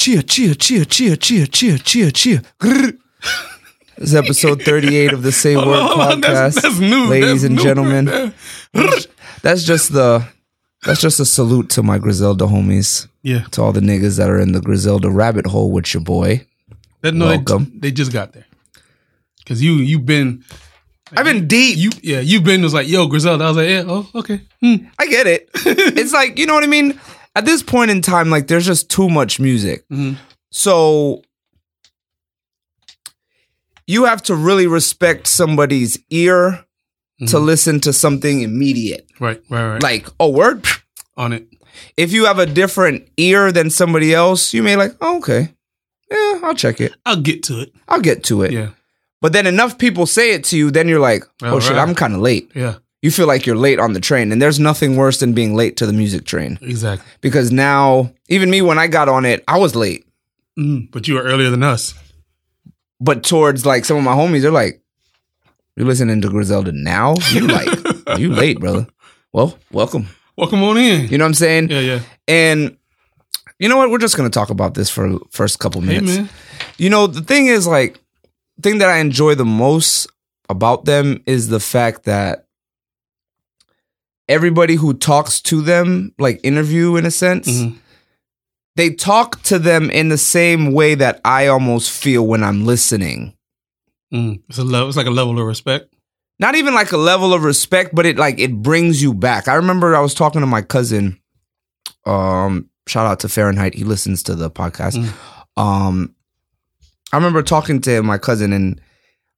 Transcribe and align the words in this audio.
Cheer, 0.00 0.22
cheer, 0.22 0.54
cheer, 0.54 0.86
cheer, 0.86 1.14
cheer, 1.14 1.44
cheer, 1.44 1.76
cheer, 1.76 2.10
cheer. 2.10 2.40
Grrr. 2.58 2.96
This 3.98 4.08
is 4.08 4.14
episode 4.14 4.62
38 4.62 5.12
of 5.12 5.22
the 5.22 5.30
Say 5.30 5.54
Word 5.56 5.66
podcast. 5.66 6.20
that's- 6.22 6.62
that's 6.62 6.78
new. 6.78 7.04
Ladies 7.04 7.42
That's 7.42 7.44
and 7.44 7.56
new 7.56 7.62
gentlemen. 7.62 8.32
That's 9.42 9.62
just 9.62 9.92
the 9.92 10.26
that's 10.84 11.02
just 11.02 11.20
a 11.20 11.26
salute 11.26 11.68
to 11.76 11.82
my 11.82 11.98
Griselda 11.98 12.46
homies. 12.46 13.08
Yeah. 13.22 13.42
To 13.50 13.60
all 13.60 13.72
the 13.72 13.80
niggas 13.82 14.16
that 14.16 14.30
are 14.30 14.40
in 14.40 14.52
the 14.52 14.62
Griselda 14.62 15.10
rabbit 15.10 15.46
hole 15.46 15.70
with 15.70 15.92
your 15.92 16.02
boy. 16.02 16.46
That, 17.02 17.12
no, 17.12 17.28
they- 17.28 17.36
Welcome. 17.36 17.70
They, 17.78 17.90
just 17.90 18.10
got 18.10 18.32
there. 18.32 18.46
Cause 19.44 19.60
you 19.60 19.74
you've 19.74 20.06
been 20.06 20.42
I've 21.14 21.26
been 21.26 21.46
deep. 21.46 21.76
you 21.76 21.90
yeah 22.02 22.20
you've 22.20 22.44
been 22.44 22.62
was 22.62 22.72
like 22.72 22.88
yo 22.88 23.06
Griselda 23.06 23.44
I 23.44 23.48
was 23.48 23.56
like 23.58 23.68
yeah 23.68 23.84
oh 23.86 24.08
okay 24.14 24.40
hmm. 24.62 24.76
I 24.98 25.06
get 25.08 25.26
it. 25.26 25.50
it's 25.54 26.14
like, 26.14 26.38
you 26.38 26.46
know 26.46 26.54
what 26.54 26.64
I 26.64 26.68
mean? 26.68 26.98
At 27.34 27.44
this 27.44 27.62
point 27.62 27.90
in 27.90 28.02
time, 28.02 28.28
like 28.30 28.46
there's 28.48 28.66
just 28.66 28.90
too 28.90 29.08
much 29.08 29.38
music. 29.40 29.84
Mhm. 29.88 30.16
So 30.50 31.22
you 33.86 34.04
have 34.04 34.22
to 34.24 34.34
really 34.34 34.66
respect 34.66 35.26
somebody's 35.26 35.98
ear 36.10 36.64
to 37.20 37.36
Mhm. 37.36 37.44
listen 37.44 37.80
to 37.80 37.92
something 37.92 38.40
immediate. 38.42 39.06
right 39.20 39.42
right 39.50 39.66
right 39.72 39.82
Like, 39.82 40.06
oh, 40.18 40.30
word. 40.30 40.66
on 41.16 41.32
it 41.34 41.46
If 41.96 42.12
you 42.12 42.24
have 42.26 42.38
a 42.38 42.46
different 42.46 43.08
ear 43.16 43.52
than 43.52 43.70
somebody 43.70 44.12
else, 44.14 44.52
you 44.54 44.62
may 44.62 44.76
like, 44.76 44.94
oh, 45.00 45.18
okay. 45.18 45.54
Yeah, 46.10 46.40
I'll 46.42 46.54
check 46.54 46.80
it. 46.80 46.92
I'll 47.06 47.20
get 47.20 47.42
to 47.44 47.60
it 47.60 47.72
I'll 47.88 48.00
get 48.00 48.24
to 48.24 48.42
it. 48.42 48.52
yeah 48.52 48.70
But 49.20 49.32
then 49.32 49.46
enough 49.46 49.76
people 49.78 50.06
say 50.06 50.32
it 50.32 50.44
to 50.44 50.56
you, 50.56 50.70
then 50.70 50.88
you're 50.88 50.98
like, 51.00 51.24
oh 51.42 51.52
All 51.54 51.60
shit, 51.60 51.72
right. 51.76 51.82
I'm 51.82 51.94
kind 51.94 52.14
of 52.14 52.20
late. 52.20 52.50
yeah 52.54 52.76
You 53.02 53.10
feel 53.10 53.26
like 53.26 53.46
you're 53.46 53.56
late 53.56 53.78
on 53.78 53.94
the 53.94 54.00
train. 54.00 54.30
And 54.30 54.42
there's 54.42 54.60
nothing 54.60 54.96
worse 54.96 55.20
than 55.20 55.32
being 55.32 55.54
late 55.54 55.76
to 55.78 55.86
the 55.86 55.92
music 55.92 56.24
train. 56.26 56.58
exactly 56.60 57.06
Because 57.22 57.50
now, 57.50 58.12
even 58.28 58.50
me, 58.50 58.60
when 58.62 58.78
I 58.78 58.86
got 58.88 59.08
on 59.08 59.24
it, 59.24 59.42
I 59.48 59.58
was 59.58 59.74
late. 59.74 60.04
Mhm. 60.58 60.90
but 60.90 61.06
you 61.08 61.14
were 61.14 61.22
earlier 61.22 61.48
than 61.48 61.62
us 61.62 61.94
But 63.00 63.22
towards 63.22 63.64
like 63.64 63.84
some 63.84 63.96
of 63.96 64.02
my 64.02 64.12
homies, 64.12 64.42
they're 64.42 64.50
like, 64.50 64.82
you 65.76 65.84
listening 65.86 66.20
to 66.20 66.28
Griselda 66.28 66.72
now? 66.72 67.14
You 67.32 67.46
like, 67.46 68.18
you 68.18 68.34
late, 68.42 68.58
brother. 68.60 68.86
Well, 69.32 69.56
welcome. 69.72 70.08
welcome 70.36 70.62
on 70.64 70.76
in 70.76 71.08
You 71.08 71.16
know 71.16 71.24
what 71.24 71.28
I'm 71.28 71.34
saying? 71.34 71.70
yeah 71.70 71.80
yeah 71.80 72.00
And 72.28 72.76
you 73.58 73.68
know 73.68 73.76
what? 73.78 73.90
We're 73.90 73.98
just 73.98 74.16
gonna 74.16 74.28
talk 74.28 74.50
about 74.50 74.74
this 74.74 74.90
for 74.90 75.08
the 75.12 75.20
first 75.30 75.58
couple 75.60 75.80
hey 75.80 76.00
minutes. 76.00 76.16
man 76.18 76.28
You 76.76 76.90
know, 76.90 77.06
the 77.06 77.22
thing 77.22 77.46
is 77.46 77.66
like, 77.66 77.98
thing 78.60 78.78
that 78.78 78.90
I 78.90 78.98
enjoy 78.98 79.34
the 79.36 79.46
most 79.46 80.08
about 80.50 80.84
them 80.84 81.22
is 81.26 81.48
the 81.48 81.60
fact 81.60 82.04
that 82.04 82.46
everybody 84.30 84.76
who 84.76 84.94
talks 84.94 85.40
to 85.42 85.60
them, 85.60 86.14
like 86.18 86.40
interview 86.42 86.96
in 86.96 87.04
a 87.04 87.10
sense, 87.10 87.48
Mhm. 87.48 87.76
they 88.76 88.90
talk 88.90 89.42
to 89.42 89.58
them 89.58 89.90
in 89.90 90.08
the 90.08 90.16
same 90.18 90.72
way 90.72 90.94
that 90.94 91.20
I 91.24 91.48
almost 91.48 91.90
feel 91.90 92.26
when 92.26 92.42
I'm 92.44 92.64
listening. 92.64 93.34
Mm. 94.12 94.40
it's 94.48 94.58
a 94.58 94.64
level 94.64 94.88
it's 94.88 94.96
like 94.96 95.06
a 95.06 95.10
level 95.10 95.38
of 95.38 95.46
respect 95.46 95.94
Not 96.40 96.54
even 96.56 96.74
like 96.74 96.90
a 96.90 96.96
level 96.96 97.32
of 97.32 97.44
respect, 97.44 97.94
but 97.94 98.06
it 98.06 98.16
like 98.16 98.40
it 98.40 98.62
brings 98.62 99.00
you 99.02 99.12
back. 99.14 99.46
I 99.46 99.54
remember 99.54 99.94
I 99.94 100.00
was 100.00 100.14
talking 100.14 100.40
to 100.40 100.46
my 100.46 100.62
cousin. 100.62 101.18
Um, 102.06 102.70
shout 102.88 103.06
out 103.06 103.20
to 103.20 103.28
Fahrenheit. 103.28 103.74
He 103.74 103.84
listens 103.84 104.22
to 104.24 104.34
the 104.34 104.50
podcast. 104.50 104.96
Mm. 104.96 105.62
Um, 105.62 106.14
I 107.12 107.16
remember 107.16 107.42
talking 107.42 107.80
to 107.82 108.02
my 108.02 108.16
cousin, 108.18 108.52
and 108.54 108.80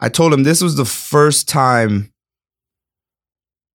I 0.00 0.08
told 0.10 0.32
him 0.32 0.44
this 0.44 0.62
was 0.62 0.76
the 0.76 0.84
first 0.84 1.48
time, 1.48 2.11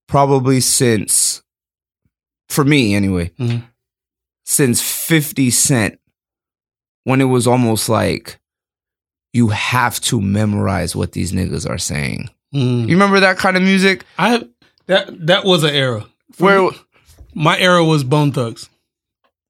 probably 0.07 0.59
since, 0.61 1.41
for 2.49 2.63
me 2.63 2.95
anyway, 2.95 3.31
Mhm. 3.39 3.63
since 4.45 4.81
50 4.81 5.49
Cent, 5.49 5.99
when 7.03 7.21
it 7.21 7.25
was 7.25 7.47
almost 7.47 7.89
like 7.89 8.39
you 9.33 9.49
have 9.49 9.99
to 10.01 10.19
memorize 10.21 10.95
what 10.95 11.11
these 11.11 11.31
niggas 11.31 11.69
are 11.69 11.77
saying. 11.77 12.29
Mm. 12.53 12.81
You 12.87 12.95
remember 12.95 13.19
that 13.19 13.37
kind 13.37 13.57
of 13.57 13.63
music? 13.63 14.03
I 14.17 14.43
that 14.87 15.27
that 15.27 15.43
was 15.43 15.63
an 15.63 15.75
era 15.75 16.05
For 16.33 16.43
Where 16.45 16.61
me, 16.71 16.77
my 17.35 17.59
era 17.59 17.83
was 17.83 18.03
Bone 18.05 18.31
Thugs 18.31 18.69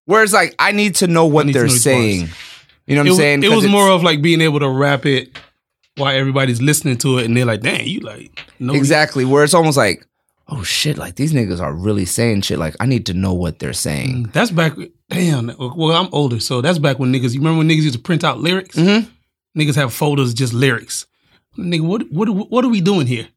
where 0.06 0.24
it's 0.24 0.34
like 0.34 0.56
I 0.58 0.72
need 0.72 0.96
to 0.96 1.08
know 1.08 1.26
what 1.26 1.46
they're 1.54 1.64
know 1.68 1.70
saying. 1.70 2.30
You 2.88 2.96
know 2.96 3.02
what 3.02 3.08
it 3.08 3.10
I'm 3.10 3.10
was, 3.10 3.18
saying? 3.18 3.44
It 3.44 3.52
was 3.52 3.68
more 3.68 3.90
of 3.90 4.02
like 4.04 4.22
being 4.22 4.42
able 4.42 4.60
to 4.60 4.70
rap 4.70 5.06
it 5.06 5.38
while 5.96 6.16
everybody's 6.16 6.62
listening 6.62 6.98
to 7.00 7.20
it 7.20 7.26
and 7.26 7.36
they're 7.38 7.46
like 7.46 7.62
dang 7.62 7.86
you 7.88 8.00
like 8.00 8.40
no 8.60 8.74
exactly 8.74 9.26
where 9.26 9.44
it's 9.44 9.54
almost 9.54 9.78
like, 9.78 10.06
oh 10.50 10.64
shit, 10.64 10.98
like 10.98 11.16
these 11.16 11.34
niggas 11.34 11.60
are 11.62 11.74
really 11.74 12.06
saying 12.06 12.42
shit. 12.42 12.60
Like 12.60 12.76
I 12.80 12.86
need 12.86 13.06
to 13.08 13.14
know 13.14 13.34
what 13.34 13.60
they're 13.60 13.74
saying. 13.74 14.28
Mm, 14.28 14.34
That's 14.34 14.52
back. 14.52 14.74
Damn. 15.10 15.52
Well, 15.58 15.92
I'm 15.96 16.10
older, 16.12 16.40
so 16.40 16.62
that's 16.62 16.80
back 16.80 17.00
when 17.00 17.14
niggas. 17.14 17.34
You 17.34 17.40
remember 17.40 17.60
when 17.60 17.70
niggas 17.70 17.84
used 17.84 17.96
to 17.96 18.02
print 18.02 18.24
out 18.24 18.40
lyrics? 18.40 18.76
Mhm. 18.76 19.08
Niggas 19.58 19.76
have 19.76 19.94
folders 19.94 20.34
just 20.34 20.54
lyrics. 20.54 21.06
Nigga, 21.58 21.82
what 21.82 22.12
what 22.12 22.30
what 22.30 22.66
are 22.66 22.70
we 22.70 22.82
doing 22.82 23.08
here? 23.08 23.28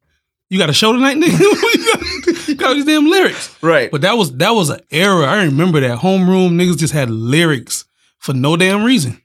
You 0.48 0.58
got 0.58 0.68
a 0.68 0.72
show 0.72 0.92
tonight, 0.92 1.16
nigga? 1.16 1.38
you 1.38 2.24
got, 2.34 2.48
you 2.48 2.54
got 2.56 2.74
these 2.74 2.84
damn 2.84 3.06
lyrics. 3.06 3.56
Right. 3.62 3.90
But 3.90 4.00
that 4.00 4.14
was 4.16 4.36
that 4.38 4.50
was 4.50 4.68
an 4.70 4.80
era. 4.90 5.24
I 5.26 5.44
remember 5.44 5.78
that 5.80 6.00
homeroom 6.00 6.52
niggas 6.52 6.76
just 6.78 6.92
had 6.92 7.08
lyrics 7.08 7.84
for 8.18 8.34
no 8.34 8.56
damn 8.56 8.82
reason. 8.84 9.22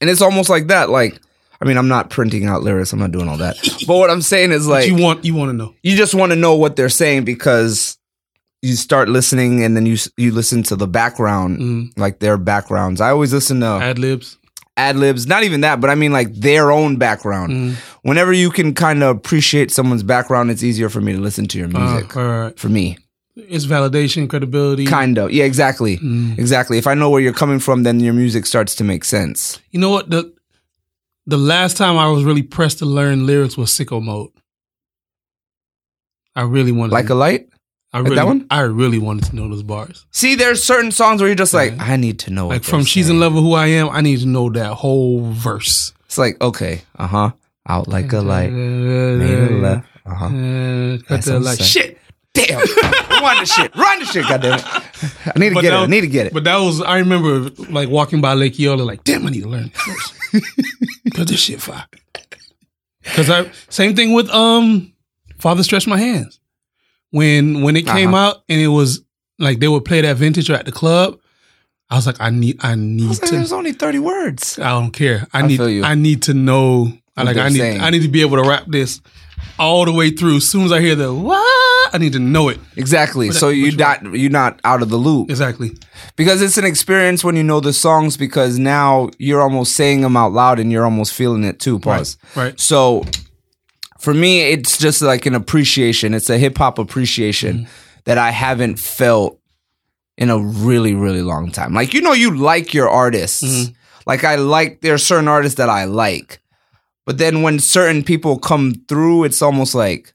And 0.00 0.08
it's 0.08 0.22
almost 0.22 0.48
like 0.48 0.68
that. 0.68 0.90
Like, 0.90 1.20
I 1.60 1.64
mean, 1.64 1.76
I'm 1.76 1.88
not 1.88 2.10
printing 2.10 2.46
out 2.46 2.62
lyrics. 2.62 2.92
I'm 2.92 3.00
not 3.00 3.10
doing 3.12 3.28
all 3.28 3.38
that. 3.38 3.56
but 3.86 3.96
what 3.96 4.10
I'm 4.10 4.22
saying 4.22 4.52
is 4.52 4.66
like, 4.68 4.86
you 4.86 4.94
want 4.96 5.24
you 5.24 5.34
want 5.34 5.48
to 5.50 5.52
know. 5.56 5.74
you 5.82 5.96
just 5.96 6.14
want 6.14 6.30
to 6.32 6.36
know 6.36 6.54
what 6.54 6.76
they're 6.76 6.88
saying 6.88 7.24
because 7.24 7.98
you 8.62 8.74
start 8.76 9.08
listening 9.08 9.62
and 9.64 9.76
then 9.76 9.86
you 9.86 9.96
you 10.16 10.32
listen 10.32 10.62
to 10.64 10.76
the 10.76 10.86
background, 10.88 11.58
Mm. 11.58 11.92
like 11.98 12.18
their 12.20 12.36
backgrounds. 12.36 13.00
I 13.00 13.10
always 13.10 13.32
listen 13.32 13.60
to 13.60 13.66
Ad 13.66 13.98
libs. 13.98 14.36
ad 14.76 14.96
libs. 14.96 15.26
Not 15.26 15.42
even 15.44 15.60
that, 15.62 15.80
but 15.80 15.90
I 15.90 15.94
mean 15.94 16.12
like 16.12 16.32
their 16.34 16.70
own 16.70 16.96
background. 16.96 17.52
Mm. 17.52 17.74
Whenever 18.02 18.32
you 18.32 18.50
can 18.50 18.74
kind 18.74 19.02
of 19.02 19.16
appreciate 19.16 19.70
someone's 19.70 20.02
background, 20.04 20.50
it's 20.50 20.62
easier 20.62 20.88
for 20.88 21.00
me 21.00 21.12
to 21.12 21.18
listen 21.20 21.46
to 21.48 21.58
your 21.58 21.68
music. 21.68 22.16
Uh, 22.16 22.20
all 22.20 22.26
right. 22.44 22.58
for 22.58 22.68
me, 22.68 22.98
It's 23.36 23.66
validation, 23.66 24.28
credibility. 24.28 24.86
kind 24.86 25.18
of. 25.18 25.30
Yeah, 25.32 25.44
exactly, 25.44 25.98
Mm. 25.98 26.38
exactly. 26.38 26.78
If 26.78 26.86
I 26.86 26.94
know 26.94 27.10
where 27.10 27.20
you're 27.20 27.32
coming 27.32 27.58
from, 27.60 27.82
then 27.84 28.00
your 28.00 28.14
music 28.14 28.46
starts 28.46 28.74
to 28.76 28.84
make 28.84 29.04
sense. 29.04 29.58
You 29.72 29.78
know 29.80 29.90
what? 29.90 30.10
The 30.10 30.32
the 31.28 31.36
last 31.36 31.76
time 31.76 31.96
I 31.98 32.08
was 32.08 32.24
really 32.24 32.42
pressed 32.42 32.78
to 32.78 32.86
learn 32.86 33.26
lyrics 33.26 33.56
was 33.56 33.70
sicko 33.70 34.02
mode. 34.02 34.30
I 36.34 36.42
really 36.42 36.72
wanted 36.72 36.92
Like 36.92 37.06
to, 37.08 37.12
a 37.12 37.14
light. 37.14 37.48
I 37.92 37.98
like 37.98 38.04
really, 38.04 38.16
that 38.16 38.26
one? 38.26 38.46
I 38.50 38.60
really 38.62 38.98
wanted 38.98 39.24
to 39.30 39.36
know 39.36 39.48
those 39.48 39.62
bars. 39.62 40.06
See, 40.10 40.34
there's 40.34 40.62
certain 40.62 40.90
songs 40.90 41.20
where 41.20 41.28
you're 41.28 41.36
just 41.36 41.54
like, 41.54 41.72
Yeah. 41.72 41.84
I 41.84 41.96
need 41.96 42.18
to 42.20 42.30
know. 42.30 42.48
Like 42.48 42.62
they're 42.62 42.70
from 42.70 42.84
She's 42.84 43.06
saying. 43.06 43.16
in 43.16 43.20
Love 43.20 43.34
with 43.34 43.42
Who 43.44 43.54
I 43.54 43.66
Am, 43.68 43.88
I 43.90 44.00
need 44.00 44.20
to 44.20 44.26
know 44.26 44.50
that 44.50 44.74
whole 44.74 45.30
verse. 45.32 45.92
It's 46.06 46.18
like 46.18 46.40
okay, 46.40 46.82
uh 46.98 47.06
huh. 47.06 47.30
Out 47.68 47.86
like 47.88 48.10
a 48.14 48.20
light, 48.22 48.50
made 48.50 49.50
a 49.50 49.54
left. 49.56 49.86
Uh 50.06 50.14
huh. 50.14 50.24
Uh, 50.26 50.98
cut 50.98 51.08
That's 51.08 51.26
that 51.26 51.40
like 51.40 51.60
shit. 51.60 51.98
Damn, 52.32 52.58
run 53.22 53.38
the 53.40 53.44
shit, 53.46 53.74
run 53.76 53.98
the 53.98 54.04
shit, 54.06 54.22
goddamn 54.28 54.58
it! 54.58 54.64
I 55.34 55.38
need 55.38 55.48
to 55.50 55.54
But 55.56 55.62
get 55.62 55.68
it. 55.68 55.70
that- 55.76 55.82
I 55.82 55.86
need 55.86 56.00
to 56.02 56.06
get 56.06 56.26
it. 56.28 56.32
But 56.32 56.44
that 56.44 56.56
was 56.58 56.80
I 56.80 56.98
remember 56.98 57.50
like 57.70 57.88
walking 57.90 58.20
by 58.22 58.32
Lake 58.34 58.58
Eola, 58.60 58.82
like, 58.82 59.02
damn, 59.04 59.26
I 59.26 59.30
need 59.30 59.42
to 59.42 59.48
learn 59.48 59.70
this 59.86 60.12
Cause 61.14 61.26
this 61.26 61.40
shit 61.40 61.60
fire. 61.60 61.86
Cause 63.04 63.30
I 63.30 63.50
same 63.68 63.94
thing 63.96 64.12
with 64.12 64.28
um 64.30 64.92
Father 65.38 65.62
Stretch 65.62 65.86
My 65.86 65.98
Hands. 65.98 66.38
When 67.10 67.62
when 67.62 67.76
it 67.76 67.86
came 67.86 68.12
Uh-huh. 68.14 68.28
out 68.28 68.42
and 68.48 68.60
it 68.60 68.68
was 68.68 69.02
like 69.38 69.60
they 69.60 69.68
would 69.68 69.84
play 69.84 70.00
that 70.02 70.16
vintage 70.16 70.50
or 70.50 70.54
at 70.54 70.66
the 70.66 70.72
club, 70.72 71.18
I 71.88 71.96
was 71.96 72.06
like, 72.06 72.20
I 72.20 72.30
need 72.30 72.58
I 72.62 72.72
I 72.72 72.74
need 72.74 73.08
was 73.08 73.20
like, 73.22 73.30
to 73.30 73.36
There's 73.36 73.52
only 73.52 73.72
thirty 73.72 73.98
words. 73.98 74.58
I 74.58 74.70
don't 74.70 74.90
care. 74.90 75.26
I, 75.32 75.40
I 75.40 75.46
need. 75.46 75.60
I 75.84 75.94
need 75.94 76.22
to 76.24 76.34
know 76.34 76.92
I 77.16 77.22
like 77.22 77.36
I 77.38 77.48
need 77.48 77.58
saying. 77.58 77.80
I 77.80 77.90
need 77.90 78.02
to 78.02 78.08
be 78.08 78.20
able 78.20 78.42
to 78.42 78.48
rap 78.48 78.64
this 78.66 79.00
all 79.58 79.84
the 79.84 79.92
way 79.92 80.10
through. 80.10 80.36
As 80.36 80.48
soon 80.48 80.64
as 80.64 80.72
I 80.72 80.80
hear 80.80 80.94
the 80.94 81.12
what, 81.12 81.94
I 81.94 81.98
need 81.98 82.12
to 82.14 82.18
know 82.18 82.48
it. 82.48 82.58
Exactly. 82.76 83.30
So 83.32 83.48
you 83.48 83.64
which 83.64 83.76
not 83.78 84.02
you're 84.14 84.30
not 84.30 84.60
out 84.64 84.82
of 84.82 84.88
the 84.90 84.96
loop 84.96 85.30
Exactly. 85.30 85.72
because 86.16 86.42
it's 86.42 86.58
an 86.58 86.64
experience 86.64 87.24
when 87.24 87.36
you 87.36 87.42
know 87.44 87.60
the 87.60 87.72
songs 87.72 88.16
because 88.16 88.58
now 88.58 89.08
you're 89.18 89.40
almost 89.42 89.74
saying 89.74 90.00
them 90.02 90.16
out 90.16 90.32
loud 90.32 90.58
and 90.58 90.70
you're 90.72 90.84
almost 90.84 91.12
feeling 91.14 91.44
it 91.44 91.60
too. 91.60 91.78
Pause. 91.78 92.16
Right. 92.36 92.58
So 92.60 93.04
for 93.98 94.14
me, 94.14 94.42
it's 94.52 94.78
just 94.78 95.02
like 95.02 95.26
an 95.26 95.34
appreciation. 95.34 96.14
It's 96.14 96.30
a 96.30 96.38
hip 96.38 96.56
hop 96.58 96.78
appreciation 96.78 97.66
that 98.04 98.16
I 98.18 98.30
haven't 98.30 98.78
felt 98.78 99.40
in 100.16 100.30
a 100.30 100.38
really, 100.38 100.94
really 100.94 101.22
long 101.22 101.50
time. 101.50 101.74
Like, 101.74 101.94
you 101.94 102.00
know, 102.00 102.12
you 102.12 102.36
like 102.36 102.74
your 102.74 102.88
artists. 102.88 103.42
Mhm. 103.44 103.74
Like, 104.06 104.24
I 104.24 104.36
like, 104.36 104.80
there 104.80 104.94
are 104.94 104.98
certain 104.98 105.28
artists 105.28 105.58
that 105.58 105.68
I 105.68 105.84
like. 105.84 106.40
But 107.08 107.16
then 107.16 107.40
when 107.40 107.58
certain 107.58 108.04
people 108.04 108.38
come 108.38 108.84
through, 108.86 109.24
it's 109.24 109.40
almost 109.40 109.74
like, 109.74 110.12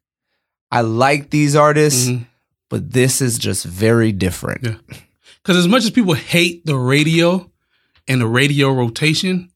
I 0.72 0.82
like 0.82 1.32
these 1.32 1.56
artists, 1.56 2.08
Mhm. 2.08 2.28
but 2.70 2.92
this 2.92 3.20
is 3.20 3.40
just 3.40 3.66
very 3.66 4.12
different. 4.12 4.64
Yeah. 4.64 4.76
Because 5.42 5.58
as 5.58 5.68
much 5.68 5.86
as 5.86 5.90
people 5.90 6.14
hate 6.14 6.68
the 6.68 6.76
radio 6.78 7.50
and 8.08 8.22
the 8.22 8.28
radio 8.28 8.72
rotation, 8.72 9.50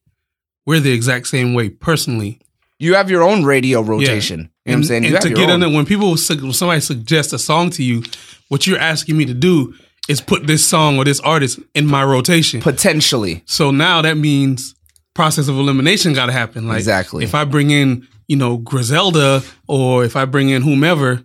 we're 0.66 0.80
the 0.80 0.90
exact 0.90 1.28
same 1.28 1.54
way 1.54 1.68
personally. 1.68 2.40
You 2.80 2.94
have 2.96 3.08
your 3.08 3.22
own 3.22 3.44
radio 3.44 3.82
rotation. 3.82 4.40
You 4.40 4.44
know 4.44 4.50
what 4.64 4.74
I'm 4.74 4.84
saying? 4.84 5.04
You 5.04 5.14
And 5.14 5.22
to 5.22 5.30
get 5.30 5.48
own. 5.48 5.62
in 5.62 5.70
it, 5.70 5.76
when 5.76 5.86
people, 5.86 6.08
when 6.08 6.52
somebody 6.52 6.80
suggests 6.80 7.32
a 7.32 7.38
song 7.38 7.70
to 7.70 7.84
you, 7.84 8.02
what 8.48 8.66
you're 8.66 8.80
asking 8.80 9.16
me 9.16 9.24
to 9.26 9.34
do 9.34 9.74
is 10.08 10.20
put 10.20 10.48
this 10.48 10.66
song 10.66 10.98
or 10.98 11.04
this 11.04 11.20
artist 11.20 11.60
in 11.76 11.86
my 11.86 12.02
rotation. 12.02 12.60
Potentially. 12.60 13.42
So 13.46 13.70
now 13.70 14.02
that 14.02 14.16
means 14.18 14.74
process 15.18 15.48
of 15.48 15.56
elimination 15.58 16.12
got 16.12 16.26
to 16.26 16.32
happen. 16.32 16.68
Like 16.68 16.78
Exactly. 16.78 17.24
if 17.24 17.34
I 17.34 17.42
bring 17.44 17.70
in, 17.70 18.06
you 18.28 18.36
know, 18.36 18.56
Griselda 18.56 19.42
or 19.66 20.04
if 20.04 20.14
I 20.14 20.24
bring 20.26 20.48
in 20.50 20.62
whomever, 20.62 21.22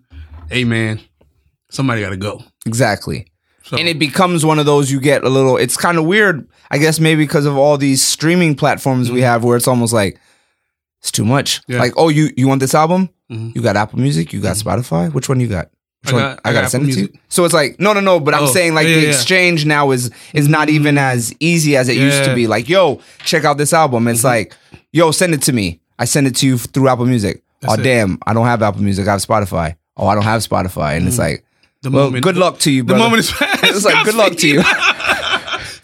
hey 0.50 0.63
man, 0.63 1.00
somebody 1.69 2.01
got 2.01 2.10
to 2.10 2.18
go. 2.18 2.42
Exactly. 2.66 3.28
So 3.63 3.78
And 3.78 3.88
it 3.88 4.00
becomes 4.00 4.44
one 4.44 4.57
of 4.57 4.66
those 4.66 4.92
you 4.92 5.00
get 5.00 5.24
a 5.24 5.30
little 5.30 5.57
it's 5.57 5.78
kind 5.78 5.98
of 6.00 6.06
weird, 6.06 6.48
I 6.72 6.80
guess 6.80 7.00
maybe 7.00 7.24
because 7.24 7.45
of 7.45 7.56
all 7.56 7.78
these 7.78 8.01
streaming 8.04 8.56
platforms 8.56 9.12
we 9.12 9.22
have 9.22 9.44
where 9.44 9.56
it's 9.57 9.68
almost 9.68 9.94
like 9.94 10.19
it's 11.01 11.12
too 11.12 11.25
much. 11.25 11.62
Yeah. 11.68 11.80
Like, 11.80 11.94
oh, 11.96 12.10
you 12.10 12.30
you 12.36 12.48
want 12.48 12.62
this 12.62 12.74
album? 12.74 13.10
Mhm. 13.31 13.54
You 13.56 13.62
got 13.62 13.75
Apple 13.78 14.00
Music, 14.00 14.34
you 14.34 14.42
got 14.42 14.56
Spotify? 14.57 15.13
Which 15.13 15.30
one 15.30 15.39
you 15.39 15.48
got? 15.48 15.68
I 16.06 16.12
got- 16.12 16.40
I, 16.44 16.50
I 16.50 16.54
gotta 16.54 16.70
send 16.70 16.90
it 16.90 16.94
to 16.94 17.02
you. 17.02 17.14
So 17.30 17.46
it's 17.46 17.54
like, 17.54 17.80
no, 17.80 17.94
no, 17.94 18.00
no. 18.00 18.20
But 18.20 18.34
I'm 18.34 18.44
Oh, 18.44 18.48
saying 18.48 18.74
like 18.74 18.88
yeah, 18.88 18.96
the 18.96 19.00
yeah, 19.02 19.08
yeah. 19.08 19.14
exchange 19.14 19.66
now 19.66 19.92
is 19.92 20.12
is 20.34 20.48
not 20.48 20.68
mm-hmm. 20.68 20.76
even 20.76 20.98
as 20.98 21.34
easy 21.40 21.78
as 21.78 21.90
it 21.90 21.98
used 21.98 22.24
to 22.26 22.36
be. 22.36 22.48
Like, 22.48 22.70
yo, 22.70 23.00
check 23.20 23.46
out 23.46 23.58
this 23.58 23.74
album. 23.74 24.08
It's 24.08 24.20
mm-hmm. 24.20 24.28
like, 24.28 24.56
yo, 24.92 25.12
send 25.12 25.34
it 25.34 25.42
to 25.44 25.54
me. 25.54 25.80
I 26.00 26.06
send 26.06 26.28
it 26.28 26.36
to 26.38 26.48
you 26.48 26.58
through 26.58 26.90
Apple 26.90 27.06
Music. 27.06 27.42
That's 27.62 27.78
oh 27.78 27.80
it. 27.80 27.84
damn, 27.84 28.20
I 28.26 28.34
don't 28.34 28.46
have 28.46 28.62
Apple 28.62 28.82
Music. 28.82 29.08
I 29.08 29.12
have 29.12 29.22
Spotify. 29.22 29.76
Oh, 29.96 30.08
I 30.08 30.16
don't 30.16 30.24
have 30.24 30.42
Spotify. 30.42 30.98
And 30.98 31.08
it's 31.08 31.16
mm. 31.18 31.20
like, 31.20 31.46
the 31.82 31.92
well, 31.92 32.06
moment, 32.06 32.24
good 32.24 32.38
luck 32.38 32.60
to 32.60 32.72
you, 32.72 32.84
The 32.84 32.96
moment 32.96 33.20
is 33.20 33.32
past. 33.40 33.64
It's 33.64 33.86
like, 33.86 34.04
good 34.06 34.16
luck 34.16 34.36
to 34.38 34.48
you. 34.48 34.64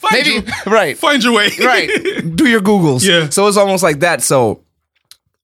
find 0.10 0.14
Maybe 0.14 0.30
your, 0.30 0.44
right. 0.66 0.98
find 0.98 1.24
your 1.24 1.34
way. 1.34 1.50
right. 1.60 1.90
Do 2.36 2.48
your 2.48 2.62
Googles. 2.62 3.06
Yeah. 3.06 3.30
So 3.30 3.48
it's 3.48 3.58
almost 3.58 3.84
like 3.84 4.00
that. 4.00 4.22
So 4.22 4.64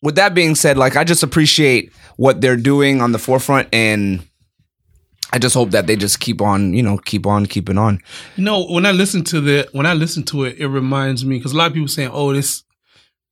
with 0.02 0.16
that 0.16 0.34
being 0.34 0.56
said, 0.56 0.78
like 0.78 0.96
I 0.96 1.04
just 1.04 1.24
appreciate 1.24 1.92
what 2.18 2.42
they're 2.42 2.58
doing 2.58 3.02
on 3.02 3.12
the 3.12 3.20
forefront 3.20 3.68
and 3.74 4.26
I 5.34 5.40
just 5.40 5.56
hope 5.56 5.72
that 5.72 5.88
they 5.88 5.96
just 5.96 6.20
keep 6.20 6.42
on, 6.42 6.74
you 6.74 6.84
know, 6.84 6.98
keep 6.98 7.26
on 7.26 7.46
keeping 7.46 7.78
on. 7.78 8.00
No, 8.38 8.66
when 8.66 8.86
I 8.86 8.92
listen 8.92 9.24
to 9.26 9.42
the 9.42 9.68
when 9.72 9.86
I 9.86 9.94
listen 9.94 10.24
to 10.24 10.44
it, 10.46 10.58
it 10.58 10.68
reminds 10.68 11.26
me 11.26 11.38
because 11.38 11.52
a 11.52 11.58
lot 11.58 11.68
of 11.68 11.74
people 11.74 11.88
saying, 11.88 12.12
"Oh, 12.14 12.34
this 12.34 12.64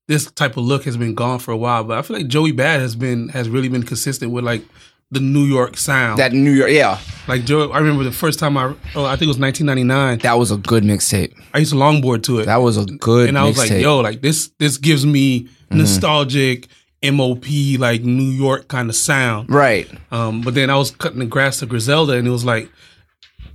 this 0.08 0.30
type 0.32 0.58
of 0.58 0.64
look 0.64 0.84
has 0.86 0.98
been 0.98 1.16
gone 1.16 1.40
for 1.40 1.52
a 1.52 1.58
while," 1.58 1.84
but 1.84 1.98
I 1.98 2.02
feel 2.02 2.18
like 2.18 2.28
Joey 2.28 2.52
Bad 2.52 2.82
has 2.82 2.96
been 2.96 3.30
has 3.30 3.50
really 3.50 3.70
been 3.70 3.84
consistent 3.84 4.32
with 4.32 4.44
like 4.44 4.64
the 5.12 5.20
New 5.20 5.44
York 5.44 5.78
sound. 5.78 6.18
That 6.20 6.34
New 6.34 6.52
York, 6.52 6.72
yeah, 6.72 7.00
like 7.28 7.46
Joe, 7.46 7.72
I 7.72 7.80
remember 7.80 8.04
the 8.04 8.12
first 8.12 8.40
time 8.40 8.58
I, 8.58 8.74
oh, 8.96 9.06
I 9.06 9.12
think 9.12 9.24
it 9.24 9.28
was 9.28 9.40
1999. 9.40 10.20
that 10.20 10.34
was 10.34 10.52
a 10.52 10.58
good 10.58 10.84
mixtape. 10.84 11.34
I 11.54 11.60
used 11.60 11.72
to 11.72 11.78
longboard 11.78 12.24
to 12.24 12.40
it, 12.40 12.46
That 12.48 12.58
was 12.58 12.78
a 12.78 12.86
good 12.86 13.30
and 13.30 13.38
I 13.38 13.46
was 13.46 13.58
like, 13.58 13.70
mixtape. 13.70 13.82
"Yo, 13.82 14.00
like 14.00 14.22
this 14.22 14.50
this 14.60 14.78
gives 14.78 15.06
me 15.06 15.44
mm-hmm. 15.44 15.78
nostalgic." 15.78 16.68
MOP 17.04 17.46
like 17.80 18.02
New 18.04 18.24
York 18.24 18.68
kind 18.68 18.90
of 18.90 18.96
sound, 18.96 19.50
right. 19.50 19.90
Um, 20.12 20.42
but 20.42 20.56
then 20.56 20.70
I 20.70 20.78
was 20.78 20.92
cutting 20.92 21.20
the 21.20 21.26
grass 21.26 21.60
to 21.60 21.66
Griselda, 21.66 22.14
and 22.14 22.28
it 22.28 22.32
was 22.32 22.46
like 22.46 22.70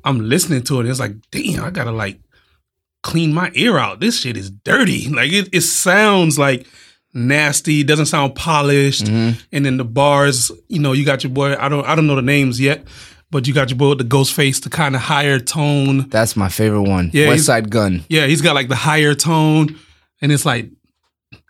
I'm 0.05 0.21
listening 0.21 0.63
to 0.65 0.77
it. 0.77 0.81
And 0.81 0.89
it's 0.89 1.01
like, 1.01 1.17
damn, 1.31 1.65
I 1.65 1.71
gotta 1.71 1.93
like 1.93 2.21
clean 3.03 3.33
my 3.33 3.51
ear 3.55 3.79
out. 3.79 4.01
This 4.01 4.21
shit 4.21 4.37
is 4.37 4.51
dirty. 4.51 5.09
Like 5.19 5.33
it, 5.33 5.49
it 5.53 5.63
sounds 5.63 6.39
like 6.39 6.67
nasty. 7.13 7.83
Doesn't 7.83 8.07
sound 8.07 8.35
polished. 8.35 9.05
Mm-hmm. 9.05 9.41
And 9.53 9.67
then 9.67 9.77
the 9.77 9.85
bars, 9.85 10.51
you 10.69 10.79
know, 10.79 10.93
you 10.93 11.05
got 11.05 11.25
your 11.25 11.33
boy. 11.33 11.57
I 11.57 11.69
don't, 11.69 11.85
I 11.87 11.95
don't 11.95 12.07
know 12.07 12.15
the 12.15 12.23
names 12.23 12.61
yet, 12.61 12.85
but 13.31 13.47
you 13.47 13.55
got 13.55 13.71
your 13.71 13.79
boy 13.79 13.91
with 13.91 13.99
the 13.99 14.05
ghost 14.05 14.33
face, 14.33 14.61
the 14.61 14.71
kind 14.71 14.95
of 14.95 15.03
higher 15.03 15.39
tone. 15.39 16.09
That's 16.09 16.37
my 16.37 16.49
favorite 16.49 16.83
one. 16.83 17.11
Yeah, 17.13 17.27
Westside 17.27 17.71
Gunn. 17.71 18.05
Yeah, 18.09 18.27
he's 18.27 18.43
got 18.43 18.55
like 18.55 18.69
the 18.69 18.77
higher 18.77 19.15
tone, 19.15 19.79
and 20.21 20.33
it's 20.33 20.47
like. 20.47 20.71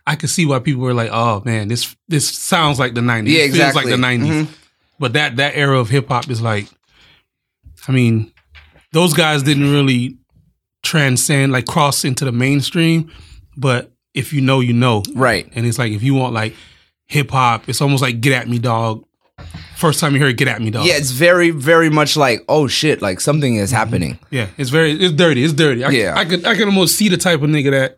I 0.09 0.15
could 0.15 0.29
see 0.29 0.45
why 0.45 0.59
people 0.59 0.81
were 0.81 0.93
like, 0.93 1.11
"Oh 1.13 1.41
man, 1.45 1.67
this 1.67 1.95
this 2.07 2.27
sounds 2.27 2.79
like 2.79 2.93
the 2.95 3.01
'90s. 3.01 3.29
Yeah, 3.31 3.43
It 3.43 3.51
feels 3.53 3.75
like 3.75 3.85
the 3.85 3.91
'90s." 3.97 4.27
Mhm. 4.45 4.47
But 4.99 5.13
that 5.13 5.35
that 5.37 5.55
era 5.55 5.79
of 5.79 5.89
hip 5.89 6.07
hop 6.09 6.29
is 6.29 6.41
like, 6.41 6.67
I 7.87 7.91
mean, 7.91 8.31
those 8.91 9.13
guys 9.13 9.43
didn't 9.43 9.71
really 9.71 10.17
transcend 10.83 11.51
like 11.51 11.65
cross 11.65 12.03
into 12.03 12.25
the 12.25 12.31
mainstream. 12.31 13.11
But 13.57 13.91
if 14.13 14.33
you 14.33 14.41
know, 14.41 14.59
you 14.59 14.73
know, 14.73 15.03
Right. 15.13 15.47
and 15.55 15.65
it's 15.65 15.77
like 15.77 15.91
if 15.91 16.01
you 16.03 16.13
want 16.13 16.33
like 16.33 16.55
hip 17.07 17.31
hop, 17.31 17.67
it's 17.69 17.81
almost 17.81 18.01
like 18.01 18.21
"Get 18.21 18.33
at 18.33 18.49
Me, 18.49 18.59
Dog." 18.59 19.03
First 19.77 19.99
time 20.01 20.13
you 20.13 20.19
hear 20.19 20.33
"Get 20.33 20.47
at 20.47 20.61
Me, 20.61 20.69
Dog," 20.69 20.85
Yeah, 20.85 20.95
it's 20.97 21.11
very, 21.11 21.51
very 21.51 21.89
much 21.89 22.17
like, 22.17 22.43
oh 22.49 22.67
shit, 22.67 23.01
like 23.01 23.21
something 23.21 23.55
is 23.55 23.71
happening. 23.71 24.19
yeah, 24.31 24.47
it's 24.57 24.69
very 24.69 24.91
it's 24.91 25.13
dirty. 25.13 25.43
It's 25.43 25.53
dirty. 25.53 25.83
I, 25.83 25.89
Yeah. 25.91 26.13
I 26.17 26.25
could 26.25 26.45
I 26.45 26.55
can 26.55 26.65
almost 26.65 26.95
see 26.95 27.09
the 27.09 27.17
type 27.17 27.41
of 27.41 27.49
nigga 27.49 27.71
that 27.71 27.97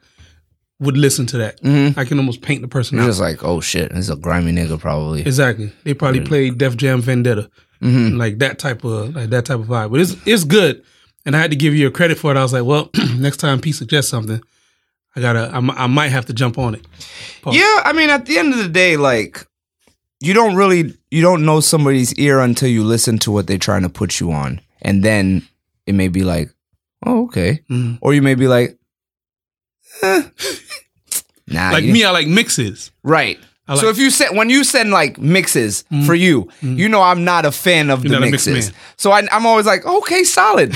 would 0.82 0.98
listen 0.98 1.26
to 1.28 1.38
that. 1.38 1.60
I 1.98 2.04
can 2.04 2.18
almost 2.20 2.42
paint 2.42 2.62
the 2.62 2.68
person 2.68 2.98
You're 2.98 3.06
out. 3.06 3.10
just 3.10 3.22
like, 3.22 3.44
oh 3.44 3.62
shit, 3.62 3.90
this 3.92 4.00
is 4.06 4.10
a 4.10 4.16
grimy 4.18 4.52
nigga 4.52 4.78
probably. 4.80 5.22
Exactly. 5.22 5.72
They 5.86 5.94
probably 5.94 6.22
played 6.22 6.58
Def 6.58 6.76
Jam 6.76 7.02
Vendetta, 7.02 7.50
Mm-hmm. 7.82 8.18
like 8.18 8.38
that 8.40 8.60
type 8.60 8.84
of 8.84 9.16
like 9.16 9.30
that 9.32 9.46
type 9.46 9.60
of 9.60 9.66
vibe. 9.68 9.92
But 9.92 10.02
it's 10.02 10.16
it's 10.28 10.44
good, 10.44 10.84
and 11.26 11.36
I 11.36 11.40
had 11.40 11.50
to 11.52 11.58
give 11.58 11.74
you 11.74 11.88
a 11.88 11.92
credit 11.92 12.18
for 12.20 12.30
it. 12.32 12.38
I 12.38 12.44
was 12.44 12.54
like, 12.54 12.64
well, 12.66 12.90
next 13.18 13.38
time 13.38 13.60
P 13.62 13.72
suggests 13.72 14.12
something, 14.12 14.40
I 15.16 15.22
gotta 15.22 15.50
I, 15.52 15.58
I 15.58 15.88
might 15.88 16.10
have 16.10 16.26
to 16.28 16.34
jump 16.34 16.58
on 16.60 16.76
it. 16.76 16.86
Pause. 17.42 17.56
Yeah, 17.56 17.82
I 17.86 17.94
mean, 17.94 18.10
at 18.12 18.26
the 18.28 18.38
end 18.38 18.54
of 18.54 18.60
the 18.60 18.70
day, 18.70 18.98
like 18.98 19.48
you 20.20 20.34
don't 20.36 20.56
really 20.56 20.94
you 21.10 21.22
don't 21.24 21.44
know 21.46 21.60
somebody's 21.60 22.14
ear 22.16 22.40
until 22.40 22.70
you 22.70 22.84
listen 22.84 23.18
to 23.20 23.32
what 23.32 23.48
they're 23.48 23.58
trying 23.58 23.82
to 23.82 23.90
put 23.90 24.20
you 24.20 24.32
on, 24.32 24.62
and 24.84 25.04
then 25.04 25.42
it 25.88 25.94
may 25.94 26.08
be 26.08 26.24
like, 26.24 26.52
oh, 27.06 27.24
okay, 27.26 27.62
Mhm. 27.70 27.98
or 28.02 28.14
you 28.14 28.22
may 28.22 28.36
be 28.36 28.48
like, 28.48 28.78
eh. 30.04 30.24
nah, 31.48 31.72
Like 31.72 31.84
you- 31.84 31.94
me, 31.94 32.04
I 32.04 32.12
like 32.12 32.28
mixes. 32.28 32.92
right. 33.04 33.40
I 33.68 33.76
so 33.76 33.88
if 33.88 33.98
you 33.98 34.10
send 34.10 34.36
when 34.36 34.50
you 34.50 34.66
send 34.66 34.92
like 34.92 35.18
mixes 35.18 35.86
for 36.06 36.14
you, 36.16 36.50
you 36.62 36.90
know 36.90 37.02
I'm 37.02 37.24
not 37.24 37.46
a 37.46 37.52
fan 37.54 37.90
of 37.90 38.02
the 38.04 38.10
not 38.10 38.24
a 38.24 38.26
mixed 38.32 38.48
mixes. 38.48 38.74
So 38.98 39.12
I, 39.12 39.26
I'm 39.32 39.46
always 39.46 39.66
like, 39.66 39.86
okay, 39.86 40.24
solid. 40.26 40.76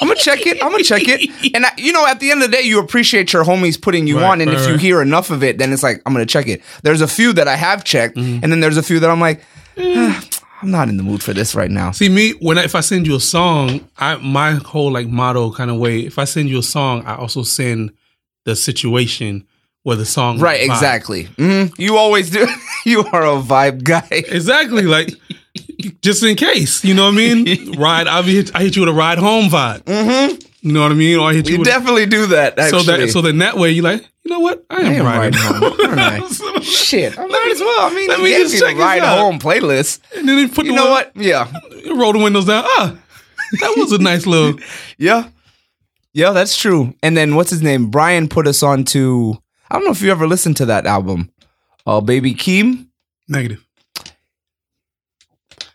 I'm 0.00 0.08
gonna 0.08 0.18
check 0.18 0.44
it. 0.46 0.60
I'm 0.64 0.72
gonna 0.72 0.82
check 0.82 1.02
it. 1.04 1.30
And 1.54 1.64
I, 1.66 1.70
you 1.76 1.92
know, 1.92 2.04
at 2.04 2.18
the 2.18 2.32
end 2.32 2.42
of 2.42 2.50
the 2.50 2.56
day, 2.56 2.62
you 2.64 2.80
appreciate 2.80 3.32
your 3.32 3.44
homies 3.44 3.80
putting 3.80 4.08
you 4.08 4.16
Right, 4.18 4.24
on, 4.32 4.40
and 4.40 4.50
right, 4.50 4.58
if 4.60 4.66
you 4.66 4.76
hear 4.76 5.00
enough 5.02 5.30
of 5.30 5.44
it, 5.44 5.58
then 5.58 5.72
it's 5.72 5.84
like 5.84 6.02
I'm 6.04 6.12
gonna 6.14 6.26
check 6.26 6.48
it. 6.48 6.62
There's 6.82 7.00
a 7.02 7.06
few 7.06 7.32
that 7.34 7.46
I 7.46 7.54
have 7.54 7.84
checked, 7.84 8.16
Mm-hmm. 8.16 8.42
and 8.42 8.50
then 8.50 8.58
there's 8.58 8.78
a 8.78 8.82
few 8.82 8.98
that 8.98 9.10
I'm 9.10 9.20
like, 9.20 9.40
eh, 9.76 10.20
I'm 10.62 10.70
not 10.72 10.88
in 10.88 10.96
the 10.96 11.04
mood 11.04 11.22
for 11.22 11.32
this 11.34 11.54
right 11.54 11.70
now. 11.70 11.92
See 11.92 12.08
me 12.08 12.30
when 12.40 12.58
I, 12.58 12.64
if 12.64 12.74
I 12.74 12.80
send 12.80 13.06
you 13.06 13.14
a 13.14 13.20
song, 13.20 13.88
I 13.98 14.16
my 14.16 14.52
whole 14.54 14.90
like 14.90 15.06
motto 15.06 15.52
kind 15.52 15.70
of 15.70 15.76
way. 15.76 16.00
If 16.00 16.18
I 16.18 16.24
send 16.24 16.48
you 16.48 16.58
a 16.58 16.62
song, 16.64 17.04
I 17.04 17.14
also 17.14 17.44
send 17.44 17.92
the 18.44 18.56
situation 18.56 19.46
where 19.84 19.96
the 19.96 20.04
song 20.04 20.38
Right, 20.38 20.60
vibe. 20.60 20.64
exactly. 20.74 21.22
hmm 21.36 21.64
You 21.78 21.96
always 21.96 22.30
do. 22.30 22.46
you 22.86 23.00
are 23.12 23.22
a 23.24 23.40
vibe 23.42 23.82
guy. 23.84 24.06
Exactly, 24.10 24.82
like 24.82 25.10
just 26.02 26.22
in 26.22 26.36
case, 26.36 26.84
you 26.84 26.94
know 26.94 27.06
what 27.06 27.14
I 27.14 27.16
mean. 27.16 27.72
Ride, 27.78 28.06
I 28.06 28.22
hit, 28.22 28.54
I 28.54 28.62
hit 28.62 28.76
you 28.76 28.82
with 28.82 28.88
a 28.88 28.92
ride 28.92 29.18
home 29.18 29.46
vibe. 29.50 29.82
Mm-hmm. 29.84 30.38
You 30.64 30.72
know 30.72 30.82
what 30.82 30.92
I 30.92 30.94
mean, 30.94 31.18
or 31.18 31.28
I 31.30 31.34
hit 31.34 31.48
you, 31.48 31.58
You 31.58 31.64
definitely 31.64 32.06
do 32.06 32.26
that. 32.26 32.56
so 32.70 32.82
that 32.82 33.10
so 33.10 33.20
then 33.20 33.38
that 33.38 33.56
way 33.56 33.72
you 33.72 33.82
like, 33.82 34.00
you 34.22 34.30
know 34.30 34.38
what, 34.38 34.64
I 34.70 34.82
am, 34.82 35.04
I 35.06 35.18
riding, 35.28 35.40
riding 35.40 35.60
home, 35.60 35.88
aren't 35.88 36.00
I? 36.00 36.28
So- 36.28 36.60
Shit, 36.60 37.18
I 37.18 37.26
might 37.26 37.48
as 37.52 37.58
well. 37.60 37.90
I 37.90 37.92
mean, 37.94 38.08
let 38.08 38.20
me 38.20 38.30
just 38.30 38.56
check 38.60 38.76
ride 38.76 39.02
home 39.02 39.40
playlist. 39.40 39.98
and 40.16 40.28
then 40.28 40.38
he 40.38 40.46
put 40.46 40.64
You 40.64 40.70
the 40.72 40.76
know 40.76 40.84
one- 40.84 40.92
what? 40.92 41.12
Yeah, 41.16 41.50
roll 41.96 42.12
the 42.12 42.20
windows 42.20 42.44
down. 42.44 42.62
Ah, 42.64 42.96
that 43.60 43.74
was 43.76 43.90
a 43.90 43.98
nice 43.98 44.24
little. 44.24 44.60
yeah, 44.98 45.28
yeah. 46.12 46.32
That's 46.32 46.56
true. 46.56 46.94
And 47.02 47.16
then 47.16 47.34
what's 47.34 47.50
his 47.50 47.62
name? 47.62 47.90
Brian 47.90 48.28
put 48.28 48.46
us 48.46 48.62
on 48.62 48.84
to. 48.86 49.36
I 49.70 49.76
don't 49.76 49.84
know 49.84 49.92
if 49.92 50.02
you 50.02 50.10
ever 50.10 50.26
listened 50.26 50.56
to 50.58 50.66
that 50.66 50.86
album. 50.86 51.30
Uh, 51.86 52.00
Baby 52.00 52.34
Keem. 52.34 52.88
Negative. 53.28 53.64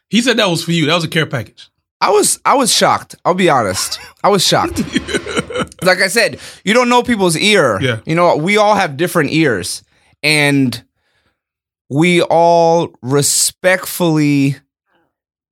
He 0.10 0.22
said 0.22 0.38
that 0.38 0.50
was 0.50 0.64
for 0.64 0.72
you. 0.72 0.86
That 0.86 0.96
was 0.96 1.04
a 1.04 1.10
care 1.10 1.26
package. 1.26 1.70
I 2.00 2.12
was 2.12 2.40
I 2.46 2.56
was 2.56 2.72
shocked. 2.72 3.16
I'll 3.26 3.34
be 3.34 3.50
honest. 3.50 4.00
I 4.24 4.30
was 4.30 4.46
shocked. 4.46 4.80
like 5.84 6.00
I 6.00 6.08
said, 6.08 6.40
you 6.64 6.74
don't 6.74 6.90
know 6.90 7.04
people's 7.04 7.36
ear. 7.36 7.80
Yeah. 7.82 8.00
You 8.06 8.16
know, 8.16 8.36
we 8.38 8.58
all 8.58 8.76
have 8.76 8.98
different 8.98 9.32
ears. 9.32 9.84
And 10.24 10.84
we 11.90 12.22
all 12.22 12.90
respectfully 13.02 14.58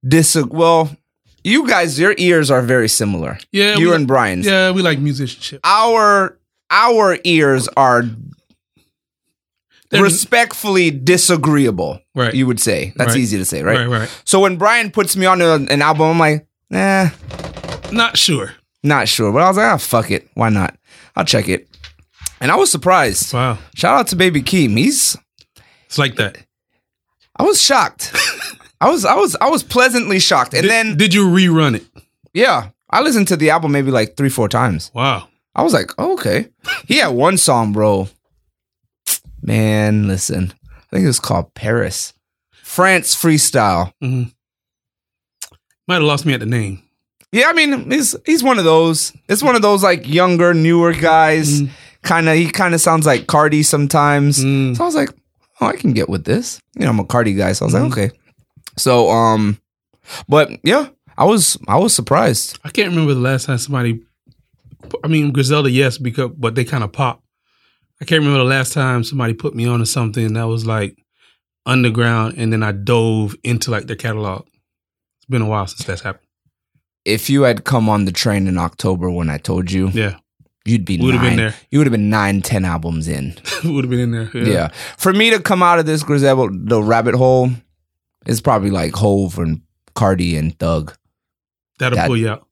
disagree. 0.08 0.58
Well, 0.58 0.96
you 1.46 1.68
guys, 1.68 2.00
your 2.00 2.16
ears 2.18 2.50
are 2.50 2.62
very 2.64 2.90
similar. 2.90 3.38
Yeah, 3.52 3.78
you 3.78 3.90
we 3.90 3.96
and 3.96 4.08
Brian's. 4.08 4.46
Yeah, 4.46 4.72
we 4.72 4.82
like 4.82 5.00
musicianship. 5.00 5.62
Our 5.64 6.38
our 6.72 7.18
ears 7.24 7.68
are 7.78 8.04
They're- 9.92 10.02
respectfully 10.04 10.90
disagreeable. 10.92 12.02
Right. 12.16 12.34
You 12.34 12.48
would 12.48 12.60
say. 12.60 12.94
That's 12.96 13.10
Right. 13.14 13.20
easy 13.20 13.38
to 13.38 13.46
say, 13.46 13.62
right? 13.64 13.78
right, 13.78 14.00
right. 14.00 14.22
So 14.26 14.40
when 14.40 14.58
Brian 14.58 14.90
puts 14.92 15.16
me 15.16 15.26
on 15.28 15.42
an 15.42 15.82
album, 15.82 16.08
I'm 16.08 16.20
like, 16.20 16.48
nah. 16.70 17.10
Not 17.92 18.18
sure. 18.18 18.54
Not 18.84 19.08
sure, 19.08 19.32
but 19.32 19.42
I 19.44 19.48
was 19.48 19.58
like, 19.58 19.72
ah, 19.72 19.78
fuck 19.78 20.10
it. 20.12 20.28
Why 20.34 20.50
not? 20.50 20.76
I'll 21.16 21.26
check 21.26 21.48
it. 21.48 21.68
And 22.42 22.52
I 22.52 22.56
was 22.56 22.72
surprised. 22.72 23.34
Wow, 23.34 23.58
Shout 23.76 24.00
out 24.00 24.08
to 24.08 24.16
Baby 24.16 24.42
Keem. 24.42 24.78
He's 24.78 25.16
it's 25.86 25.98
like 26.00 26.16
that. 26.16 26.38
I 27.38 27.44
was 27.44 27.62
shocked. 27.62 28.12
I 28.86 28.90
was 28.90 29.04
I 29.06 29.16
was 29.16 29.36
I 29.42 29.50
was 29.50 29.64
pleasantly 29.64 30.20
shocked. 30.20 30.54
And 30.54 30.62
did, 30.64 30.72
then 30.72 30.96
did 30.98 31.14
you 31.14 31.28
rerun 31.28 31.76
it? 31.76 31.86
yeah, 32.34 32.70
I 32.90 33.02
listened 33.02 33.28
to 33.30 33.36
the 33.38 33.50
album 33.50 33.72
maybe 33.72 33.92
like 33.92 34.16
three, 34.16 34.30
four 34.30 34.48
times. 34.50 34.92
Wow. 34.94 35.28
I 35.56 35.64
was 35.64 35.74
like, 35.74 35.92
oh, 35.98 36.14
okay. 36.14 36.50
He 36.88 36.98
had 36.98 37.10
one 37.10 37.38
song, 37.38 37.74
bro. 37.74 38.10
Man, 39.42 40.08
listen. 40.08 40.54
I 40.66 40.96
think 40.96 41.04
it 41.04 41.08
was 41.08 41.20
called 41.20 41.54
Paris. 41.54 42.14
France 42.52 43.16
freestyle. 43.16 43.94
Might 44.02 45.96
have 45.96 46.04
lost 46.04 46.26
me 46.26 46.34
at 46.34 46.40
the 46.40 46.46
name. 46.46 46.82
Yeah, 47.32 47.46
I 47.48 47.54
mean, 47.54 47.90
he's 47.92 48.16
he's 48.26 48.44
one 48.44 48.58
of 48.60 48.66
those. 48.66 49.14
It's 49.28 49.44
one 49.44 49.56
of 49.56 49.62
those 49.62 49.84
like 49.84 50.08
younger, 50.08 50.54
newer 50.54 50.94
guys. 50.94 51.62
Mm. 51.62 51.70
Kind 52.02 52.30
of, 52.30 52.36
he 52.36 52.50
kind 52.52 52.74
of 52.74 52.82
sounds 52.82 53.06
like 53.06 53.26
Carti 53.26 53.64
sometimes. 53.66 54.44
Mm. 54.44 54.76
So 54.78 54.84
I 54.84 54.86
was 54.86 54.96
like, 54.96 55.10
oh, 55.60 55.68
I 55.68 55.76
can 55.76 55.94
get 55.94 56.08
with 56.08 56.24
this. 56.26 56.60
You 56.76 56.86
know, 56.86 56.92
I'm 56.92 57.00
a 57.00 57.04
Carti 57.04 57.36
guy, 57.38 57.54
so 57.54 57.66
I 57.66 57.68
was 57.68 57.74
Mhm. 57.76 57.90
like, 57.90 57.92
okay. 57.92 58.12
So, 58.78 59.10
um, 59.10 59.60
but 60.28 60.50
yeah, 60.64 60.90
I 61.18 61.26
was 61.26 61.58
I 61.68 61.78
was 61.78 61.94
surprised. 61.94 62.60
I 62.64 62.70
can't 62.70 62.90
remember 62.90 63.14
the 63.14 63.20
last 63.20 63.46
time 63.46 63.58
somebody. 63.58 64.02
I 65.04 65.08
mean, 65.08 65.32
Griselda, 65.32 65.72
yes, 65.72 65.98
because 65.98 66.32
but 66.38 66.56
they 66.56 66.66
kind 66.66 66.84
of 66.84 66.92
pop. 66.92 67.24
I 68.02 68.06
can't 68.06 68.20
remember 68.20 68.40
the 68.40 68.50
last 68.50 68.74
time 68.74 69.04
somebody 69.04 69.34
put 69.34 69.56
me 69.56 69.68
on 69.68 69.80
to 69.80 69.86
something 69.86 70.34
that 70.34 70.44
was 70.44 70.66
like 70.66 70.98
underground, 71.66 72.36
and 72.38 72.52
then 72.52 72.64
I 72.64 72.72
dove 72.72 73.36
into 73.44 73.72
like 73.72 73.88
their 73.88 73.96
catalog. 73.96 74.46
It's 75.18 75.26
been 75.30 75.42
a 75.42 75.48
while 75.48 75.68
since 75.68 75.86
that's 75.86 76.02
happened. 76.02 76.28
If 77.06 77.30
you 77.30 77.44
had 77.44 77.64
come 77.64 77.88
on 77.88 78.06
the 78.06 78.12
train 78.12 78.48
in 78.48 78.58
October 78.58 79.10
when 79.10 79.30
I 79.30 79.38
told 79.38 79.72
you, 79.72 79.90
Yeah, 79.90 80.18
you'd 80.66 80.86
be 80.86 80.98
would 80.98 81.14
have 81.14 81.24
been 81.24 81.38
there. 81.38 81.56
You 81.72 81.80
would 81.80 81.88
have 81.88 81.94
been 81.94 82.10
nine, 82.10 82.42
ten 82.42 82.66
albums 82.66 83.08
in. 83.08 83.36
would 83.64 83.86
have 83.86 83.90
been 83.90 84.00
in 84.00 84.12
there. 84.12 84.30
Yeah. 84.34 84.54
Yeah. 84.54 84.68
For 84.98 85.14
me 85.14 85.30
to 85.30 85.40
come 85.40 85.64
out 85.64 85.80
of 85.80 85.86
this 85.86 86.04
Griselda 86.04 86.50
the 86.52 86.82
rabbit 86.84 87.16
hole 87.16 87.52
is 88.26 88.42
probably 88.42 88.72
like 88.72 88.94
Hove 88.96 89.38
and 89.40 89.62
Carti 89.96 90.38
and 90.38 90.58
Thug. 90.60 90.96
that'll 91.80 91.96
That- 91.98 92.08
pull 92.08 92.18
you 92.18 92.30
out. 92.30 92.48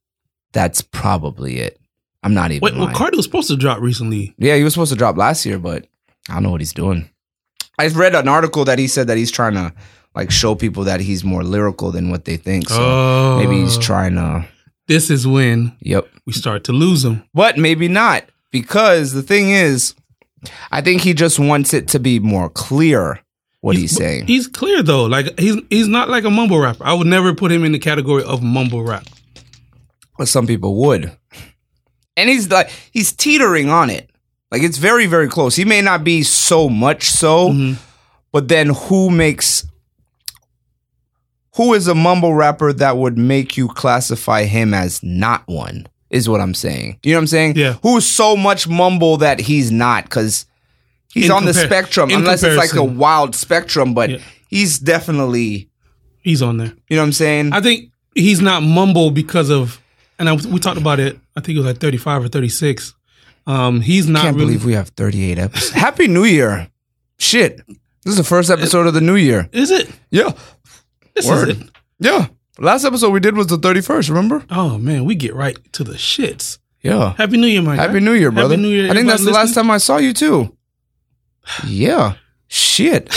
That's 0.54 0.82
probably 0.82 1.58
it. 1.60 1.80
I'm 2.22 2.34
not 2.34 2.52
even. 2.52 2.62
Wait, 2.62 2.76
well. 2.76 2.88
Carti 2.90 3.16
was 3.18 3.26
supposed 3.26 3.50
to 3.50 3.58
drop 3.58 3.82
recently. 3.82 4.34
yeah, 4.38 4.56
he 4.56 4.64
was 4.64 4.74
supposed 4.74 4.92
to 4.92 4.98
drop 4.98 5.18
last 5.18 5.46
year, 5.46 5.58
but 5.60 5.88
I 6.30 6.36
don't 6.36 6.44
know 6.44 6.52
what 6.52 6.62
he's 6.62 6.74
doing. 6.74 7.10
I 7.80 7.88
read 7.88 8.14
an 8.16 8.28
article 8.28 8.64
that 8.66 8.78
he 8.80 8.88
said 8.88 9.08
that 9.08 9.18
he's 9.18 9.32
trying 9.32 9.56
to 9.56 9.74
like 10.16 10.30
show 10.32 10.54
people 10.56 10.84
that 10.84 11.00
he's 11.02 11.24
more 11.24 11.44
lyrical 11.44 11.92
than 11.92 12.10
what 12.12 12.26
they 12.26 12.38
think. 12.38 12.70
So 12.70 12.78
oh, 12.80 13.40
maybe 13.40 13.60
he's 13.62 13.78
oh. 13.78 13.82
trying 13.82 14.16
to. 14.16 14.48
This 14.88 15.10
is 15.10 15.26
when 15.26 15.76
Yep. 15.82 16.08
we 16.26 16.34
start 16.34 16.66
to 16.66 16.72
lose 16.74 17.04
him, 17.04 17.24
But 17.34 17.58
maybe 17.58 17.88
not 17.88 18.26
because 18.52 19.14
the 19.14 19.24
thing 19.24 19.50
is, 19.50 19.96
I 20.72 20.82
think 20.82 21.02
he 21.02 21.14
just 21.14 21.40
wants 21.40 21.74
it 21.74 21.88
to 21.90 22.00
be 22.00 22.20
more 22.20 22.50
clear 22.50 23.22
what 23.64 23.78
he's, 23.78 23.92
saying. 23.96 24.28
He's 24.28 24.46
clear 24.48 24.84
though. 24.84 25.06
Like 25.06 25.40
he's 25.40 25.56
he's 25.70 25.88
not 25.88 26.10
like 26.10 26.26
a 26.26 26.30
mumble 26.30 26.60
rapper. 26.60 26.86
I 26.86 26.94
would 26.94 27.08
never 27.08 27.34
put 27.34 27.52
him 27.52 27.64
in 27.64 27.72
the 27.72 27.80
category 27.80 28.24
of 28.24 28.44
mumble 28.44 28.84
rap. 28.84 29.06
but 30.18 30.28
some 30.28 30.46
people 30.46 30.76
would. 30.76 31.12
And 32.18 32.30
he's 32.30 32.50
like 32.52 32.70
he's 32.92 33.14
teetering 33.14 33.70
on 33.70 33.90
it. 33.90 34.10
Like 34.52 34.64
it's 34.64 34.78
very 34.78 35.06
very 35.08 35.28
close. 35.30 35.56
He 35.56 35.66
may 35.66 35.82
not 35.82 36.04
be 36.04 36.24
so 36.24 36.68
much 36.70 37.06
so, 37.10 37.50
Mhm. 37.50 37.78
but 38.34 38.50
then 38.50 38.70
who 38.70 39.10
makes 39.10 39.66
who 41.56 41.74
is 41.74 41.88
a 41.88 41.96
mumble 41.96 42.34
rapper 42.34 42.74
that 42.74 42.98
would 42.98 43.18
make 43.18 43.56
you 43.58 43.68
classify 43.68 44.44
him 44.44 44.74
as 44.74 45.02
not 45.04 45.44
one? 45.48 45.88
Is 46.10 46.28
what 46.30 46.42
I'm 46.42 46.54
saying. 46.54 47.00
You 47.04 47.14
know 47.14 47.18
what 47.18 47.22
I'm 47.22 47.28
saying? 47.28 47.54
Yeah. 47.56 47.78
Who 47.82 47.98
is 47.98 48.06
so 48.08 48.36
much 48.36 48.68
mumble 48.68 49.18
that 49.18 49.40
he's 49.40 49.72
not 49.72 50.10
cuz 50.10 50.46
he's 51.14 51.26
In 51.26 51.32
on 51.32 51.46
the 51.46 51.54
spectrum 51.54 52.10
unless 52.12 52.44
it's 52.44 52.58
like 52.58 52.74
a 52.74 52.84
wild 52.84 53.36
spectrum, 53.36 53.94
but 53.94 54.10
Yeah. 54.10 54.18
he's 54.50 54.80
definitely, 54.80 55.70
He's 56.22 56.42
on 56.42 56.58
there. 56.58 56.74
you 56.90 56.96
know 56.96 57.02
what 57.04 57.08
I'm 57.08 57.14
saying? 57.14 57.54
I 57.54 57.62
think 57.62 57.92
he's 58.16 58.42
not 58.42 58.62
mumble 58.64 59.12
because 59.12 59.50
of, 59.50 59.82
and 60.20 60.30
I, 60.30 60.34
we 60.34 60.60
talked 60.60 60.80
about 60.80 61.00
it. 61.00 61.20
I 61.36 61.42
think 61.42 61.56
it 61.56 61.60
was 61.60 61.66
like 61.68 61.80
thirty 61.80 61.98
five 61.98 62.24
or 62.24 62.28
thirty 62.28 62.50
six. 62.50 62.94
Um, 63.46 63.82
he's 63.82 64.08
not 64.08 64.22
can't 64.22 64.36
really. 64.38 64.48
believe 64.54 64.64
we 64.66 64.72
have 64.74 64.88
38 64.90 65.38
episodes. 65.38 65.72
Happy 65.74 66.08
New 66.08 66.24
Year. 66.24 66.70
Shit. 67.20 67.58
This 67.68 68.12
is 68.14 68.16
the 68.18 68.24
first 68.24 68.50
episode 68.50 68.88
of 68.88 68.94
the 68.94 69.02
new 69.02 69.16
year. 69.18 69.50
is 69.52 69.70
it? 69.70 69.90
Yeah. 70.12 70.32
This 71.14 71.28
Word. 71.28 71.50
is 71.50 71.60
it. 71.60 71.70
Yeah. 72.00 72.28
Last 72.58 72.86
episode 72.86 73.10
we 73.10 73.20
did 73.20 73.36
was 73.36 73.48
the 73.48 73.58
31st, 73.58 74.08
remember? 74.10 74.46
Oh 74.50 74.78
man, 74.78 75.04
we 75.04 75.16
get 75.16 75.36
right 75.36 75.58
to 75.74 75.84
the 75.84 75.94
shits. 75.96 76.58
Yeah. 76.82 77.16
Happy 77.18 77.36
New 77.36 77.48
Year, 77.48 77.62
my 77.62 77.76
guy. 77.76 77.82
Happy 77.88 78.00
New 78.00 78.14
Year, 78.14 78.32
brother. 78.32 78.56
Happy 78.56 78.62
New 78.62 78.70
Year. 78.70 78.90
I 78.90 78.94
think 78.94 79.08
that's 79.08 79.26
the 79.26 79.32
last 79.32 79.54
time 79.56 79.70
I 79.72 79.78
saw 79.78 79.98
you 79.98 80.14
too. 80.14 80.56
Yeah. 81.68 82.16
Shit. 82.48 83.14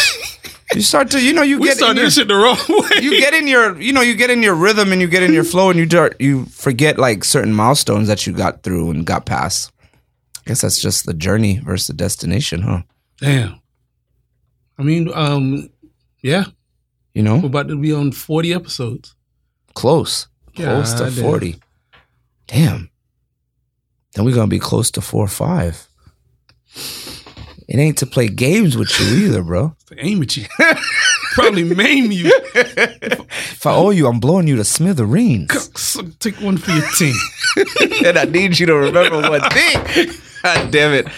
you 0.74 0.80
start 0.80 1.10
to, 1.10 1.20
you 1.22 1.32
know, 1.32 1.42
you 1.42 1.58
We 1.58 1.68
get 1.68 1.80
in 1.80 1.96
your, 1.96 2.04
this 2.06 2.14
shit 2.14 2.28
the 2.28 2.34
wrong 2.34 2.56
way. 2.68 3.02
you 3.02 3.20
get 3.20 3.34
in 3.34 3.46
your, 3.46 3.80
you 3.80 3.92
know, 3.92 4.00
you 4.00 4.14
get 4.14 4.30
in 4.30 4.42
your 4.42 4.54
rhythm 4.54 4.92
and 4.92 5.00
you 5.00 5.06
get 5.08 5.22
in 5.22 5.32
your 5.32 5.44
flow 5.44 5.70
and 5.70 5.78
you 5.78 5.86
start, 5.86 6.16
you 6.20 6.46
forget 6.46 6.98
like 6.98 7.22
certain 7.24 7.52
milestones 7.52 8.08
that 8.08 8.26
you 8.26 8.32
got 8.32 8.62
through 8.62 8.90
and 8.90 9.04
got 9.06 9.26
past. 9.26 9.70
I 9.92 10.50
guess 10.50 10.60
that's 10.62 10.80
just 10.80 11.06
the 11.06 11.14
journey 11.14 11.58
versus 11.58 11.88
the 11.88 11.92
destination, 11.92 12.62
huh? 12.62 12.82
Damn. 13.18 13.60
I 14.78 14.82
mean, 14.82 15.10
um, 15.14 15.70
yeah, 16.22 16.44
You 17.14 17.22
know, 17.22 17.38
we're 17.38 17.46
about 17.46 17.68
to 17.68 17.76
be 17.76 17.92
on 17.92 18.12
forty 18.12 18.52
episodes. 18.52 19.14
close, 19.74 20.28
close 20.54 20.92
to 20.94 21.04
damn. 21.04 21.12
forty. 21.12 21.56
Damn. 22.46 22.90
Then 24.14 24.24
we're 24.24 24.34
gonna 24.34 24.46
be 24.48 24.58
close 24.58 24.90
to 24.92 25.00
four 25.00 25.24
or 25.24 25.28
five. 25.28 25.88
It 27.68 27.78
ain't 27.78 27.98
to 27.98 28.06
play 28.06 28.28
games 28.28 28.76
with 28.76 28.98
you 29.00 29.26
either, 29.26 29.42
bro. 29.42 29.74
To 29.86 29.96
aim 30.04 30.22
at 30.22 30.36
you, 30.36 30.46
probably 31.32 31.64
maim 31.64 32.12
you. 32.12 32.30
If 32.54 33.66
I 33.66 33.74
owe 33.74 33.90
you, 33.90 34.06
I'm 34.06 34.20
blowing 34.20 34.46
you 34.46 34.56
to 34.56 34.64
smithereens. 34.64 35.96
Take 36.20 36.40
one 36.40 36.58
for 36.58 36.70
your 36.70 36.88
team. 36.96 37.14
and 38.06 38.18
I 38.18 38.24
need 38.24 38.58
you 38.58 38.66
to 38.66 38.74
remember 38.74 39.28
one 39.28 39.42
thing. 39.50 40.12
God 40.42 40.70
damn 40.70 40.92
it. 40.92 41.08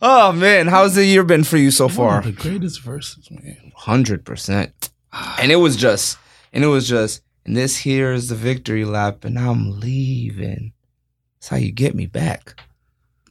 Oh 0.00 0.32
man, 0.32 0.66
how's 0.66 0.96
the 0.96 1.04
year 1.04 1.22
been 1.22 1.44
for 1.44 1.56
you 1.56 1.70
so 1.70 1.88
far? 1.88 2.22
the 2.22 2.32
greatest 2.32 2.80
verses, 2.80 3.30
man. 3.30 3.72
Hundred 3.76 4.24
percent. 4.24 4.90
And 5.38 5.52
it 5.52 5.56
was 5.56 5.76
just, 5.76 6.18
and 6.52 6.64
it 6.64 6.68
was 6.68 6.88
just, 6.88 7.22
and 7.44 7.56
this 7.56 7.76
here 7.76 8.12
is 8.12 8.28
the 8.28 8.34
victory 8.34 8.84
lap, 8.84 9.24
and 9.24 9.38
I'm 9.38 9.78
leaving. 9.78 10.72
That's 11.36 11.48
how 11.48 11.56
you 11.58 11.70
get 11.70 11.94
me 11.94 12.06
back. 12.06 12.60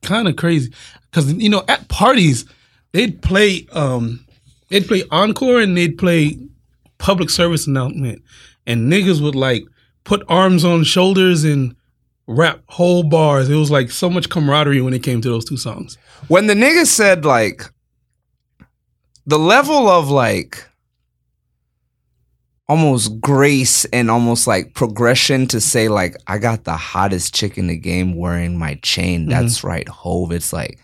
Kind 0.01 0.29
of 0.29 0.37
crazy, 0.37 0.71
because 1.09 1.33
you 1.33 1.49
know 1.49 1.65
at 1.67 1.89
parties 1.89 2.45
they'd 2.91 3.21
play, 3.21 3.67
um, 3.71 4.25
they'd 4.69 4.87
play 4.87 5.03
encore 5.11 5.59
and 5.59 5.75
they'd 5.77 5.97
play 5.97 6.37
public 6.97 7.29
service 7.29 7.67
announcement, 7.67 8.21
and 8.65 8.91
niggas 8.91 9.21
would 9.21 9.35
like 9.35 9.63
put 10.03 10.23
arms 10.27 10.63
on 10.63 10.83
shoulders 10.83 11.43
and 11.43 11.75
rap 12.27 12.61
whole 12.67 13.03
bars. 13.03 13.49
It 13.49 13.55
was 13.55 13.71
like 13.71 13.91
so 13.91 14.09
much 14.09 14.29
camaraderie 14.29 14.81
when 14.81 14.93
it 14.93 15.03
came 15.03 15.21
to 15.21 15.29
those 15.29 15.45
two 15.45 15.57
songs. 15.57 15.97
When 16.27 16.47
the 16.47 16.53
niggas 16.53 16.87
said 16.87 17.25
like 17.25 17.63
the 19.25 19.39
level 19.39 19.89
of 19.89 20.09
like 20.09 20.67
almost 22.67 23.19
grace 23.19 23.83
and 23.85 24.09
almost 24.09 24.47
like 24.47 24.73
progression 24.73 25.45
to 25.47 25.59
say 25.59 25.89
like 25.89 26.15
I 26.27 26.37
got 26.37 26.63
the 26.63 26.77
hottest 26.77 27.35
chick 27.35 27.57
in 27.57 27.67
the 27.67 27.77
game 27.77 28.15
wearing 28.15 28.57
my 28.57 28.75
chain. 28.75 29.27
That's 29.27 29.63
right, 29.63 29.87
Hove. 29.89 30.31
It's 30.31 30.53
like 30.53 30.79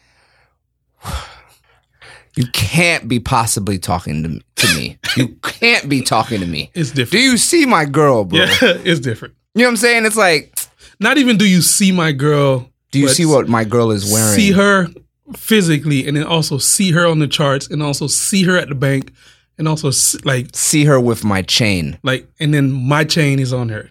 you 2.37 2.45
can't 2.53 3.07
be 3.07 3.19
possibly 3.19 3.77
talking 3.79 4.23
to, 4.23 4.67
to 4.67 4.75
me. 4.77 4.97
you 5.15 5.27
can't 5.43 5.89
be 5.89 6.01
talking 6.01 6.39
to 6.39 6.45
me. 6.45 6.69
It's 6.73 6.91
different. 6.91 7.11
Do 7.11 7.19
you 7.19 7.37
see 7.37 7.65
my 7.65 7.85
girl, 7.85 8.23
bro? 8.25 8.39
Yeah, 8.39 8.47
it's 8.61 8.99
different. 8.99 9.33
You 9.55 9.61
know 9.63 9.67
what 9.67 9.71
I'm 9.71 9.77
saying? 9.77 10.05
It's 10.05 10.17
like, 10.17 10.57
Not 10.99 11.17
even 11.17 11.37
do 11.37 11.47
you 11.47 11.61
see 11.61 11.91
my 11.91 12.11
girl. 12.11 12.69
do 12.91 12.99
you 12.99 13.07
see 13.09 13.25
what 13.25 13.47
my 13.47 13.63
girl 13.63 13.91
is 13.91 14.11
wearing? 14.11 14.35
See 14.35 14.51
her 14.51 14.87
physically, 15.35 16.07
and 16.07 16.15
then 16.15 16.23
also 16.25 16.57
see 16.57 16.91
her 16.91 17.05
on 17.05 17.19
the 17.19 17.27
charts, 17.27 17.67
and 17.67 17.81
also 17.83 18.07
see 18.07 18.43
her 18.43 18.55
at 18.57 18.69
the 18.69 18.75
bank, 18.75 19.11
and 19.57 19.67
also 19.67 19.87
s- 19.89 20.15
like 20.23 20.55
See 20.55 20.85
her 20.85 20.99
with 20.99 21.23
my 21.25 21.41
chain. 21.41 21.97
like, 22.03 22.27
and 22.39 22.53
then 22.53 22.71
my 22.71 23.03
chain 23.03 23.39
is 23.39 23.51
on 23.51 23.69
her. 23.69 23.89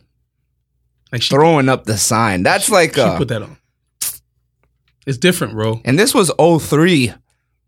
Like 1.13 1.23
she, 1.23 1.35
Throwing 1.35 1.69
up 1.69 1.85
the 1.85 1.97
sign. 1.99 2.43
That's 2.43 2.71
like 2.71 2.95
she 2.95 3.03
put 3.17 3.29
that 3.29 3.43
on. 3.43 3.57
It's 5.07 5.19
different, 5.19 5.53
bro. 5.55 5.81
and 5.85 5.99
this 5.99 6.15
was 6.15 6.31
03. 6.39 7.13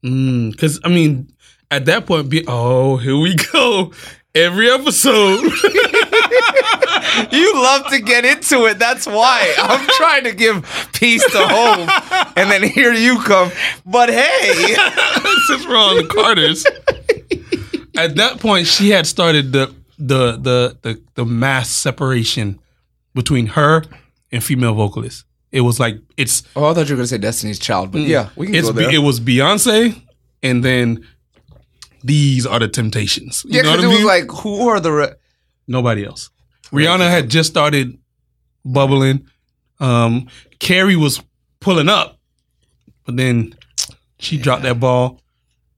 Mm, 0.04 0.52
because 0.52 0.80
I 0.84 0.88
mean, 0.88 1.32
at 1.70 1.86
that 1.86 2.06
point, 2.06 2.28
be 2.28 2.44
oh, 2.46 2.96
here 2.96 3.16
we 3.16 3.36
go. 3.52 3.92
Every 4.34 4.70
episode, 4.70 5.40
You 7.32 7.54
love 7.54 7.88
to 7.88 8.00
get 8.00 8.24
into 8.24 8.66
it. 8.66 8.78
That's 8.78 9.06
why. 9.06 9.54
I'm 9.58 9.86
trying 9.96 10.24
to 10.24 10.32
give 10.34 10.64
peace 10.92 11.24
to 11.32 11.38
home. 11.38 11.88
And 12.36 12.50
then 12.50 12.62
here 12.62 12.92
you 12.92 13.20
come. 13.22 13.50
But 13.84 14.10
hey, 14.10 14.74
since 15.46 15.66
we're 15.66 15.76
on 15.76 15.96
the 15.96 16.08
Carters, 16.08 16.64
at 17.96 18.16
that 18.16 18.38
point, 18.40 18.66
she 18.66 18.90
had 18.90 19.06
started 19.06 19.52
the 19.52 19.74
the 19.98 20.32
the 20.32 20.78
the, 20.82 21.02
the 21.14 21.24
mass 21.24 21.70
separation 21.70 22.58
between 23.14 23.46
her 23.46 23.82
and 24.30 24.42
female 24.42 24.74
vocalists. 24.74 25.24
It 25.50 25.62
was 25.62 25.80
like 25.80 25.96
it's 26.16 26.42
Oh, 26.54 26.66
I 26.66 26.74
thought 26.74 26.88
you 26.88 26.94
were 26.94 26.98
gonna 26.98 27.06
say 27.06 27.18
Destiny's 27.18 27.58
Child, 27.58 27.92
but 27.92 28.02
yeah, 28.02 28.28
we 28.36 28.46
can 28.46 28.54
it's 28.54 28.66
go 28.68 28.72
there. 28.72 28.88
Be- 28.90 28.96
it 28.96 28.98
was 28.98 29.18
Beyonce, 29.20 30.00
and 30.42 30.64
then 30.64 31.06
these 32.04 32.46
are 32.46 32.58
the 32.58 32.68
Temptations. 32.68 33.44
You 33.46 33.56
yeah, 33.56 33.62
know 33.62 33.72
because 33.72 33.76
what 33.76 33.84
it 33.84 33.86
I 33.86 33.88
was 33.88 33.98
mean? 33.98 34.06
like, 34.06 34.30
who 34.42 34.68
are 34.68 34.80
the 34.80 34.92
re- 34.92 35.12
Nobody 35.66 36.04
else. 36.04 36.30
Rihanna 36.70 37.08
had 37.10 37.28
just 37.30 37.50
started 37.50 37.98
bubbling. 38.64 39.26
Um, 39.80 40.28
Carrie 40.58 40.96
was 40.96 41.20
pulling 41.60 41.88
up, 41.88 42.18
but 43.04 43.16
then 43.16 43.54
she 44.18 44.36
dropped 44.38 44.62
that 44.64 44.78
ball. 44.80 45.20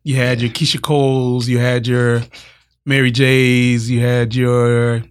You 0.02 0.16
had 0.16 0.40
your 0.40 0.50
Keyshia 0.50 0.80
Coles, 0.80 1.48
you 1.48 1.58
had 1.58 1.86
your 1.86 2.22
Mary 2.86 3.10
J's, 3.10 3.90
you 3.90 4.00
had 4.00 4.34
your 4.34 5.02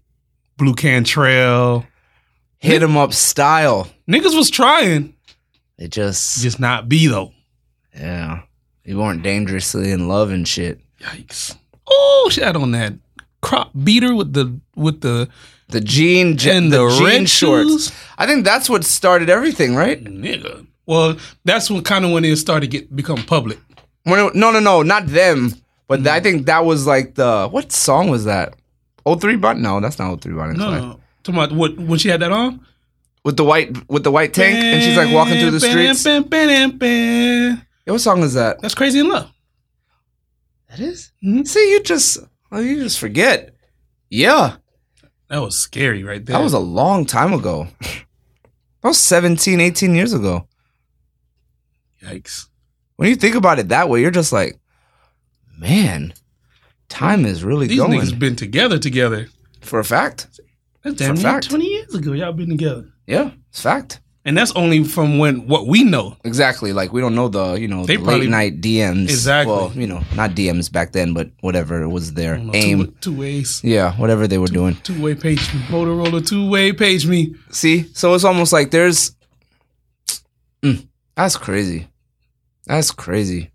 Blu 0.57 0.73
Cantrell. 0.73 1.85
Hit 2.59 2.83
'em 2.83 2.97
up 2.97 3.13
style. 3.13 3.87
Niggas 4.09 4.35
was 4.35 4.49
trying, 4.49 5.13
It 5.77 5.91
just, 5.91 6.41
just 6.41 6.59
not 6.59 6.87
be 6.89 7.07
though. 7.07 7.31
yeah. 7.95 8.41
You 8.85 8.97
weren't 8.97 9.21
dangerously 9.23 9.91
in 9.91 10.07
love 10.07 10.31
and 10.31 10.47
shit. 10.47 10.79
Yikes! 11.01 11.55
Oh, 11.87 12.29
she 12.31 12.41
had 12.41 12.55
on 12.55 12.71
that 12.71 12.93
crop 13.41 13.69
beater 13.83 14.15
with 14.15 14.33
the 14.33 14.59
with 14.75 15.01
the 15.01 15.29
The 15.69 15.79
jean, 15.81 16.37
je- 16.37 16.49
and 16.57 16.71
the, 16.73 16.87
the, 16.87 16.95
jean 16.97 17.05
red 17.05 17.29
shorts. 17.29 17.69
shoes. 17.69 17.91
I 18.17 18.25
think 18.25 18.43
that's 18.45 18.67
what 18.69 18.83
started 18.83 19.29
everything, 19.29 19.75
right? 19.75 20.03
Nigga. 20.03 20.65
Well, 20.87 21.17
that's 21.45 21.69
when 21.69 21.83
kind 21.83 22.03
of 22.03 22.11
when 22.11 22.25
it 22.25 22.35
started 22.37 22.71
to 22.71 22.77
get 22.79 22.95
become 22.95 23.21
public. 23.23 23.59
When 24.03 24.19
it- 24.19 24.35
no, 24.35 24.49
no, 24.51 24.59
no, 24.59 24.81
not 24.81 25.05
them. 25.07 25.53
But 25.87 26.01
Mm. 26.01 26.07
I 26.07 26.19
think 26.19 26.45
that 26.47 26.65
was 26.65 26.87
like 26.87 27.13
the 27.15 27.47
what 27.47 27.71
song 27.71 28.09
was 28.09 28.25
that? 28.25 28.55
O 29.05 29.15
three 29.15 29.35
Button? 29.35 29.61
No, 29.61 29.79
that's 29.79 29.99
not 29.99 30.09
O 30.11 30.15
three 30.15 30.33
Button. 30.33 30.57
No, 30.57 30.71
no. 30.73 30.99
Talking 31.31 31.43
about 31.43 31.57
what 31.57 31.77
when 31.77 31.99
she 31.99 32.09
had 32.09 32.21
that 32.21 32.31
on? 32.31 32.65
With 33.23 33.37
the 33.37 33.43
white 33.43 33.89
with 33.89 34.03
the 34.03 34.11
white 34.11 34.33
tank, 34.33 34.55
and 34.57 34.81
she's 34.81 34.97
like 34.97 35.13
walking 35.13 35.39
through 35.39 35.51
the 35.51 35.59
streets. 35.59 36.03
Bam, 36.03 36.23
bam, 36.23 36.47
bam, 36.47 36.77
bam. 36.77 37.61
Yeah, 37.85 37.91
what 37.93 37.99
song 38.01 38.23
is 38.23 38.33
that? 38.33 38.61
That's 38.61 38.75
crazy 38.75 38.99
in 38.99 39.09
love. 39.09 39.31
That 40.69 40.79
is. 40.79 41.11
Mhm. 41.23 41.47
See, 41.47 41.71
you 41.71 41.83
just 41.83 42.17
oh, 42.51 42.59
you 42.59 42.81
just 42.83 42.99
forget. 42.99 43.53
Yeah, 44.09 44.55
That 45.27 45.39
was 45.41 45.55
scary 45.57 46.03
right 46.03 46.25
there. 46.25 46.37
that 46.37 46.43
was 46.43 46.53
a 46.53 46.59
long 46.59 47.05
time 47.05 47.33
ago. 47.33 47.67
That 48.81 48.87
was 48.87 48.97
17, 48.97 49.59
18 49.59 49.93
years 49.93 50.13
ago. 50.13 50.47
yikes. 52.01 52.45
When 52.95 53.09
you 53.09 53.17
think 53.17 53.35
about 53.35 53.59
it 53.59 53.67
that 53.69 53.89
way, 53.89 53.99
you're 53.99 54.09
just 54.09 54.31
like, 54.31 54.57
man, 55.57 56.13
time 56.87 57.25
is 57.25 57.43
really 57.43 57.67
These 57.67 57.77
going. 57.79 57.99
niggas 57.99 58.17
been 58.17 58.37
together 58.37 58.79
together. 58.79 59.27
For 59.59 59.79
a 59.79 59.83
fact. 59.83 60.27
That's 60.83 60.95
damn 60.95 61.15
near 61.15 61.23
fact. 61.23 61.49
twenty 61.49 61.67
years 61.67 61.93
ago. 61.93 62.13
Y'all 62.13 62.31
been 62.33 62.49
together, 62.49 62.85
Yeah, 63.07 63.31
it's 63.49 63.61
fact. 63.61 63.99
and 64.25 64.37
that's 64.37 64.51
only 64.53 64.83
from 64.83 65.17
when 65.17 65.47
what 65.47 65.67
we 65.67 65.83
know. 65.83 66.15
Exactly. 66.23 66.71
Like 66.73 66.93
we 66.93 67.01
don't 67.01 67.15
know 67.15 67.27
the 67.27 67.53
you 67.55 67.67
know 67.67 67.85
They 67.85 67.97
the 67.97 68.03
probably- 68.03 68.21
late 68.21 68.29
night 68.29 68.61
DMs. 68.61 69.03
Exactly. 69.09 69.53
Well, 69.53 69.71
you 69.75 69.87
know, 69.87 70.01
not 70.15 70.31
DMs 70.31 70.71
back 70.71 70.91
then, 70.93 71.13
but 71.13 71.29
whatever 71.41 71.81
it 71.81 71.89
was 71.89 72.13
their 72.13 72.37
know, 72.37 72.51
aim. 72.53 72.85
two, 72.85 72.95
two 73.01 73.17
ways, 73.17 73.61
yeah, 73.63 73.93
whatever 73.97 74.25
they 74.27 74.37
were 74.37 74.47
doing. 74.47 74.75
two 74.83 75.01
way 75.01 75.15
page 75.15 75.53
me. 75.53 75.59
Motorola 75.67 76.25
two 76.25 76.49
way 76.49 76.71
page 76.71 77.05
me. 77.05 77.35
See, 77.51 77.83
so 77.93 78.13
it's 78.13 78.23
almost 78.23 78.53
like 78.53 78.71
there's. 78.71 79.15
Mm, 80.63 80.87
that's 81.15 81.37
crazy. 81.37 81.87
That's 82.65 82.91
crazy. 82.91 83.51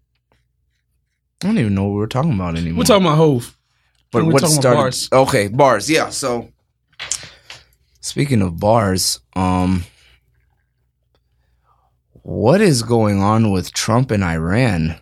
I 1.43 1.47
don't 1.49 1.59
even 1.59 1.75
know 1.75 1.85
what 1.85 1.95
we're 1.97 2.07
talking 2.07 2.33
about 2.33 2.57
anymore. 2.57 2.79
We're 2.79 2.85
talking 2.85 3.05
about 3.07 3.17
Hove. 3.19 3.57
but 4.11 4.25
what 4.25 4.47
started? 4.49 4.77
bars. 4.79 5.09
Okay, 5.13 5.49
bars. 5.49 5.91
Yeah. 5.91 6.09
So, 6.09 6.49
speaking 8.01 8.43
of 8.43 8.59
bars, 8.59 9.21
um, 9.35 9.85
what 12.23 12.61
is 12.61 12.83
going 12.83 13.21
on 13.21 13.51
with 13.53 13.73
Trump 13.73 14.11
and 14.11 14.25
Iran? 14.25 15.01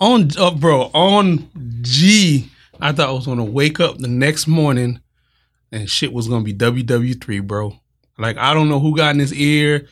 on 0.00 0.30
uh, 0.38 0.50
bro 0.50 0.90
on 0.94 1.48
G. 1.82 2.50
I 2.80 2.92
thought 2.92 3.10
I 3.10 3.12
was 3.12 3.26
gonna 3.26 3.44
wake 3.44 3.78
up 3.78 3.98
the 3.98 4.08
next 4.08 4.46
morning 4.46 5.00
and 5.70 5.88
shit 5.88 6.12
was 6.12 6.26
gonna 6.26 6.42
be 6.44 6.54
WW3, 6.54 7.46
bro. 7.46 7.78
Like 8.18 8.38
I 8.38 8.54
don't 8.54 8.68
know 8.68 8.80
who 8.80 8.96
got 8.96 9.14
in 9.14 9.20
his 9.20 9.34
ear, 9.34 9.86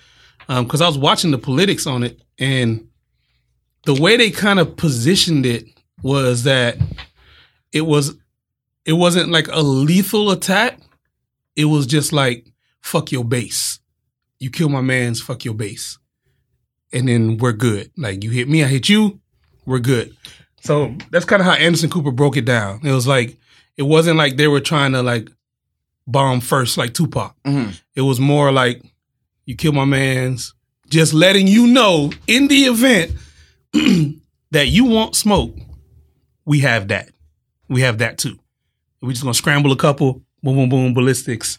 um, 0.49 0.65
because 0.65 0.81
I 0.81 0.87
was 0.87 0.99
watching 0.99 1.31
the 1.31 1.39
politics 1.39 1.87
on 1.87 2.03
it, 2.03 2.21
and 2.39 2.89
the 3.85 3.95
way 3.95 4.17
they 4.17 4.31
kind 4.31 4.59
of 4.59 4.77
positioned 4.77 5.47
it 5.47 5.67
was 6.03 6.45
that 6.45 6.79
it 7.73 7.83
was 7.83 8.17
it 8.85 8.95
wasn't 8.95 9.31
like 9.31 9.49
a 9.49 9.61
lethal 9.61 10.31
attack. 10.31 10.81
It 11.59 11.67
was 11.67 11.85
just 11.87 12.13
like 12.13 12.47
fuck 12.81 13.13
your 13.13 13.25
base. 13.25 13.81
You 14.39 14.51
kill 14.51 14.69
my 14.71 14.81
man's, 14.81 15.21
fuck 15.21 15.45
your 15.45 15.55
base, 15.55 15.99
and 16.93 17.09
then 17.09 17.37
we're 17.39 17.53
good. 17.53 17.91
Like 17.99 18.23
you 18.25 18.31
hit 18.31 18.49
me, 18.49 18.65
I 18.65 18.69
hit 18.69 18.89
you 18.89 19.21
we're 19.67 19.79
good. 19.81 20.17
So 20.63 20.95
that's 21.11 21.27
kind 21.27 21.41
of 21.43 21.47
how 21.47 21.53
Anderson 21.53 21.91
Cooper 21.91 22.11
broke 22.11 22.37
it 22.39 22.47
down. 22.47 22.81
It 22.85 22.93
was 22.93 23.07
like 23.07 23.37
it 23.77 23.83
wasn't 23.83 24.17
like 24.17 24.37
they 24.39 24.49
were 24.49 24.61
trying 24.61 24.93
to 24.93 25.03
like 25.03 25.29
bomb 26.07 26.41
first 26.41 26.79
like 26.79 26.95
Tupac. 26.95 27.37
Mhm. 27.45 27.79
It 27.95 28.01
was 28.01 28.19
more 28.19 28.51
like 28.51 28.81
you 29.45 29.55
kill 29.57 29.73
my 29.73 29.85
man's, 29.85 30.55
just 30.89 31.13
letting 31.13 31.47
you 31.47 31.67
know 31.67 32.11
in 32.27 32.49
the 32.49 32.63
event 32.65 33.13
that 34.51 34.69
you 34.69 34.85
want 34.87 35.15
smoke, 35.17 35.55
we 36.47 36.61
have 36.61 36.89
that. 36.89 37.11
We 37.69 37.83
have 37.83 37.99
that 37.99 38.17
too. 38.19 38.39
We're 39.03 39.11
just 39.13 39.23
gonna 39.23 39.35
scramble 39.35 39.73
a 39.73 39.77
couple, 39.77 40.23
boom, 40.43 40.57
boom, 40.57 40.69
boom, 40.69 40.95
ballistics, 40.95 41.59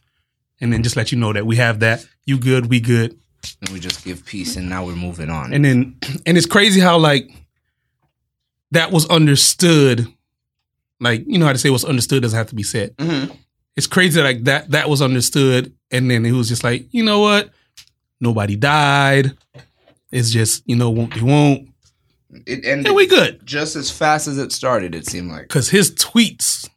and 0.62 0.72
then 0.74 0.84
just 0.84 0.96
let 0.96 1.12
you 1.12 1.18
know 1.18 1.34
that 1.34 1.46
we 1.46 1.56
have 1.58 1.80
that. 1.80 2.06
You 2.26 2.38
good, 2.38 2.70
we 2.70 2.80
good. 2.80 3.18
And 3.62 3.70
we 3.70 3.80
just 3.80 4.04
give 4.04 4.26
peace, 4.26 4.56
and 4.58 4.68
now 4.70 4.86
we're 4.86 4.96
moving 4.96 5.30
on. 5.30 5.54
And 5.54 5.64
then 5.64 5.96
and 6.26 6.38
it's 6.38 6.46
crazy 6.48 6.80
how 6.80 6.98
like 6.98 7.30
that 8.72 8.92
was 8.92 9.06
understood. 9.08 10.08
Like, 11.00 11.24
you 11.26 11.38
know 11.38 11.46
how 11.46 11.54
to 11.54 11.58
say 11.60 11.70
what's 11.70 11.86
understood 11.86 12.22
doesn't 12.24 12.38
have 12.38 12.50
to 12.50 12.56
be 12.56 12.64
said. 12.64 12.96
Mhm. 12.98 13.36
It's 13.78 13.88
crazy 13.88 14.22
like 14.22 14.44
that 14.44 14.72
that 14.72 14.90
was 14.90 15.02
understood 15.02 15.74
and 15.92 16.12
then 16.12 16.26
it 16.26 16.34
was 16.34 16.50
just 16.50 16.64
like, 16.66 16.88
you 16.92 17.02
know 17.04 17.20
what? 17.22 17.52
Nobody 18.20 18.58
died. 18.58 19.38
It's 20.12 20.30
just, 20.32 20.64
you 20.66 20.76
know, 20.76 20.90
won't 20.90 21.14
be 21.14 21.22
won't. 21.22 21.70
It 22.46 22.66
ended 22.66 22.88
And 22.88 22.96
we 22.96 23.08
good. 23.08 23.46
just 23.46 23.78
as 23.78 23.90
fast 23.90 24.28
as 24.28 24.38
it 24.38 24.52
started. 24.52 24.94
It 24.94 25.08
seemed 25.08 25.32
like. 25.32 25.48
Cause 25.48 25.70
his 25.70 25.92
tweets, 25.96 26.68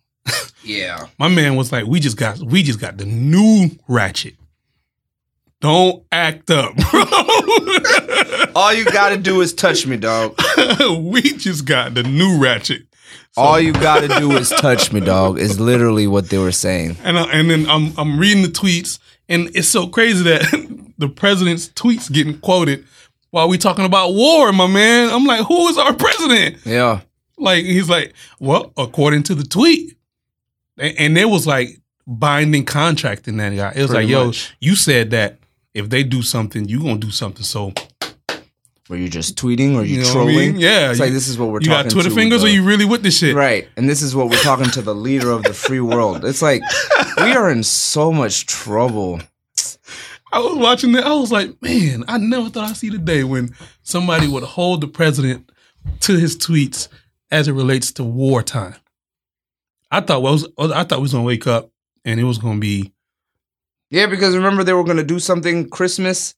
Yeah. 0.64 1.06
my 1.18 1.28
man 1.28 1.56
was 1.56 1.72
like, 1.72 1.86
we 1.86 2.00
just 2.00 2.16
got 2.16 2.38
we 2.38 2.62
just 2.62 2.80
got 2.80 2.98
the 2.98 3.04
new 3.04 3.70
ratchet. 3.88 4.34
Don't 5.60 6.04
act 6.10 6.50
up, 6.50 6.74
bro. 6.74 7.04
All 8.56 8.74
you 8.74 8.84
gotta 8.84 9.16
do 9.16 9.40
is 9.40 9.54
touch 9.54 9.86
me, 9.86 9.96
dog. 9.96 10.36
we 10.98 11.22
just 11.22 11.64
got 11.64 11.94
the 11.94 12.02
new 12.02 12.42
ratchet. 12.42 12.82
All 13.36 13.60
you 13.60 13.72
gotta 13.72 14.08
do 14.08 14.32
is 14.32 14.50
touch 14.50 14.92
me, 14.92 15.00
dog. 15.00 15.38
Is 15.38 15.60
literally 15.60 16.06
what 16.06 16.30
they 16.30 16.38
were 16.38 16.52
saying. 16.52 16.96
And 17.04 17.18
I, 17.18 17.24
and 17.32 17.48
then 17.48 17.68
I'm 17.68 17.96
I'm 17.96 18.18
reading 18.18 18.42
the 18.42 18.48
tweets, 18.48 18.98
and 19.28 19.50
it's 19.54 19.68
so 19.68 19.86
crazy 19.86 20.24
that 20.24 20.42
the 20.98 21.08
president's 21.08 21.68
tweets 21.68 22.12
getting 22.12 22.38
quoted 22.38 22.84
while 23.30 23.48
we 23.48 23.56
talking 23.56 23.84
about 23.84 24.14
war, 24.14 24.52
my 24.52 24.66
man. 24.66 25.10
I'm 25.10 25.24
like, 25.24 25.46
who 25.46 25.68
is 25.68 25.78
our 25.78 25.94
president? 25.94 26.58
Yeah. 26.64 27.00
Like 27.38 27.64
he's 27.64 27.88
like, 27.88 28.14
well, 28.38 28.72
according 28.76 29.22
to 29.24 29.34
the 29.34 29.44
tweet, 29.44 29.96
and, 30.78 30.94
and 30.98 31.16
there 31.16 31.28
was 31.28 31.46
like 31.46 31.80
binding 32.06 32.64
contract 32.64 33.28
in 33.28 33.36
that 33.38 33.54
guy. 33.54 33.72
It 33.74 33.82
was 33.82 33.90
Pretty 33.90 34.12
like, 34.14 34.36
yo, 34.36 34.46
you 34.60 34.76
said 34.76 35.10
that 35.10 35.38
if 35.74 35.88
they 35.88 36.02
do 36.02 36.22
something, 36.22 36.68
you 36.68 36.80
gonna 36.80 36.96
do 36.98 37.10
something. 37.10 37.44
So 37.44 37.72
Were 38.88 38.96
you 38.96 39.08
just 39.08 39.36
tweeting 39.36 39.76
or 39.76 39.84
you, 39.84 39.96
you 39.96 40.02
know 40.02 40.08
what 40.08 40.10
I 40.10 40.12
trolling? 40.12 40.36
mean? 40.36 40.56
Yeah, 40.60 40.90
It's 40.90 40.98
you, 40.98 41.04
like 41.06 41.12
this 41.14 41.28
is 41.28 41.38
what 41.38 41.48
we're 41.50 41.60
you 41.60 41.68
talking. 41.68 41.84
got 41.84 41.90
Twitter 41.92 42.08
to 42.10 42.14
fingers, 42.14 42.42
the- 42.42 42.48
or 42.48 42.50
you 42.50 42.64
really 42.64 42.84
with 42.84 43.02
this 43.02 43.18
shit? 43.18 43.34
Right. 43.34 43.68
And 43.76 43.88
this 43.88 44.02
is 44.02 44.14
what 44.14 44.28
we're 44.28 44.42
talking 44.42 44.66
to 44.70 44.82
the 44.82 44.94
leader 44.94 45.30
of 45.30 45.44
the 45.44 45.54
free 45.54 45.80
world. 45.80 46.24
It's 46.24 46.42
like 46.42 46.62
we 47.18 47.32
are 47.32 47.50
in 47.50 47.62
so 47.62 48.12
much 48.12 48.46
trouble. 48.46 49.20
I 50.34 50.38
was 50.38 50.56
watching 50.56 50.92
that. 50.92 51.04
I 51.04 51.12
was 51.14 51.30
like, 51.30 51.50
man, 51.62 52.04
I 52.08 52.16
never 52.18 52.48
thought 52.48 52.70
I'd 52.70 52.76
see 52.76 52.88
the 52.88 52.96
day 52.98 53.22
when 53.22 53.54
somebody 53.82 54.26
would 54.26 54.42
hold 54.42 54.80
the 54.80 54.88
president 54.88 55.50
to 56.00 56.16
his 56.18 56.36
tweets 56.38 56.88
as 57.30 57.48
it 57.48 57.52
relates 57.52 57.92
to 57.92 58.04
wartime. 58.04 58.74
I 59.92 60.00
thought 60.00 60.22
well, 60.22 60.32
I, 60.32 60.62
was, 60.62 60.72
I 60.72 60.82
thought 60.84 60.98
we 60.98 61.02
was 61.02 61.12
gonna 61.12 61.24
wake 61.24 61.46
up 61.46 61.70
and 62.04 62.18
it 62.18 62.24
was 62.24 62.38
gonna 62.38 62.58
be 62.60 62.92
Yeah, 63.90 64.06
because 64.06 64.34
remember 64.34 64.64
they 64.64 64.72
were 64.72 64.84
gonna 64.84 65.04
do 65.04 65.18
something 65.20 65.68
Christmas. 65.68 66.34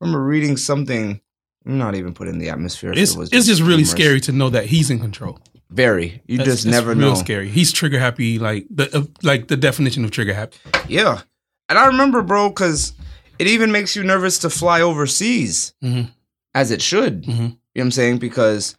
I 0.00 0.04
remember 0.04 0.24
reading 0.24 0.56
something. 0.56 1.20
I'm 1.66 1.78
not 1.78 1.94
even 1.94 2.14
put 2.14 2.28
in 2.28 2.38
the 2.38 2.48
atmosphere. 2.50 2.92
it's 2.94 3.14
it 3.14 3.18
was 3.18 3.32
it's 3.32 3.46
just 3.46 3.60
really 3.60 3.82
humorous. 3.84 3.90
scary 3.90 4.20
to 4.22 4.32
know 4.32 4.50
that 4.50 4.66
he's 4.66 4.90
in 4.90 4.98
control. 5.00 5.38
Very. 5.70 6.22
You 6.26 6.38
That's- 6.38 6.56
just 6.62 6.66
never 6.66 6.94
real 6.94 7.10
know. 7.10 7.14
scary. 7.14 7.48
He's 7.48 7.72
trigger 7.72 7.98
happy, 7.98 8.38
like 8.38 8.66
the 8.70 8.94
uh, 8.96 9.04
like 9.22 9.48
the 9.48 9.56
definition 9.56 10.04
of 10.04 10.10
trigger 10.10 10.34
happy. 10.34 10.58
Yeah. 10.88 11.22
And 11.68 11.78
I 11.78 11.86
remember, 11.86 12.22
bro, 12.22 12.48
because 12.48 12.92
it 13.38 13.46
even 13.46 13.70
makes 13.72 13.94
you 13.96 14.02
nervous 14.02 14.38
to 14.40 14.50
fly 14.50 14.80
overseas, 14.82 15.72
Mhm. 15.82 16.10
as 16.54 16.70
it 16.70 16.82
should. 16.82 17.22
Mhm. 17.24 17.28
You 17.28 17.34
know 17.36 17.56
what 17.74 17.82
I'm 17.82 17.90
saying? 17.92 18.18
Because 18.18 18.74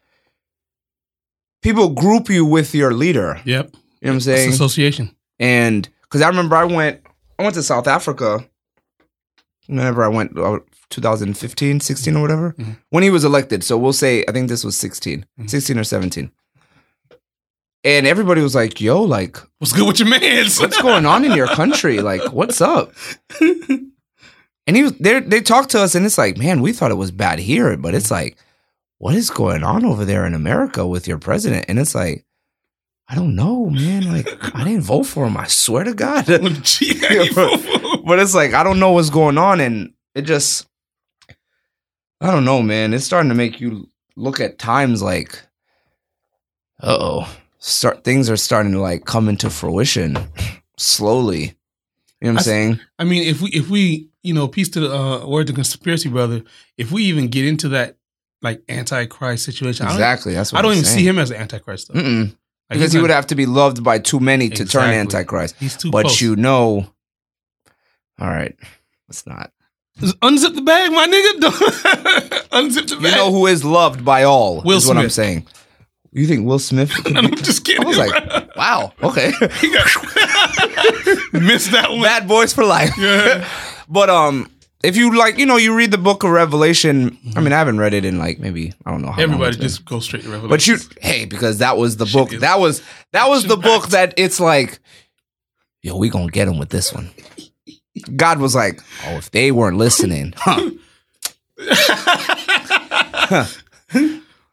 people 1.62 1.90
group 1.90 2.30
you 2.30 2.46
with 2.46 2.76
your 2.76 2.94
leader. 2.94 3.40
You 4.02 4.08
know 4.08 4.12
what 4.12 4.14
I'm 4.14 4.18
it's 4.18 4.26
saying? 4.26 4.50
association. 4.50 5.16
And 5.40 5.88
because 6.04 6.22
I 6.22 6.28
remember 6.28 6.56
I 6.56 6.64
went, 6.66 7.02
I 7.40 7.44
went 7.44 7.56
to 7.56 7.64
South 7.64 7.88
Africa. 7.88 8.46
Whenever 9.68 10.04
I 10.04 10.08
went, 10.08 10.38
uh, 10.38 10.60
2015, 10.90 11.80
16 11.80 12.16
or 12.18 12.22
whatever, 12.22 12.54
Mhm. 12.60 12.78
when 12.90 13.04
he 13.04 13.10
was 13.10 13.24
elected. 13.24 13.64
So 13.64 13.78
we'll 13.78 13.94
say, 13.94 14.26
I 14.28 14.32
think 14.32 14.50
this 14.50 14.64
was 14.64 14.76
16, 14.76 15.26
Mhm. 15.40 15.50
16 15.50 15.78
or 15.80 15.84
17. 15.84 16.32
And 17.84 18.06
everybody 18.06 18.42
was 18.42 18.54
like, 18.54 18.80
yo, 18.82 19.02
like, 19.02 19.38
What's 19.60 19.74
good 19.74 19.88
with 19.88 20.00
your 20.00 20.10
man's? 20.10 20.60
what's 20.60 20.82
going 20.82 21.06
on 21.06 21.26
in 21.26 21.32
your 21.32 21.48
country? 21.48 22.00
Like, 22.02 22.32
what's 22.34 22.62
up? 22.62 22.94
And 24.68 24.78
he 24.78 24.84
was 24.84 24.94
they 25.00 25.20
they 25.22 25.42
talked 25.42 25.72
to 25.72 25.80
us, 25.82 25.96
and 25.96 26.06
it's 26.06 26.20
like, 26.20 26.38
man, 26.38 26.62
we 26.62 26.72
thought 26.72 26.92
it 26.92 26.96
was 26.96 27.10
bad 27.10 27.40
here, 27.40 27.76
but 27.78 27.96
it's 27.96 28.12
like, 28.12 28.38
what 29.00 29.16
is 29.16 29.32
going 29.32 29.64
on 29.64 29.84
over 29.84 30.06
there 30.06 30.24
in 30.28 30.36
America 30.36 30.86
with 30.86 31.08
your 31.08 31.18
president? 31.18 31.66
And 31.68 31.80
it's 31.80 31.96
like, 31.96 32.24
I 33.12 33.16
don't 33.16 33.36
know, 33.36 33.70
man. 33.70 34.10
Like, 34.10 34.28
I 34.56 34.64
didn't 34.64 34.84
vote 34.84 35.04
for 35.04 35.28
him. 35.28 35.36
I 35.36 35.46
swear 35.48 35.84
to 35.84 35.94
God. 35.94 36.28
Yeah, 36.82 37.26
but 38.06 38.20
it's 38.20 38.34
like 38.34 38.54
I 38.54 38.64
don't 38.64 38.80
know 38.80 38.92
what's 38.94 39.10
going 39.10 39.38
on, 39.38 39.60
and 39.60 39.94
it 40.16 40.22
just 40.22 40.66
I 42.22 42.32
don't 42.32 42.46
know, 42.46 42.62
man. 42.62 42.94
It's 42.94 43.04
starting 43.06 43.30
to 43.30 43.36
make 43.36 43.60
you 43.60 43.90
look 44.16 44.40
at 44.40 44.58
times 44.58 45.02
like, 45.02 45.42
uh 46.82 46.98
oh, 47.00 47.36
start 47.60 48.04
things 48.06 48.30
are 48.30 48.38
starting 48.38 48.72
to 48.72 48.80
like 48.80 49.04
come 49.06 49.28
into 49.28 49.50
fruition 49.50 50.18
slowly. 50.78 51.58
You 52.22 52.28
know 52.28 52.30
what 52.30 52.30
I'm 52.34 52.38
I 52.38 52.42
saying? 52.44 52.80
I 53.00 53.04
mean, 53.04 53.24
if 53.24 53.42
we 53.42 53.50
if 53.52 53.70
we 53.70 54.10
you 54.24 54.34
know 54.34 54.48
piece 54.48 54.70
to 54.70 54.80
the 54.80 54.96
uh, 54.96 55.28
word 55.28 55.48
to 55.48 55.54
conspiracy 55.54 56.08
brother, 56.08 56.44
if 56.78 56.92
we 56.92 57.04
even 57.04 57.28
get 57.28 57.46
into 57.46 57.70
that 57.70 57.98
like 58.42 58.62
antichrist 58.70 59.44
situation, 59.46 59.86
Exactly. 59.88 60.34
That's 60.34 60.54
I 60.54 60.58
what 60.58 60.62
don't, 60.62 60.72
I 60.72 60.74
don't 60.76 60.78
I'm 60.78 60.78
even 60.78 60.86
saying. 60.86 61.00
see 61.00 61.08
him 61.08 61.20
as 61.20 61.32
an 61.32 61.38
antichrist 61.38 61.90
though. 61.90 62.00
Mm-mm. 62.00 62.36
Because 62.72 62.94
he 62.94 63.00
would 63.00 63.10
have 63.12 63.28
to 63.28 63.36
be 63.36 63.46
loved 63.46 63.84
by 63.84 64.00
too 64.00 64.20
many 64.20 64.50
to 64.50 64.66
turn 64.66 64.90
antichrist. 64.92 65.56
He's 65.60 65.78
too 65.78 65.92
But 65.92 66.04
close. 66.06 66.22
you 66.22 66.36
know, 66.36 66.88
all 68.20 68.28
right, 68.30 68.56
it's 69.10 69.26
not. 69.28 69.52
unzip 70.00 70.56
the 70.56 70.62
bag, 70.62 70.92
my 70.92 71.06
nigga. 71.08 71.40
Don't- 71.42 72.50
unzip 72.52 72.90
the 72.90 72.96
bag. 72.96 73.12
You 73.12 73.18
know 73.18 73.32
who 73.32 73.46
is 73.48 73.64
loved 73.66 74.04
by 74.06 74.24
all? 74.24 74.62
Will 74.64 74.78
is 74.78 74.88
what 74.88 74.98
I'm 74.98 75.04
Smith. 75.04 75.12
saying. 75.14 75.48
You 76.14 76.28
think 76.28 76.46
Will 76.46 76.60
Smith? 76.60 76.92
I'm 77.16 77.34
just 77.36 77.64
kidding. 77.64 77.84
I 77.84 77.88
was 77.88 77.98
like, 77.98 78.56
wow, 78.58 78.92
okay. 79.02 79.32
he 79.60 79.72
got 79.74 79.88
missed 81.34 81.72
that 81.72 81.88
one. 81.90 82.02
Bad 82.02 82.28
boys 82.28 82.54
for 82.54 82.64
life. 82.66 82.92
Yeah. 82.98 83.48
But 83.88 84.10
um, 84.10 84.50
if 84.84 84.98
you 84.98 85.18
like, 85.18 85.38
you 85.38 85.46
know, 85.46 85.58
you 85.58 85.76
read 85.76 85.92
the 85.92 85.98
book 85.98 86.24
of 86.24 86.32
Revelation. 86.32 87.06
I 87.06 87.10
mm-hmm. 87.10 87.44
mean, 87.44 87.54
I 87.54 87.58
haven't 87.58 87.80
read 87.80 87.94
it 87.94 88.06
in 88.06 88.18
like 88.18 88.40
maybe 88.40 88.74
I 88.86 88.92
don't 88.92 89.02
know. 89.02 89.12
How 89.12 89.22
Everybody 89.22 89.58
just 89.58 89.86
go 89.86 90.00
straight 90.00 90.24
to 90.24 90.30
Revelation. 90.30 90.50
But 90.50 90.68
you, 90.68 90.78
hey, 91.02 91.26
because 91.26 91.60
that 91.60 91.78
was 91.78 91.98
the 91.98 92.06
book. 92.06 92.30
That 92.32 92.60
was 92.60 92.82
that 93.12 93.28
was 93.28 93.46
the 93.46 93.58
book 93.58 93.88
that 93.90 94.14
it's 94.18 94.40
like, 94.40 94.80
yo, 95.82 95.98
we 95.98 96.10
gonna 96.10 96.32
get 96.32 96.48
him 96.48 96.58
with 96.58 96.70
this 96.70 96.94
one. 96.94 97.12
God 98.16 98.40
was 98.40 98.56
like, 98.56 98.82
oh, 99.06 99.18
if 99.18 99.32
they 99.32 99.52
weren't 99.52 99.78
listening, 99.78 100.34
huh? 100.38 100.72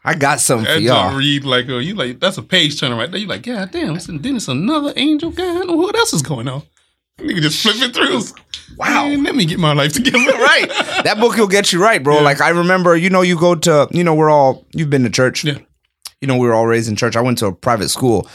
I 0.05 0.15
got 0.15 0.41
something 0.41 0.67
for 0.67 0.73
That 0.73 0.81
y'all. 0.81 1.11
don't 1.11 1.19
read 1.19 1.45
like 1.45 1.69
oh, 1.69 1.79
you 1.79 1.95
like 1.95 2.21
that's 2.21 2.39
a 2.39 2.43
page 2.43 2.81
turner 2.81 2.97
right 2.97 3.11
there. 3.11 3.21
You 3.21 3.27
like, 3.27 3.47
yeah, 3.47 3.67
damn, 3.71 3.97
it's, 3.97 4.07
then 4.07 4.37
it's 4.37 4.49
another 4.49 4.93
angel 4.97 5.31
guy. 5.31 5.49
I 5.49 5.55
don't 5.55 5.69
know 5.69 5.77
what 5.77 5.97
else 5.97 6.13
is 6.13 6.23
going 6.23 6.49
on. 6.49 6.63
Nigga 7.19 7.41
just 7.43 7.63
flipping 7.63 7.93
through. 7.93 8.23
Wow. 8.77 9.09
Man, 9.09 9.25
let 9.25 9.35
me 9.35 9.45
get 9.45 9.59
my 9.59 9.73
life 9.73 9.93
together. 9.93 10.19
right. 10.39 10.69
That 11.05 11.19
book 11.19 11.37
will 11.37 11.49
get 11.49 11.73
you 11.73 11.83
right, 11.83 12.03
bro. 12.03 12.17
Yeah. 12.17 12.23
Like 12.23 12.41
I 12.41 12.51
remember, 12.51 12.97
you 12.97 13.11
know, 13.11 13.23
you 13.23 13.39
go 13.39 13.55
to, 13.57 13.89
you 13.91 14.05
know, 14.05 14.15
we're 14.15 14.31
all 14.31 14.65
you've 14.73 14.91
been 14.91 15.03
to 15.03 15.11
church. 15.11 15.45
Yeah. 15.45 15.59
You 16.21 16.29
know, 16.29 16.37
we 16.37 16.47
were 16.47 16.55
all 16.55 16.67
raised 16.67 16.89
in 16.89 16.97
church. 16.97 17.17
I 17.17 17.21
went 17.21 17.39
to 17.39 17.47
a 17.47 17.53
private 17.53 17.89
school. 17.89 18.29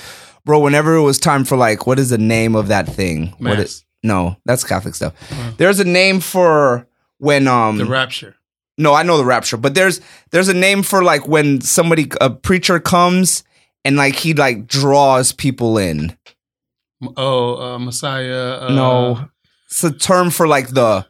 Bro, 0.45 0.59
whenever 0.59 0.95
it 0.95 1.01
was 1.01 1.17
time 1.19 1.45
for 1.45 1.55
like, 1.55 1.87
what 1.87 1.97
is 1.99 2.09
the 2.09 2.17
name 2.17 2.55
of 2.55 2.67
that 2.67 2.87
thing? 2.87 3.27
What 3.37 3.57
Mass. 3.57 3.59
is 3.59 3.85
no, 4.03 4.35
that's 4.45 4.65
Catholic 4.65 4.95
stuff. 4.95 5.13
There's 5.57 5.79
a 5.79 5.85
name 5.85 6.19
for 6.19 6.85
when 7.19 7.47
um 7.47 7.77
The 7.77 7.85
rapture. 7.85 8.35
no, 8.77 8.93
I 8.93 9.03
know 9.03 9.17
the 9.17 9.23
rapture, 9.25 9.55
but 9.55 9.75
there's 9.75 10.01
there's 10.31 10.49
a 10.49 10.53
name 10.53 10.83
for 10.83 11.01
like 11.03 11.25
when 11.25 11.61
somebody 11.61 12.11
a 12.19 12.29
preacher 12.29 12.81
comes 12.81 13.45
and 13.85 13.95
like 13.95 14.15
he 14.15 14.33
like 14.33 14.67
draws 14.67 15.31
people 15.31 15.77
in. 15.77 16.17
Oh, 17.17 17.61
uh, 17.75 17.79
Messiah. 17.79 18.59
Uh, 18.61 18.73
no. 18.73 19.29
It's 19.67 19.83
a 19.83 19.91
term 19.91 20.29
for 20.29 20.47
like 20.47 20.69
the 20.69 21.05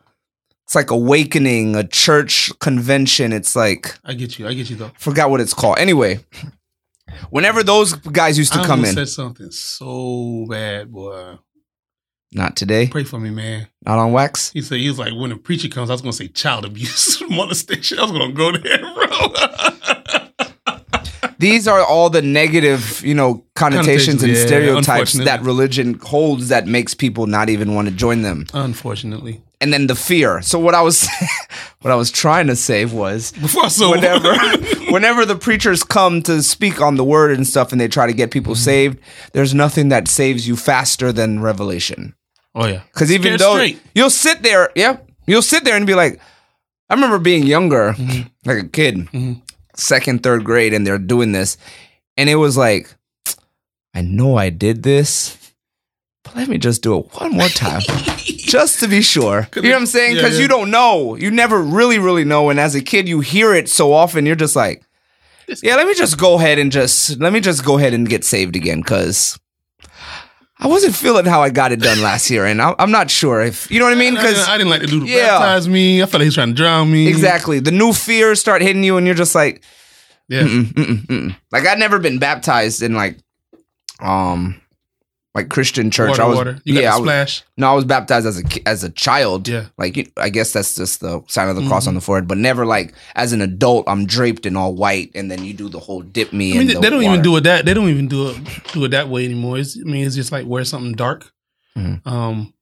it's 0.65 0.75
like 0.75 0.89
awakening, 0.91 1.75
a 1.75 1.85
church 1.85 2.51
convention. 2.59 3.33
It's 3.33 3.55
like 3.55 3.97
I 4.05 4.13
get 4.13 4.39
you. 4.39 4.47
I 4.47 4.53
get 4.53 4.69
you 4.69 4.77
though. 4.77 4.91
forgot 4.97 5.29
what 5.29 5.41
it's 5.41 5.53
called. 5.53 5.77
Anyway, 5.79 6.19
whenever 7.29 7.61
those 7.63 7.93
guys 7.93 8.37
used 8.37 8.53
to 8.53 8.59
I 8.59 8.65
come 8.65 8.85
in, 8.85 8.93
said 8.93 9.09
something 9.09 9.51
so 9.51 10.45
bad, 10.49 10.91
boy. 10.93 11.37
not 12.31 12.55
today, 12.55 12.87
Pray 12.87 13.03
for 13.03 13.19
me, 13.19 13.29
man. 13.31 13.67
not 13.85 13.99
on 13.99 14.13
wax. 14.13 14.51
He 14.51 14.61
said 14.61 14.79
he 14.79 14.87
was 14.87 14.97
like 14.97 15.13
when 15.13 15.33
a 15.33 15.37
preacher 15.37 15.67
comes, 15.67 15.89
I 15.89 15.93
was 15.93 16.01
gonna 16.01 16.13
say 16.13 16.29
child 16.29 16.63
abuse, 16.63 17.21
molestation. 17.29 17.99
I 17.99 18.03
was 18.03 18.11
gonna 18.13 18.31
go 18.31 18.51
there, 18.53 18.79
bro. 18.79 19.92
These 21.43 21.67
are 21.67 21.83
all 21.83 22.09
the 22.09 22.21
negative, 22.21 23.01
you 23.05 23.13
know, 23.19 23.43
connotations 23.55 24.23
and 24.23 24.31
yeah, 24.33 24.45
stereotypes 24.45 25.13
that 25.29 25.41
religion 25.41 25.99
holds 25.99 26.47
that 26.49 26.65
makes 26.67 26.93
people 26.93 27.27
not 27.27 27.49
even 27.49 27.75
want 27.75 27.87
to 27.89 27.93
join 28.05 28.21
them. 28.23 28.45
Unfortunately, 28.53 29.41
And 29.61 29.71
then 29.73 29.87
the 29.87 29.95
fear. 29.95 30.41
So 30.41 30.57
what 30.65 30.73
I 30.75 30.81
was 30.81 31.07
what 31.83 31.91
I 31.91 31.95
was 31.95 32.11
trying 32.11 32.47
to 32.47 32.55
say 32.55 32.85
was 32.85 33.31
before 33.33 33.65
I 33.65 33.69
saw 33.69 33.91
whenever 33.91 34.31
whenever 34.95 35.25
the 35.25 35.35
preachers 35.35 35.83
come 35.83 36.21
to 36.23 36.41
speak 36.43 36.81
on 36.81 36.95
the 36.97 37.03
word 37.03 37.31
and 37.35 37.45
stuff 37.47 37.71
and 37.71 37.79
they 37.81 37.87
try 37.87 38.07
to 38.07 38.13
get 38.21 38.31
people 38.31 38.53
Mm-hmm. 38.53 38.71
saved, 38.71 38.97
there's 39.33 39.53
nothing 39.53 39.89
that 39.89 40.07
saves 40.07 40.47
you 40.47 40.55
faster 40.55 41.11
than 41.13 41.41
revelation. 41.41 42.13
oh 42.55 42.67
yeah, 42.67 42.81
Because 42.93 43.09
even 43.11 43.23
Scared 43.37 43.39
though 43.41 43.55
straight. 43.55 43.79
you'll 43.95 44.09
sit 44.25 44.43
there, 44.43 44.69
yeah, 44.75 44.97
you'll 45.27 45.41
sit 45.53 45.63
there 45.65 45.75
and 45.75 45.87
be 45.87 45.95
like, 45.95 46.19
I 46.89 46.93
remember 46.95 47.19
being 47.19 47.43
younger, 47.45 47.93
Mm-hmm. 47.93 48.21
like 48.49 48.59
a 48.65 48.67
kid, 48.69 48.95
Mhm. 49.11 49.41
Second, 49.75 50.23
third 50.23 50.43
grade, 50.43 50.73
and 50.73 50.85
they're 50.85 50.97
doing 50.97 51.31
this, 51.31 51.57
and 52.17 52.29
it 52.29 52.35
was 52.35 52.57
like, 52.57 52.93
I 53.93 54.01
know 54.01 54.35
I 54.37 54.49
did 54.49 54.83
this, 54.83 55.37
but 56.23 56.35
let 56.35 56.47
me 56.47 56.57
just 56.57 56.81
do 56.81 56.99
it 56.99 57.05
one 57.13 57.33
more 57.33 57.47
time, 57.49 57.81
just 58.25 58.79
to 58.79 58.87
be 58.87 59.01
sure. 59.01 59.47
You 59.55 59.61
know 59.63 59.69
what 59.71 59.77
I'm 59.77 59.85
saying? 59.85 60.15
Yeah, 60.15 60.21
Because 60.21 60.37
yeah. 60.37 60.43
you 60.43 60.47
don't 60.47 60.71
know, 60.71 61.15
you 61.15 61.31
never 61.31 61.61
really, 61.61 61.99
really 61.99 62.23
know, 62.23 62.49
and 62.49 62.59
as 62.59 62.75
a 62.75 62.81
kid, 62.81 63.07
you 63.07 63.19
hear 63.19 63.53
it 63.53 63.69
so 63.69 63.93
often, 63.93 64.25
you're 64.25 64.35
just 64.35 64.55
like, 64.55 64.83
yeah, 65.61 65.75
let 65.75 65.87
me 65.87 65.93
just 65.93 66.17
go 66.17 66.35
ahead 66.35 66.57
and 66.57 66.71
just 66.71 67.19
let 67.19 67.33
me 67.33 67.39
just 67.39 67.65
go 67.65 67.77
ahead 67.77 67.93
and 67.93 68.07
get 68.07 68.23
saved 68.23 68.55
again, 68.55 68.79
because. 68.79 69.37
I 70.59 70.67
wasn't 70.67 70.95
feeling 70.95 71.25
how 71.25 71.41
I 71.41 71.49
got 71.49 71.71
it 71.71 71.79
done 71.79 72.01
last 72.01 72.29
year, 72.29 72.45
and 72.45 72.61
I- 72.61 72.75
I'm 72.79 72.91
not 72.91 73.09
sure 73.09 73.41
if 73.41 73.69
you 73.71 73.79
know 73.79 73.85
what 73.85 73.93
I 73.93 73.97
mean. 73.97 74.13
Because 74.13 74.35
didn't, 74.35 74.49
I 74.49 74.57
didn't 74.57 74.69
like 74.69 74.81
the 74.81 74.87
dude 74.87 75.01
who 75.03 75.07
Yeah. 75.09 75.39
baptized 75.39 75.69
me. 75.69 76.01
I 76.01 76.05
felt 76.05 76.13
like 76.15 76.21
he 76.21 76.27
was 76.27 76.35
trying 76.35 76.49
to 76.49 76.53
drown 76.53 76.91
me. 76.91 77.07
Exactly. 77.07 77.59
The 77.59 77.71
new 77.71 77.91
fears 77.91 78.39
start 78.39 78.61
hitting 78.61 78.83
you, 78.83 78.97
and 78.97 79.05
you're 79.07 79.15
just 79.15 79.33
like, 79.35 79.63
Yeah. 80.29 80.43
mm-mm, 80.43 80.73
mm-mm, 80.73 81.05
mm-mm. 81.07 81.35
like 81.51 81.65
I'd 81.67 81.79
never 81.79 81.99
been 81.99 82.19
baptized 82.19 82.81
in 82.83 82.93
like, 82.93 83.17
um, 83.99 84.61
like 85.35 85.49
Christian 85.49 85.89
church. 85.89 86.09
Water, 86.11 86.21
I 86.23 86.25
was, 86.27 86.37
water. 86.37 86.61
You 86.63 86.75
got 86.75 86.83
yeah, 86.83 86.95
I 86.95 86.99
was, 86.99 87.43
no, 87.57 87.71
I 87.71 87.73
was 87.73 87.85
baptized 87.85 88.27
as 88.27 88.39
a 88.39 88.67
as 88.67 88.83
a 88.83 88.89
child. 88.91 89.47
Yeah. 89.47 89.65
like 89.77 89.97
you, 89.97 90.05
I 90.17 90.29
guess 90.29 90.53
that's 90.53 90.75
just 90.75 90.99
the 91.01 91.23
sign 91.27 91.49
of 91.49 91.55
the 91.55 91.67
cross 91.67 91.83
Mm-hmm. 91.83 91.89
on 91.89 91.95
the 91.95 92.01
forehead. 92.01 92.27
But 92.27 92.37
never 92.37 92.65
like 92.65 92.93
as 93.15 93.33
an 93.33 93.41
adult, 93.41 93.85
I'm 93.87 94.05
draped 94.05 94.45
in 94.45 94.55
all 94.55 94.75
white, 94.75 95.11
and 95.15 95.31
then 95.31 95.43
you 95.43 95.53
do 95.53 95.69
the 95.69 95.79
whole 95.79 96.01
dip 96.01 96.33
me. 96.33 96.51
I 96.51 96.53
mean, 96.53 96.61
in 96.61 96.67
they, 96.67 96.73
the 96.75 96.79
they 96.81 96.89
don't 96.89 96.99
water. 97.03 97.13
even 97.13 97.23
do 97.23 97.35
it 97.37 97.41
that. 97.45 97.65
They 97.65 97.73
don't 97.73 97.89
even 97.89 98.07
do 98.07 98.29
it 98.29 98.37
do 98.73 98.85
it 98.85 98.89
that 98.89 99.09
way 99.09 99.25
anymore. 99.25 99.57
It's, 99.57 99.75
I 99.79 99.83
mean, 99.83 100.05
it's 100.05 100.15
just 100.15 100.31
like 100.31 100.45
wear 100.45 100.63
something 100.65 100.93
dark. 100.93 101.31
Mhm. 101.77 102.05
Um, 102.05 102.53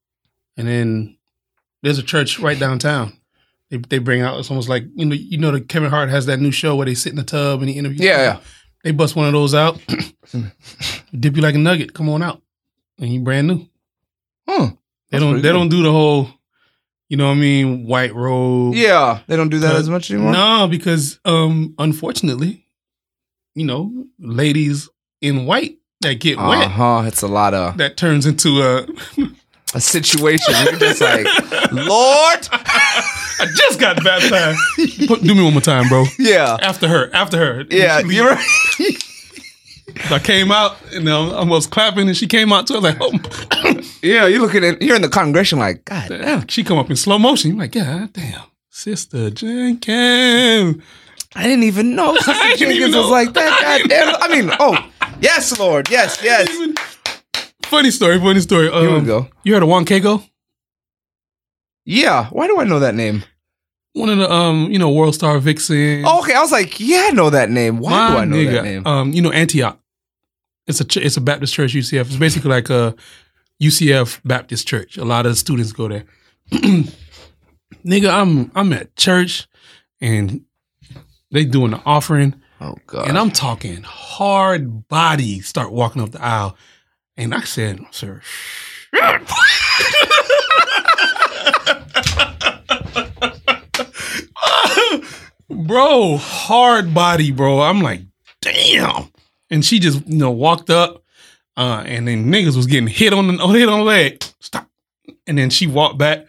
and 0.55 0.67
then 0.67 1.17
there's 1.84 1.97
a 1.97 2.03
church 2.03 2.39
right 2.39 2.57
downtown. 2.60 3.17
They, 3.69 3.77
they 3.77 3.97
bring 3.99 4.21
out 4.21 4.39
it's 4.39 4.49
almost 4.49 4.69
like 4.69 4.84
you 4.95 5.05
know 5.05 5.15
you 5.15 5.38
know 5.38 5.51
the 5.51 5.60
Kevin 5.62 5.89
Hart 5.89 6.10
has 6.10 6.25
that 6.27 6.39
new 6.39 6.51
show 6.51 6.75
where 6.77 6.86
they 6.86 6.93
sit 6.95 7.12
in 7.12 7.17
the 7.17 7.23
tub 7.23 7.60
and 7.62 7.69
he 7.69 7.77
interviews. 7.77 8.01
Yeah, 8.01 8.17
yeah. 8.21 8.39
They 8.84 8.91
bust 8.91 9.15
one 9.15 9.27
of 9.27 9.34
those 9.34 9.53
out, 9.53 9.79
dip 11.19 11.36
you 11.36 11.41
like 11.41 11.55
a 11.55 11.60
nugget. 11.60 11.93
Come 11.93 12.10
on 12.10 12.21
out, 12.23 12.41
and 13.01 13.13
you 13.13 13.19
brand 13.19 13.47
new. 13.47 13.67
Hmm. 14.47 14.65
They 14.65 15.17
That's 15.17 15.23
don't. 15.23 15.35
They 15.35 15.41
good. 15.41 15.53
don't 15.53 15.69
do 15.69 15.83
the 15.83 15.91
whole, 15.91 16.29
you 17.09 17.17
know 17.17 17.27
what 17.27 17.33
I 17.33 17.39
mean, 17.39 17.85
white 17.85 18.15
robe. 18.15 18.75
Yeah, 18.75 19.19
they 19.27 19.35
don't 19.35 19.49
do 19.49 19.59
that 19.59 19.75
as 19.75 19.89
much 19.89 20.09
anymore. 20.09 20.31
No, 20.31 20.67
because 20.69 21.19
um, 21.25 21.75
unfortunately, 21.77 22.65
you 23.55 23.65
know, 23.65 24.05
ladies 24.19 24.87
in 25.19 25.45
white 25.45 25.77
that 25.99 26.21
get 26.21 26.37
wet. 26.37 26.67
Uh-huh. 26.67 27.03
It's 27.05 27.21
a 27.21 27.27
lot 27.27 27.53
of 27.53 27.77
that 27.77 27.97
turns 27.97 28.25
into 28.25 28.61
a. 28.61 28.87
a 29.73 29.79
situation. 29.79 30.53
You're 30.65 30.75
just 30.79 30.99
like, 30.99 31.25
Lord. 31.71 32.49
I 33.41 33.47
just 33.55 33.79
got 33.79 34.03
baptized. 34.03 34.59
Put, 35.07 35.23
do 35.23 35.33
me 35.33 35.43
one 35.43 35.53
more 35.53 35.61
time, 35.61 35.87
bro. 35.87 36.03
Yeah. 36.19 36.57
After 36.61 36.87
her, 36.87 37.09
after 37.13 37.37
her. 37.37 37.65
Yeah, 37.71 37.99
you're 37.99 38.37
I 40.10 40.19
came 40.19 40.51
out 40.51 40.77
and 40.93 41.08
um, 41.10 41.32
I 41.32 41.43
was 41.43 41.67
clapping, 41.67 42.08
and 42.08 42.17
she 42.17 42.27
came 42.27 42.51
out 42.51 42.67
too. 42.67 42.75
I 42.75 42.80
was 42.80 42.84
like, 42.84 42.97
oh. 43.01 43.82
Yeah, 44.01 44.27
you're 44.27 44.41
looking 44.41 44.63
at 44.63 44.82
you're 44.82 44.95
in 44.95 45.01
the 45.01 45.10
congregation 45.10 45.60
like, 45.60 45.86
God 45.86 46.10
damn. 46.10 46.47
she 46.47 46.63
come 46.63 46.77
up 46.77 46.89
in 46.89 46.95
slow 46.95 47.19
motion. 47.19 47.51
You're 47.51 47.60
like, 47.60 47.71
God 47.71 48.12
damn, 48.13 48.41
Sister 48.69 49.30
Jenkins. 49.30 50.82
I 51.36 51.43
didn't 51.43 51.63
even 51.63 51.95
know 51.95 52.15
Sister 52.15 52.32
I 52.34 52.54
even 52.54 52.69
Jenkins 52.69 52.95
was 52.95 53.10
like 53.10 53.34
that. 53.34 53.62
God 53.62 53.89
damn. 53.89 54.15
I 54.21 54.27
mean, 54.27 54.51
oh, 54.60 54.77
yes, 55.21 55.58
Lord. 55.60 55.89
Yes, 55.89 56.19
yes. 56.23 56.49
Funny 57.65 57.91
story, 57.91 58.19
funny 58.19 58.41
story. 58.41 58.69
Um, 58.69 58.82
Here 58.88 58.99
we 58.99 59.06
go. 59.06 59.27
You 59.43 59.54
heard 59.54 59.63
of 59.63 59.69
Juan 59.69 59.86
Keiko? 59.86 60.27
Yeah. 61.86 62.27
Why 62.27 62.47
do 62.47 62.60
I 62.60 62.63
know 62.63 62.80
that 62.80 62.95
name? 62.95 63.23
One 63.93 64.10
of 64.10 64.17
the 64.17 64.32
um, 64.32 64.71
you 64.71 64.80
know, 64.80 64.91
World 64.91 65.15
Star 65.15 65.38
Vixen. 65.39 66.04
Oh, 66.06 66.21
okay. 66.21 66.34
I 66.34 66.41
was 66.41 66.51
like, 66.51 66.80
yeah, 66.80 67.08
I 67.08 67.12
know 67.12 67.30
that 67.30 67.49
name. 67.49 67.80
Why 67.80 67.89
do 68.10 68.17
I 68.17 68.19
My 68.19 68.25
know 68.25 68.51
that 68.51 68.63
name? 68.63 68.88
Um, 68.88 69.13
you 69.13 69.21
know 69.21 69.32
Antioch. 69.32 69.77
It's 70.67 70.82
a 70.82 70.86
it's 71.06 71.17
a 71.17 71.21
Baptist 71.21 71.54
church 71.54 71.74
UCF. 71.74 72.02
It's 72.02 72.15
basically 72.15 72.50
like 72.50 72.69
a 72.69 72.95
UCF 73.62 74.21
Baptist 74.24 74.67
church. 74.67 74.97
A 74.97 75.06
lot 75.06 75.26
of 75.26 75.38
students 75.38 75.71
go 75.71 75.88
there. 75.88 76.06
Nigga, 76.52 78.10
I'm 78.10 78.52
I'm 78.56 78.74
at 78.74 78.95
church 78.95 79.47
and 80.00 80.41
they 81.32 81.45
doing 81.45 81.71
the 81.71 81.82
offering 81.86 82.36
oh 82.60 82.76
God. 82.88 83.08
and 83.08 83.17
I'm 83.17 83.32
talking 83.32 83.84
hard 83.84 84.88
body 84.88 85.39
start 85.41 85.71
walking 85.71 86.02
up 86.02 86.12
the 86.12 86.24
aisle. 86.24 86.58
And 87.17 87.36
I 87.36 87.41
said, 87.41 87.82
sir, 87.91 88.21
bro, 95.50 96.17
hard 96.17 96.93
body, 96.93 97.32
bro. 97.32 97.62
I'm 97.62 97.82
like, 97.82 98.02
damn. 98.41 99.11
And 99.51 99.63
she 99.63 99.79
just, 99.79 100.07
you 100.07 100.17
know, 100.17 100.31
walked 100.31 100.69
up, 100.69 101.03
uh, 101.57 101.83
and 101.85 102.07
then 102.07 102.31
niggas 102.31 102.55
was 102.55 102.65
getting 102.65 102.87
hit 102.87 103.13
on 103.13 103.27
the 103.27 103.47
hit 103.47 103.69
on 103.69 103.79
the 103.79 103.85
leg. 103.85 104.23
Stop. 104.39 104.67
And 105.27 105.37
then 105.37 105.49
she 105.49 105.67
walked 105.67 105.97
back, 105.97 106.25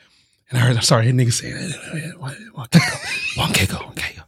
and 0.51 0.59
I 0.59 0.63
heard, 0.67 0.77
I'm 0.77 0.83
sorry, 0.83 1.07
niggas 1.07 1.35
saying, 1.35 1.55
Juan 2.19 2.35
Keiko, 2.69 3.37
Juan 3.39 3.49
Keiko, 3.51 3.81
Juan 3.81 3.95
Keiko. 3.95 4.25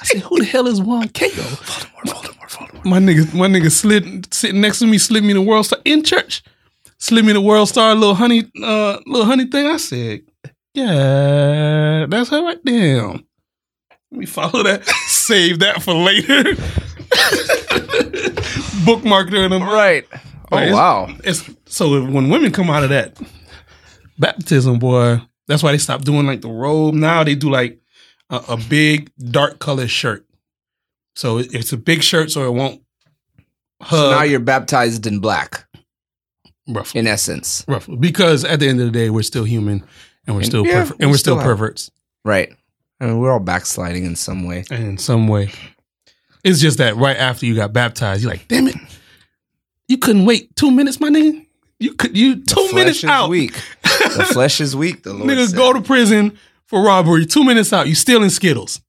I 0.00 0.04
said, 0.04 0.22
who 0.22 0.38
the 0.38 0.44
hell 0.44 0.66
is 0.68 0.80
Juan 0.80 1.08
Keiko? 1.08 1.42
Voldemort, 1.42 2.14
Voldemort, 2.14 2.50
Voldemort. 2.50 2.84
My 2.84 2.98
nigga, 2.98 3.34
my 3.34 3.48
nigga 3.48 3.70
slid 3.70 4.32
sitting 4.32 4.60
next 4.60 4.78
to 4.78 4.86
me, 4.86 4.96
slid 4.98 5.24
me 5.24 5.32
the 5.32 5.42
world 5.42 5.66
star 5.66 5.80
in 5.84 6.02
church, 6.04 6.42
slid 6.98 7.24
me 7.24 7.32
the 7.32 7.40
world 7.40 7.68
star 7.68 7.94
little 7.94 8.14
honey, 8.14 8.44
uh, 8.62 9.00
little 9.06 9.26
honey 9.26 9.46
thing. 9.46 9.66
I 9.66 9.76
said, 9.76 10.22
yeah, 10.72 12.06
that's 12.08 12.30
her 12.30 12.42
right 12.42 12.64
there. 12.64 13.08
Let 13.08 13.22
me 14.12 14.26
follow 14.26 14.62
that. 14.62 14.86
Save 15.08 15.58
that 15.58 15.82
for 15.82 15.94
later. 15.94 16.54
Bookmark 18.84 19.30
her 19.30 19.44
in 19.44 19.50
them. 19.50 19.62
Right. 19.62 20.06
Oh 20.12 20.18
Right, 20.52 20.62
it's- 20.68 20.74
wow. 20.74 21.08
It's 21.24 21.50
so 21.66 22.04
when 22.04 22.28
women 22.30 22.52
come 22.52 22.70
out 22.70 22.84
of 22.84 22.90
that 22.90 23.18
baptism, 24.18 24.78
boy, 24.78 25.20
that's 25.48 25.62
why 25.62 25.72
they 25.72 25.78
stopped 25.78 26.04
doing 26.04 26.26
like 26.26 26.40
the 26.40 26.48
robe. 26.48 26.94
Now 26.94 27.24
they 27.24 27.34
do 27.34 27.50
like 27.50 27.78
a, 28.30 28.36
a 28.50 28.56
big 28.56 29.10
dark 29.18 29.58
colored 29.58 29.90
shirt. 29.90 30.24
So 31.16 31.38
it- 31.38 31.52
it's 31.54 31.72
a 31.72 31.76
big 31.76 32.02
shirt, 32.02 32.30
so 32.30 32.46
it 32.46 32.52
won't 32.54 32.80
So 33.88 34.10
now 34.10 34.22
you're 34.22 34.38
baptized 34.40 35.06
in 35.06 35.18
black, 35.18 35.66
roughly, 36.68 37.00
in 37.00 37.06
essence. 37.06 37.64
roughly, 37.66 37.96
because 37.96 38.44
at 38.44 38.60
the 38.60 38.68
end 38.68 38.80
of 38.80 38.86
the 38.86 38.92
day, 38.92 39.10
we're 39.10 39.22
still 39.22 39.44
human, 39.44 39.82
and 40.26 40.36
we're 40.36 40.42
And- 40.42 40.46
still 40.46 40.66
yeah, 40.66 40.84
perver- 40.84 40.90
we 40.90 40.96
and 41.00 41.10
we're 41.10 41.16
still 41.18 41.36
still 41.38 41.44
perverts 41.44 41.90
Right. 42.24 42.52
I 43.00 43.06
mean, 43.06 43.18
we're 43.18 43.30
all 43.32 43.40
backsliding 43.40 44.04
in 44.06 44.16
some 44.16 44.44
way. 44.46 44.64
in 44.70 44.96
some 44.98 45.28
way. 45.28 45.50
It's 46.46 46.60
just 46.60 46.78
that 46.78 46.96
right 46.96 47.16
after 47.16 47.44
you 47.44 47.54
got 47.56 47.72
baptized, 47.72 48.22
you're 48.22 48.30
like, 48.30 48.46
damn 48.48 48.68
it, 48.68 48.76
you 49.88 49.98
couldn't 49.98 50.24
wait 50.26 50.54
two 50.56 50.70
minutes, 50.70 51.00
my 51.00 51.08
nigga. 51.08 51.44
You 51.78 51.92
could 51.94 52.16
you 52.16 52.36
The 52.36 52.42
two 52.46 52.54
flesh 52.68 52.72
minutes 52.74 52.98
is 52.98 53.04
out. 53.10 53.28
weak. 53.28 53.52
The 53.82 54.26
flesh 54.32 54.60
is 54.60 54.74
weak. 54.74 55.02
The 55.02 55.12
Lord 55.12 55.28
Niggas 55.28 55.48
said. 55.48 55.56
go 55.56 55.72
to 55.72 55.80
prison 55.82 56.38
for 56.64 56.82
robbery. 56.82 57.26
Two 57.26 57.44
minutes 57.44 57.72
out, 57.72 57.86
you 57.88 57.94
stealing 57.94 58.30
Skittles. 58.30 58.80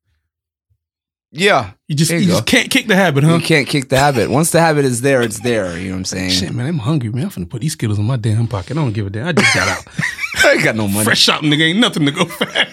Yeah. 1.31 1.71
You 1.89 1.95
just 1.95 2.11
you, 2.11 2.19
you 2.19 2.27
just 2.27 2.45
can't 2.45 2.69
kick 2.69 2.87
the 2.87 2.95
habit, 2.95 3.23
huh? 3.25 3.35
You 3.35 3.41
can't 3.41 3.67
kick 3.67 3.89
the 3.89 3.97
habit. 3.97 4.29
Once 4.29 4.51
the 4.51 4.61
habit 4.61 4.85
is 4.85 5.01
there, 5.01 5.21
it's 5.21 5.39
there. 5.41 5.77
You 5.77 5.87
know 5.89 5.91
what 5.95 5.97
I'm 5.97 6.05
saying? 6.05 6.29
Shit, 6.29 6.53
man, 6.53 6.65
I'm 6.67 6.77
hungry, 6.77 7.09
man. 7.09 7.25
I'm 7.25 7.29
finna 7.29 7.49
put 7.49 7.61
these 7.61 7.73
Skittles 7.73 7.99
in 7.99 8.05
my 8.05 8.15
damn 8.15 8.47
pocket. 8.47 8.71
I 8.77 8.81
don't 8.81 8.93
give 8.93 9.07
a 9.07 9.09
damn. 9.09 9.27
I 9.27 9.31
just 9.33 9.53
got 9.53 9.67
out. 9.67 9.83
I 10.45 10.53
ain't 10.53 10.63
got 10.63 10.75
no 10.75 10.87
money. 10.87 11.03
Fresh 11.03 11.19
shopping, 11.19 11.49
nigga. 11.49 11.63
Ain't 11.63 11.79
nothing 11.79 12.05
to 12.05 12.11
go 12.11 12.25
back. 12.39 12.71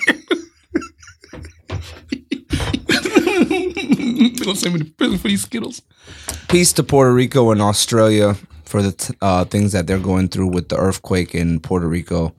They 4.34 4.44
gonna 4.44 4.56
send 4.56 4.74
me 4.74 4.80
to 4.80 4.86
prison 4.86 5.18
for 5.18 5.28
these 5.28 5.42
Skittles. 5.42 5.82
Peace 6.48 6.72
to 6.74 6.82
Puerto 6.82 7.12
Rico 7.12 7.50
and 7.50 7.60
Australia 7.60 8.36
for 8.64 8.82
the 8.82 8.92
t- 8.92 9.14
uh, 9.20 9.44
things 9.44 9.72
that 9.72 9.86
they're 9.86 9.98
going 9.98 10.28
through 10.28 10.48
with 10.48 10.68
the 10.68 10.76
earthquake 10.76 11.34
in 11.34 11.60
Puerto 11.60 11.86
Rico 11.88 12.34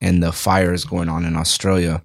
and 0.00 0.22
the 0.22 0.32
fires 0.32 0.84
going 0.84 1.08
on 1.08 1.24
in 1.24 1.36
Australia. 1.36 2.02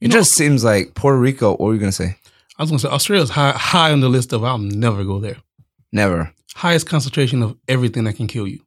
It 0.00 0.10
just 0.10 0.32
seems 0.32 0.64
like 0.64 0.94
Puerto 0.94 1.18
Rico. 1.18 1.50
What 1.50 1.60
were 1.60 1.74
you 1.74 1.80
gonna 1.80 1.92
say? 1.92 2.16
I 2.58 2.62
was 2.62 2.70
gonna 2.70 2.80
say 2.80 2.88
Australia's 2.88 3.30
high 3.30 3.52
high 3.52 3.92
on 3.92 4.00
the 4.00 4.08
list 4.08 4.32
of 4.32 4.44
I'll 4.44 4.58
never 4.58 5.04
go 5.04 5.18
there. 5.20 5.36
Never. 5.92 6.32
Highest 6.54 6.86
concentration 6.86 7.42
of 7.42 7.56
everything 7.68 8.04
that 8.04 8.14
can 8.16 8.26
kill 8.26 8.46
you. 8.46 8.60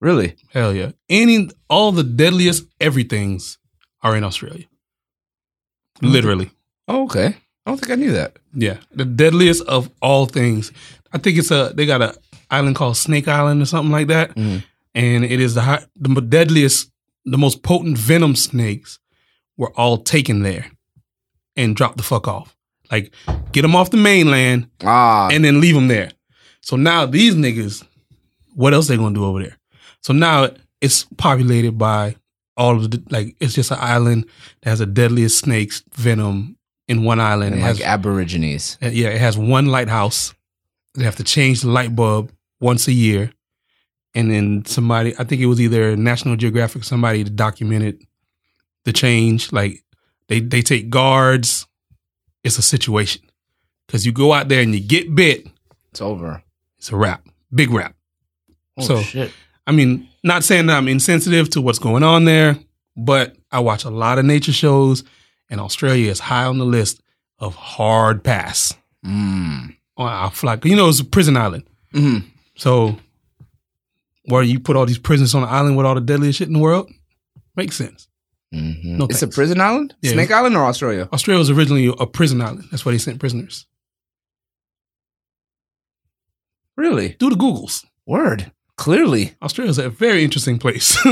Really? 0.00 0.36
Hell 0.50 0.74
yeah. 0.74 0.92
Any 1.08 1.50
all 1.68 1.92
the 1.92 2.04
deadliest 2.04 2.66
everythings 2.80 3.58
are 4.02 4.16
in 4.16 4.24
Australia. 4.24 4.66
Literally. 6.02 6.50
Oh, 6.88 7.04
okay. 7.04 7.36
I 7.66 7.70
don't 7.70 7.78
think 7.78 7.90
I 7.92 7.96
knew 7.96 8.12
that. 8.12 8.38
Yeah, 8.54 8.76
the 8.92 9.04
deadliest 9.04 9.62
of 9.66 9.90
all 10.00 10.26
things. 10.26 10.70
I 11.12 11.18
think 11.18 11.36
it's 11.38 11.50
a 11.50 11.72
they 11.74 11.84
got 11.86 12.00
a 12.02 12.14
island 12.50 12.76
called 12.76 12.96
Snake 12.96 13.26
Island 13.28 13.60
or 13.60 13.66
something 13.66 13.90
like 13.90 14.06
that, 14.08 14.34
Mhm. 14.36 14.62
and 14.94 15.24
it 15.24 15.40
is 15.40 15.54
the 15.54 15.62
high, 15.62 15.84
the 15.96 16.20
deadliest, 16.20 16.90
the 17.24 17.38
most 17.38 17.62
potent 17.62 17.98
venom 17.98 18.36
snakes 18.36 18.98
were 19.56 19.72
all 19.76 19.98
taken 19.98 20.42
there 20.42 20.70
and 21.56 21.74
dropped 21.74 21.96
the 21.96 22.02
fuck 22.04 22.28
off. 22.28 22.54
Like 22.92 23.12
get 23.52 23.62
them 23.62 23.74
off 23.74 23.90
the 23.90 23.96
mainland 23.96 24.68
Ah, 24.84 25.28
and 25.32 25.44
then 25.44 25.60
leave 25.60 25.74
them 25.74 25.88
there. 25.88 26.12
So 26.60 26.76
now 26.76 27.04
these 27.06 27.34
niggas, 27.34 27.82
what 28.54 28.74
else 28.74 28.86
they 28.86 28.96
gonna 28.96 29.14
do 29.14 29.24
over 29.24 29.42
there? 29.42 29.56
So 30.02 30.12
now 30.12 30.50
it's 30.80 31.04
populated 31.16 31.72
by 31.78 32.14
all 32.56 32.76
of 32.76 32.90
the 32.90 33.02
like 33.10 33.34
it's 33.40 33.54
just 33.54 33.70
an 33.72 33.78
island 33.80 34.26
that 34.62 34.70
has 34.70 34.78
the 34.78 34.86
deadliest 34.86 35.38
snakes 35.38 35.82
venom 35.94 36.55
in 36.88 37.02
one 37.04 37.20
island. 37.20 37.52
and 37.54 37.60
It 37.62 37.64
has 37.64 37.78
like 37.80 37.88
Aborigines. 37.88 38.78
uh, 38.82 38.88
Yeah, 38.88 39.08
it 39.08 39.20
has 39.20 39.36
one 39.36 39.66
lighthouse. 39.66 40.34
They 40.94 41.04
have 41.04 41.16
to 41.16 41.24
change 41.24 41.60
the 41.62 41.68
light 41.68 41.94
bulb 41.94 42.32
once 42.60 42.88
a 42.88 42.92
year. 42.92 43.32
And 44.14 44.30
then 44.30 44.64
somebody, 44.64 45.14
I 45.18 45.24
think 45.24 45.42
it 45.42 45.46
was 45.46 45.60
either 45.60 45.94
National 45.96 46.36
Geographic, 46.36 46.84
somebody 46.84 47.22
documented 47.24 48.02
the 48.84 48.92
change. 48.92 49.52
Like 49.52 49.84
they 50.28 50.40
they 50.40 50.62
take 50.62 50.88
guards. 50.88 51.66
It's 52.42 52.58
a 52.58 52.62
situation 52.62 53.22
because 53.86 54.06
you 54.06 54.12
go 54.12 54.32
out 54.32 54.48
there 54.48 54.62
and 54.62 54.72
you 54.74 54.80
get 54.80 55.14
bit. 55.14 55.46
It's 55.90 56.00
over. 56.00 56.42
It's 56.78 56.92
a 56.92 56.96
wrap, 56.96 57.26
big 57.52 57.70
wrap. 57.70 57.94
Oh 58.78 58.86
So- 58.86 59.02
shit. 59.02 59.32
I 59.66 59.72
mean, 59.72 60.08
not 60.22 60.44
saying 60.44 60.66
that 60.66 60.76
I'm 60.78 60.86
insensitive 60.86 61.50
to 61.50 61.60
what's 61.60 61.80
going 61.80 62.04
on 62.04 62.24
there, 62.24 62.56
but 62.96 63.34
I 63.50 63.58
watch 63.58 63.84
a 63.84 63.90
lot 63.90 64.18
of 64.20 64.24
nature 64.24 64.52
shows, 64.52 65.02
and 65.50 65.60
Australia 65.60 66.10
is 66.10 66.20
high 66.20 66.44
on 66.44 66.58
the 66.58 66.64
list 66.64 67.00
of 67.38 67.54
hard 67.54 68.22
pass 68.24 68.74
Mm. 69.04 69.76
on 69.96 70.08
our 70.12 70.30
flight. 70.30 70.64
You 70.64 70.74
know, 70.76 70.88
it's 70.88 71.00
a 71.00 71.04
prison 71.04 71.36
island. 71.36 71.64
hmm 71.92 72.18
So, 72.56 72.98
where 74.24 74.42
you 74.42 74.58
put 74.58 74.74
all 74.76 74.86
these 74.86 74.98
prisons 74.98 75.34
on 75.34 75.42
the 75.42 75.48
island 75.48 75.76
with 75.76 75.86
all 75.86 75.94
the 75.94 76.00
deadliest 76.00 76.38
shit 76.38 76.48
in 76.48 76.54
the 76.54 76.60
world 76.60 76.90
makes 77.54 77.76
sense. 77.76 78.08
hmm 78.52 78.72
No 78.98 79.04
it's 79.06 79.22
a 79.22 79.28
prison 79.28 79.60
island. 79.60 79.94
Yeah. 80.02 80.12
Snake 80.12 80.30
Island 80.32 80.56
or 80.56 80.64
Australia? 80.64 81.08
Australia 81.12 81.38
was 81.38 81.50
originally 81.50 81.94
a 81.98 82.06
prison 82.06 82.40
island. 82.40 82.64
That's 82.70 82.84
why 82.84 82.92
they 82.92 82.98
sent 82.98 83.20
prisoners. 83.20 83.66
Really? 86.76 87.16
Do 87.18 87.30
the 87.30 87.36
Googles. 87.36 87.84
Word. 88.06 88.52
Clearly. 88.76 89.34
Australia's 89.42 89.78
a 89.78 89.88
very 89.88 90.22
interesting 90.24 90.58
place. 90.58 90.98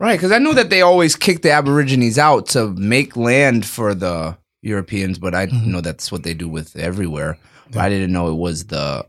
Right, 0.00 0.16
because 0.18 0.32
I 0.32 0.38
knew 0.38 0.54
that 0.54 0.70
they 0.70 0.80
always 0.80 1.14
kick 1.14 1.42
the 1.42 1.50
Aborigines 1.50 2.16
out 2.18 2.48
to 2.48 2.68
make 2.68 3.16
land 3.16 3.66
for 3.66 3.94
the 3.94 4.36
Europeans, 4.62 5.18
but 5.18 5.34
I 5.34 5.46
Mhm. 5.46 5.66
know 5.66 5.80
that's 5.82 6.10
what 6.10 6.22
they 6.22 6.32
do 6.34 6.48
with 6.48 6.74
everywhere. 6.76 7.36
But 7.70 7.80
I 7.80 7.88
didn't 7.90 8.10
know 8.12 8.28
it 8.30 8.36
was 8.38 8.64
the 8.66 9.04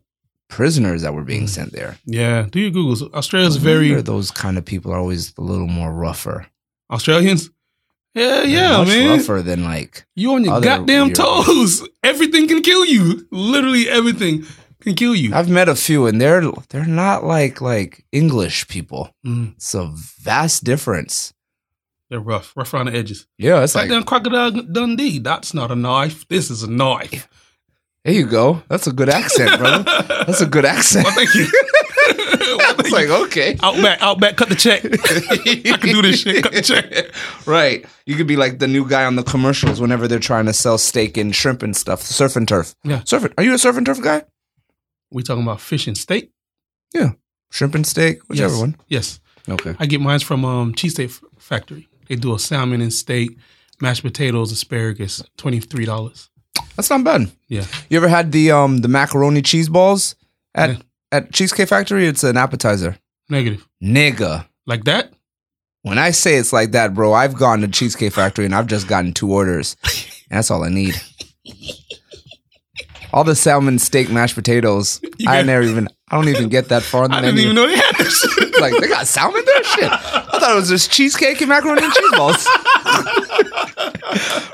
prisoners 0.50 1.02
that 1.04 1.14
were 1.14 1.24
being 1.24 1.46
Mm. 1.46 1.50
sent 1.50 1.72
there. 1.72 1.98
yeah, 2.06 2.46
do 2.52 2.60
your 2.60 2.72
Googles. 2.72 3.02
Australia's 3.14 3.56
very 3.56 4.02
those 4.02 4.32
kind 4.32 4.58
of 4.58 4.66
people 4.66 4.92
are 4.92 4.98
always 5.00 5.34
a 5.38 5.42
little 5.42 5.68
more 5.68 5.94
rougher. 5.94 6.48
Australians. 6.92 7.50
Yeah, 8.14 8.44
yeah, 8.44 8.78
much 8.80 8.88
man. 8.90 9.10
rougher 9.18 9.42
than 9.42 9.64
like 9.64 10.06
You 10.18 10.34
on 10.34 10.44
your 10.44 10.60
goddamn 10.60 11.06
weird- 11.08 11.16
toes. 11.16 11.88
Everything 12.04 12.50
can 12.50 12.62
kill 12.62 12.84
you. 12.86 13.26
Literally 13.32 13.88
everything 13.90 14.44
can 14.82 14.96
kill 14.96 15.16
you. 15.16 15.34
I've 15.34 15.50
met 15.50 15.70
a 15.70 15.76
few, 15.76 16.06
and 16.08 16.20
they're 16.20 16.42
they're 16.70 16.86
not 16.86 17.24
like 17.24 17.62
like 17.62 18.06
English 18.12 18.68
people. 18.68 19.10
Mm, 19.26 19.54
It's 19.56 19.74
a 19.74 19.90
vast 20.22 20.64
difference. 20.64 21.34
they're 22.10 22.20
rough, 22.20 22.52
rough 22.58 22.74
around 22.74 22.88
the 22.88 22.96
edges. 22.98 23.26
Yeah, 23.38 23.64
it's 23.64 23.74
Like 23.76 23.84
like 23.84 23.92
damn 23.92 24.04
crocodile 24.04 24.52
Dundee. 24.52 25.20
That's 25.20 25.54
not 25.54 25.72
a 25.72 25.76
knife. 25.76 26.28
This 26.28 26.50
is 26.52 26.64
a 26.64 26.70
knife. 26.70 27.28
there 28.04 28.14
you 28.14 28.26
go. 28.26 28.62
That's 28.68 28.88
a 28.88 28.92
good 28.92 29.10
accent, 29.10 29.58
brother. 29.60 29.84
That's 30.28 30.42
a 30.42 30.46
good 30.48 30.66
accent. 30.66 31.06
Well, 31.06 31.16
thank 31.16 31.34
you. 31.36 31.48
Thank 32.62 32.80
it's 32.80 32.92
like 32.92 33.10
okay. 33.10 33.58
Outback, 33.62 34.02
Outback, 34.02 34.36
cut 34.38 34.50
the 34.50 34.56
check. 34.56 34.84
I 34.86 35.78
can 35.78 35.90
do 35.94 36.02
this 36.02 36.22
shit. 36.22 36.44
Cut 36.44 36.54
the 36.54 36.62
check. 36.62 37.12
Right. 37.46 37.86
You 38.06 38.16
could 38.16 38.28
be 38.28 38.36
like 38.38 38.60
the 38.60 38.68
new 38.68 38.88
guy 38.88 39.06
on 39.06 39.16
the 39.16 39.24
commercials 39.24 39.80
whenever 39.82 40.08
they're 40.08 40.20
trying 40.20 40.46
to 40.46 40.54
sell 40.54 40.78
steak 40.78 41.18
and 41.18 41.36
shrimp 41.36 41.64
and 41.64 41.76
stuff. 41.76 42.02
Surf 42.02 42.36
and 42.36 42.48
turf. 42.48 42.74
Yeah. 42.84 43.02
Surf 43.06 43.26
and, 43.26 43.34
Are 43.38 43.44
you 43.44 43.54
a 43.54 43.58
surf 43.58 43.78
and 43.78 43.86
turf 43.86 44.02
guy? 44.02 44.24
We 45.12 45.24
talking 45.24 45.44
about 45.44 45.62
fish 45.62 45.88
and 45.88 45.98
steak? 45.98 46.32
Yeah, 46.94 47.12
shrimp 47.52 47.76
and 47.76 47.86
steak, 47.86 48.20
whichever 48.30 48.54
yes. 48.54 48.60
one. 48.62 48.76
Yes. 48.88 49.20
Okay. 49.50 49.76
I 49.80 49.86
get 49.86 50.02
mine 50.02 50.20
from 50.20 50.46
um, 50.46 50.74
Cheesesteak 50.74 51.06
F- 51.06 51.24
Factory. 51.38 51.88
They 52.08 52.16
do 52.16 52.34
a 52.36 52.40
salmon 52.40 52.82
and 52.82 52.94
steak, 52.94 53.38
mashed 53.82 54.04
potatoes, 54.04 54.52
asparagus, 54.52 55.24
$23. 55.38 56.30
That's 56.76 56.90
not 56.90 57.04
bad. 57.04 57.32
Yeah. 57.48 57.66
You 57.90 57.98
ever 57.98 58.08
had 58.08 58.32
the 58.32 58.52
um 58.52 58.80
the 58.80 58.88
macaroni 58.88 59.42
cheese 59.42 59.70
balls 59.70 60.16
at 60.56 60.70
Yeah. 60.72 60.78
at 61.12 61.34
Cheesecake 61.34 61.68
Factory? 61.70 62.06
It's 62.08 62.24
an 62.24 62.38
appetizer. 62.38 62.98
Negative. 63.30 63.68
Nigga. 63.84 64.46
Like 64.66 64.84
that? 64.86 65.12
When 65.84 65.98
I 65.98 66.12
say 66.12 66.36
it's 66.36 66.54
like 66.54 66.72
that, 66.72 66.94
bro, 66.94 67.14
I've 67.14 67.36
gone 67.36 67.62
to 67.62 67.68
Cheesecake 67.68 68.14
Factory 68.14 68.46
and 68.46 68.54
I've 68.54 68.68
just 68.68 68.88
gotten 68.88 69.14
two 69.14 69.32
orders. 69.32 69.76
And 69.84 70.14
that's 70.38 70.52
all 70.52 70.64
I 70.64 70.70
need. 70.70 70.96
All 73.14 73.24
the 73.24 73.36
salmon, 73.36 73.78
steak, 73.80 74.10
mashed 74.10 74.36
potatoes. 74.36 75.02
I 75.28 75.42
never 75.44 75.64
even. 75.64 75.88
I 76.10 76.16
don't 76.16 76.30
even 76.30 76.50
get 76.50 76.70
that 76.70 76.84
far 76.84 77.06
in 77.06 77.12
the 77.12 77.18
I 77.18 77.22
didn't 77.22 77.40
even 77.40 77.56
know 77.56 77.68
they 77.68 77.76
had 77.78 77.96
this 77.98 78.20
shit. 78.20 78.60
like 78.62 78.74
they 78.80 78.88
got 78.88 79.08
salmon 79.08 79.44
there. 79.46 79.64
Shit, 79.64 79.92
I 79.92 80.40
thought 80.40 80.52
it 80.52 80.56
was 80.56 80.70
just 80.70 80.92
cheesecake 80.92 81.40
and 81.42 81.50
macaroni 81.50 81.84
and 81.84 81.94
cheese 81.94 82.12
balls. 82.18 82.48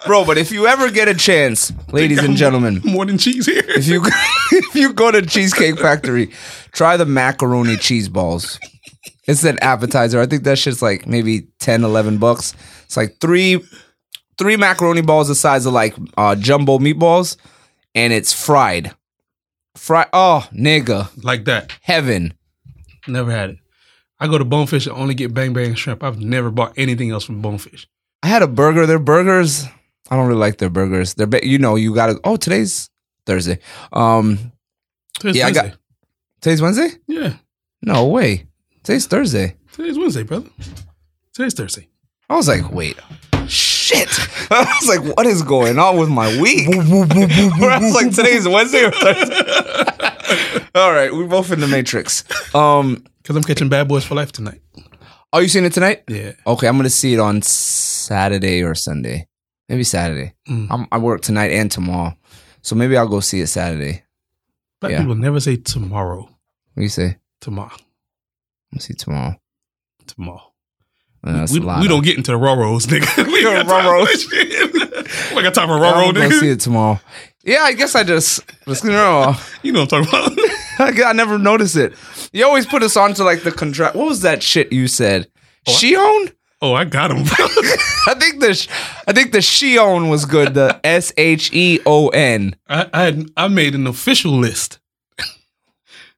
bro. 0.05 0.25
But 0.25 0.37
if 0.37 0.51
you 0.51 0.67
ever 0.67 0.89
get 0.91 1.07
a 1.07 1.13
chance, 1.13 1.71
ladies 1.91 2.23
and 2.23 2.35
gentlemen, 2.37 2.81
More 2.83 3.05
than 3.05 3.17
cheese 3.17 3.45
here. 3.45 3.63
if 3.67 3.87
you 3.87 4.01
if 4.51 4.75
you 4.75 4.93
go 4.93 5.11
to 5.11 5.21
Cheesecake 5.21 5.79
Factory, 5.79 6.31
try 6.71 6.97
the 6.97 7.05
macaroni 7.05 7.77
cheese 7.77 8.09
balls. 8.09 8.59
It's 9.27 9.43
an 9.43 9.59
appetizer. 9.59 10.21
I 10.21 10.25
think 10.25 10.43
that 10.43 10.57
shit's 10.57 10.81
like 10.81 11.05
maybe 11.05 11.47
10, 11.59 11.83
11 11.83 12.17
bucks. 12.17 12.53
It's 12.85 12.97
like 12.97 13.17
three 13.19 13.63
three 14.37 14.55
macaroni 14.55 15.01
balls 15.01 15.27
the 15.27 15.35
size 15.35 15.65
of 15.65 15.73
like 15.73 15.95
uh, 16.17 16.35
jumbo 16.35 16.77
meatballs, 16.77 17.37
and 17.97 18.13
it's 18.13 18.31
fried. 18.31 18.95
Fried. 19.75 20.07
Oh, 20.13 20.47
nigga, 20.53 21.09
like 21.23 21.45
that. 21.45 21.73
heaven. 21.81 22.33
Never 23.07 23.31
had 23.31 23.49
it. 23.51 23.57
I 24.19 24.27
go 24.27 24.37
to 24.37 24.45
Bonefish 24.45 24.87
and 24.87 24.95
only 24.95 25.13
get 25.13 25.33
bang 25.33 25.53
bang 25.53 25.75
shrimp. 25.75 26.03
I've 26.03 26.19
never 26.19 26.49
bought 26.51 26.73
anything 26.77 27.11
else 27.11 27.23
from 27.25 27.41
Bonefish. 27.41 27.87
I 28.23 28.27
had 28.27 28.41
a 28.41 28.47
burger. 28.47 28.85
Their 28.85 28.99
burgers, 28.99 29.65
I 30.09 30.15
don't 30.15 30.27
really 30.27 30.39
like 30.39 30.57
their 30.57 30.69
burgers. 30.71 31.13
They're, 31.13 31.27
ba- 31.27 31.45
you 31.45 31.57
know, 31.59 31.75
you 31.75 31.93
gotta. 31.93 32.19
Oh, 32.23 32.35
today's 32.35 32.89
Thursday. 33.25 33.59
Um, 33.93 34.51
Today's 35.19 35.35
Yeah, 35.37 35.47
I 35.47 35.51
got- 35.51 35.63
Wednesday. 35.65 35.79
today's 36.41 36.61
Wednesday. 36.61 36.89
yeah. 37.07 37.33
No 37.81 38.07
way. 38.07 38.47
Today's 38.83 39.05
Thursday. 39.07 39.55
Today's 39.71 39.97
Wednesday, 39.99 40.23
brother. 40.23 40.49
Today's 41.33 41.53
Thursday. 41.53 41.87
I 42.29 42.35
was 42.35 42.47
like, 42.47 42.71
wait, 42.71 42.97
shit. 43.87 44.09
I 44.51 44.65
was 44.81 44.87
like, 44.87 45.15
what 45.17 45.25
is 45.25 45.41
going 45.43 45.79
on 45.79 45.97
with 45.97 46.09
my 46.09 46.39
week? 46.41 46.67
Where 46.69 46.81
I 47.71 47.79
was 47.79 47.93
like, 47.95 48.13
today's 48.13 48.47
Wednesday 48.47 48.83
or 48.85 48.91
Thursday. 49.03 50.69
All 50.75 50.91
right, 50.91 51.13
we're 51.13 51.27
both 51.27 51.51
in 51.51 51.59
the 51.59 51.67
Matrix. 51.67 52.23
Um, 52.55 53.03
Because 53.21 53.35
I'm 53.35 53.43
catching 53.43 53.69
Bad 53.69 53.87
Boys 53.87 54.03
for 54.05 54.15
Life 54.15 54.31
tonight. 54.31 54.61
are 55.33 55.41
you 55.41 55.47
seeing 55.47 55.65
it 55.65 55.73
tonight? 55.73 56.03
Yeah. 56.07 56.33
Okay, 56.45 56.67
I'm 56.67 56.77
gonna 56.77 56.89
see 56.89 57.13
it 57.13 57.19
on 57.19 57.41
Saturday 57.41 58.61
or 58.63 58.75
Sunday. 58.75 59.27
Maybe 59.69 59.83
Saturday. 59.83 60.33
Mm. 60.47 60.67
I'm, 60.69 60.87
I 60.91 60.97
work 60.97 61.21
tonight 61.21 61.51
and 61.51 61.69
tomorrow, 61.71 62.15
so 62.61 62.75
maybe 62.75 62.95
I'll 62.97 63.07
go 63.07 63.19
see 63.19 63.41
it 63.41 63.47
Saturday. 63.47 64.03
Black 64.79 64.91
Yeah. 64.93 64.99
people 64.99 65.15
never 65.15 65.39
say 65.39 65.57
tomorrow. 65.57 66.21
What 66.21 66.29
do 66.77 66.83
you 66.83 66.89
say? 66.89 67.17
Tomorrow. 67.41 67.71
I'm 67.73 68.75
gonna 68.75 68.81
see 68.81 68.93
tomorrow. 68.93 69.35
Tomorrow. 70.05 70.53
Uh, 71.23 71.45
we, 71.51 71.59
we 71.59 71.87
don't 71.87 72.03
get 72.03 72.17
into 72.17 72.31
the 72.31 72.37
Rorros, 72.37 72.85
nigga. 72.87 73.25
we 73.27 73.41
Yo, 73.43 73.49
ain't 73.57 73.67
got 73.67 73.81
time 73.81 73.83
for 73.83 74.05
Rorros. 74.05 74.29
that 74.29 75.07
shit. 75.29 75.35
we 75.35 75.41
got 75.43 75.53
time 75.53 75.67
for 75.67 75.77
Yeah, 75.77 75.91
Roro, 75.93 76.07
I'm 76.09 76.13
gonna 76.13 76.31
see 76.31 76.49
it 76.49 76.59
tomorrow. 76.59 76.99
Yeah, 77.43 77.61
I 77.63 77.73
guess 77.73 77.95
I 77.95 78.03
just, 78.03 78.41
just 78.65 78.83
you 78.83 78.89
know, 78.91 79.35
You 79.63 79.71
know 79.71 79.81
what 79.81 79.93
I'm 79.93 80.05
talking 80.05 80.37
about. 80.79 81.07
I 81.07 81.13
never 81.13 81.37
noticed 81.37 81.75
it. 81.75 81.93
You 82.33 82.45
always 82.45 82.65
put 82.65 82.83
us 82.83 82.95
on 82.97 83.13
to 83.15 83.23
like 83.23 83.43
the 83.43 83.51
contract. 83.51 83.95
What 83.95 84.07
was 84.07 84.21
that 84.21 84.43
shit 84.43 84.71
you 84.71 84.87
said? 84.87 85.27
Shion? 85.67 86.33
oh, 86.61 86.73
I 86.73 86.85
got 86.85 87.11
him. 87.11 87.19
I 88.07 88.13
think 88.19 88.39
the 88.41 88.53
sh- 88.53 88.67
I 89.07 89.13
think 89.13 89.31
the 89.31 89.39
Shion 89.39 90.09
was 90.09 90.25
good. 90.25 90.53
The 90.53 90.79
S 90.83 91.11
H 91.17 91.51
E 91.53 91.79
O 91.85 92.09
N. 92.09 92.55
I, 92.69 92.89
I 92.93 93.03
had 93.03 93.31
I 93.37 93.47
made 93.47 93.75
an 93.75 93.87
official 93.87 94.31
list. 94.33 94.79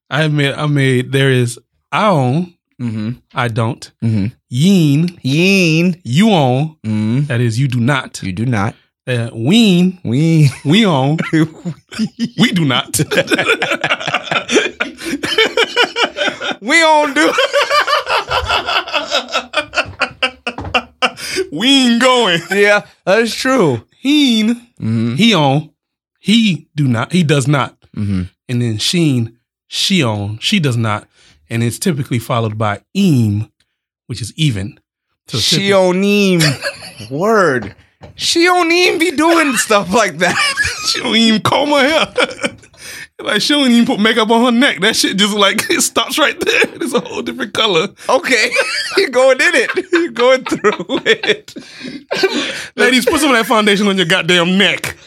I 0.09 0.27
made 0.27 0.53
I 0.53 0.65
made 0.65 1.11
there 1.11 1.31
is 1.31 1.59
I 1.91 2.07
own, 2.09 2.55
Mm-hmm. 2.79 3.09
I 3.33 3.47
don't. 3.49 3.91
Mm-hmm. 4.03 4.27
Yeen, 4.49 5.19
Yeen. 5.21 6.01
you 6.03 6.29
own. 6.31 6.77
Mm. 6.85 7.27
That 7.27 7.41
is 7.41 7.59
you 7.59 7.67
do 7.67 7.79
not. 7.79 8.21
You 8.23 8.31
do 8.31 8.45
not. 8.45 8.73
Uh, 9.07 9.29
ween, 9.33 9.99
We. 10.03 10.49
we 10.65 10.85
own. 10.85 11.17
we 12.37 12.51
do 12.51 12.63
not. 12.65 12.99
We 16.61 16.83
on 16.83 17.13
do. 17.13 17.31
we 21.51 21.67
ain't 21.67 22.01
going. 22.01 22.41
yeah, 22.51 22.85
that 23.05 23.19
is 23.19 23.33
true. 23.33 23.85
Heen, 24.01 24.55
Mm-hmm. 24.79 25.15
he 25.15 25.33
on. 25.33 25.71
He 26.19 26.67
do 26.75 26.87
not. 26.87 27.11
He 27.11 27.23
does 27.23 27.47
not. 27.47 27.77
Mm-hmm. 27.95 28.23
And 28.49 28.61
then 28.61 28.77
Sheen, 28.77 29.37
she 29.67 30.03
on. 30.03 30.37
She 30.39 30.59
does 30.59 30.77
not. 30.77 31.07
And 31.49 31.63
it's 31.63 31.79
typically 31.79 32.19
followed 32.19 32.57
by 32.57 32.83
eem, 32.95 33.51
which 34.07 34.21
is 34.21 34.33
even. 34.35 34.79
So 35.27 35.37
Shionim. 35.37 36.41
Word. 37.11 37.75
Shionim 38.15 38.99
be 38.99 39.11
doing 39.11 39.53
stuff 39.55 39.93
like 39.93 40.17
that. 40.19 40.35
she 40.87 41.01
don't 41.01 41.15
even 41.15 41.41
comb 41.41 41.69
her 41.69 41.79
hair. 41.79 42.55
like 43.21 43.41
she 43.41 43.53
don't 43.53 43.69
even 43.69 43.85
put 43.85 43.99
makeup 43.99 44.29
on 44.29 44.45
her 44.45 44.57
neck. 44.57 44.79
That 44.79 44.95
shit 44.95 45.17
just 45.17 45.35
like 45.35 45.57
it 45.69 45.81
stops 45.81 46.17
right 46.17 46.39
there. 46.39 46.61
It's 46.75 46.93
a 46.93 46.99
whole 46.99 47.21
different 47.21 47.53
color. 47.53 47.89
Okay, 48.07 48.51
you're 48.97 49.09
going 49.09 49.39
in 49.41 49.55
it. 49.55 49.91
You're 49.91 50.11
going 50.11 50.43
through 50.45 51.01
it. 51.05 51.53
Ladies, 52.75 53.05
put 53.05 53.19
some 53.19 53.31
of 53.31 53.37
that 53.37 53.45
foundation 53.45 53.87
on 53.87 53.97
your 53.97 54.05
goddamn 54.05 54.57
neck. 54.57 54.97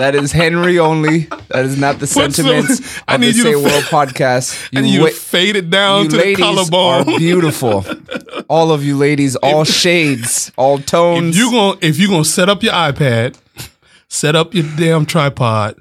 That 0.00 0.14
is 0.14 0.32
Henry 0.32 0.78
only. 0.78 1.28
That 1.48 1.66
is 1.66 1.78
not 1.78 1.98
the 1.98 2.06
sentiments 2.06 3.00
I 3.06 3.16
of 3.16 3.20
the 3.20 3.26
you 3.26 3.32
Say 3.34 3.52
to- 3.52 3.58
World 3.58 3.84
podcast. 3.84 4.70
and 4.72 4.86
You, 4.88 5.02
you 5.06 5.12
fade 5.12 5.56
it 5.56 5.68
down 5.68 6.04
to 6.04 6.10
the 6.10 6.16
ladies 6.16 6.70
are 6.72 7.04
beautiful. 7.18 7.84
All 8.48 8.72
of 8.72 8.82
you 8.82 8.96
ladies, 8.96 9.36
all 9.36 9.64
shades, 9.64 10.50
all 10.56 10.78
tones. 10.94 11.36
If 11.36 11.42
you 11.42 11.50
gonna 11.50 11.78
if 11.82 11.98
you 11.98 12.08
gonna 12.08 12.24
set 12.24 12.48
up 12.48 12.62
your 12.62 12.72
iPad, 12.72 13.36
set 14.08 14.34
up 14.34 14.54
your 14.54 14.64
damn 14.78 15.04
tripod, 15.04 15.78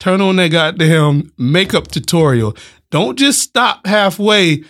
turn 0.00 0.20
on 0.20 0.36
that 0.36 0.48
goddamn 0.48 1.32
makeup 1.38 1.86
tutorial. 1.88 2.56
Don't 2.90 3.16
just 3.16 3.40
stop 3.40 3.86
halfway 3.86 4.64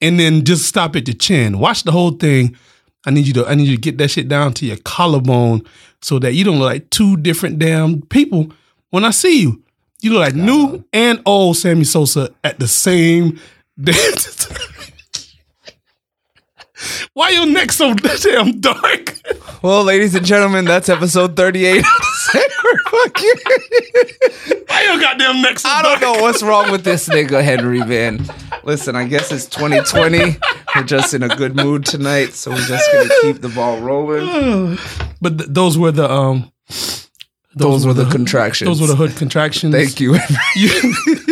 and 0.00 0.18
then 0.18 0.44
just 0.44 0.66
stop 0.66 0.96
at 0.96 1.06
the 1.06 1.14
chin. 1.14 1.60
Watch 1.60 1.84
the 1.84 1.92
whole 1.92 2.10
thing. 2.10 2.56
I 3.04 3.10
need 3.10 3.26
you 3.26 3.32
to 3.34 3.46
I 3.46 3.54
need 3.54 3.68
you 3.68 3.76
to 3.76 3.80
get 3.80 3.98
that 3.98 4.10
shit 4.10 4.28
down 4.28 4.54
to 4.54 4.66
your 4.66 4.76
collarbone 4.78 5.62
so 6.00 6.18
that 6.20 6.34
you 6.34 6.44
don't 6.44 6.58
look 6.58 6.66
like 6.66 6.90
two 6.90 7.16
different 7.16 7.58
damn 7.58 8.02
people 8.02 8.52
when 8.90 9.04
I 9.04 9.10
see 9.10 9.42
you. 9.42 9.62
You 10.00 10.12
look 10.12 10.20
like 10.20 10.34
new 10.34 10.84
and 10.92 11.22
old 11.26 11.56
Sammy 11.56 11.84
Sosa 11.84 12.30
at 12.42 12.58
the 12.58 12.68
same 12.68 13.38
damn 13.80 14.12
time. 14.14 14.91
Why 17.14 17.30
your 17.30 17.46
neck 17.46 17.72
so 17.72 17.94
damn 17.94 18.60
dark? 18.60 19.14
well, 19.62 19.84
ladies 19.84 20.14
and 20.14 20.24
gentlemen, 20.26 20.64
that's 20.64 20.88
episode 20.88 21.36
38. 21.36 21.84
Fuck 21.84 23.20
you. 23.22 23.34
Why 24.66 24.82
your 24.84 25.00
goddamn 25.00 25.42
neck 25.42 25.58
so 25.58 25.68
I 25.68 25.82
don't 25.82 26.00
dark? 26.00 26.16
know 26.16 26.22
what's 26.22 26.42
wrong 26.42 26.70
with 26.70 26.84
this 26.84 27.08
nigga, 27.08 27.42
Henry, 27.42 27.80
Van. 27.82 28.24
Listen, 28.64 28.96
I 28.96 29.04
guess 29.04 29.30
it's 29.32 29.46
2020. 29.46 30.36
We're 30.74 30.82
just 30.84 31.14
in 31.14 31.22
a 31.22 31.28
good 31.28 31.54
mood 31.56 31.84
tonight, 31.84 32.32
so 32.32 32.50
we're 32.50 32.56
just 32.66 32.90
gonna 32.92 33.10
keep 33.22 33.40
the 33.42 33.48
ball 33.50 33.78
rolling. 33.80 34.78
But 35.20 35.38
th- 35.38 35.50
those 35.50 35.76
were 35.78 35.92
the 35.92 36.10
um. 36.10 36.50
Those 37.54 37.84
were 37.86 37.92
the 37.92 38.06
contractions. 38.08 38.66
Those 38.66 38.80
were 38.80 38.86
the 38.86 38.96
hood 38.96 39.14
contractions. 39.14 39.74
Thank 39.74 40.00
you 40.00 40.14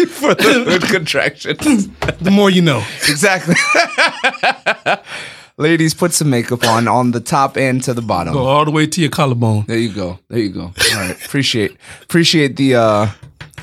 for 0.08 0.34
the 0.34 0.64
good 0.66 0.82
contractions. 0.82 1.88
The 2.20 2.30
more 2.30 2.50
you 2.50 2.60
know. 2.60 2.84
Exactly. 3.08 3.54
Ladies, 5.60 5.92
put 5.94 6.12
some 6.14 6.30
makeup 6.30 6.64
on 6.64 6.88
on 6.88 7.10
the 7.10 7.20
top 7.20 7.56
and 7.56 7.82
to 7.84 7.92
the 7.94 8.02
bottom. 8.02 8.32
Go 8.32 8.46
all 8.46 8.64
the 8.64 8.70
way 8.70 8.86
to 8.86 9.00
your 9.00 9.10
collarbone. 9.10 9.64
There 9.66 9.78
you 9.78 9.92
go. 9.92 10.18
There 10.28 10.38
you 10.38 10.48
go. 10.50 10.62
All 10.62 10.96
right. 11.00 11.24
Appreciate 11.26 11.76
appreciate 12.02 12.56
the 12.56 12.74
uh 12.76 13.06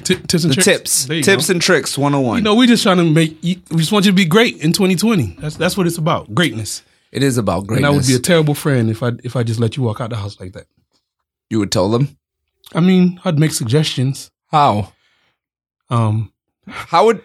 Ti- 0.03 0.15
tips 0.27 0.43
and 0.43 0.53
the 0.53 0.61
tricks. 0.61 1.05
tips. 1.07 1.25
Tips 1.25 1.47
go. 1.47 1.51
and 1.53 1.61
tricks 1.61 1.97
101. 1.97 2.37
You 2.37 2.43
know, 2.43 2.53
we 2.55 2.67
just 2.67 2.83
trying 2.83 2.97
to 2.97 3.03
make. 3.03 3.37
We 3.41 3.55
just 3.77 3.91
want 3.91 4.05
you 4.05 4.11
to 4.11 4.15
be 4.15 4.25
great 4.25 4.57
in 4.63 4.71
2020. 4.73 5.37
That's 5.39 5.57
that's 5.57 5.75
what 5.75 5.87
it's 5.87 5.97
about. 5.97 6.33
Greatness. 6.35 6.83
it 7.11 7.23
is 7.23 7.37
about 7.37 7.59
And 7.59 7.67
greatness. 7.67 7.87
I 7.87 7.95
would 7.95 8.05
be 8.07 8.13
a 8.15 8.19
terrible 8.19 8.53
friend 8.53 8.89
if 8.91 9.01
I 9.01 9.11
if 9.23 9.35
I 9.35 9.41
just 9.43 9.59
let 9.59 9.75
you 9.75 9.83
walk 9.83 9.99
out 9.99 10.11
the 10.11 10.17
house 10.17 10.39
like 10.39 10.53
that. 10.53 10.67
you 11.49 11.57
would 11.59 11.71
tell 11.71 11.89
them? 11.89 12.17
I 12.75 12.79
mean, 12.79 13.19
I'd 13.25 13.39
make 13.39 13.53
suggestions. 13.53 14.29
How? 14.51 14.93
Um, 15.89 16.31
How 16.67 17.05
would 17.05 17.21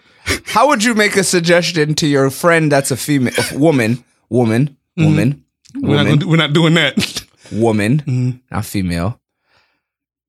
how 0.47 0.69
would 0.69 0.83
you 0.83 0.95
make 0.95 1.17
a 1.17 1.25
suggestion 1.25 1.95
to 1.97 2.07
your 2.07 2.31
friend 2.31 2.71
that's 2.73 2.91
a 2.91 2.97
female 2.97 3.35
a 3.53 3.59
woman, 3.59 4.03
woman, 4.33 4.77
woman, 4.97 5.45
we're 5.75 5.97
not, 5.97 6.05
woman, 6.05 6.19
do, 6.19 6.29
we're 6.29 6.37
not 6.37 6.53
doing 6.53 6.75
that. 6.75 7.25
woman, 7.53 8.03
Mhm. 8.07 8.41
not 8.51 8.65
female? 8.65 9.21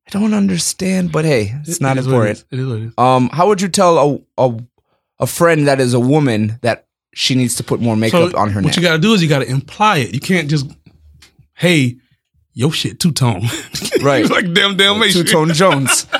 I 0.07 0.09
don't 0.11 0.33
understand, 0.33 1.11
but 1.11 1.23
hey, 1.25 1.53
it's 1.65 1.79
not 1.79 1.95
It 1.97 2.01
is 2.01 2.07
what 2.07 2.13
it 2.13 2.15
important. 2.15 2.37
is. 2.37 2.45
It 2.51 2.59
is 2.59 2.71
it 2.71 2.87
is. 2.87 2.93
Um, 2.97 3.29
how 3.31 3.47
would 3.47 3.61
you 3.61 3.69
tell 3.69 3.97
a 3.97 4.19
a 4.45 4.59
a 5.19 5.27
friend 5.27 5.67
that 5.67 5.79
is 5.79 5.93
a 5.93 5.99
woman 5.99 6.59
that 6.61 6.87
she 7.13 7.35
needs 7.35 7.55
to 7.55 7.63
put 7.63 7.79
more 7.79 7.95
makeup 7.95 8.35
on 8.35 8.49
her 8.49 8.61
neck? 8.61 8.65
what 8.65 8.75
neck? 8.75 8.75
you 8.77 8.81
got 8.83 8.93
to 8.93 8.99
do 9.01 9.13
is 9.13 9.23
you 9.23 9.29
got 9.29 9.39
to 9.39 9.49
imply 9.49 9.99
it. 9.99 10.13
You 10.13 10.19
can't 10.19 10.49
just, 10.49 10.65
hey, 11.53 11.95
your 12.53 12.71
shit 12.73 12.99
two 12.99 13.11
tone, 13.13 13.43
Right. 14.01 14.29
like 14.29 14.51
damn 14.53 14.75
Dalmatian. 14.75 15.25
Two 15.25 15.31
Tone 15.31 15.53
Jones. 15.53 16.05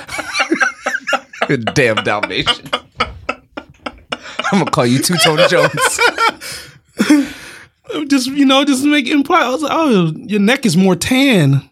Damn 1.75 1.97
Dalmatian. 1.97 2.69
I'm 2.99 4.59
gonna 4.59 4.71
call 4.71 4.85
you 4.85 4.99
Two 4.99 5.15
Tone 5.17 5.39
Jones. 5.49 5.99
Just 8.07 8.27
you 8.27 8.45
know, 8.45 8.63
just 8.65 8.83
make 8.85 9.07
it 9.07 9.13
imply. 9.13 9.41
I 9.43 9.49
was 9.49 9.61
like, 9.61 9.71
oh, 9.73 10.13
your 10.15 10.39
neck 10.39 10.65
is 10.65 10.75
more 10.77 10.95
tan 10.95 11.69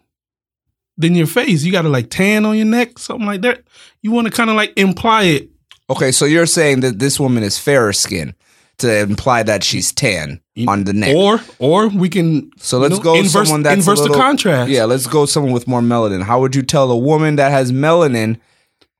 than 0.96 1.14
your 1.14 1.26
face. 1.26 1.62
You 1.64 1.72
got 1.72 1.82
to 1.82 1.88
like 1.88 2.10
tan 2.10 2.44
on 2.44 2.56
your 2.56 2.66
neck, 2.66 2.98
something 2.98 3.26
like 3.26 3.42
that. 3.42 3.62
You 4.02 4.12
want 4.12 4.26
to 4.26 4.32
kind 4.32 4.50
of 4.50 4.56
like 4.56 4.72
imply 4.76 5.24
it. 5.24 5.50
Okay, 5.90 6.12
so 6.12 6.24
you're 6.24 6.46
saying 6.46 6.80
that 6.80 6.98
this 6.98 7.18
woman 7.20 7.42
is 7.42 7.58
fairer 7.58 7.92
skin. 7.92 8.34
to 8.78 8.98
imply 9.00 9.42
that 9.44 9.62
she's 9.62 9.92
tan 9.92 10.40
on 10.66 10.84
the 10.84 10.92
neck. 10.92 11.14
Or 11.14 11.40
or 11.58 11.88
we 11.88 12.08
can 12.08 12.50
so 12.56 12.78
let's 12.78 12.92
you 12.92 12.98
know, 12.98 13.02
go 13.04 13.14
inverse, 13.14 13.32
someone 13.32 13.62
that's 13.62 13.76
inverse 13.78 14.00
little- 14.00 14.16
the 14.16 14.20
contrast. 14.20 14.70
Yeah, 14.70 14.84
let's 14.86 15.06
go 15.06 15.26
someone 15.26 15.52
with 15.52 15.68
more 15.68 15.80
melanin. 15.82 16.22
How 16.22 16.40
would 16.40 16.56
you 16.56 16.62
tell 16.62 16.90
a 16.90 16.96
woman 16.96 17.36
that 17.36 17.52
has 17.52 17.70
melanin? 17.70 18.40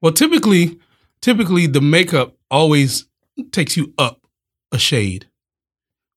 Well, 0.00 0.12
typically, 0.12 0.78
typically 1.20 1.66
the 1.66 1.80
makeup 1.80 2.36
always 2.50 3.06
takes 3.50 3.76
you 3.76 3.92
up 3.98 4.20
a 4.70 4.78
shade 4.78 5.26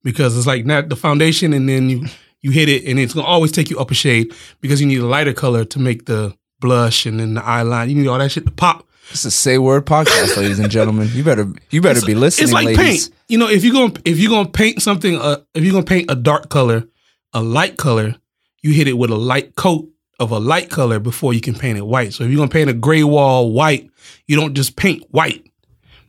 because 0.05 0.37
it's 0.37 0.47
like 0.47 0.65
not 0.65 0.87
the 0.87 0.95
foundation, 0.95 1.51
and 1.51 1.67
then 1.67 1.89
you 1.89 2.05
you 2.41 2.51
hit 2.51 2.69
it, 2.69 2.85
and 2.85 2.97
it's 2.97 3.13
gonna 3.13 3.27
always 3.27 3.51
take 3.51 3.69
you 3.69 3.77
up 3.79 3.91
a 3.91 3.93
shade 3.93 4.33
because 4.61 4.79
you 4.79 4.87
need 4.87 4.99
a 4.99 5.05
lighter 5.05 5.33
color 5.33 5.65
to 5.65 5.79
make 5.79 6.05
the 6.05 6.33
blush 6.61 7.05
and 7.05 7.19
then 7.19 7.33
the 7.33 7.41
eyeliner. 7.41 7.89
You 7.89 7.95
need 7.95 8.07
all 8.07 8.19
that 8.19 8.31
shit 8.31 8.45
to 8.45 8.51
pop. 8.51 8.87
This 9.11 9.19
is 9.19 9.25
a 9.25 9.31
say 9.31 9.57
word 9.57 9.85
podcast, 9.85 10.37
ladies 10.37 10.59
and 10.59 10.71
gentlemen. 10.71 11.09
You 11.11 11.23
better 11.23 11.51
you 11.71 11.81
better 11.81 12.05
be 12.05 12.15
listening, 12.15 12.45
It's 12.45 12.53
like 12.53 12.65
ladies. 12.67 13.09
paint. 13.09 13.15
You 13.27 13.37
know, 13.39 13.49
if 13.49 13.63
you're 13.65 13.73
gonna 13.73 13.93
if 14.05 14.17
you're 14.19 14.31
gonna 14.31 14.47
paint 14.49 14.81
something, 14.81 15.15
uh, 15.19 15.37
if 15.53 15.63
you're 15.63 15.73
gonna 15.73 15.85
paint 15.85 16.09
a 16.09 16.15
dark 16.15 16.49
color, 16.49 16.87
a 17.33 17.41
light 17.41 17.75
color, 17.77 18.15
you 18.61 18.71
hit 18.73 18.87
it 18.87 18.93
with 18.93 19.09
a 19.11 19.15
light 19.17 19.55
coat 19.55 19.89
of 20.19 20.31
a 20.31 20.39
light 20.39 20.69
color 20.69 20.99
before 20.99 21.33
you 21.33 21.41
can 21.41 21.53
paint 21.55 21.77
it 21.77 21.85
white. 21.85 22.13
So 22.13 22.23
if 22.23 22.29
you're 22.29 22.37
gonna 22.37 22.49
paint 22.49 22.69
a 22.69 22.73
gray 22.73 23.03
wall 23.03 23.51
white, 23.51 23.89
you 24.27 24.35
don't 24.37 24.53
just 24.55 24.75
paint 24.75 25.03
white. 25.11 25.45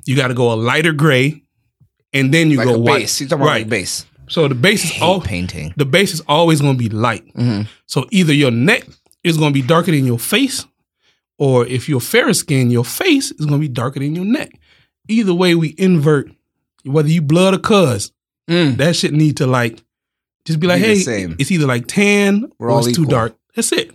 You 0.05 0.15
got 0.15 0.29
to 0.29 0.35
go 0.35 0.53
a 0.53 0.55
lighter 0.55 0.93
gray, 0.93 1.43
and 2.13 2.33
then 2.33 2.51
you 2.51 2.59
Like 2.59 2.67
go 2.67 2.79
white. 2.79 3.01
base. 3.01 3.21
You 3.21 3.29
talking 3.29 3.43
about 3.43 3.51
right. 3.53 3.59
like 3.63 3.69
base? 3.69 4.07
So 4.29 4.49
the 4.49 4.55
base 4.57 4.85
is 4.85 5.01
all 5.03 5.21
painting. 5.21 5.73
the 5.77 5.85
base 5.85 6.13
is 6.13 6.21
always 6.29 6.61
going 6.61 6.75
to 6.75 6.79
be 6.79 6.89
light. 6.89 7.25
Mhm. 7.35 7.69
So 7.87 8.07
either 8.11 8.33
your 8.33 8.51
neck 8.51 8.85
is 9.23 9.37
going 9.37 9.53
to 9.53 9.61
be 9.61 9.67
darker 9.67 9.93
than 9.93 10.05
your 10.07 10.19
face, 10.19 10.65
or 11.39 11.67
if 11.67 11.89
you're 11.89 12.01
fair 12.01 12.33
skin, 12.35 12.71
your 12.71 12.85
face 12.85 13.31
is 13.33 13.47
going 13.47 13.61
to 13.61 13.67
be 13.69 13.73
darker 13.73 14.01
than 14.01 14.15
your 14.17 14.25
neck. 14.25 14.59
Either 15.09 15.33
way, 15.35 15.55
we 15.55 15.75
invert. 15.79 16.31
Whether 16.85 17.09
you 17.11 17.23
blood 17.23 17.55
or 17.55 17.59
cuz, 17.59 18.13
Mm. 18.49 18.77
that 18.79 18.95
shit 18.97 19.13
need 19.13 19.37
to 19.39 19.47
like 19.47 19.83
just 20.45 20.61
be 20.61 20.67
like, 20.69 20.81
Be 20.81 20.87
hey, 20.89 20.99
same. 21.01 21.35
it's 21.39 21.51
either 21.51 21.67
like 21.67 21.87
tan 21.89 22.51
We're 22.59 22.71
or 22.71 22.79
it's 22.89 22.97
too 22.97 23.05
dark. 23.05 23.37
That's 23.57 23.73
it. 23.73 23.91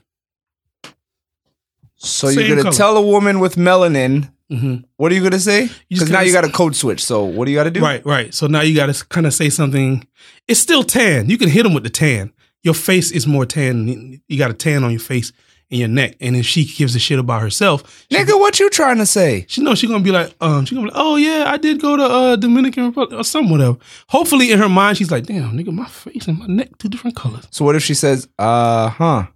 So 1.98 2.30
Same 2.30 2.40
you're 2.40 2.50
gonna 2.50 2.64
color. 2.64 2.76
tell 2.76 2.98
a 2.98 3.02
woman 3.02 3.40
with 3.40 3.56
melanin. 3.56 4.32
Hmm 4.52 4.76
What 4.98 5.12
are 5.12 5.16
you 5.16 5.24
gonna 5.24 5.40
say? 5.40 5.70
Because 5.90 6.10
now 6.10 6.20
you 6.22 6.34
got 6.34 6.44
a 6.44 6.50
code 6.50 6.76
switch. 6.76 7.04
So 7.04 7.24
what 7.24 7.46
do 7.46 7.52
you 7.52 7.58
got 7.58 7.64
to 7.64 7.72
do? 7.72 7.80
Right, 7.82 8.06
right. 8.06 8.34
So 8.34 8.48
now 8.48 8.62
you 8.62 8.76
got 8.76 8.94
to 8.94 9.06
kind 9.08 9.26
of 9.26 9.34
say 9.34 9.50
something. 9.50 10.06
It's 10.48 10.60
still 10.60 10.84
tan. 10.84 11.30
You 11.30 11.38
can 11.38 11.50
hit 11.50 11.64
them 11.64 11.74
with 11.74 11.84
the 11.84 11.90
tan. 11.90 12.34
Your 12.64 12.74
face 12.74 13.12
is 13.12 13.26
more 13.26 13.46
tan. 13.46 14.22
You 14.28 14.38
got 14.38 14.52
a 14.52 14.54
tan 14.54 14.84
on 14.84 14.92
your 14.92 15.00
face 15.00 15.32
and 15.72 15.80
your 15.80 15.88
neck. 15.88 16.18
And 16.20 16.36
if 16.36 16.46
she 16.46 16.66
gives 16.66 16.94
a 16.96 17.00
shit 17.00 17.18
about 17.18 17.42
herself, 17.42 18.06
she, 18.12 18.18
Nigga, 18.18 18.38
what 18.38 18.60
you 18.60 18.70
trying 18.70 18.98
to 18.98 19.06
say? 19.06 19.46
she 19.48 19.62
knows 19.64 19.80
she's 19.80 19.90
gonna 19.90 20.04
be 20.04 20.12
like, 20.12 20.36
um, 20.42 20.66
she's 20.66 20.78
gonna 20.78 20.88
be 20.90 20.94
like, 20.94 21.02
oh 21.02 21.16
yeah, 21.16 21.46
I 21.48 21.56
did 21.58 21.80
go 21.82 21.96
to 21.96 22.04
uh 22.04 22.36
Dominican 22.36 22.88
Republic 22.88 23.18
or 23.18 23.24
some 23.24 23.50
whatever. 23.50 23.78
Hopefully 24.10 24.52
in 24.52 24.60
her 24.60 24.70
mind 24.70 24.98
she's 24.98 25.12
like, 25.12 25.26
damn, 25.26 25.58
nigga, 25.58 25.74
my 25.74 25.88
face 25.88 26.28
and 26.28 26.38
my 26.40 26.48
neck 26.48 26.78
two 26.78 26.90
different 26.90 27.16
colors. 27.16 27.48
So 27.52 27.64
what 27.64 27.76
if 27.78 27.84
she 27.84 27.94
says, 27.94 28.28
uh 28.38 28.90
huh? 28.90 29.28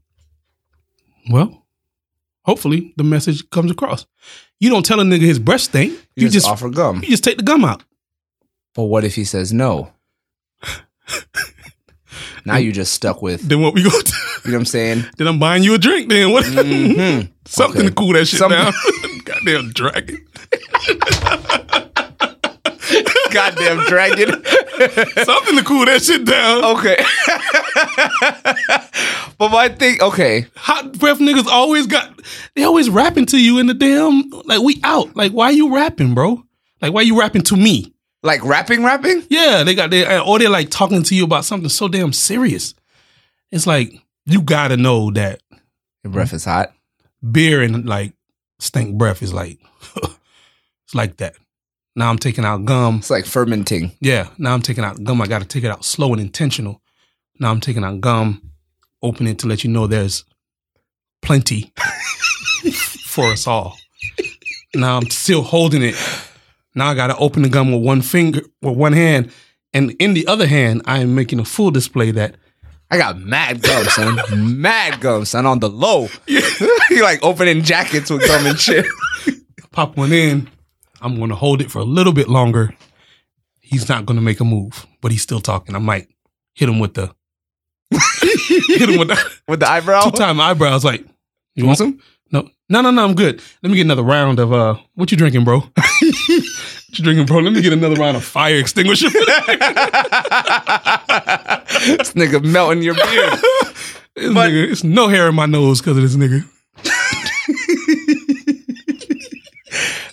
Well, 1.31 1.65
hopefully 2.43 2.93
the 2.97 3.03
message 3.03 3.49
comes 3.49 3.71
across. 3.71 4.05
You 4.59 4.69
don't 4.69 4.85
tell 4.85 4.99
a 4.99 5.03
nigga 5.03 5.21
his 5.21 5.39
breast 5.39 5.65
stink. 5.65 5.91
You, 6.15 6.23
You, 6.25 6.29
just, 6.29 6.45
just 6.45 6.47
offer 6.47 6.69
gum. 6.69 7.01
you 7.03 7.09
just 7.09 7.23
take 7.23 7.37
the 7.37 7.43
gum 7.43 7.65
out. 7.65 7.83
But 8.73 8.83
what 8.83 9.03
if 9.03 9.15
he 9.15 9.23
says 9.25 9.51
no? 9.53 9.91
now 12.45 12.57
you 12.57 12.71
just 12.71 12.93
stuck 12.93 13.21
with. 13.21 13.41
Then 13.47 13.61
what 13.61 13.73
we 13.73 13.83
go 13.83 13.89
to? 13.89 14.13
You 14.45 14.51
know 14.51 14.57
what 14.57 14.59
I'm 14.61 14.65
saying? 14.65 15.03
then 15.17 15.27
I'm 15.27 15.39
buying 15.39 15.63
you 15.63 15.73
a 15.73 15.77
drink. 15.77 16.09
Then 16.09 16.31
what? 16.31 16.45
Mhm. 16.45 17.29
Something 17.45 17.81
Okay. 17.81 17.89
to 17.89 17.95
cool 17.95 18.13
that 18.13 18.25
shit 18.27 18.39
Something- 18.39 18.57
down. 18.59 18.73
Goddamn 19.25 19.71
dragon. 19.73 20.25
Goddamn 23.35 23.79
dragon. 23.85 24.29
Something 25.25 25.57
to 25.57 25.63
cool 25.65 25.85
that 25.85 26.01
shit 26.03 26.25
down. 26.25 26.63
okay. 26.77 26.97
but 29.37 29.51
my 29.51 29.69
thing, 29.69 30.01
okay. 30.01 30.47
Hot 30.55 30.93
breath 30.97 31.19
niggas 31.19 31.45
always 31.47 31.87
got. 31.87 32.19
They 32.55 32.63
always 32.63 32.89
rapping 32.89 33.25
to 33.27 33.37
you 33.37 33.59
in 33.59 33.67
the 33.67 33.73
damn. 33.73 34.29
Like 34.45 34.61
we 34.61 34.79
out. 34.83 35.15
Like 35.15 35.31
why 35.33 35.49
you 35.51 35.73
rapping, 35.75 36.13
bro? 36.15 36.43
Like 36.81 36.93
why 36.93 37.01
you 37.01 37.19
rapping 37.19 37.41
to 37.43 37.55
me? 37.55 37.93
Like 38.23 38.43
rapping, 38.43 38.83
rapping? 38.83 39.23
Yeah, 39.29 39.63
they 39.63 39.75
got 39.75 39.89
they 39.91 40.05
uh, 40.05 40.23
or 40.23 40.39
they're 40.39 40.49
like 40.49 40.69
talking 40.71 41.03
to 41.03 41.15
you 41.15 41.23
about 41.25 41.45
something 41.45 41.69
so 41.69 41.87
damn 41.87 42.13
serious. 42.13 42.73
It's 43.51 43.67
like 43.67 43.93
you 44.25 44.41
gotta 44.41 44.77
know 44.77 45.11
that 45.11 45.41
Your 46.03 46.11
breath 46.11 46.33
is 46.33 46.45
hot. 46.45 46.73
beer 47.31 47.61
and 47.61 47.85
like 47.85 48.13
stink 48.59 48.97
breath 48.97 49.21
is 49.21 49.33
like 49.33 49.59
it's 49.97 50.95
like 50.95 51.17
that. 51.17 51.35
Now 51.95 52.09
I'm 52.09 52.17
taking 52.17 52.43
out 52.43 52.65
gum. 52.65 52.97
It's 52.97 53.09
like 53.09 53.25
fermenting. 53.25 53.91
Yeah, 54.01 54.27
now 54.37 54.53
I'm 54.53 54.61
taking 54.61 54.83
out 54.83 55.03
gum. 55.03 55.21
I 55.21 55.27
got 55.27 55.41
to 55.41 55.47
take 55.47 55.63
it 55.63 55.71
out 55.71 55.85
slow 55.85 56.11
and 56.11 56.21
intentional. 56.21 56.81
Now 57.39 57.51
I'm 57.51 57.61
taking 57.61 57.83
out 57.83 58.01
gum, 58.01 58.51
open 59.01 59.27
it 59.27 59.39
to 59.39 59.47
let 59.47 59.63
you 59.63 59.69
know 59.69 59.87
there's 59.87 60.25
plenty 61.21 61.73
for 63.05 63.25
us 63.31 63.47
all. 63.47 63.77
Now 64.73 64.97
I'm 64.97 65.09
still 65.09 65.41
holding 65.41 65.81
it. 65.83 65.95
Now 66.75 66.87
I 66.87 66.95
got 66.95 67.07
to 67.07 67.17
open 67.17 67.43
the 67.43 67.49
gum 67.49 67.71
with 67.71 67.81
one 67.83 68.01
finger, 68.01 68.41
with 68.61 68.77
one 68.77 68.93
hand, 68.93 69.31
and 69.73 69.91
in 69.99 70.13
the 70.13 70.27
other 70.27 70.47
hand, 70.47 70.81
I 70.85 70.99
am 70.99 71.15
making 71.15 71.39
a 71.39 71.45
full 71.45 71.71
display 71.71 72.11
that 72.11 72.35
I 72.91 72.97
got 72.97 73.19
mad 73.19 73.61
gum, 73.61 73.85
son. 73.85 74.19
mad 74.61 75.01
gum, 75.01 75.25
son, 75.25 75.45
on 75.45 75.59
the 75.59 75.69
low. 75.69 76.07
you 76.27 77.01
like 77.01 77.23
opening 77.23 77.63
jackets 77.63 78.09
with 78.09 78.27
gum 78.27 78.45
and 78.45 78.59
shit. 78.59 78.85
pop 79.71 79.97
one 79.97 80.13
in. 80.13 80.49
I'm 81.05 81.15
going 81.17 81.29
to 81.29 81.35
hold 81.35 81.61
it 81.61 81.69
for 81.71 81.77
a 81.79 81.83
little 81.83 82.13
bit 82.13 82.27
longer. 82.27 82.73
He's 83.61 83.87
not 83.87 84.05
going 84.07 84.15
to 84.17 84.23
make 84.23 84.39
a 84.39 84.43
move, 84.43 84.87
but 85.01 85.11
he's 85.11 85.21
still 85.21 85.39
talking. 85.39 85.75
I 85.75 85.79
might 85.79 86.07
hit 86.55 86.67
him 86.67 86.79
with 86.79 86.95
the 86.95 87.13
hit 87.91 88.89
him 88.89 88.97
with 88.99 89.09
the 89.09 89.31
With 89.47 89.59
the 89.59 89.69
eyebrow. 89.69 90.01
two 90.05 90.11
time 90.11 90.39
eyebrows. 90.39 90.83
Like, 90.83 91.05
you 91.53 91.65
want 91.65 91.77
some? 91.77 91.99
No, 92.31 92.49
no, 92.69 92.81
no, 92.81 92.89
no. 92.89 93.03
I'm 93.05 93.13
good. 93.13 93.39
Let 93.61 93.69
me 93.69 93.75
get 93.75 93.85
another 93.85 94.01
round 94.03 94.39
of 94.39 94.51
uh, 94.51 94.75
what 94.95 95.11
you 95.11 95.17
drinking, 95.17 95.43
bro? 95.43 95.59
what 95.75 95.81
you 96.97 97.03
drinking, 97.03 97.27
bro? 97.27 97.37
Let 97.39 97.53
me 97.53 97.61
get 97.61 97.71
another 97.73 97.95
round 97.95 98.17
of 98.17 98.23
fire 98.23 98.55
extinguisher. 98.57 99.09
this 99.09 99.21
nigga 102.13 102.43
melting 102.43 102.81
your 102.81 102.95
beard. 102.95 103.33
This 104.15 104.33
But- 104.33 104.49
nigga, 104.49 104.71
it's 104.71 104.83
no 104.83 105.07
hair 105.07 105.29
in 105.29 105.35
my 105.35 105.45
nose 105.45 105.81
because 105.81 105.97
of 105.97 106.03
this 106.03 106.15
nigga. 106.15 106.49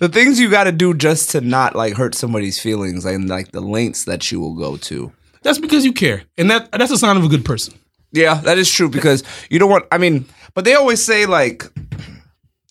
The 0.03 0.09
things 0.09 0.41
you 0.41 0.51
got 0.51 0.65
to 0.65 0.73
do 0.73 0.95
just 0.95 1.31
to 1.31 1.41
not 1.41 1.77
like 1.77 1.95
hurt 1.95 2.17
somebody's 2.17 2.59
feelings 2.59 3.05
and 3.05 3.29
like 3.29 3.53
the 3.53 3.61
lengths 3.61 4.05
that 4.07 4.33
you 4.33 4.41
will 4.41 4.55
go 4.55 4.77
to. 4.77 5.13
That's 5.43 5.61
because 5.61 5.85
you 5.85 5.93
care, 5.93 6.25
and 6.37 6.51
that 6.51 6.73
that's 6.73 6.91
a 6.91 6.99
sign 6.99 7.17
of 7.17 7.23
a 7.23 7.29
good 7.29 7.45
person. 7.45 7.75
Yeah, 8.11 8.35
that 8.41 8.59
is 8.59 8.69
true 8.69 8.89
because 8.89 9.23
you 9.49 9.61
don't 9.61 9.71
want. 9.71 9.87
I 9.93 9.99
mean, 9.99 10.25
but 10.55 10.65
they 10.65 10.75
always 10.75 11.05
say 11.05 11.25
like, 11.27 11.63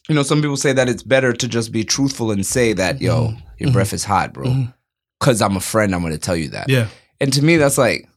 you 0.10 0.16
know, 0.16 0.24
some 0.24 0.42
people 0.42 0.58
say 0.58 0.74
that 0.74 0.90
it's 0.90 1.04
better 1.04 1.32
to 1.32 1.48
just 1.48 1.72
be 1.72 1.86
truthful 1.86 2.32
and 2.32 2.46
say 2.46 2.74
that, 2.74 3.00
yo, 3.00 3.28
mm-hmm. 3.28 3.40
your 3.60 3.72
breath 3.72 3.88
mm-hmm. 3.88 3.96
is 3.96 4.04
hot, 4.04 4.34
bro. 4.34 4.48
Mm-hmm. 4.48 4.72
Because 5.18 5.42
I'm 5.42 5.56
a 5.56 5.62
friend, 5.62 5.96
I'm 5.96 6.02
going 6.02 6.12
to 6.12 6.20
tell 6.20 6.36
you 6.36 6.50
that. 6.50 6.68
Yeah, 6.68 6.88
And 7.22 7.32
to 7.32 7.42
me, 7.42 7.56
that's 7.56 7.78
like, 7.78 8.10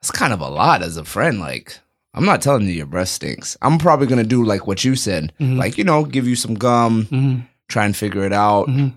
that's 0.00 0.12
kind 0.12 0.32
of 0.32 0.40
a 0.40 0.48
lot 0.48 0.82
as 0.82 0.96
a 0.98 1.04
friend. 1.04 1.40
Like, 1.40 1.78
I'm 2.14 2.26
not 2.26 2.42
telling 2.42 2.66
you 2.66 2.74
your 2.74 2.86
breath 2.86 3.08
stinks. 3.08 3.56
I'm 3.62 3.78
probably 3.78 4.06
going 4.06 4.22
to 4.22 4.28
do 4.28 4.44
like 4.44 4.66
what 4.66 4.84
you 4.84 4.94
said, 4.94 5.32
like, 5.40 5.78
you 5.78 5.84
know, 5.84 6.04
give 6.04 6.28
you 6.28 6.36
some 6.36 6.54
gum, 6.54 7.06
Mhm. 7.06 7.46
Try 7.68 7.84
and 7.84 7.96
figure 7.96 8.24
it 8.24 8.32
out, 8.32 8.68
Mhm. 8.68 8.92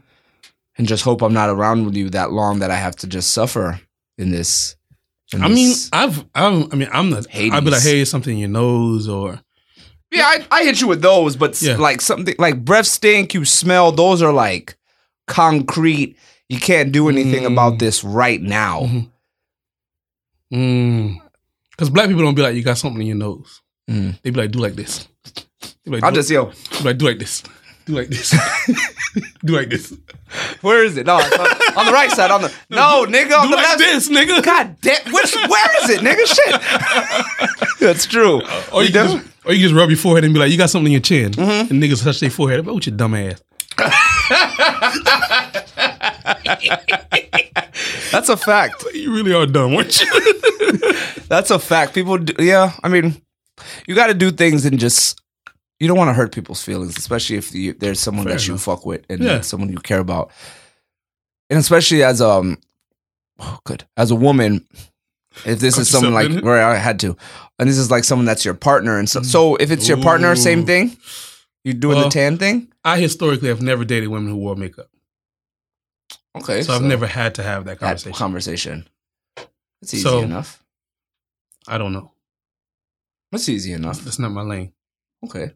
and 0.77 0.87
just 0.87 1.03
hope 1.03 1.21
I'm 1.21 1.33
not 1.33 1.49
around 1.49 1.85
with 1.85 1.95
you 1.95 2.09
that 2.11 2.31
long 2.31 2.59
that 2.59 2.71
I 2.71 2.75
have 2.75 2.95
to 2.97 3.07
just 3.07 3.31
suffer 3.31 3.79
in 4.17 4.31
this. 4.31 4.75
in 5.33 5.43
I 5.43 5.47
mean, 5.47 5.75
I've, 5.93 6.25
I've, 6.33 6.73
I 6.73 6.75
mean, 6.75 6.89
I'm 6.91 7.09
the, 7.11 7.17
not. 7.17 7.27
I'd 7.53 7.63
be 7.63 7.69
like, 7.71 7.83
hey, 7.83 8.03
something 8.05 8.33
in 8.33 8.39
your 8.39 8.49
nose, 8.49 9.07
or 9.07 9.39
Yeah, 10.11 10.23
I, 10.25 10.45
I 10.51 10.63
hit 10.63 10.81
you 10.81 10.87
with 10.87 11.01
those, 11.03 11.35
but 11.35 11.61
Yeah. 11.61 11.75
like 11.77 12.01
something 12.01 12.33
like 12.39 12.65
breath 12.65 12.87
stink, 12.87 13.33
you 13.35 13.45
smell, 13.45 13.91
those 13.91 14.21
are 14.23 14.33
like 14.33 14.75
concrete. 15.27 16.17
You 16.47 16.59
can't 16.59 16.91
do 16.91 17.09
anything 17.09 17.43
Mm. 17.43 17.51
about 17.53 17.77
this 17.77 18.03
right 18.03 18.41
now. 18.41 18.81
Mhm. 18.85 19.09
Mm. 20.53 21.21
Because 21.71 21.89
black 21.89 22.07
people 22.07 22.23
don't 22.23 22.35
be 22.35 22.41
like, 22.41 22.55
you 22.55 22.63
got 22.63 22.77
something 22.77 23.01
in 23.01 23.07
your 23.07 23.15
nose. 23.17 23.61
Mm. 23.89 24.19
They 24.21 24.31
be 24.31 24.39
like, 24.41 24.51
do 24.51 24.59
like 24.59 24.73
this. 24.75 25.07
Like, 25.85 26.03
I'll 26.03 26.11
just 26.11 26.29
yo, 26.29 26.51
like, 26.83 26.97
do 26.97 27.05
like 27.05 27.19
this. 27.19 27.43
Do 27.89 27.95
like 27.95 28.09
this. 28.09 28.29
do 29.43 29.55
like 29.55 29.69
this. 29.71 29.91
where 30.61 30.83
is 30.83 30.95
it? 30.95 31.07
No, 31.07 31.15
on, 31.15 31.23
on 31.23 31.85
the 31.87 31.91
right 31.91 32.11
side. 32.11 32.29
On 32.29 32.43
the 32.43 32.53
no, 32.69 33.03
nigga, 33.07 33.35
on 33.35 33.45
do 33.45 33.49
the 33.49 33.55
like 33.55 33.65
left. 33.65 33.79
this, 33.79 34.07
nigga. 34.09 34.43
God 34.43 34.75
damn, 34.79 35.11
which, 35.11 35.33
where 35.35 35.83
is 35.83 35.89
it, 35.89 36.01
nigga? 36.01 36.23
Shit, 36.27 36.61
that's 37.79 38.05
true. 38.05 38.43
Or 38.71 38.83
you, 38.83 38.89
You 38.89 38.93
just, 38.93 39.17
or 39.43 39.53
you 39.53 39.61
just 39.63 39.73
rub 39.73 39.89
your 39.89 39.97
forehead 39.97 40.23
and 40.23 40.35
be 40.35 40.39
like, 40.39 40.51
you 40.51 40.57
got 40.59 40.69
something 40.69 40.85
in 40.85 40.91
your 40.91 41.01
chin. 41.01 41.31
Mm-hmm. 41.31 41.73
And 41.73 41.81
niggas 41.81 42.03
touch 42.03 42.19
their 42.19 42.29
forehead. 42.29 42.63
With 42.63 42.85
your 42.85 42.95
dumb 42.95 43.15
ass. 43.15 43.41
That's 48.11 48.29
a 48.29 48.37
fact. 48.37 48.85
You 48.93 49.11
really 49.15 49.33
are 49.33 49.47
dumb, 49.47 49.73
weren't 49.73 49.99
you? 49.99 50.07
That's 51.27 51.49
a 51.49 51.57
fact. 51.57 51.95
People, 51.95 52.19
do, 52.19 52.33
yeah. 52.43 52.73
I 52.83 52.87
mean, 52.87 53.19
you 53.87 53.95
got 53.95 54.07
to 54.07 54.13
do 54.13 54.29
things 54.29 54.63
and 54.65 54.77
just. 54.79 55.19
You 55.79 55.87
don't 55.87 55.97
want 55.97 56.09
to 56.09 56.13
hurt 56.13 56.33
people's 56.33 56.61
feelings, 56.61 56.97
especially 56.97 57.37
if 57.37 57.53
you, 57.55 57.73
there's 57.73 57.99
someone 57.99 58.25
Fair 58.25 58.33
that 58.35 58.47
you 58.47 58.57
fuck 58.57 58.85
with 58.85 59.05
and 59.09 59.21
Yeah. 59.23 59.41
someone 59.41 59.69
you 59.69 59.77
care 59.77 59.99
about, 59.99 60.31
and 61.49 61.57
especially 61.59 62.03
as 62.03 62.21
um 62.21 62.57
oh, 63.39 63.59
good. 63.63 63.85
As 63.95 64.11
a 64.11 64.15
woman, 64.15 64.67
if 65.45 65.59
this 65.59 65.75
Cut 65.75 65.81
is 65.81 65.89
someone 65.89 66.13
like 66.13 66.43
where 66.43 66.61
I 66.63 66.75
had 66.75 66.99
to, 67.01 67.15
and 67.57 67.69
this 67.69 67.77
is 67.77 67.89
like 67.89 68.03
someone 68.03 68.25
that's 68.25 68.43
your 68.43 68.55
partner, 68.55 68.97
and 68.99 69.09
so 69.09 69.21
so 69.21 69.55
if 69.55 69.71
it's 69.71 69.87
your 69.87 70.01
partner, 70.01 70.35
same 70.35 70.65
thing. 70.65 70.97
You 71.63 71.73
doing 71.73 71.95
Well, 71.97 72.05
the 72.05 72.11
tan 72.11 72.37
thing? 72.37 72.71
I 72.85 72.99
historically 72.99 73.49
have 73.49 73.61
never 73.61 73.83
dated 73.85 74.09
women 74.09 74.29
who 74.29 74.37
wore 74.37 74.55
makeup, 74.55 74.87
Okay, 76.37 76.61
so, 76.61 76.73
I've 76.73 76.81
never 76.81 77.05
had 77.05 77.35
to 77.35 77.43
have 77.43 77.65
that 77.65 77.79
that 77.79 77.85
conversation. 77.85 78.13
conversation. 78.13 78.89
That's 79.81 79.93
easy 79.93 80.03
So- 80.03 80.21
enough. 80.21 80.63
I 81.67 81.77
don't 81.77 81.91
know. 81.93 82.11
That's 83.31 83.47
easy 83.49 83.73
enough. 83.73 84.01
That's 84.03 84.19
not 84.19 84.31
my 84.31 84.41
lane. 84.41 84.71
Okay, 85.25 85.51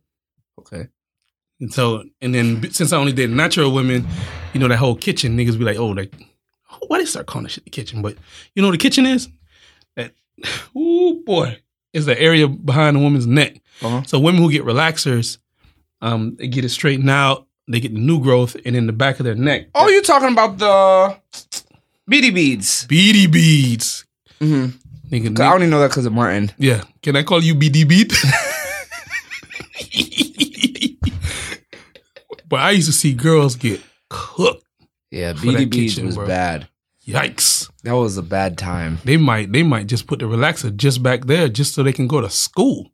okay. 0.60 0.88
And 1.60 1.74
so, 1.74 2.04
and 2.22 2.34
then 2.36 2.72
since 2.72 2.92
I 2.92 2.98
only 2.98 3.14
did 3.14 3.30
natural 3.30 3.72
women, 3.74 4.06
you 4.54 4.60
know 4.60 4.68
that 4.68 4.78
whole 4.78 4.96
kitchen 4.96 5.38
niggas 5.38 5.58
be 5.58 5.64
like, 5.64 5.78
oh, 5.78 5.88
like, 5.88 6.14
why 6.88 6.98
they 7.00 7.06
start 7.06 7.26
calling 7.28 7.44
that 7.44 7.52
shit 7.52 7.64
the 7.64 7.70
kitchen? 7.70 8.02
But 8.02 8.18
you 8.56 8.62
know 8.62 8.68
what 8.70 8.74
the 8.74 8.78
kitchen 8.80 9.06
is? 9.06 9.30
That, 9.96 10.14
ooh 10.78 11.22
boy, 11.26 11.60
is 11.94 12.06
the 12.06 12.20
area 12.20 12.48
behind 12.48 12.98
the 12.98 13.02
woman's 13.02 13.28
neck. 13.28 13.62
Uh-huh. 13.82 14.02
So 14.04 14.20
women 14.20 14.42
who 14.42 14.52
get 14.52 14.64
relaxers, 14.66 15.38
um, 16.02 16.36
they 16.38 16.48
get 16.48 16.66
it 16.66 16.70
straightened 16.70 17.10
out. 17.10 17.48
They 17.68 17.80
get 17.80 17.94
the 17.94 18.00
new 18.00 18.20
growth, 18.22 18.58
and 18.66 18.76
in 18.76 18.88
the 18.88 18.94
back 18.94 19.20
of 19.20 19.24
their 19.26 19.36
neck, 19.36 19.68
Oh, 19.74 19.88
you're 19.88 20.02
talking 20.02 20.34
about 20.34 20.58
the 20.58 21.18
beady 22.10 22.30
beads. 22.30 22.86
beady 22.88 23.26
beads. 23.26 24.06
Mm-hmm. 24.42 25.16
Nigga, 25.16 25.40
I 25.40 25.54
only 25.54 25.68
know 25.68 25.80
that 25.80 25.90
because 25.92 26.06
of 26.06 26.12
Martin. 26.12 26.52
Yeah. 26.58 26.84
Can 27.02 27.16
I 27.16 27.24
call 27.24 27.42
you 27.42 27.56
BD 27.56 27.88
Beat? 27.88 28.12
but 32.54 32.62
I 32.62 32.70
used 32.72 32.86
to 32.88 32.94
see 32.94 33.14
girls 33.14 33.56
get 33.56 33.82
cooked. 34.10 34.64
Yeah, 35.10 35.34
For 35.34 35.42
beady 35.48 35.64
that 35.66 35.70
beads 35.72 35.94
kitchen, 35.96 36.06
was 36.06 36.16
bro. 36.16 36.28
bad. 36.28 36.68
Yikes. 37.08 37.68
That 37.84 37.94
was 37.94 38.16
a 38.18 38.22
bad 38.22 38.58
time. 38.60 39.00
They 39.04 39.18
might 39.18 39.52
they 39.52 39.64
might 39.64 39.88
just 39.88 40.06
put 40.06 40.20
the 40.20 40.26
relaxer 40.26 40.74
just 40.76 41.02
back 41.02 41.26
there 41.26 41.50
just 41.50 41.74
so 41.74 41.82
they 41.82 41.94
can 41.94 42.08
go 42.08 42.22
to 42.22 42.30
school. 42.30 42.92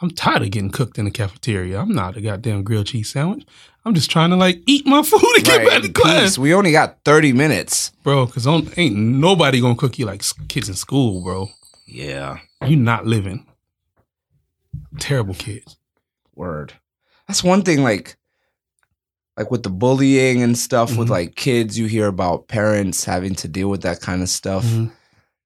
I'm 0.00 0.10
tired 0.10 0.40
of 0.42 0.50
getting 0.50 0.70
cooked 0.70 0.98
in 0.98 1.04
the 1.04 1.10
cafeteria. 1.10 1.78
I'm 1.78 1.92
not 1.92 2.16
a 2.16 2.22
goddamn 2.22 2.62
grilled 2.64 2.86
cheese 2.86 3.10
sandwich. 3.12 3.44
I'm 3.84 3.92
just 3.94 4.10
trying 4.10 4.30
to 4.30 4.36
like 4.36 4.62
eat 4.66 4.86
my 4.86 5.02
food 5.10 5.20
and 5.36 5.44
get 5.44 5.66
back 5.68 5.80
to 5.82 5.86
in 5.88 5.92
class, 5.92 6.22
peace. 6.22 6.38
We 6.38 6.54
only 6.54 6.72
got 6.72 6.98
30 7.04 7.34
minutes. 7.34 7.90
bro. 8.02 8.24
Because 8.24 8.46
ain't 8.78 8.96
nobody 8.96 9.60
gonna 9.60 9.76
cook 9.76 9.98
you 9.98 10.06
like 10.06 10.24
kids 10.48 10.68
in 10.70 10.74
school, 10.74 11.22
bro. 11.22 11.48
Yeah. 11.86 12.38
You 12.66 12.76
not 12.76 13.04
living. 13.04 13.46
Terrible 14.98 15.34
kids. 15.34 15.76
Word. 16.34 16.72
That's 17.28 17.44
one 17.44 17.62
thing 17.62 17.82
like 17.82 18.16
like 19.36 19.50
with 19.50 19.62
the 19.62 19.70
bullying 19.70 20.42
and 20.42 20.56
stuff 20.58 20.96
with 20.96 21.08
Mhm. 21.08 21.12
like 21.12 21.34
kids 21.36 21.78
you 21.78 21.86
hear 21.86 22.06
about 22.08 22.48
parents 22.48 23.04
having 23.04 23.34
to 23.36 23.48
deal 23.48 23.68
with 23.68 23.82
that 23.82 24.00
kind 24.00 24.22
of 24.22 24.28
stuff. 24.28 24.64
Mhm. 24.64 24.90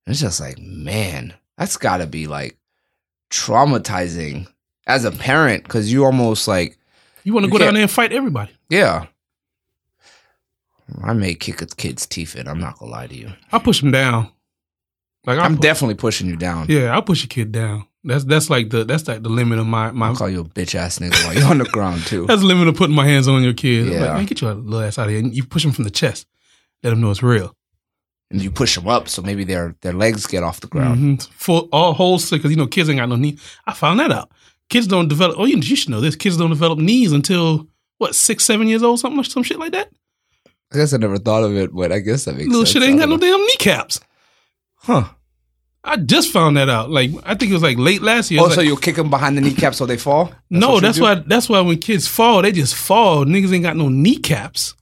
It's 0.06 0.20
just 0.20 0.40
like, 0.40 0.58
man, 0.58 1.32
that's 1.56 1.76
got 1.76 1.98
to 1.98 2.06
be 2.06 2.26
like 2.26 2.56
traumatizing 3.30 4.46
as 4.86 5.04
a 5.04 5.10
parent 5.10 5.66
cuz 5.68 5.92
you 5.92 6.04
almost 6.04 6.46
like, 6.48 6.78
You 7.24 7.32
want 7.34 7.46
to 7.46 7.50
go 7.52 7.58
down 7.58 7.74
there 7.74 7.82
and 7.82 7.90
fight 7.90 8.12
everybody. 8.12 8.52
yeah. 8.68 9.06
I 11.02 11.14
may 11.14 11.34
kick 11.34 11.62
a 11.62 11.66
kid's 11.66 12.04
teeth 12.06 12.36
in. 12.36 12.46
I'm 12.46 12.60
not 12.60 12.76
to 12.78 12.84
lie 12.84 13.06
to 13.06 13.14
you. 13.14 13.32
I 13.50 13.58
push 13.58 13.80
them 13.80 13.90
down. 13.90 14.28
Like 15.26 15.38
I'm 15.38 15.56
pu- 15.56 15.62
definitely 15.62 15.94
pushing 15.94 16.26
you 16.28 16.36
down. 16.36 16.66
Yeah, 16.68 16.94
I'll 16.94 17.02
push 17.02 17.24
a 17.24 17.28
kid 17.28 17.52
down. 17.52 17.86
That's 18.04 18.24
that's 18.24 18.50
like 18.50 18.68
the 18.70 18.84
that's 18.84 19.08
like 19.08 19.22
the 19.22 19.30
limit 19.30 19.58
of 19.58 19.66
my 19.66 19.90
my 19.92 20.08
I'll 20.08 20.16
call 20.16 20.28
you 20.28 20.40
a 20.40 20.44
bitch 20.44 20.74
ass 20.74 20.98
nigga 20.98 21.24
while 21.24 21.34
you're 21.34 21.48
on 21.50 21.58
the 21.58 21.64
ground 21.64 22.02
too. 22.06 22.26
that's 22.28 22.42
the 22.42 22.46
limit 22.46 22.68
of 22.68 22.76
putting 22.76 22.94
my 22.94 23.06
hands 23.06 23.26
on 23.28 23.42
your 23.42 23.54
kid. 23.54 23.86
Yeah. 23.88 24.00
Like, 24.00 24.12
man, 24.14 24.24
get 24.26 24.40
your 24.42 24.52
little 24.54 24.80
ass 24.86 24.98
out 24.98 25.04
of 25.06 25.10
here. 25.10 25.20
And 25.20 25.34
you 25.34 25.44
push 25.44 25.62
them 25.62 25.72
from 25.72 25.84
the 25.84 25.90
chest. 25.90 26.26
Let 26.82 26.90
them 26.90 27.00
know 27.00 27.10
it's 27.10 27.22
real. 27.22 27.56
And 28.30 28.42
you 28.42 28.50
push 28.50 28.74
them 28.74 28.86
up 28.88 29.08
so 29.08 29.22
maybe 29.22 29.44
their 29.44 29.74
their 29.80 29.94
legs 29.94 30.26
get 30.26 30.42
off 30.42 30.60
the 30.60 30.66
ground. 30.66 31.00
Mhm. 31.20 31.28
Full 31.32 31.68
all 31.72 31.94
whole 31.94 32.18
because 32.18 32.50
you 32.50 32.56
know 32.56 32.66
kids 32.66 32.90
ain't 32.90 32.98
got 32.98 33.08
no 33.08 33.16
knee. 33.16 33.38
I 33.66 33.72
found 33.72 34.00
that 34.00 34.12
out. 34.12 34.30
Kids 34.68 34.86
don't 34.86 35.08
develop. 35.08 35.36
Oh, 35.38 35.44
you, 35.46 35.56
you 35.58 35.76
should 35.76 35.90
know 35.90 36.00
this. 36.00 36.16
Kids 36.16 36.36
don't 36.36 36.50
develop 36.50 36.78
knees 36.78 37.12
until 37.12 37.68
what 37.98 38.14
six, 38.14 38.44
seven 38.44 38.66
years 38.66 38.82
old, 38.82 38.98
something 39.00 39.22
some 39.24 39.42
shit 39.42 39.58
like 39.58 39.72
that. 39.72 39.88
I 40.72 40.76
guess 40.78 40.92
I 40.92 40.96
never 40.96 41.18
thought 41.18 41.44
of 41.44 41.54
it, 41.56 41.72
but 41.72 41.92
I 41.92 42.00
guess 42.00 42.24
that 42.24 42.34
makes 42.34 42.48
Little 42.48 42.66
sense. 42.66 42.72
shit 42.72 42.82
ain't 42.82 42.96
I 43.00 43.06
got 43.06 43.08
no 43.10 43.16
damn 43.18 43.40
kneecaps. 43.46 44.00
Huh. 44.84 45.04
I 45.86 45.96
just 45.98 46.32
found 46.32 46.56
that 46.56 46.70
out. 46.70 46.90
Like 46.90 47.10
I 47.24 47.34
think 47.34 47.50
it 47.50 47.54
was 47.54 47.62
like 47.62 47.76
late 47.78 48.00
last 48.00 48.30
year. 48.30 48.40
Oh, 48.42 48.48
so 48.48 48.56
like- 48.58 48.66
you'll 48.66 48.76
kick 48.78 48.96
them 48.96 49.10
behind 49.10 49.36
the 49.36 49.42
kneecap 49.42 49.74
so 49.74 49.84
they 49.84 49.98
fall? 49.98 50.32
no, 50.50 50.80
that's 50.80 50.96
do? 50.96 51.02
why. 51.02 51.14
That's 51.16 51.48
why 51.48 51.60
when 51.60 51.78
kids 51.78 52.06
fall, 52.08 52.40
they 52.42 52.52
just 52.52 52.74
fall. 52.74 53.24
Niggas 53.24 53.52
ain't 53.52 53.64
got 53.64 53.76
no 53.76 53.88
kneecaps. 53.88 54.74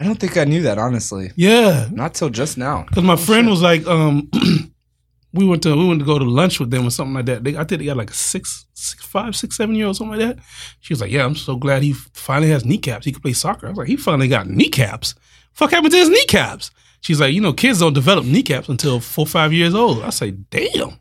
I 0.00 0.04
don't 0.04 0.18
think 0.18 0.36
I 0.36 0.44
knew 0.44 0.62
that, 0.62 0.76
honestly. 0.76 1.30
Yeah, 1.36 1.88
Not 1.92 2.14
till 2.14 2.28
just 2.28 2.58
now. 2.58 2.82
because 2.88 3.04
my 3.04 3.14
friend 3.16 3.46
shit. 3.46 3.50
was 3.50 3.62
like, 3.62 3.86
um, 3.86 4.28
we 5.32 5.46
went 5.46 5.62
to 5.62 5.74
we 5.76 5.86
went 5.88 6.00
to 6.00 6.04
go 6.06 6.18
to 6.18 6.24
lunch 6.24 6.60
with 6.60 6.70
them 6.70 6.86
or 6.86 6.90
something 6.90 7.14
like 7.14 7.26
that. 7.26 7.44
They, 7.44 7.56
I 7.56 7.64
think 7.64 7.80
they 7.80 7.86
got 7.86 7.96
like 7.96 8.10
a 8.10 8.14
six, 8.14 8.66
six, 8.74 9.04
five, 9.04 9.34
six, 9.36 9.56
seven 9.56 9.74
year 9.74 9.86
old 9.86 9.96
something 9.96 10.18
like 10.18 10.36
that. 10.36 10.44
She 10.80 10.92
was 10.92 11.00
like, 11.00 11.10
"Yeah, 11.10 11.24
I'm 11.24 11.36
so 11.36 11.56
glad 11.56 11.82
he 11.82 11.92
finally 12.12 12.50
has 12.50 12.64
kneecaps. 12.64 13.04
He 13.06 13.12
can 13.12 13.22
play 13.22 13.32
soccer." 13.32 13.66
I 13.66 13.70
was 13.70 13.78
like, 13.78 13.88
"He 13.88 13.96
finally 13.96 14.28
got 14.28 14.48
kneecaps. 14.48 15.14
Fuck 15.52 15.70
happened 15.70 15.92
to 15.92 15.98
his 15.98 16.08
kneecaps?" 16.10 16.70
She's 17.04 17.20
like, 17.20 17.34
"You 17.34 17.40
know, 17.42 17.52
kids 17.52 17.80
don't 17.80 17.92
develop 17.92 18.24
kneecaps 18.24 18.68
until 18.68 18.98
four, 18.98 19.26
five 19.26 19.52
years 19.52 19.74
old." 19.74 20.02
I 20.02 20.08
say, 20.10 20.30
"Damn, 20.30 20.98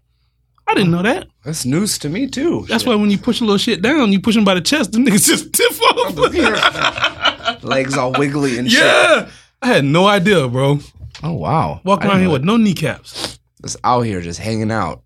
I 0.68 0.74
didn't 0.76 0.92
know 0.92 1.02
that." 1.02 1.28
That's 1.46 1.66
news 1.66 1.98
to 2.00 2.10
me, 2.10 2.28
too. 2.28 2.66
That's 2.68 2.86
why 2.86 2.96
when 2.96 3.10
you 3.10 3.18
push 3.18 3.40
a 3.40 3.46
little 3.46 3.58
shit 3.58 3.82
down, 3.82 4.12
you 4.12 4.20
push 4.20 4.36
them 4.36 4.44
by 4.44 4.54
the 4.56 4.62
chest, 4.62 4.92
them 4.92 5.06
niggas 5.08 5.26
just 5.28 5.54
tip 5.54 5.72
off. 5.82 7.64
Legs 7.64 7.98
all 7.98 8.12
wiggly 8.18 8.58
and 8.58 8.70
shit. 8.70 8.84
yeah, 8.84 9.30
I 9.62 9.68
had 9.68 9.86
no 9.86 10.06
idea, 10.06 10.48
bro. 10.50 10.80
Oh, 11.24 11.34
wow. 11.34 11.80
Walking 11.86 12.10
around 12.10 12.20
here 12.20 12.30
with 12.30 12.44
no 12.44 12.58
kneecaps. 12.58 13.40
Just 13.62 13.78
out 13.86 14.02
here 14.02 14.20
just 14.20 14.40
hanging 14.40 14.72
out, 14.72 15.04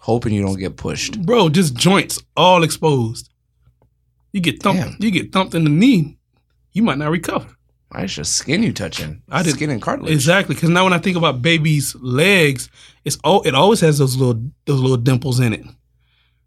hoping 0.00 0.32
you 0.32 0.42
don't 0.42 0.58
get 0.58 0.76
pushed. 0.76 1.22
bro, 1.22 1.48
just 1.48 1.74
joints 1.76 2.20
all 2.36 2.64
exposed. 2.64 3.28
You 4.32 4.40
get 4.40 4.60
thumped. 4.62 4.82
Damn. 4.82 4.96
You 4.98 5.10
get 5.12 5.32
thumped 5.32 5.54
in 5.54 5.62
the 5.64 5.70
knee. 5.70 6.18
You 6.72 6.82
might 6.82 6.98
not 6.98 7.10
recover. 7.10 7.46
Why 7.90 8.04
is 8.04 8.14
just 8.14 8.36
skin 8.36 8.62
you 8.62 8.72
touching? 8.72 9.22
I 9.28 9.42
did- 9.42 9.54
Skin 9.54 9.70
and 9.70 9.82
cartilage. 9.82 10.12
Exactly, 10.12 10.54
because 10.54 10.70
now 10.70 10.84
when 10.84 10.92
I 10.92 10.98
think 10.98 11.16
about 11.16 11.42
babies' 11.42 11.94
legs, 12.00 12.68
it's 13.04 13.18
all 13.24 13.42
it 13.42 13.54
always 13.54 13.80
has 13.80 13.98
those 13.98 14.16
little 14.16 14.40
those 14.66 14.80
little 14.80 14.96
dimples 14.96 15.40
in 15.40 15.52
it. 15.52 15.64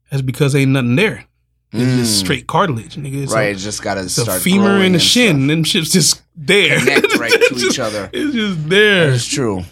That's 0.10 0.22
because 0.22 0.56
ain't 0.56 0.72
nothing 0.72 0.96
there. 0.96 1.26
It's 1.74 1.96
just 1.98 2.16
Mm. 2.22 2.26
straight 2.26 2.48
cartilage, 2.48 2.96
nigga. 2.98 3.24
It's 3.24 3.34
right, 3.34 3.48
a, 3.48 3.50
it's 3.52 3.64
just 3.64 3.82
got 3.82 3.96
to 3.96 4.02
it's 4.02 4.18
a 4.20 4.22
start 4.22 4.42
femur 4.44 4.82
and 4.84 4.94
the 4.96 5.00
shin. 5.00 5.38
stuff. 5.38 5.48
Them 5.48 5.64
shit's 5.64 5.90
just 5.92 6.22
there. 6.36 6.78
Connect 6.80 7.18
right 7.18 7.32
to 7.32 7.38
It's 7.52 7.64
each 7.64 7.80
other. 7.80 8.10
It's 8.14 8.34
just 8.36 8.70
there, 8.70 9.12
It's 9.12 9.26
true. 9.26 9.64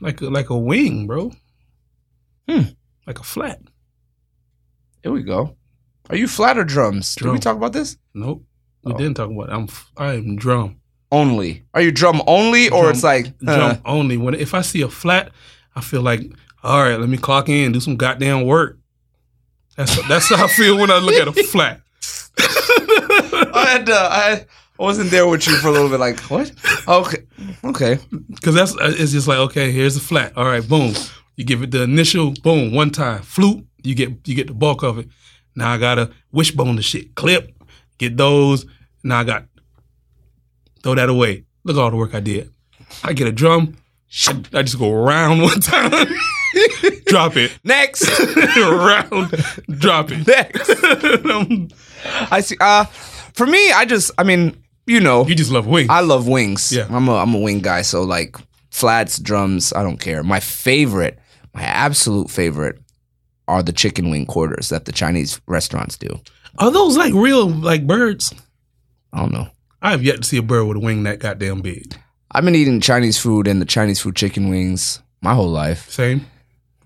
like 0.00 0.20
a, 0.22 0.26
like 0.30 0.48
a 0.50 0.56
wing, 0.58 1.06
bro. 1.06 1.32
Hmm. 2.48 2.62
Like 3.06 3.18
a 3.20 3.22
flat. 3.22 3.60
Here 5.02 5.12
we 5.12 5.22
go. 5.22 5.54
Are 6.08 6.16
you 6.16 6.26
flat 6.28 6.56
or 6.58 6.64
drums? 6.64 7.14
Did 7.14 7.28
we 7.30 7.38
talk 7.38 7.56
about 7.56 7.72
this? 7.74 7.98
Nope. 8.14 8.42
We 8.82 8.92
Oh. 8.92 8.96
didn't 8.96 9.14
talk 9.16 9.30
about. 9.30 9.50
It. 9.50 9.52
I'm 9.52 9.68
I 9.98 10.14
am 10.14 10.36
drum. 10.36 10.76
Only. 11.14 11.62
Are 11.74 11.80
you 11.80 11.92
drum 11.92 12.22
only 12.26 12.68
or 12.68 12.82
Drum- 12.82 12.90
it's 12.94 13.04
like 13.04 13.38
drum 13.38 13.70
uh, 13.70 13.76
only. 13.84 14.16
When 14.16 14.34
if 14.34 14.52
I 14.54 14.62
see 14.62 14.82
a 14.82 14.88
flat, 14.88 15.30
I 15.76 15.80
feel 15.80 16.02
like, 16.02 16.22
all 16.62 16.82
right, 16.82 16.98
let 16.98 17.08
me 17.08 17.16
clock 17.16 17.48
in, 17.48 17.72
do 17.72 17.80
some 17.80 17.96
goddamn 17.96 18.44
work. 18.46 18.78
That's 19.76 19.96
that's 20.08 20.28
how 20.28 20.44
I 20.44 20.48
feel 20.48 20.76
when 20.78 20.90
I 20.90 20.98
look 20.98 21.14
at 21.14 21.28
a 21.28 21.32
flat. 21.52 21.80
I 22.38 23.66
had 23.68 23.88
uh, 23.88 24.08
I 24.10 24.46
wasn't 24.78 25.10
there 25.10 25.26
with 25.28 25.46
you 25.46 25.56
for 25.58 25.68
a 25.68 25.70
little 25.70 25.88
bit. 25.88 26.00
Like 26.00 26.18
what? 26.22 26.50
Okay, 26.88 27.18
okay. 27.64 27.98
Because 28.34 28.54
that's 28.54 28.74
uh, 28.76 28.92
it's 28.98 29.12
just 29.12 29.28
like 29.28 29.38
okay, 29.38 29.70
here's 29.70 29.96
a 29.96 30.00
flat. 30.00 30.36
All 30.36 30.44
right, 30.46 30.66
boom. 30.66 30.94
You 31.36 31.44
give 31.44 31.62
it 31.62 31.70
the 31.70 31.82
initial 31.82 32.32
boom 32.42 32.72
one 32.74 32.90
time, 32.90 33.22
flute. 33.22 33.64
You 33.82 33.94
get 33.94 34.26
you 34.26 34.34
get 34.34 34.48
the 34.48 34.54
bulk 34.54 34.82
of 34.82 34.98
it. 34.98 35.08
Now 35.54 35.72
I 35.72 35.78
gotta 35.78 36.10
wishbone 36.32 36.76
the 36.76 36.82
shit, 36.82 37.14
clip, 37.14 37.52
get 37.98 38.16
those. 38.16 38.66
Now 39.02 39.20
I 39.20 39.24
got 39.24 39.44
throw 40.84 40.94
that 40.94 41.08
away. 41.08 41.44
Look 41.64 41.76
at 41.76 41.80
all 41.82 41.90
the 41.90 41.96
work 41.96 42.14
I 42.14 42.20
did. 42.20 42.50
I 43.02 43.12
get 43.14 43.26
a 43.26 43.32
drum. 43.32 43.76
I 44.52 44.62
just 44.62 44.78
go 44.78 44.92
around 44.92 45.40
one 45.42 45.58
time, 45.60 46.06
drop 47.06 47.36
it, 47.36 47.58
Next, 47.64 48.06
around, 48.58 49.30
drop 49.68 50.10
it. 50.12 50.24
next. 50.26 50.70
I 52.30 52.40
see. 52.40 52.56
Uh, 52.60 52.84
for 53.34 53.46
me, 53.46 53.72
I 53.72 53.86
just, 53.86 54.12
I 54.16 54.22
mean, 54.22 54.62
you 54.86 55.00
know, 55.00 55.26
you 55.26 55.34
just 55.34 55.50
love 55.50 55.66
wings. 55.66 55.88
I 55.90 56.00
love 56.02 56.28
wings. 56.28 56.70
Yeah. 56.70 56.86
I'm 56.90 57.08
a 57.08 57.16
I'm 57.16 57.34
a 57.34 57.40
wing 57.40 57.58
guy. 57.60 57.82
So 57.82 58.02
like 58.02 58.36
flats, 58.70 59.18
drums, 59.18 59.72
I 59.72 59.82
don't 59.82 59.98
care. 59.98 60.22
My 60.22 60.38
favorite, 60.38 61.18
my 61.54 61.62
absolute 61.62 62.30
favorite, 62.30 62.78
are 63.48 63.62
the 63.62 63.72
chicken 63.72 64.10
wing 64.10 64.26
quarters 64.26 64.68
that 64.68 64.84
the 64.84 64.92
Chinese 64.92 65.40
restaurants 65.48 65.96
do. 65.96 66.20
Are 66.58 66.70
those 66.70 66.96
like 66.96 67.14
real 67.14 67.48
like 67.48 67.86
birds? 67.86 68.32
I 69.12 69.20
don't 69.20 69.32
know. 69.32 69.48
I 69.84 69.90
have 69.90 70.02
yet 70.02 70.16
to 70.16 70.24
see 70.24 70.38
a 70.38 70.42
bird 70.42 70.64
with 70.64 70.78
a 70.78 70.80
wing 70.80 71.02
that 71.04 71.18
goddamn 71.20 71.60
big. 71.60 71.94
I've 72.30 72.44
been 72.44 72.54
eating 72.56 72.80
Chinese 72.80 73.18
food 73.18 73.46
and 73.46 73.60
the 73.60 73.66
Chinese 73.66 74.00
food 74.00 74.16
chicken 74.16 74.48
wings 74.48 75.00
my 75.20 75.34
whole 75.34 75.50
life. 75.50 75.88
Same 75.90 76.26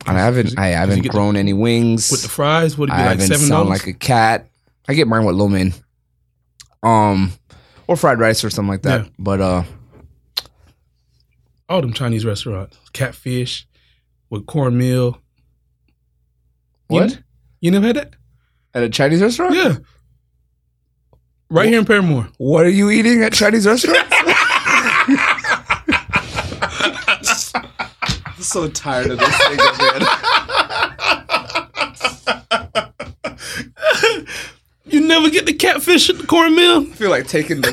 And 0.06 0.18
I 0.18 0.20
haven't 0.20 0.58
I 0.58 0.66
haven't 0.68 0.96
get 1.02 1.04
the- 1.04 1.08
grown 1.16 1.36
any 1.36 1.52
wings. 1.52 2.10
with 2.10 2.22
the 2.22 2.28
fries. 2.28 2.76
Would 2.76 2.90
it 2.90 2.92
I 2.92 2.96
be 2.96 3.02
like 3.02 3.10
haven't 3.20 3.26
seven 3.28 3.46
sound 3.46 3.68
like 3.68 3.86
a 3.86 3.92
cat. 3.94 4.48
I 4.88 4.94
get 4.94 5.06
mine 5.08 5.24
with 5.24 5.36
lo 5.36 5.48
mein. 5.48 5.72
Um 6.82 7.32
or 7.86 7.96
fried 7.96 8.18
rice 8.18 8.42
or 8.44 8.50
something 8.50 8.68
like 8.70 8.82
that. 8.82 9.04
Yeah. 9.04 9.08
But 9.18 9.40
uh 9.40 9.62
all 11.68 11.80
them 11.82 11.92
Chinese 11.92 12.24
restaurants. 12.24 12.76
Catfish 12.92 13.66
with 14.30 14.46
cornmeal. 14.46 15.20
What? 16.88 17.10
You, 17.10 17.16
you 17.60 17.70
never 17.70 17.86
had 17.88 17.96
that? 17.96 18.14
At 18.74 18.82
a 18.82 18.88
Chinese 18.88 19.20
restaurant? 19.22 19.54
Yeah. 19.54 19.76
Right 21.50 21.68
here 21.68 21.78
in 21.78 21.86
Paramore. 21.86 22.28
What 22.36 22.66
are 22.66 22.70
you 22.70 22.90
eating 22.90 23.22
at 23.22 23.32
Chinese 23.32 23.66
restaurants? 23.66 24.02
I'm 28.26 28.42
so 28.42 28.68
tired 28.68 29.10
of 29.10 29.18
this 29.18 29.36
thing, 29.38 29.56
man. 29.56 30.02
You 34.84 35.00
never 35.00 35.30
get 35.30 35.46
the 35.46 35.54
catfish 35.54 36.10
at 36.10 36.18
the 36.18 36.26
cornmeal? 36.26 36.80
I 36.82 36.84
feel 36.94 37.08
like 37.10 37.26
taking 37.26 37.62
the 37.62 37.72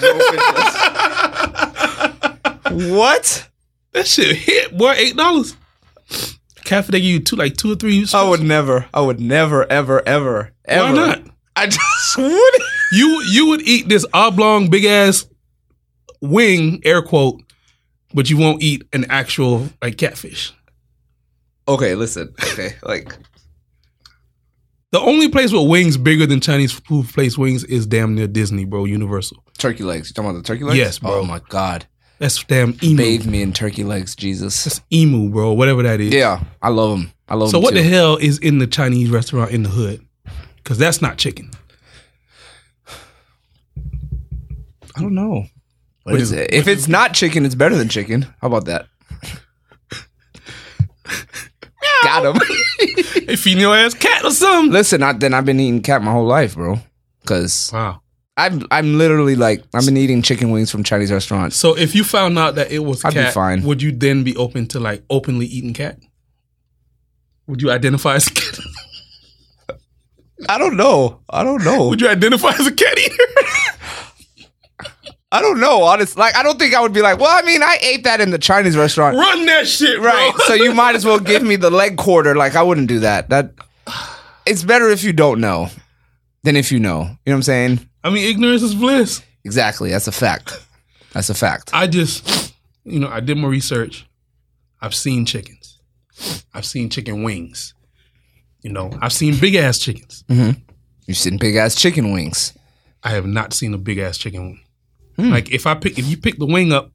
rope 2.79 2.89
What? 2.91 3.49
That 3.91 4.07
shit 4.07 4.37
hit, 4.37 4.77
boy. 4.77 4.93
Eight 4.93 5.17
dollars. 5.17 5.55
Catfish 6.63 6.91
they 6.91 7.01
give 7.01 7.09
you 7.09 7.19
two 7.19 7.35
like 7.35 7.57
two 7.57 7.73
or 7.73 7.75
three. 7.75 8.05
I 8.13 8.23
would 8.27 8.41
never. 8.41 8.87
I 8.93 9.01
would 9.01 9.19
never, 9.19 9.69
ever, 9.69 10.01
ever, 10.07 10.53
ever. 10.65 10.83
Why 10.83 10.91
not? 10.93 11.21
I 11.55 11.67
just 11.67 12.17
would. 12.17 12.53
You 12.91 13.21
you 13.23 13.47
would 13.47 13.61
eat 13.61 13.89
this 13.89 14.05
oblong 14.13 14.69
big 14.69 14.85
ass 14.85 15.25
wing, 16.21 16.81
air 16.83 17.01
quote, 17.01 17.41
but 18.13 18.29
you 18.29 18.37
won't 18.37 18.61
eat 18.61 18.83
an 18.93 19.05
actual 19.09 19.67
like 19.81 19.97
catfish. 19.97 20.53
Okay, 21.67 21.95
listen. 21.95 22.33
Okay, 22.43 22.75
like 22.83 23.17
The 24.91 24.99
only 24.99 25.29
place 25.29 25.51
with 25.51 25.67
wings 25.67 25.97
bigger 25.97 26.25
than 26.25 26.39
Chinese 26.39 26.71
food 26.71 27.07
place 27.09 27.37
wings 27.37 27.63
is 27.63 27.85
damn 27.87 28.15
near 28.15 28.27
Disney, 28.27 28.65
bro. 28.65 28.85
Universal. 28.85 29.43
turkey 29.57 29.83
legs. 29.83 30.09
You 30.09 30.13
talking 30.13 30.29
about 30.29 30.43
the 30.43 30.47
turkey 30.47 30.63
legs? 30.63 30.77
Yes, 30.77 30.99
bro. 30.99 31.19
Oh 31.19 31.23
my 31.23 31.41
god. 31.49 31.85
That's 32.19 32.41
damn 32.45 32.77
emu. 32.81 32.95
Bathe 32.95 33.25
me 33.25 33.41
in 33.41 33.51
turkey 33.51 33.83
legs, 33.83 34.15
Jesus. 34.15 34.63
That's 34.63 34.81
emu, 34.91 35.29
bro. 35.29 35.51
Whatever 35.51 35.83
that 35.83 35.99
is. 35.99 36.13
Yeah, 36.13 36.41
I 36.61 36.69
love 36.69 36.91
them. 36.91 37.11
I 37.27 37.33
love 37.33 37.51
them. 37.51 37.59
So 37.59 37.59
what 37.59 37.71
too. 37.73 37.81
the 37.81 37.89
hell 37.89 38.15
is 38.15 38.37
in 38.39 38.59
the 38.59 38.67
Chinese 38.67 39.09
restaurant 39.09 39.51
in 39.51 39.63
the 39.63 39.69
hood? 39.69 40.05
Because 40.57 40.77
that's 40.77 41.01
not 41.01 41.17
chicken. 41.17 41.51
I 44.95 45.01
don't 45.01 45.13
know. 45.15 45.45
What 46.03 46.15
is 46.15 46.31
it? 46.31 46.53
If 46.53 46.67
it's 46.67 46.87
not 46.87 47.13
chicken, 47.13 47.45
it's 47.45 47.55
better 47.55 47.75
than 47.75 47.89
chicken. 47.89 48.23
How 48.41 48.47
about 48.47 48.65
that? 48.65 48.87
Got 52.03 52.35
him. 52.35 52.41
They 53.25 53.35
feeding 53.35 53.61
your 53.61 53.75
ass 53.75 53.95
cat 53.95 54.23
or 54.23 54.29
something. 54.29 54.71
Listen, 54.71 55.01
I, 55.01 55.13
then 55.13 55.33
I've 55.33 55.45
been 55.45 55.59
eating 55.59 55.81
cat 55.81 56.03
my 56.03 56.11
whole 56.11 56.27
life, 56.27 56.53
bro. 56.53 56.77
Because 57.21 57.71
Wow. 57.73 58.01
I'm 58.37 58.61
I'm 58.69 58.99
literally 58.99 59.35
like 59.35 59.63
I've 59.73 59.85
been 59.85 59.97
eating 59.97 60.21
chicken 60.21 60.51
wings 60.51 60.69
from 60.69 60.83
Chinese 60.83 61.11
restaurants. 61.11 61.55
So 61.55 61.75
if 61.75 61.95
you 61.95 62.03
found 62.03 62.37
out 62.37 62.53
that 62.55 62.71
it 62.71 62.79
was 62.79 63.03
I'd 63.03 63.15
be 63.15 63.25
fine. 63.31 63.63
would 63.63 63.81
you 63.81 63.91
then 63.91 64.23
be 64.23 64.35
open 64.35 64.67
to 64.67 64.79
like 64.79 65.03
openly 65.09 65.47
eating 65.47 65.73
cat? 65.73 65.97
Would 67.47 67.61
you 67.63 67.71
identify 67.71 68.15
as 68.15 68.27
a 68.27 68.31
cat? 68.31 68.59
I 70.49 70.59
don't 70.59 70.77
know. 70.77 71.21
I 71.29 71.43
don't 71.43 71.63
know. 71.63 71.87
Would 71.87 72.01
you 72.01 72.09
identify 72.09 72.49
as 72.49 72.67
a 72.67 72.71
cat 72.73 72.97
eater? 72.99 73.23
I 75.35 75.41
don't 75.41 75.59
know. 75.59 75.83
Honest, 75.83 76.17
like 76.17 76.35
I 76.35 76.43
don't 76.43 76.57
think 76.57 76.73
I 76.73 76.81
would 76.81 76.93
be 76.93 77.01
like. 77.01 77.19
Well, 77.19 77.31
I 77.31 77.41
mean, 77.45 77.61
I 77.61 77.77
ate 77.81 78.03
that 78.05 78.21
in 78.21 78.31
the 78.31 78.39
Chinese 78.39 78.77
restaurant, 78.77 79.17
Run 79.17 79.45
that 79.45 79.67
shit, 79.67 79.99
bro. 79.99 80.09
right? 80.11 80.33
so 80.47 80.53
you 80.53 80.73
might 80.73 80.95
as 80.95 81.05
well 81.05 81.19
give 81.19 81.43
me 81.43 81.55
the 81.55 81.69
leg 81.69 81.97
quarter. 81.97 82.35
Like 82.35 82.55
I 82.55 82.63
wouldn't 82.63 82.87
do 82.87 82.99
that. 82.99 83.29
That 83.29 83.51
it's 84.45 84.63
better 84.63 84.89
if 84.89 85.03
you 85.03 85.13
don't 85.13 85.41
know 85.41 85.69
than 86.43 86.55
if 86.55 86.71
you 86.71 86.79
know. 86.79 86.99
You 86.99 87.03
know 87.03 87.15
what 87.25 87.33
I'm 87.33 87.43
saying? 87.43 87.89
I 88.03 88.09
mean, 88.09 88.27
ignorance 88.27 88.61
is 88.61 88.75
bliss. 88.75 89.21
Exactly. 89.43 89.89
That's 89.91 90.07
a 90.07 90.11
fact. 90.11 90.59
That's 91.13 91.29
a 91.29 91.33
fact. 91.33 91.71
I 91.73 91.87
just, 91.87 92.53
you 92.83 92.99
know, 92.99 93.09
I 93.09 93.19
did 93.19 93.37
my 93.37 93.47
research. 93.47 94.05
I've 94.81 94.95
seen 94.95 95.25
chickens. 95.25 95.79
I've 96.53 96.65
seen 96.65 96.89
chicken 96.89 97.23
wings. 97.23 97.73
You 98.61 98.71
know, 98.71 98.91
I've 99.01 99.13
seen 99.13 99.39
big 99.39 99.55
ass 99.55 99.79
chickens. 99.79 100.23
Mm-hmm. 100.29 100.59
You've 101.07 101.17
seen 101.17 101.37
big 101.37 101.55
ass 101.55 101.75
chicken 101.75 102.11
wings. 102.11 102.53
I 103.03 103.09
have 103.11 103.25
not 103.27 103.53
seen 103.53 103.73
a 103.73 103.77
big 103.77 103.99
ass 103.99 104.17
chicken 104.17 104.41
wing. 104.45 104.59
Like 105.17 105.51
if 105.51 105.65
I 105.65 105.75
pick, 105.75 105.97
if 105.97 106.07
you 106.07 106.17
pick 106.17 106.37
the 106.37 106.45
wing 106.45 106.71
up 106.73 106.91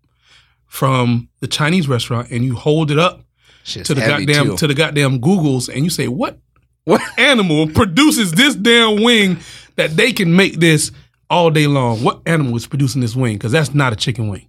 from 0.66 1.28
the 1.40 1.46
Chinese 1.46 1.88
restaurant 1.88 2.30
and 2.30 2.44
you 2.44 2.54
hold 2.54 2.90
it 2.90 2.98
up 2.98 3.22
Shit's 3.64 3.88
to 3.88 3.94
the 3.94 4.00
goddamn 4.02 4.46
too. 4.46 4.56
to 4.56 4.66
the 4.66 4.74
goddamn 4.74 5.20
Googles 5.20 5.68
and 5.68 5.84
you 5.84 5.90
say 5.90 6.06
what 6.08 6.38
What? 6.84 7.00
animal 7.18 7.68
produces 7.68 8.32
this 8.32 8.54
damn 8.54 9.02
wing 9.02 9.38
that 9.76 9.96
they 9.96 10.12
can 10.12 10.34
make 10.36 10.60
this 10.60 10.92
all 11.28 11.50
day 11.50 11.66
long? 11.66 12.02
What 12.02 12.20
animal 12.26 12.56
is 12.56 12.66
producing 12.66 13.00
this 13.00 13.16
wing? 13.16 13.36
Because 13.36 13.52
that's 13.52 13.74
not 13.74 13.92
a 13.92 13.96
chicken 13.96 14.28
wing. 14.28 14.48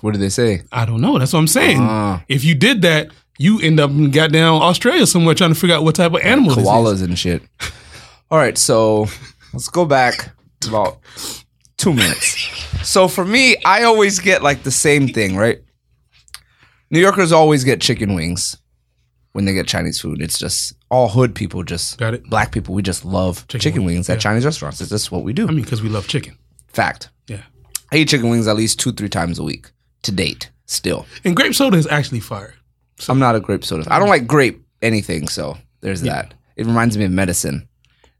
What 0.00 0.12
did 0.12 0.20
they 0.20 0.28
say? 0.28 0.62
I 0.70 0.84
don't 0.84 1.00
know. 1.00 1.18
That's 1.18 1.32
what 1.32 1.40
I'm 1.40 1.48
saying. 1.48 1.78
Ah. 1.80 2.22
if 2.28 2.44
you 2.44 2.54
did 2.54 2.82
that, 2.82 3.10
you 3.38 3.60
end 3.60 3.80
up 3.80 3.90
in 3.90 4.10
goddamn 4.10 4.54
Australia 4.54 5.06
somewhere 5.06 5.34
trying 5.34 5.54
to 5.54 5.58
figure 5.58 5.74
out 5.76 5.84
what 5.84 5.94
type 5.94 6.12
of 6.12 6.20
animal 6.22 6.54
koalas 6.54 7.02
and 7.02 7.18
shit. 7.18 7.42
All 8.30 8.38
right, 8.38 8.58
so 8.58 9.06
let's 9.52 9.68
go 9.68 9.84
back 9.86 10.30
to 10.60 10.68
about 10.68 10.98
two 11.78 11.94
minutes. 11.94 12.36
So 12.86 13.08
for 13.08 13.24
me, 13.24 13.56
I 13.64 13.84
always 13.84 14.18
get 14.18 14.42
like 14.42 14.62
the 14.62 14.70
same 14.70 15.08
thing, 15.08 15.36
right? 15.36 15.58
New 16.90 17.00
Yorkers 17.00 17.32
always 17.32 17.64
get 17.64 17.80
chicken 17.80 18.14
wings 18.14 18.56
when 19.32 19.44
they 19.44 19.52
get 19.54 19.66
Chinese 19.66 20.00
food. 20.00 20.20
It's 20.22 20.38
just 20.38 20.74
all 20.90 21.08
hood 21.08 21.34
people, 21.34 21.62
just 21.62 21.98
Got 21.98 22.14
it. 22.14 22.24
black 22.28 22.52
people. 22.52 22.74
We 22.74 22.82
just 22.82 23.04
love 23.04 23.46
chicken, 23.48 23.60
Chicken 23.60 23.84
wings 23.84 23.96
wings, 23.96 24.10
at 24.10 24.14
yeah. 24.14 24.20
Chinese 24.20 24.44
restaurants. 24.44 24.80
It's 24.80 24.90
just 24.90 25.10
what 25.12 25.22
we 25.24 25.32
do. 25.32 25.46
I 25.48 25.50
mean, 25.50 25.62
because 25.64 25.82
we 25.82 25.88
love 25.88 26.06
chicken. 26.08 26.36
Fact. 26.68 27.10
Yeah. 27.26 27.42
I 27.92 27.96
eat 27.96 28.08
chicken 28.08 28.28
wings 28.30 28.46
at 28.48 28.56
least 28.56 28.78
two, 28.80 28.92
three 28.92 29.08
times 29.08 29.38
a 29.38 29.42
week 29.42 29.70
to 30.02 30.12
date. 30.12 30.50
Still, 30.70 31.06
And 31.24 31.34
grape 31.34 31.54
soda 31.54 31.78
is 31.78 31.86
actually 31.86 32.20
fire. 32.20 32.54
I'm 33.08 33.18
not 33.18 33.34
a 33.34 33.40
grape 33.40 33.64
soda. 33.64 33.84
Fan. 33.84 33.92
I 33.92 33.98
don't 33.98 34.10
like 34.10 34.26
grape 34.26 34.62
anything. 34.82 35.26
So 35.26 35.56
there's 35.80 36.02
that. 36.02 36.34
It 36.56 36.66
reminds 36.66 36.98
me 36.98 37.06
of 37.06 37.10
medicine. 37.10 37.66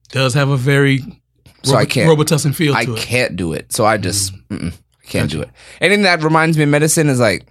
Does 0.09 0.33
have 0.33 0.49
a 0.49 0.57
very 0.57 1.18
So 1.65 1.75
I 1.77 1.85
can't. 1.87 2.09
Robitussin 2.11 2.55
feel 2.55 2.75
I 2.75 2.85
can't 2.87 3.37
do 3.37 3.53
it. 3.53 3.73
So 3.73 3.85
I 3.85 3.97
just 3.97 4.33
mm-mm, 4.49 4.73
I 4.73 5.07
can't 5.07 5.31
do 5.31 5.43
it. 5.43 5.51
Anything 5.81 6.03
that 6.03 6.23
reminds 6.23 6.57
me 6.57 6.65
medicine 6.65 7.09
is 7.09 7.19
like 7.21 7.47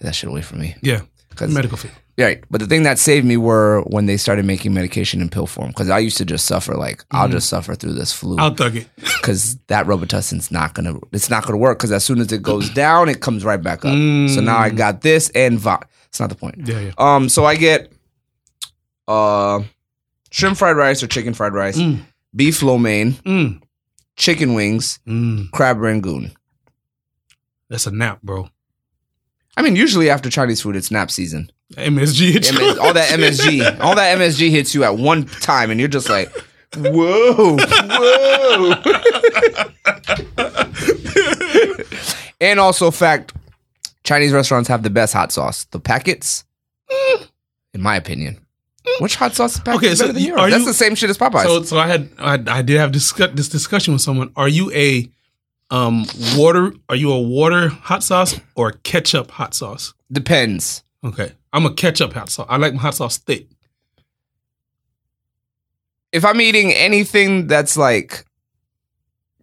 that 0.00 0.14
shit 0.14 0.28
away 0.30 0.42
from 0.42 0.60
me. 0.60 0.74
Yeah, 0.82 0.92
Yeah. 0.94 1.00
'Cause- 1.34 1.52
Medical 1.52 1.76
field. 1.78 1.94
Right. 2.18 2.44
But 2.50 2.60
the 2.60 2.66
thing 2.66 2.82
that 2.82 2.98
saved 2.98 3.26
me 3.26 3.36
were 3.38 3.80
when 3.86 4.04
they 4.06 4.16
started 4.18 4.44
making 4.44 4.74
medication 4.74 5.20
in 5.22 5.28
pill 5.30 5.46
form 5.46 5.68
because 5.68 5.88
I 5.88 5.98
used 5.98 6.18
to 6.18 6.24
just 6.26 6.44
suffer 6.44 6.74
like 6.74 7.02
I'll 7.10 7.26
just 7.28 7.48
suffer 7.48 7.74
through 7.74 7.94
this 7.94 8.12
flu 8.12 8.36
I'll 8.38 8.54
thug 8.54 8.76
it. 8.76 8.86
because 8.96 9.56
that 9.68 9.86
Robitussin's 9.86 10.50
not 10.52 10.74
gonna 10.74 10.98
it's 11.12 11.30
not 11.30 11.44
gonna 11.46 11.56
work 11.56 11.78
because 11.78 11.90
as 11.90 12.04
soon 12.04 12.20
as 12.20 12.30
it 12.30 12.42
goes 12.42 12.68
down 12.74 13.08
it 13.08 13.20
comes 13.22 13.44
right 13.46 13.60
back 13.60 13.78
up. 13.84 13.92
So 13.94 14.40
now 14.42 14.58
I 14.58 14.68
got 14.68 15.00
this 15.00 15.30
and 15.30 15.58
vi- 15.58 15.82
it's 16.06 16.20
not 16.20 16.28
the 16.28 16.36
point. 16.36 16.56
Yeah, 16.68 16.80
yeah. 16.80 16.90
Um. 16.98 17.28
So 17.30 17.44
I 17.46 17.56
get 17.56 17.90
uh 19.08 19.62
shrimp 20.30 20.56
fried 20.58 20.76
rice 20.76 21.02
or 21.02 21.06
chicken 21.06 21.34
fried 21.34 21.54
rice, 21.54 21.78
Mm. 21.78 22.00
Beef 22.34 22.62
lo 22.62 22.78
mein, 22.78 23.12
Mm. 23.24 23.60
chicken 24.16 24.54
wings, 24.54 24.98
Mm. 25.06 25.50
crab 25.52 25.78
rangoon. 25.78 26.32
That's 27.68 27.86
a 27.86 27.90
nap, 27.90 28.20
bro. 28.22 28.48
I 29.56 29.62
mean, 29.62 29.76
usually 29.76 30.10
after 30.10 30.30
Chinese 30.30 30.60
food, 30.62 30.76
it's 30.76 30.90
nap 30.90 31.10
season. 31.10 31.50
MSG 31.76 32.32
hit 32.32 32.52
you. 32.52 32.78
All 32.80 32.92
that 32.92 33.10
MSG, 33.18 33.62
all 33.80 33.94
that 33.94 34.18
MSG 34.18 34.50
hits 34.50 34.74
you 34.74 34.84
at 34.84 34.96
one 34.96 35.24
time, 35.24 35.70
and 35.70 35.80
you're 35.80 35.88
just 35.88 36.08
like, 36.10 36.30
whoa, 36.76 37.56
whoa. 37.56 38.74
and 42.40 42.60
also, 42.60 42.90
fact, 42.90 43.32
Chinese 44.04 44.32
restaurants 44.32 44.68
have 44.68 44.82
the 44.82 44.90
best 44.90 45.14
hot 45.14 45.32
sauce. 45.32 45.64
The 45.64 45.80
packets, 45.80 46.44
in 47.72 47.80
my 47.80 47.96
opinion. 47.96 48.38
Which 49.00 49.14
hot 49.16 49.34
sauce 49.34 49.54
is 49.54 49.60
packet 49.60 49.76
Okay, 49.78 49.94
so 49.94 50.04
better 50.04 50.12
than 50.14 50.22
you- 50.22 50.28
yours? 50.30 50.40
are 50.40 50.50
That's 50.50 50.60
you- 50.62 50.66
the 50.66 50.74
same 50.74 50.94
shit 50.94 51.08
as 51.10 51.16
Popeyes. 51.18 51.44
So, 51.44 51.62
so 51.62 51.78
I 51.78 51.86
had 51.86 52.10
I, 52.18 52.34
I 52.58 52.62
did 52.62 52.78
have 52.78 52.90
discuss, 52.92 53.30
this 53.34 53.48
discussion 53.48 53.92
with 53.92 54.02
someone. 54.02 54.32
Are 54.36 54.48
you 54.48 54.72
a 54.72 55.08
um 55.70 56.04
water? 56.36 56.72
Are 56.88 56.96
you 56.96 57.12
a 57.12 57.20
water 57.20 57.68
hot 57.68 58.02
sauce 58.02 58.38
or 58.56 58.72
ketchup 58.72 59.30
hot 59.30 59.54
sauce? 59.54 59.94
Depends. 60.10 60.82
Okay, 61.04 61.32
I'm 61.52 61.64
a 61.66 61.72
ketchup 61.72 62.12
hot 62.12 62.28
sauce. 62.30 62.46
I 62.50 62.56
like 62.56 62.74
my 62.74 62.80
hot 62.80 62.94
sauce 62.96 63.18
thick. 63.18 63.46
If 66.12 66.24
I'm 66.24 66.40
eating 66.40 66.72
anything 66.72 67.46
that's 67.46 67.76
like, 67.76 68.26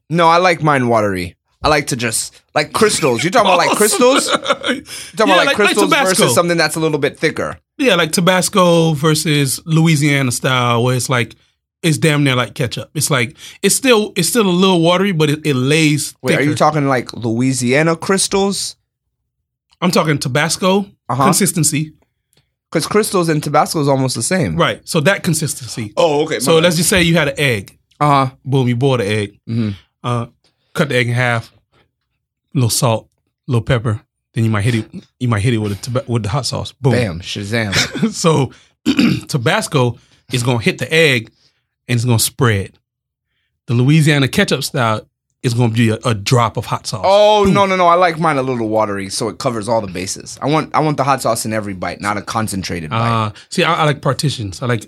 no, 0.10 0.28
I 0.28 0.38
like 0.38 0.62
mine 0.62 0.88
watery. 0.88 1.36
I 1.64 1.68
like 1.68 1.88
to 1.88 1.96
just 1.96 2.40
like 2.54 2.74
crystals. 2.74 3.24
You 3.24 3.32
talking 3.32 3.48
about 3.48 3.58
like 3.58 3.72
crystals? 3.78 4.28
You 4.28 4.36
talking 4.36 4.84
Yeah, 5.18 5.24
about 5.24 5.28
like, 5.28 5.38
like- 5.38 5.46
like 5.48 5.56
crystals 5.56 5.90
Tabasco. 5.90 6.10
versus 6.10 6.36
something 6.36 6.58
that's 6.58 6.76
a 6.76 6.80
little 6.80 7.00
bit 7.00 7.18
thicker. 7.18 7.58
Yeah, 7.80 7.96
like 7.96 8.12
Tabasco 8.12 8.94
versus 8.94 9.60
Louisiana 9.66 10.32
style, 10.32 10.84
where 10.84 10.96
it's 10.96 11.10
like 11.10 11.36
it's 11.82 11.98
damn 11.98 12.24
near 12.24 12.36
like 12.36 12.54
ketchup. 12.56 12.90
It's 12.94 13.10
like 13.10 13.36
it's 13.62 13.76
still 13.76 14.14
it's 14.16 14.30
still 14.30 14.48
a 14.48 14.50
little 14.52 14.82
watery, 14.82 15.12
but 15.14 15.30
it, 15.30 15.46
it 15.46 15.56
lays. 15.56 16.14
Wait, 16.22 16.38
are 16.38 16.42
you 16.44 16.56
talking 16.56 16.88
like 16.88 17.14
Louisiana 17.14 17.96
crystals? 17.96 18.76
I'm 19.82 19.92
talking 19.92 20.18
Tabasco 20.18 20.86
Uh-huh. 21.08 21.24
consistency, 21.24 21.94
Because 22.70 22.86
crystals 22.86 23.30
and 23.30 23.42
Tabasco 23.42 23.80
is 23.82 23.88
almost 23.88 24.16
the 24.16 24.22
same. 24.24 24.58
right? 24.58 24.82
So 24.88 25.00
that 25.02 25.24
consistency. 25.24 25.94
Oh, 25.96 26.24
okay. 26.26 26.40
So 26.40 26.60
let's 26.60 26.76
just 26.76 26.90
say 26.90 27.02
you 27.02 27.16
had 27.16 27.30
an 27.30 27.36
egg. 27.40 27.80
uh 28.00 28.26
huh. 28.28 28.36
Boom, 28.44 28.68
you 28.68 28.76
boiled 28.76 29.00
the 29.00 29.06
egg. 29.08 29.40
Mhm. 29.50 29.76
Uh, 30.04 30.26
cut 30.74 30.90
the 30.90 30.96
egg 30.98 31.08
in 31.08 31.14
half. 31.14 31.52
A 31.54 32.58
little 32.58 32.70
salt, 32.70 33.08
a 33.48 33.52
little 33.52 33.64
pepper, 33.64 34.02
then 34.34 34.44
you 34.44 34.50
might 34.50 34.62
hit 34.64 34.76
it. 34.76 35.04
You 35.20 35.28
might 35.28 35.42
hit 35.42 35.54
it 35.54 35.58
with 35.58 35.72
a 35.72 35.76
taba- 35.76 36.08
with 36.08 36.24
the 36.24 36.30
hot 36.30 36.46
sauce. 36.46 36.72
Boom. 36.74 36.92
Bam, 36.94 37.20
Shazam. 37.22 37.74
so 38.14 38.52
Tabasco 39.28 39.98
is 40.32 40.44
gonna 40.44 40.60
hit 40.60 40.78
the 40.78 40.92
egg 40.94 41.32
and 41.88 41.96
it's 41.96 42.06
gonna 42.06 42.20
spread. 42.20 42.78
The 43.68 43.74
Louisiana 43.74 44.28
ketchup 44.28 44.64
style 44.64 45.02
is 45.42 45.54
gonna 45.54 45.74
be 45.74 45.90
a, 45.90 45.98
a 46.06 46.14
drop 46.14 46.58
of 46.58 46.66
hot 46.66 46.86
sauce. 46.88 47.04
Oh 47.06 47.46
no 47.52 47.66
no 47.66 47.76
no! 47.76 47.88
I 47.88 47.96
like 47.96 48.20
mine 48.20 48.38
a 48.38 48.44
little 48.44 48.70
watery, 48.70 49.10
so 49.10 49.30
it 49.30 49.38
covers 49.40 49.68
all 49.68 49.82
the 49.82 49.92
bases. 49.92 50.38
I 50.42 50.48
want 50.48 50.74
I 50.76 50.80
want 50.80 50.98
the 50.98 51.04
hot 51.04 51.22
sauce 51.22 51.46
in 51.46 51.54
every 51.54 51.74
bite, 51.74 52.02
not 52.02 52.18
a 52.18 52.22
concentrated 52.22 52.90
bite. 52.90 53.26
Uh, 53.28 53.32
see, 53.50 53.64
I, 53.64 53.82
I 53.82 53.86
like 53.86 54.02
partitions. 54.02 54.62
I 54.62 54.66
like 54.68 54.86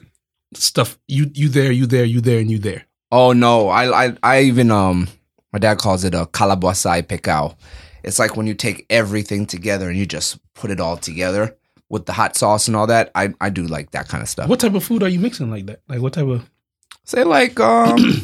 stuff. 0.53 0.99
You 1.07 1.31
you 1.33 1.49
there, 1.49 1.71
you 1.71 1.85
there, 1.85 2.05
you 2.05 2.21
there, 2.21 2.39
and 2.39 2.51
you 2.51 2.59
there. 2.59 2.85
oh 3.11 3.33
no, 3.33 3.69
I 3.69 4.05
I 4.07 4.17
I 4.23 4.41
even 4.41 4.71
um, 4.71 5.07
my 5.53 5.59
dad 5.59 5.77
calls 5.77 6.03
it 6.03 6.13
a 6.13 6.25
calabaza 6.27 7.01
pecao. 7.07 7.55
It's 8.03 8.19
like 8.19 8.35
when 8.35 8.47
you 8.47 8.53
take 8.53 8.85
everything 8.89 9.45
together 9.45 9.89
and 9.89 9.97
you 9.97 10.05
just 10.05 10.39
put 10.53 10.71
it 10.71 10.79
all 10.79 10.97
together 10.97 11.55
with 11.89 12.05
the 12.05 12.13
hot 12.13 12.35
sauce 12.35 12.67
and 12.67 12.75
all 12.75 12.87
that. 12.87 13.11
I 13.13 13.33
I 13.39 13.49
do 13.49 13.63
like 13.63 13.91
that 13.91 14.07
kind 14.07 14.23
of 14.23 14.29
stuff. 14.29 14.47
What 14.47 14.59
type 14.59 14.73
of 14.73 14.83
food 14.83 15.03
are 15.03 15.09
you 15.09 15.19
mixing 15.19 15.51
like 15.51 15.65
that? 15.67 15.81
Like 15.87 16.01
what 16.01 16.13
type 16.13 16.27
of? 16.27 16.49
Say 17.03 17.23
like 17.23 17.59
um, 17.59 17.97
you 17.97 18.21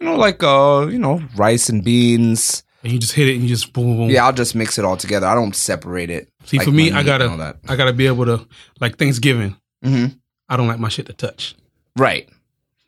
know, 0.00 0.16
like 0.16 0.42
uh, 0.42 0.88
you 0.90 0.98
know, 0.98 1.22
rice 1.36 1.68
and 1.68 1.84
beans. 1.84 2.64
And 2.82 2.92
you 2.92 2.98
just 2.98 3.14
hit 3.14 3.28
it 3.28 3.34
and 3.34 3.42
you 3.42 3.48
just 3.48 3.72
boom 3.72 3.96
boom. 3.96 4.10
Yeah, 4.10 4.24
I'll 4.24 4.32
just 4.32 4.54
mix 4.54 4.78
it 4.78 4.84
all 4.84 4.96
together. 4.96 5.26
I 5.26 5.34
don't 5.34 5.54
separate 5.54 6.08
it. 6.08 6.28
See, 6.44 6.58
like 6.58 6.66
for 6.66 6.72
me, 6.72 6.90
I 6.92 7.02
meat 7.02 7.08
and 7.10 7.22
all 7.22 7.36
gotta. 7.36 7.58
I 7.68 7.76
gotta 7.76 7.92
be 7.92 8.06
able 8.06 8.24
to 8.26 8.46
like 8.80 8.96
Thanksgiving. 8.96 9.56
Mm-hmm. 9.84 10.16
I 10.48 10.56
don't 10.56 10.68
like 10.68 10.78
my 10.78 10.88
shit 10.88 11.06
to 11.06 11.12
touch. 11.12 11.56
Right. 11.96 12.28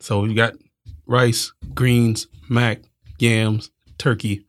So 0.00 0.24
you 0.24 0.34
got 0.34 0.54
rice, 1.06 1.52
greens, 1.74 2.28
mac, 2.48 2.82
yams, 3.18 3.70
turkey. 3.98 4.44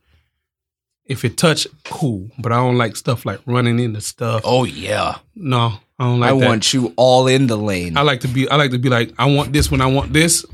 If 1.10 1.24
it 1.24 1.36
touch, 1.36 1.66
cool. 1.84 2.30
But 2.38 2.52
I 2.52 2.56
don't 2.56 2.78
like 2.78 2.94
stuff 2.96 3.26
like 3.26 3.40
running 3.44 3.78
into 3.80 4.00
stuff. 4.00 4.42
Oh 4.44 4.64
yeah. 4.64 5.16
No, 5.34 5.72
I 5.98 6.04
don't 6.04 6.20
like 6.20 6.30
I 6.32 6.38
that. 6.38 6.46
want 6.48 6.72
you 6.72 6.94
all 6.96 7.26
in 7.26 7.46
the 7.48 7.56
lane. 7.56 7.96
I 7.96 8.02
like 8.02 8.20
to 8.20 8.28
be. 8.28 8.48
I 8.48 8.56
like 8.56 8.70
to 8.70 8.78
be 8.78 8.88
like. 8.88 9.12
I 9.18 9.26
want 9.26 9.52
this 9.52 9.70
when 9.70 9.80
I 9.80 9.86
want 9.86 10.12
this, 10.12 10.44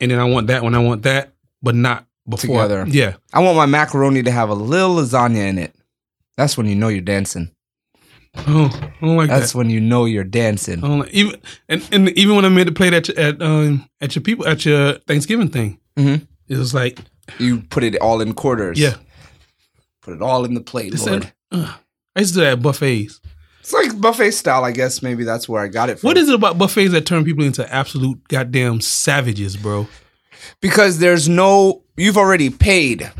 and 0.00 0.10
then 0.10 0.18
I 0.18 0.24
want 0.24 0.46
that 0.48 0.62
when 0.62 0.74
I 0.74 0.78
want 0.78 1.02
that, 1.02 1.32
but 1.62 1.74
not 1.74 2.06
before. 2.28 2.62
Together. 2.62 2.84
Yeah. 2.88 3.16
I 3.32 3.40
want 3.40 3.56
my 3.56 3.66
macaroni 3.66 4.22
to 4.22 4.30
have 4.30 4.48
a 4.48 4.54
little 4.54 4.96
lasagna 4.96 5.48
in 5.48 5.58
it. 5.58 5.74
That's 6.38 6.56
when 6.56 6.66
you 6.66 6.74
know 6.74 6.88
you're 6.88 7.00
dancing. 7.02 7.50
Oh, 8.48 8.68
I 9.00 9.06
don't 9.06 9.16
like 9.16 9.28
That's 9.28 9.52
that. 9.52 9.58
when 9.58 9.70
you 9.70 9.80
know 9.80 10.04
you're 10.04 10.24
dancing. 10.24 10.84
I 10.84 10.88
don't 10.88 10.98
like 11.00 11.14
even 11.14 11.40
and, 11.70 11.88
and 11.90 12.08
even 12.10 12.36
when 12.36 12.44
I 12.44 12.50
made 12.50 12.66
the 12.66 12.72
plate 12.72 12.92
at 12.92 13.08
your, 13.08 13.18
at 13.18 13.40
um 13.40 13.88
at 14.02 14.14
your 14.14 14.22
people 14.22 14.46
at 14.46 14.64
your 14.66 14.94
Thanksgiving 15.06 15.48
thing, 15.48 15.78
Mhm. 15.98 16.26
it 16.48 16.56
was 16.58 16.74
like 16.74 16.98
You 17.38 17.60
put 17.62 17.82
it 17.82 17.96
all 17.96 18.20
in 18.20 18.34
quarters. 18.34 18.78
yeah. 18.78 18.96
Put 20.06 20.14
it 20.14 20.22
all 20.22 20.44
in 20.44 20.54
the 20.54 20.60
plate, 20.60 20.94
It's 20.94 21.04
Lord. 21.04 21.24
like, 21.24 21.34
ugh. 21.50 21.74
I 22.14 22.20
used 22.20 22.34
to 22.34 22.38
do 22.40 22.44
that 22.44 22.52
at 22.52 22.62
buffets. 22.62 23.20
It's 23.60 23.72
like 23.72 24.00
buffet 24.00 24.30
style, 24.30 24.62
I 24.64 24.70
guess. 24.70 25.02
Maybe 25.02 25.24
that's 25.24 25.48
where 25.48 25.60
I 25.60 25.66
got 25.66 25.90
it 25.90 25.98
from. 25.98 26.06
What 26.06 26.16
is 26.16 26.28
it 26.28 26.34
about 26.36 26.56
buffets 26.56 26.92
that 26.92 27.04
turn 27.06 27.24
people 27.24 27.44
into 27.44 27.68
absolute 27.74 28.26
goddamn 28.28 28.80
savages, 28.80 29.56
bro? 29.56 29.88
Because 30.60 31.00
there's 31.00 31.28
no, 31.28 31.82
you've 31.96 32.16
already 32.16 32.50
paid. 32.50 33.10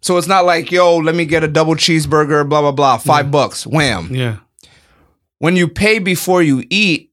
So 0.00 0.16
it's 0.16 0.26
not 0.26 0.46
like, 0.46 0.72
yo, 0.72 0.96
let 0.96 1.14
me 1.14 1.26
get 1.26 1.44
a 1.44 1.48
double 1.48 1.74
cheeseburger, 1.74 2.48
blah, 2.48 2.62
blah, 2.62 2.72
blah, 2.72 2.96
five 2.96 3.30
bucks, 3.30 3.66
wham. 3.66 4.08
Yeah. 4.10 4.38
When 5.40 5.54
you 5.56 5.68
pay 5.68 5.98
before 5.98 6.42
you 6.42 6.64
eat, 6.70 7.12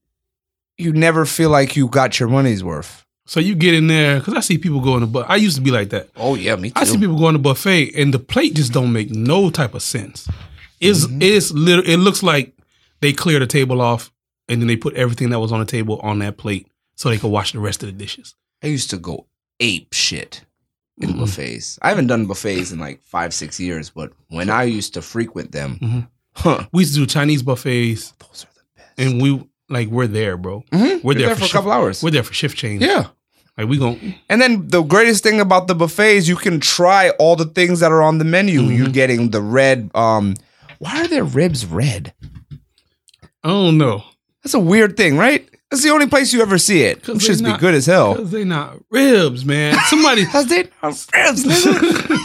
you 0.78 0.94
never 0.94 1.26
feel 1.26 1.50
like 1.50 1.76
you 1.76 1.88
got 1.88 2.18
your 2.18 2.30
money's 2.30 2.64
worth. 2.64 3.04
So 3.28 3.40
you 3.40 3.54
get 3.54 3.74
in 3.74 3.88
there 3.88 4.18
because 4.20 4.32
I 4.34 4.40
see 4.40 4.56
people 4.56 4.80
going 4.80 5.00
to 5.00 5.06
but 5.06 5.28
I 5.28 5.36
used 5.36 5.56
to 5.56 5.62
be 5.62 5.70
like 5.70 5.90
that. 5.90 6.08
Oh, 6.16 6.34
yeah, 6.34 6.56
me 6.56 6.70
too. 6.70 6.80
I 6.80 6.84
see 6.84 6.96
people 6.96 7.18
going 7.18 7.34
to 7.34 7.38
buffet 7.38 7.92
and 7.94 8.12
the 8.14 8.18
plate 8.18 8.54
just 8.54 8.72
don't 8.72 8.90
make 8.92 9.10
no 9.10 9.50
type 9.50 9.74
of 9.74 9.82
sense. 9.82 10.26
It's 10.80 11.06
Mm-hmm. 11.06 11.18
it's 11.22 11.50
it 11.88 11.98
looks 11.98 12.22
like 12.22 12.54
they 13.00 13.12
clear 13.12 13.38
the 13.38 13.46
table 13.46 13.80
off 13.82 14.10
and 14.48 14.60
then 14.62 14.66
they 14.66 14.76
put 14.76 14.94
everything 14.94 15.28
that 15.30 15.40
was 15.40 15.52
on 15.52 15.60
the 15.60 15.66
table 15.66 15.98
on 16.00 16.20
that 16.20 16.38
plate 16.38 16.68
so 16.96 17.10
they 17.10 17.18
could 17.18 17.30
wash 17.30 17.52
the 17.52 17.60
rest 17.60 17.82
of 17.82 17.88
the 17.88 17.92
dishes. 17.92 18.34
I 18.62 18.68
used 18.68 18.88
to 18.90 18.96
go 18.96 19.26
ape 19.60 19.92
shit 19.92 20.40
in 21.00 21.10
Mhm. 21.10 21.18
buffets. 21.20 21.78
I 21.82 21.90
haven't 21.90 22.06
done 22.06 22.24
buffets 22.26 22.72
in 22.72 22.78
like 22.78 23.02
five, 23.02 23.34
six 23.34 23.60
years, 23.60 23.90
but 23.90 24.10
when 24.28 24.48
I 24.50 24.62
used 24.64 24.94
to 24.94 25.02
frequent 25.02 25.52
them, 25.52 25.78
Mhm. 25.82 26.08
huh, 26.34 26.64
We 26.72 26.82
used 26.84 26.94
to 26.94 27.00
do 27.00 27.06
Chinese 27.06 27.42
buffets 27.42 28.14
those 28.18 28.44
are 28.44 28.54
the 28.54 28.62
best. 28.76 28.88
and 28.96 29.20
we 29.20 29.44
like 29.68 29.88
we're 29.90 30.06
there, 30.06 30.38
bro. 30.38 30.64
Mhm. 30.72 31.04
We're 31.04 31.12
there 31.14 31.26
there 31.26 31.34
for 31.34 31.40
for 31.40 31.44
a 31.44 31.46
shift- 31.48 31.52
couple 31.52 31.72
hours. 31.72 32.02
We're 32.02 32.10
there 32.10 32.22
for 32.22 32.32
shift 32.32 32.56
change. 32.56 32.82
Yeah. 32.82 33.08
Like 33.58 33.68
we 33.68 33.76
gon' 33.76 34.14
And 34.28 34.40
then 34.40 34.68
the 34.68 34.82
greatest 34.82 35.24
thing 35.24 35.40
about 35.40 35.66
the 35.66 35.74
buffet 35.74 36.16
is 36.16 36.28
you 36.28 36.36
can 36.36 36.60
try 36.60 37.10
all 37.18 37.34
the 37.34 37.44
things 37.44 37.80
that 37.80 37.90
are 37.90 38.02
on 38.02 38.18
the 38.18 38.24
menu. 38.24 38.62
Mhm. 38.62 38.78
You're 38.78 38.88
getting 38.88 39.30
the 39.30 39.42
red. 39.42 39.90
Um, 39.94 40.34
why 40.78 41.00
are 41.02 41.08
their 41.08 41.24
ribs 41.24 41.66
red? 41.66 42.14
I 43.42 43.48
don't 43.48 43.76
know. 43.76 44.04
That's 44.44 44.54
a 44.54 44.60
weird 44.60 44.96
thing, 44.96 45.16
right? 45.16 45.48
That's 45.70 45.82
the 45.82 45.90
only 45.90 46.06
place 46.06 46.32
you 46.32 46.40
ever 46.40 46.56
see 46.56 46.82
it. 46.82 47.02
Them 47.02 47.18
shits 47.18 47.42
they 47.42 47.52
be 47.52 47.58
good 47.58 47.74
as 47.74 47.86
hell. 47.86 48.14
Cause 48.14 48.30
they 48.30 48.44
not 48.44 48.78
ribs, 48.90 49.44
man. 49.44 49.76
Somebody 49.86 50.24
Cause 50.24 50.46
they 50.46 50.68
are 50.82 50.90
ribs, 50.90 51.44
nigga. 51.44 52.18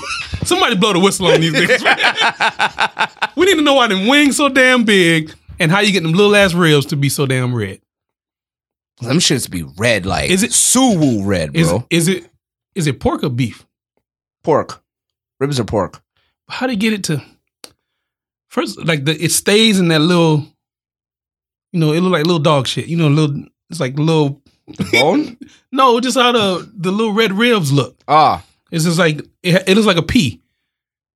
somebody 0.45 0.75
blow 0.75 0.93
the 0.93 0.99
whistle 0.99 1.27
on 1.27 1.41
these 1.41 1.53
niggas. 1.53 3.09
we 3.35 3.45
need 3.45 3.55
to 3.55 3.61
know 3.61 3.73
why 3.73 3.87
them 3.87 4.07
wings 4.07 4.37
so 4.37 4.49
damn 4.49 4.85
big 4.85 5.33
and 5.59 5.71
how 5.71 5.79
you 5.79 5.91
get 5.91 6.03
them 6.03 6.13
little 6.13 6.35
ass 6.35 6.53
ribs 6.53 6.85
to 6.87 6.95
be 6.95 7.09
so 7.09 7.25
damn 7.25 7.53
red. 7.55 7.79
Them 9.01 9.17
shits 9.17 9.49
be 9.49 9.63
red 9.77 10.05
like 10.05 10.29
Is 10.29 10.43
it- 10.43 10.51
suwu 10.51 11.25
red, 11.25 11.55
Is 11.55 11.67
bro? 11.69 11.85
is 11.89 12.07
it 12.07 12.29
is 12.75 12.87
it 12.87 12.99
pork 12.99 13.23
or 13.23 13.29
beef? 13.29 13.65
pork. 14.43 14.83
Ribs 15.39 15.59
are 15.59 15.63
pork. 15.65 16.01
How 16.49 16.67
do 16.67 16.73
you 16.73 16.79
get 16.79 16.93
it 16.93 17.03
to 17.05 17.21
first 18.49 18.83
like 18.85 19.05
the 19.05 19.21
it 19.23 19.31
stays 19.31 19.79
in 19.79 19.87
that 19.89 19.99
little 19.99 20.45
you 21.71 21.79
know, 21.79 21.91
it 21.93 22.01
look 22.01 22.11
like 22.11 22.25
little 22.25 22.39
dog 22.39 22.67
shit. 22.67 22.85
You 22.87 22.97
know, 22.97 23.07
little 23.07 23.43
it's 23.69 23.79
like 23.79 23.97
little 23.97 24.41
The 24.67 24.87
bone? 24.91 25.37
no, 25.71 25.99
just 25.99 26.17
how 26.17 26.31
the 26.31 26.69
the 26.75 26.91
little 26.91 27.13
red 27.13 27.33
ribs 27.33 27.71
look. 27.71 27.97
ah, 28.07 28.43
It's 28.71 28.85
just 28.85 28.99
like 28.99 29.19
it, 29.41 29.63
it 29.67 29.75
looks 29.75 29.87
like 29.87 29.97
a 29.97 30.03
pea. 30.03 30.39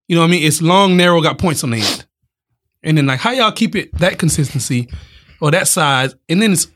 You 0.07 0.15
know 0.15 0.21
what 0.21 0.27
I 0.29 0.31
mean? 0.31 0.43
It's 0.43 0.61
long, 0.61 0.95
narrow, 0.97 1.21
got 1.21 1.37
points 1.37 1.63
on 1.63 1.71
the 1.71 1.77
end. 1.81 2.05
And 2.81 2.97
then 2.97 3.05
like 3.05 3.19
how 3.19 3.31
y'all 3.31 3.51
keep 3.51 3.75
it 3.75 3.91
that 3.99 4.17
consistency 4.17 4.89
or 5.41 5.51
that 5.51 5.67
size, 5.67 6.15
and 6.29 6.41
then 6.41 6.53
it's 6.53 6.67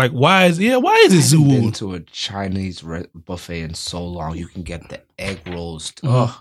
like 0.00 0.12
why 0.12 0.46
is 0.46 0.58
yeah 0.58 0.76
why 0.76 0.94
is 1.06 1.32
it 1.32 1.36
I 1.36 1.40
haven't 1.40 1.60
been 1.60 1.72
to 1.72 1.94
a 1.94 2.00
Chinese 2.00 2.82
re- 2.82 3.06
buffet 3.14 3.60
in 3.62 3.74
so 3.74 4.04
long. 4.04 4.36
You 4.36 4.46
can 4.48 4.62
get 4.62 4.88
the 4.88 5.00
egg 5.18 5.40
rolls. 5.46 5.92
Mhm. 6.02 6.28
Ugh. 6.28 6.34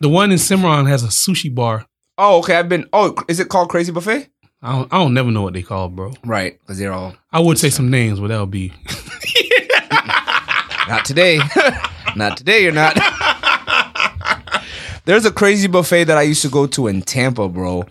The 0.00 0.08
one 0.08 0.30
in 0.30 0.38
Cimarron 0.38 0.86
has 0.86 1.02
a 1.02 1.08
sushi 1.08 1.52
bar. 1.54 1.86
Oh, 2.18 2.38
okay. 2.38 2.56
I've 2.56 2.68
been. 2.68 2.86
Oh, 2.92 3.14
is 3.28 3.40
it 3.40 3.48
called 3.48 3.68
Crazy 3.70 3.92
Buffet? 3.92 4.28
I 4.62 4.72
don't 4.72 4.92
I 4.92 4.98
don't 4.98 5.14
never 5.14 5.30
know 5.30 5.42
what 5.42 5.54
they 5.54 5.62
call, 5.62 5.88
bro. 5.88 6.12
Right, 6.24 6.58
because 6.60 6.78
they're 6.78 6.92
all 6.92 7.14
I 7.32 7.40
would 7.40 7.58
say 7.58 7.70
some 7.70 7.90
names, 7.90 8.20
but 8.20 8.28
that 8.28 8.40
would 8.40 8.50
be 8.50 8.72
not 10.88 11.04
today. 11.04 11.40
not 12.14 12.36
today. 12.36 12.62
You're 12.62 12.72
not. 12.72 12.96
There's 15.04 15.24
a 15.24 15.30
crazy 15.30 15.68
buffet 15.68 16.04
that 16.04 16.18
I 16.18 16.22
used 16.22 16.42
to 16.42 16.48
go 16.48 16.66
to 16.68 16.88
in 16.88 17.02
Tampa, 17.02 17.48
bro. 17.48 17.84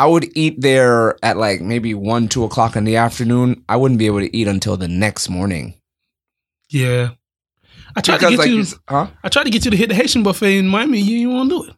I 0.00 0.06
would 0.06 0.34
eat 0.34 0.60
there 0.62 1.22
at 1.22 1.36
like 1.36 1.60
maybe 1.60 1.92
one, 1.92 2.26
two 2.28 2.44
o'clock 2.44 2.74
in 2.74 2.84
the 2.84 2.96
afternoon. 2.96 3.62
I 3.68 3.76
wouldn't 3.76 3.98
be 3.98 4.06
able 4.06 4.20
to 4.20 4.34
eat 4.34 4.48
until 4.48 4.76
the 4.78 4.88
next 4.88 5.28
morning. 5.28 5.74
yeah. 6.70 7.10
I 7.96 8.00
tried 8.00 8.18
Because 8.18 8.30
to 8.30 8.36
get 8.36 8.38
like, 8.38 8.48
you. 8.50 8.56
you 8.60 8.66
huh? 8.88 9.06
I 9.24 9.28
tried 9.28 9.44
to 9.44 9.50
get 9.50 9.64
you 9.64 9.70
to 9.72 9.76
hit 9.76 9.88
the 9.88 9.96
Haitian 9.96 10.22
buffet 10.22 10.56
in 10.58 10.68
Miami. 10.68 11.00
You 11.00 11.18
didn't 11.18 11.34
want 11.34 11.50
to 11.50 11.56
do 11.64 11.70
it. 11.70 11.76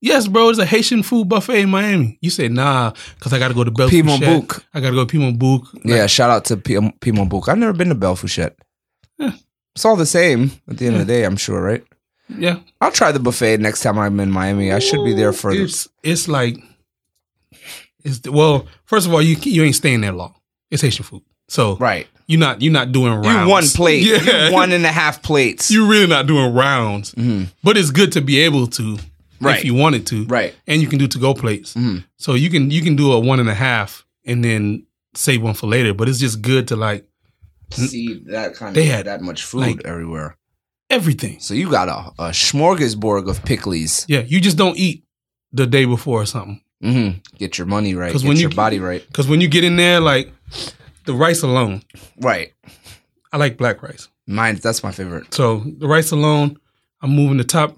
Yes, 0.00 0.28
bro. 0.28 0.50
It's 0.50 0.58
a 0.60 0.64
Haitian 0.66 1.02
food 1.02 1.28
buffet 1.28 1.62
in 1.62 1.70
Miami. 1.70 2.16
You 2.20 2.30
said 2.30 2.52
nah, 2.52 2.92
because 3.16 3.32
I 3.32 3.38
got 3.40 3.48
to 3.48 3.54
go 3.54 3.64
to 3.64 3.70
Belle 3.72 3.88
Fourchette. 3.88 4.20
Bouk. 4.20 4.64
I 4.72 4.80
got 4.80 4.90
to 4.90 4.94
go 4.94 5.04
to 5.04 5.12
Pimon 5.18 5.36
Bouk. 5.38 5.66
Yeah, 5.84 6.06
shout 6.06 6.30
out 6.30 6.44
to 6.46 6.56
P- 6.56 6.74
Pimon 7.00 7.28
Bouk. 7.28 7.48
I've 7.48 7.58
never 7.58 7.72
been 7.72 7.88
to 7.88 7.94
Belle. 7.96 8.16
Yeah. 9.18 9.32
It's 9.74 9.84
all 9.84 9.96
the 9.96 10.06
same 10.06 10.52
at 10.68 10.78
the 10.78 10.86
end 10.86 10.96
of 10.96 11.00
the 11.06 11.12
day, 11.12 11.24
I'm 11.24 11.36
sure, 11.36 11.60
right? 11.60 11.84
Yeah. 12.28 12.58
I'll 12.80 12.90
try 12.92 13.12
the 13.12 13.20
buffet 13.20 13.58
next 13.60 13.82
time 13.82 13.98
I'm 13.98 14.18
in 14.20 14.30
Miami. 14.30 14.72
I 14.72 14.78
should 14.80 15.04
be 15.04 15.14
there 15.14 15.32
for 15.32 15.54
the 15.54 15.62
It's 15.64 15.88
it's 16.02 16.28
like 16.28 16.56
it's 18.04 18.28
well. 18.28 18.66
First 18.84 19.06
of 19.06 19.14
all, 19.14 19.22
you 19.22 19.36
you 19.42 19.62
ain't 19.64 19.74
staying 19.74 20.00
there 20.00 20.12
long. 20.12 20.34
It's 20.70 20.82
Haitian 20.82 21.04
food, 21.04 21.22
so 21.48 21.76
right. 21.76 22.06
you're 22.26 22.40
not 22.40 22.62
you're 22.62 22.72
not 22.72 22.92
doing 22.92 23.12
rounds. 23.14 23.46
You 23.46 23.48
one 23.50 23.64
plate. 23.68 24.02
Yeah. 24.24 24.48
You 24.48 24.52
one 24.52 24.72
and 24.72 24.84
a 24.84 24.92
half 24.92 25.22
plates. 25.22 25.70
You're 25.70 25.88
really 25.88 26.06
not 26.06 26.26
doing 26.26 26.52
rounds, 26.54 27.12
Mhm. 27.14 27.48
but 27.62 27.76
it's 27.76 27.90
good 27.90 28.12
to 28.12 28.20
be 28.20 28.38
able 28.40 28.66
to 28.68 28.98
Right. 29.40 29.58
if 29.58 29.64
you 29.66 29.74
wanted 29.74 30.06
to, 30.06 30.24
Right. 30.24 30.54
and 30.66 30.80
you 30.80 30.88
can 30.88 30.98
do 30.98 31.06
to 31.08 31.18
go 31.18 31.34
plates. 31.34 31.74
Mhm. 31.74 32.04
So 32.16 32.34
you 32.34 32.48
can 32.50 32.70
you 32.70 32.82
can 32.82 32.96
do 32.96 33.12
a 33.12 33.20
one 33.20 33.38
and 33.38 33.48
a 33.48 33.54
half 33.54 34.04
and 34.24 34.42
then 34.44 34.86
save 35.14 35.42
one 35.42 35.54
for 35.54 35.66
later. 35.68 35.94
But 35.94 36.08
it's 36.08 36.18
just 36.18 36.42
good 36.42 36.68
to 36.68 36.76
like 36.76 37.06
See 37.70 38.22
that 38.28 38.54
kind 38.54 38.70
of 38.70 38.74
They 38.76 38.84
had, 38.86 39.06
that 39.06 39.20
much 39.22 39.42
food 39.42 39.60
like- 39.60 39.80
everywhere. 39.84 40.36
Everything. 40.90 41.40
So 41.40 41.54
you 41.54 41.70
got 41.70 41.88
a, 41.88 42.12
a 42.22 42.30
smorgasbord 42.30 43.28
of 43.28 43.44
pickles. 43.44 44.04
Yeah, 44.08 44.20
you 44.20 44.40
just 44.40 44.56
don't 44.56 44.76
eat 44.76 45.04
the 45.52 45.66
day 45.66 45.84
before 45.84 46.22
or 46.22 46.26
something. 46.26 46.60
hmm 46.82 47.10
Get 47.38 47.58
your 47.58 47.66
money 47.66 47.94
right. 47.94 48.12
Get 48.12 48.22
when 48.22 48.36
your 48.36 48.50
you- 48.50 48.56
body 48.56 48.78
right. 48.80 49.04
Because 49.06 49.28
when 49.28 49.40
you 49.40 49.48
get 49.48 49.64
in 49.64 49.76
there, 49.76 50.00
like 50.00 50.32
the 51.04 51.14
rice 51.14 51.42
alone, 51.42 51.82
Right. 52.20 52.52
I 53.32 53.36
like 53.38 53.56
black 53.56 53.82
rice. 53.82 54.08
Mine. 54.26 54.56
That's 54.62 54.82
my 54.82 54.92
favorite. 54.92 55.32
So 55.34 55.62
the 55.78 55.86
rice 55.86 56.10
alone, 56.10 56.58
I'm 57.02 57.10
moving 57.10 57.36
the 57.36 57.44
top 57.44 57.76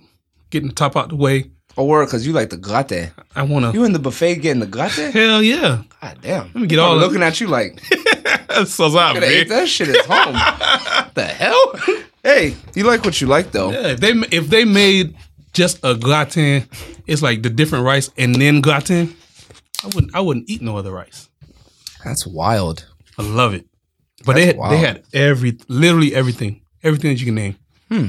getting 0.50 0.68
the 0.68 0.74
top 0.74 0.96
out 0.96 1.08
the 1.10 1.16
way. 1.16 1.50
Oh, 1.76 1.84
word, 1.84 2.06
because 2.06 2.26
you 2.26 2.32
like 2.32 2.50
the 2.50 2.56
gratin. 2.56 3.10
I 3.36 3.42
want 3.42 3.64
to. 3.64 3.72
You 3.72 3.84
in 3.84 3.92
the 3.92 3.98
buffet 4.00 4.36
getting 4.36 4.58
the 4.60 4.66
gratin? 4.66 5.12
Hell 5.12 5.42
yeah. 5.42 5.82
God 6.00 6.18
damn. 6.22 6.46
Let 6.46 6.54
me 6.56 6.66
get 6.66 6.78
all 6.80 6.94
I'm 6.94 6.98
looking 6.98 7.22
at 7.22 7.40
you 7.40 7.46
like, 7.46 7.80
That's 8.48 8.72
so 8.74 8.90
could 8.90 9.22
have 9.22 9.22
ate 9.22 9.48
that 9.50 9.68
shit 9.68 9.88
at 9.90 10.04
home. 10.06 10.32
the 11.14 11.24
hell? 11.24 11.72
Hey, 12.28 12.56
you 12.74 12.84
like 12.84 13.04
what 13.04 13.20
you 13.20 13.26
like 13.26 13.52
though. 13.52 13.70
Yeah, 13.70 13.88
if 13.88 14.00
they 14.00 14.10
if 14.30 14.48
they 14.48 14.64
made 14.66 15.16
just 15.54 15.78
a 15.82 15.94
gratin, 15.94 16.68
it's 17.06 17.22
like 17.22 17.42
the 17.42 17.48
different 17.50 17.84
rice 17.86 18.10
and 18.18 18.34
then 18.34 18.60
gratin. 18.60 19.16
I 19.82 19.86
wouldn't 19.86 20.14
I 20.14 20.20
wouldn't 20.20 20.48
eat 20.50 20.60
no 20.60 20.76
other 20.76 20.92
rice. 20.92 21.28
That's 22.04 22.26
wild. 22.26 22.86
I 23.18 23.22
love 23.22 23.54
it. 23.54 23.66
But 24.26 24.34
That's 24.34 24.38
they 24.40 24.46
had, 24.46 24.56
wild. 24.58 24.72
they 24.72 24.78
had 24.78 25.02
every 25.14 25.58
literally 25.68 26.14
everything, 26.14 26.60
everything 26.82 27.10
that 27.12 27.20
you 27.20 27.26
can 27.26 27.34
name. 27.34 27.56
Hmm. 27.90 28.06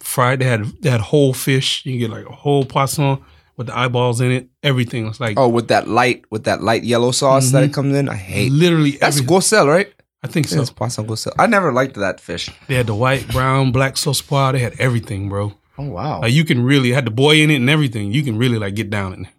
Fried. 0.00 0.38
They 0.38 0.46
had 0.46 0.64
they 0.82 0.88
had 0.90 1.00
whole 1.00 1.34
fish. 1.34 1.84
You 1.84 1.92
can 1.92 1.98
get 2.00 2.10
like 2.10 2.26
a 2.26 2.34
whole 2.34 2.64
poisson 2.64 3.18
with 3.58 3.66
the 3.66 3.76
eyeballs 3.78 4.20
in 4.20 4.30
it. 4.30 4.48
Everything. 4.62 5.06
It's 5.08 5.20
like 5.20 5.38
Oh, 5.38 5.48
with 5.48 5.68
that 5.68 5.88
light, 5.88 6.24
with 6.30 6.44
that 6.44 6.62
light 6.62 6.84
yellow 6.84 7.10
sauce 7.10 7.50
that 7.50 7.64
it 7.64 7.72
comes 7.74 7.94
in, 7.96 8.08
I 8.08 8.14
hate. 8.16 8.50
literally 8.52 8.92
That's 8.92 9.18
everything. 9.18 9.36
gosel, 9.36 9.66
right? 9.66 9.92
I 10.28 10.32
think 10.32 10.48
so. 10.48 10.56
That's 10.56 10.70
poisson 10.70 11.06
gosel. 11.06 11.32
I 11.38 11.46
never 11.46 11.72
liked 11.72 11.94
that 11.96 12.20
fish. 12.20 12.50
They 12.68 12.74
had 12.74 12.86
the 12.86 12.94
white, 12.94 13.28
brown, 13.28 13.72
black 13.72 13.96
sauce 13.96 14.20
pois. 14.20 14.52
They 14.52 14.58
had 14.58 14.74
everything, 14.80 15.28
bro. 15.28 15.52
Oh 15.78 15.84
wow. 15.90 16.20
Like 16.22 16.32
you 16.32 16.44
can 16.44 16.64
really 16.64 16.90
had 16.92 17.04
the 17.04 17.10
boy 17.10 17.36
in 17.42 17.50
it 17.50 17.56
and 17.56 17.70
everything. 17.70 18.12
You 18.12 18.22
can 18.22 18.38
really 18.38 18.58
like 18.58 18.74
get 18.74 18.90
down 18.90 19.12
in 19.12 19.24
it. 19.26 19.30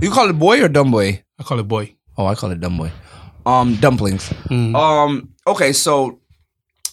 You 0.00 0.10
call 0.10 0.28
it 0.28 0.38
boy 0.38 0.62
or 0.62 0.68
dumb 0.68 0.90
boy? 0.90 1.22
I 1.38 1.42
call 1.42 1.58
it 1.58 1.68
boy. 1.68 1.94
Oh, 2.16 2.26
I 2.26 2.34
call 2.34 2.50
it 2.50 2.60
dumb 2.60 2.76
boy. 2.76 2.90
Um, 3.46 3.76
dumplings. 3.76 4.28
Mm. 4.50 4.74
Um. 4.76 5.32
Okay, 5.46 5.72
so 5.72 6.20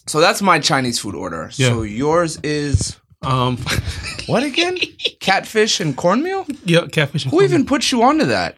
so 0.06 0.18
that's 0.20 0.42
my 0.42 0.58
Chinese 0.58 0.98
food 0.98 1.14
order. 1.14 1.50
Yeah. 1.54 1.68
So 1.68 1.82
yours 1.82 2.38
is 2.42 2.96
Um, 3.22 3.56
what 4.26 4.42
again? 4.42 4.78
Catfish 5.20 5.78
and 5.80 5.94
cornmeal. 5.96 6.46
yeah, 6.64 6.86
catfish. 6.90 7.24
And 7.24 7.30
Who 7.32 7.42
even 7.42 7.66
put 7.66 7.92
you 7.92 8.02
onto 8.02 8.24
that? 8.26 8.56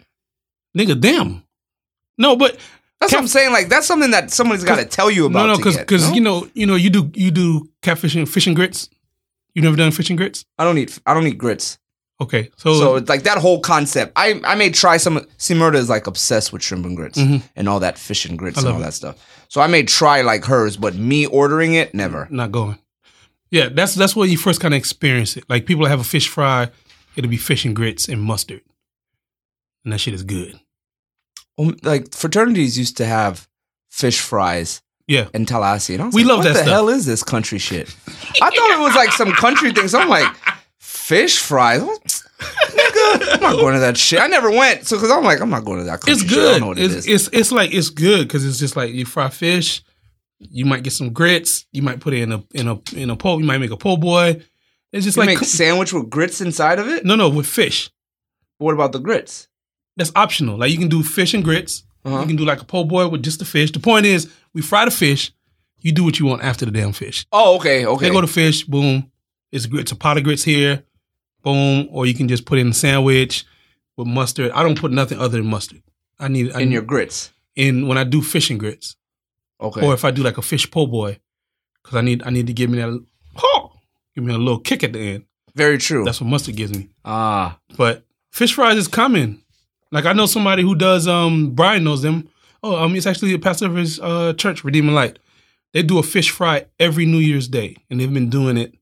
nigga? 0.76 0.98
Damn. 1.00 1.42
No, 2.16 2.36
but 2.36 2.56
That's 3.02 3.12
what 3.12 3.20
I'm 3.20 3.26
saying. 3.28 3.52
Like 3.52 3.68
that's 3.68 3.86
something 3.86 4.12
that 4.12 4.30
somebody's 4.30 4.64
got 4.64 4.76
to 4.76 4.84
tell 4.84 5.10
you 5.10 5.26
about. 5.26 5.46
no, 5.46 5.52
no, 5.52 5.56
because 5.56 5.76
because 5.76 6.08
no? 6.08 6.14
you 6.14 6.20
know 6.20 6.48
you 6.54 6.66
know 6.66 6.74
you 6.76 6.88
do 6.90 7.10
you 7.14 7.30
do 7.30 7.68
catfish 7.82 8.14
and 8.14 8.28
fish 8.28 8.46
grits. 8.54 8.88
You 9.54 9.60
never 9.62 9.76
done 9.76 9.90
fishing 9.92 10.16
grits? 10.16 10.44
I 10.58 10.64
don't 10.64 10.78
eat. 10.78 10.98
I 11.04 11.12
don't 11.14 11.26
eat 11.26 11.36
grits. 11.38 11.78
Okay, 12.20 12.50
so, 12.56 12.78
So 12.78 12.96
it's 12.96 13.08
like 13.08 13.24
that 13.24 13.38
whole 13.38 13.60
concept. 13.60 14.12
I 14.14 14.40
I 14.44 14.54
may 14.54 14.70
try 14.70 14.96
some. 14.96 15.26
See, 15.38 15.54
Murda 15.54 15.74
is 15.74 15.88
like 15.90 16.06
obsessed 16.06 16.52
with 16.52 16.62
shrimp 16.62 16.86
and 16.86 16.96
grits 16.96 17.18
Mhm. 17.18 17.42
and 17.56 17.68
all 17.68 17.80
that 17.80 17.98
fish 17.98 18.24
and 18.24 18.38
grits 18.38 18.58
and 18.58 18.68
all 18.68 18.78
it. 18.80 18.84
that 18.84 18.94
stuff. 18.94 19.16
So 19.48 19.60
I 19.60 19.66
may 19.66 19.82
try 19.82 20.22
like 20.22 20.44
hers, 20.44 20.76
but 20.76 20.94
me 20.94 21.26
ordering 21.26 21.74
it, 21.74 21.92
never. 21.94 22.28
not 22.30 22.52
going. 22.52 22.78
Yeah, 23.50 23.68
that's 23.68 23.94
that's 23.96 24.14
where 24.16 24.26
you 24.28 24.38
first 24.38 24.60
kind 24.60 24.72
of 24.72 24.78
experience 24.78 25.36
it. 25.36 25.44
Like 25.48 25.66
people 25.66 25.86
have 25.86 26.00
a 26.00 26.04
fish 26.04 26.28
fry, 26.28 26.70
it'll 27.16 27.28
be 27.30 27.36
fish 27.36 27.64
and 27.66 27.74
grits 27.76 28.08
and 28.08 28.22
mustard, 28.22 28.62
and 29.84 29.92
that 29.92 29.98
shit 29.98 30.14
is 30.14 30.22
good. 30.22 30.58
Um, 31.58 31.76
like 31.82 32.14
fraternities 32.14 32.78
used 32.78 32.96
to 32.98 33.04
have 33.04 33.48
fish 33.90 34.20
fries 34.20 34.80
Yeah, 35.06 35.28
in 35.34 35.44
Tallahassee. 35.46 35.94
And 35.94 36.02
I 36.02 36.06
was 36.06 36.14
We 36.14 36.22
like, 36.24 36.28
love 36.28 36.38
what 36.38 36.44
that 36.44 36.48
the 36.54 36.58
stuff. 36.60 36.68
hell 36.68 36.88
is 36.88 37.04
this 37.06 37.22
country 37.22 37.58
shit? 37.58 37.94
I 38.40 38.50
thought 38.50 38.70
it 38.70 38.80
was 38.80 38.94
like 38.94 39.12
some 39.12 39.32
country 39.32 39.72
thing. 39.72 39.88
So 39.88 40.00
I'm 40.00 40.08
like, 40.08 40.32
fish 40.78 41.38
fries? 41.38 41.82
Nigga, 41.82 43.34
I'm 43.34 43.40
not 43.40 43.52
going 43.56 43.74
to 43.74 43.80
that 43.80 43.96
shit. 43.96 44.20
I 44.20 44.26
never 44.26 44.50
went. 44.50 44.86
So, 44.86 44.96
because 44.96 45.10
I'm 45.10 45.22
like, 45.24 45.40
I'm 45.40 45.50
not 45.50 45.64
going 45.64 45.78
to 45.78 45.84
that 45.84 46.00
country 46.00 46.12
it's 46.14 46.22
shit. 46.22 46.30
Good. 46.30 46.62
what 46.62 46.78
it's, 46.78 47.06
it 47.06 47.12
it's 47.12 47.28
it's 47.32 47.52
like 47.52 47.72
it's 47.72 47.90
good 47.90 48.26
because 48.26 48.44
it's 48.44 48.58
just 48.58 48.74
like 48.76 48.92
you 48.92 49.04
fry 49.04 49.28
fish. 49.28 49.82
You 50.38 50.64
might 50.64 50.82
get 50.82 50.92
some 50.92 51.12
grits. 51.12 51.66
You 51.70 51.82
might 51.82 52.00
put 52.00 52.14
it 52.14 52.22
in 52.22 52.32
a 52.32 52.42
in 52.52 52.66
a 52.68 52.80
in 52.96 53.10
a 53.10 53.16
pole. 53.16 53.38
You 53.40 53.46
might 53.46 53.58
make 53.58 53.70
a 53.70 53.76
po' 53.76 53.96
boy. 53.96 54.42
It's 54.92 55.04
just 55.04 55.16
you 55.16 55.22
like 55.22 55.28
make 55.38 55.38
sandwich 55.38 55.92
with 55.92 56.10
grits 56.10 56.40
inside 56.40 56.78
of 56.80 56.88
it? 56.88 57.04
no 57.04 57.14
no 57.14 57.28
with 57.28 57.46
fish. 57.46 57.90
What 58.58 58.74
about 58.74 58.90
the 58.92 58.98
grits? 58.98 59.46
That's 59.96 60.12
optional. 60.16 60.56
Like 60.58 60.70
you 60.70 60.78
can 60.78 60.88
do 60.88 61.02
fish 61.02 61.34
and 61.34 61.44
grits. 61.44 61.84
Uh-huh. 62.04 62.20
You 62.20 62.26
can 62.26 62.36
do 62.36 62.44
like 62.44 62.60
a 62.60 62.64
po' 62.64 62.84
boy 62.84 63.08
with 63.08 63.22
just 63.22 63.38
the 63.38 63.44
fish. 63.44 63.70
The 63.72 63.78
point 63.80 64.06
is, 64.06 64.30
we 64.54 64.62
fry 64.62 64.84
the 64.84 64.90
fish. 64.90 65.32
You 65.80 65.92
do 65.92 66.04
what 66.04 66.18
you 66.18 66.26
want 66.26 66.42
after 66.42 66.64
the 66.64 66.70
damn 66.70 66.92
fish. 66.92 67.26
Oh, 67.32 67.56
okay, 67.56 67.84
okay. 67.86 68.08
They 68.08 68.12
go 68.14 68.20
to 68.20 68.26
fish, 68.26 68.64
boom. 68.64 69.10
It's 69.50 69.66
grits, 69.66 69.92
a 69.92 69.96
pot 69.96 70.16
of 70.16 70.24
grits 70.24 70.42
here, 70.44 70.82
boom. 71.42 71.88
Or 71.90 72.06
you 72.06 72.14
can 72.14 72.28
just 72.28 72.44
put 72.46 72.58
in 72.58 72.68
a 72.68 72.72
sandwich 72.74 73.44
with 73.96 74.06
mustard. 74.08 74.50
I 74.52 74.62
don't 74.62 74.78
put 74.78 74.90
nothing 74.92 75.18
other 75.18 75.38
than 75.38 75.46
mustard. 75.46 75.82
I 76.18 76.28
need 76.28 76.52
I 76.52 76.60
in 76.60 76.68
need, 76.68 76.74
your 76.74 76.82
grits. 76.82 77.32
in 77.56 77.86
when 77.88 77.98
I 77.98 78.04
do 78.04 78.22
fish 78.22 78.48
and 78.50 78.58
grits, 78.60 78.96
Okay. 79.60 79.84
or 79.84 79.92
if 79.94 80.04
I 80.04 80.10
do 80.10 80.22
like 80.22 80.38
a 80.38 80.42
fish 80.42 80.70
po' 80.70 80.86
boy, 80.86 81.18
because 81.82 81.96
I 81.96 82.00
need 82.00 82.22
I 82.24 82.30
need 82.30 82.46
to 82.46 82.52
give 82.52 82.70
me 82.70 82.78
that 82.78 83.04
oh, 83.42 83.72
give 84.14 84.24
me 84.24 84.32
a 84.34 84.38
little 84.38 84.60
kick 84.60 84.82
at 84.84 84.92
the 84.92 85.00
end. 85.00 85.24
Very 85.54 85.78
true. 85.78 86.04
That's 86.04 86.20
what 86.20 86.30
mustard 86.30 86.56
gives 86.56 86.72
me. 86.76 86.88
ah. 87.04 87.58
But 87.76 88.04
fish 88.30 88.54
fries 88.54 88.76
is 88.78 88.88
coming. 88.88 89.41
Like 89.92 90.06
I 90.06 90.12
know 90.12 90.26
somebody 90.26 90.62
who 90.62 90.74
does. 90.74 91.06
Um, 91.06 91.50
Brian 91.50 91.84
knows 91.84 92.02
them. 92.02 92.28
Oh, 92.64 92.76
um, 92.82 92.96
it's 92.96 93.06
actually 93.06 93.34
a 93.34 93.38
pastor 93.38 93.66
of 93.66 93.76
his 93.76 94.00
uh, 94.00 94.32
church, 94.34 94.64
Redeeming 94.64 94.94
Light. 94.94 95.18
They 95.72 95.82
do 95.82 95.98
a 95.98 96.02
fish 96.02 96.30
fry 96.30 96.66
every 96.80 97.06
New 97.06 97.18
Year's 97.18 97.48
Day, 97.48 97.76
and 97.90 98.00
they've 98.00 98.12
been 98.12 98.30
doing 98.30 98.56
it 98.56 98.74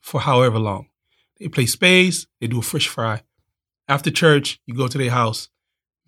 for 0.00 0.20
however 0.20 0.58
long. 0.58 0.86
They 1.38 1.48
play 1.48 1.66
spades. 1.66 2.26
They 2.40 2.46
do 2.46 2.58
a 2.58 2.62
fish 2.62 2.88
fry. 2.88 3.22
After 3.88 4.10
church, 4.10 4.60
you 4.66 4.74
go 4.74 4.88
to 4.88 4.98
their 4.98 5.10
house. 5.10 5.48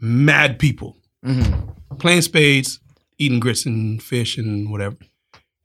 Mad 0.01 0.59
people 0.59 0.97
Mhm. 1.25 1.75
playing 1.99 2.23
spades, 2.23 2.79
eating 3.19 3.41
grits 3.41 3.67
and 3.67 4.01
fish 4.03 4.39
and 4.39 4.71
whatever. 4.71 4.97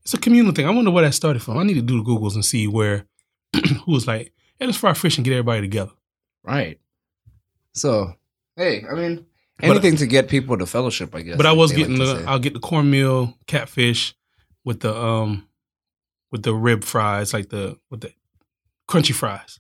It's 0.01 0.13
a 0.13 0.17
communal 0.17 0.51
thing. 0.51 0.65
I 0.65 0.71
wonder 0.71 0.91
where 0.91 1.03
that 1.05 1.13
started 1.13 1.41
from. 1.41 1.57
I 1.57 1.63
need 1.63 1.75
to 1.75 1.81
do 1.81 1.97
the 1.97 2.03
Googles 2.03 2.33
and 2.35 2.43
see 2.43 2.67
where 2.67 3.05
who 3.85 3.91
was 3.91 4.07
like, 4.07 4.33
hey, 4.59 4.65
let's 4.65 4.77
fry 4.77 4.93
fish 4.93 5.17
and 5.17 5.23
get 5.25 5.33
everybody 5.33 5.61
together. 5.61 5.91
Right. 6.43 6.79
So, 7.73 8.15
hey, 8.55 8.85
I 8.89 8.93
mean, 8.95 9.25
But- 9.59 9.69
anything 9.69 9.97
to 9.97 10.07
get 10.07 10.27
people 10.27 10.57
to 10.57 10.65
fellowship, 10.65 11.13
I 11.15 11.21
guess. 11.21 11.37
But 11.37 11.45
I 11.45 11.53
was 11.53 11.71
getting 11.71 11.97
like 11.97 12.19
the 12.19 12.25
I'll 12.29 12.39
get 12.39 12.53
the 12.53 12.59
cornmeal 12.59 13.37
catfish 13.47 14.15
with 14.63 14.81
the 14.81 14.95
um 14.95 15.47
with 16.31 16.43
the 16.43 16.53
rib 16.53 16.83
fries, 16.83 17.33
like 17.33 17.49
the 17.49 17.77
with 17.89 18.01
the 18.01 18.13
crunchy 18.89 19.13
fries. 19.13 19.59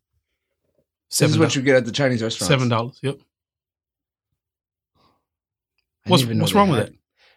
This 1.09 1.19
Seven 1.19 1.33
is 1.35 1.39
what 1.39 1.55
you 1.55 1.61
get 1.61 1.75
at 1.75 1.85
the 1.85 1.91
Chinese 1.91 2.23
restaurant. 2.23 2.47
Seven 2.47 2.69
dollars. 2.69 2.99
Yep. 3.03 3.19
What's 6.05 6.25
what's 6.25 6.53
wrong 6.53 6.69
with 6.69 6.79
it? 6.79 6.93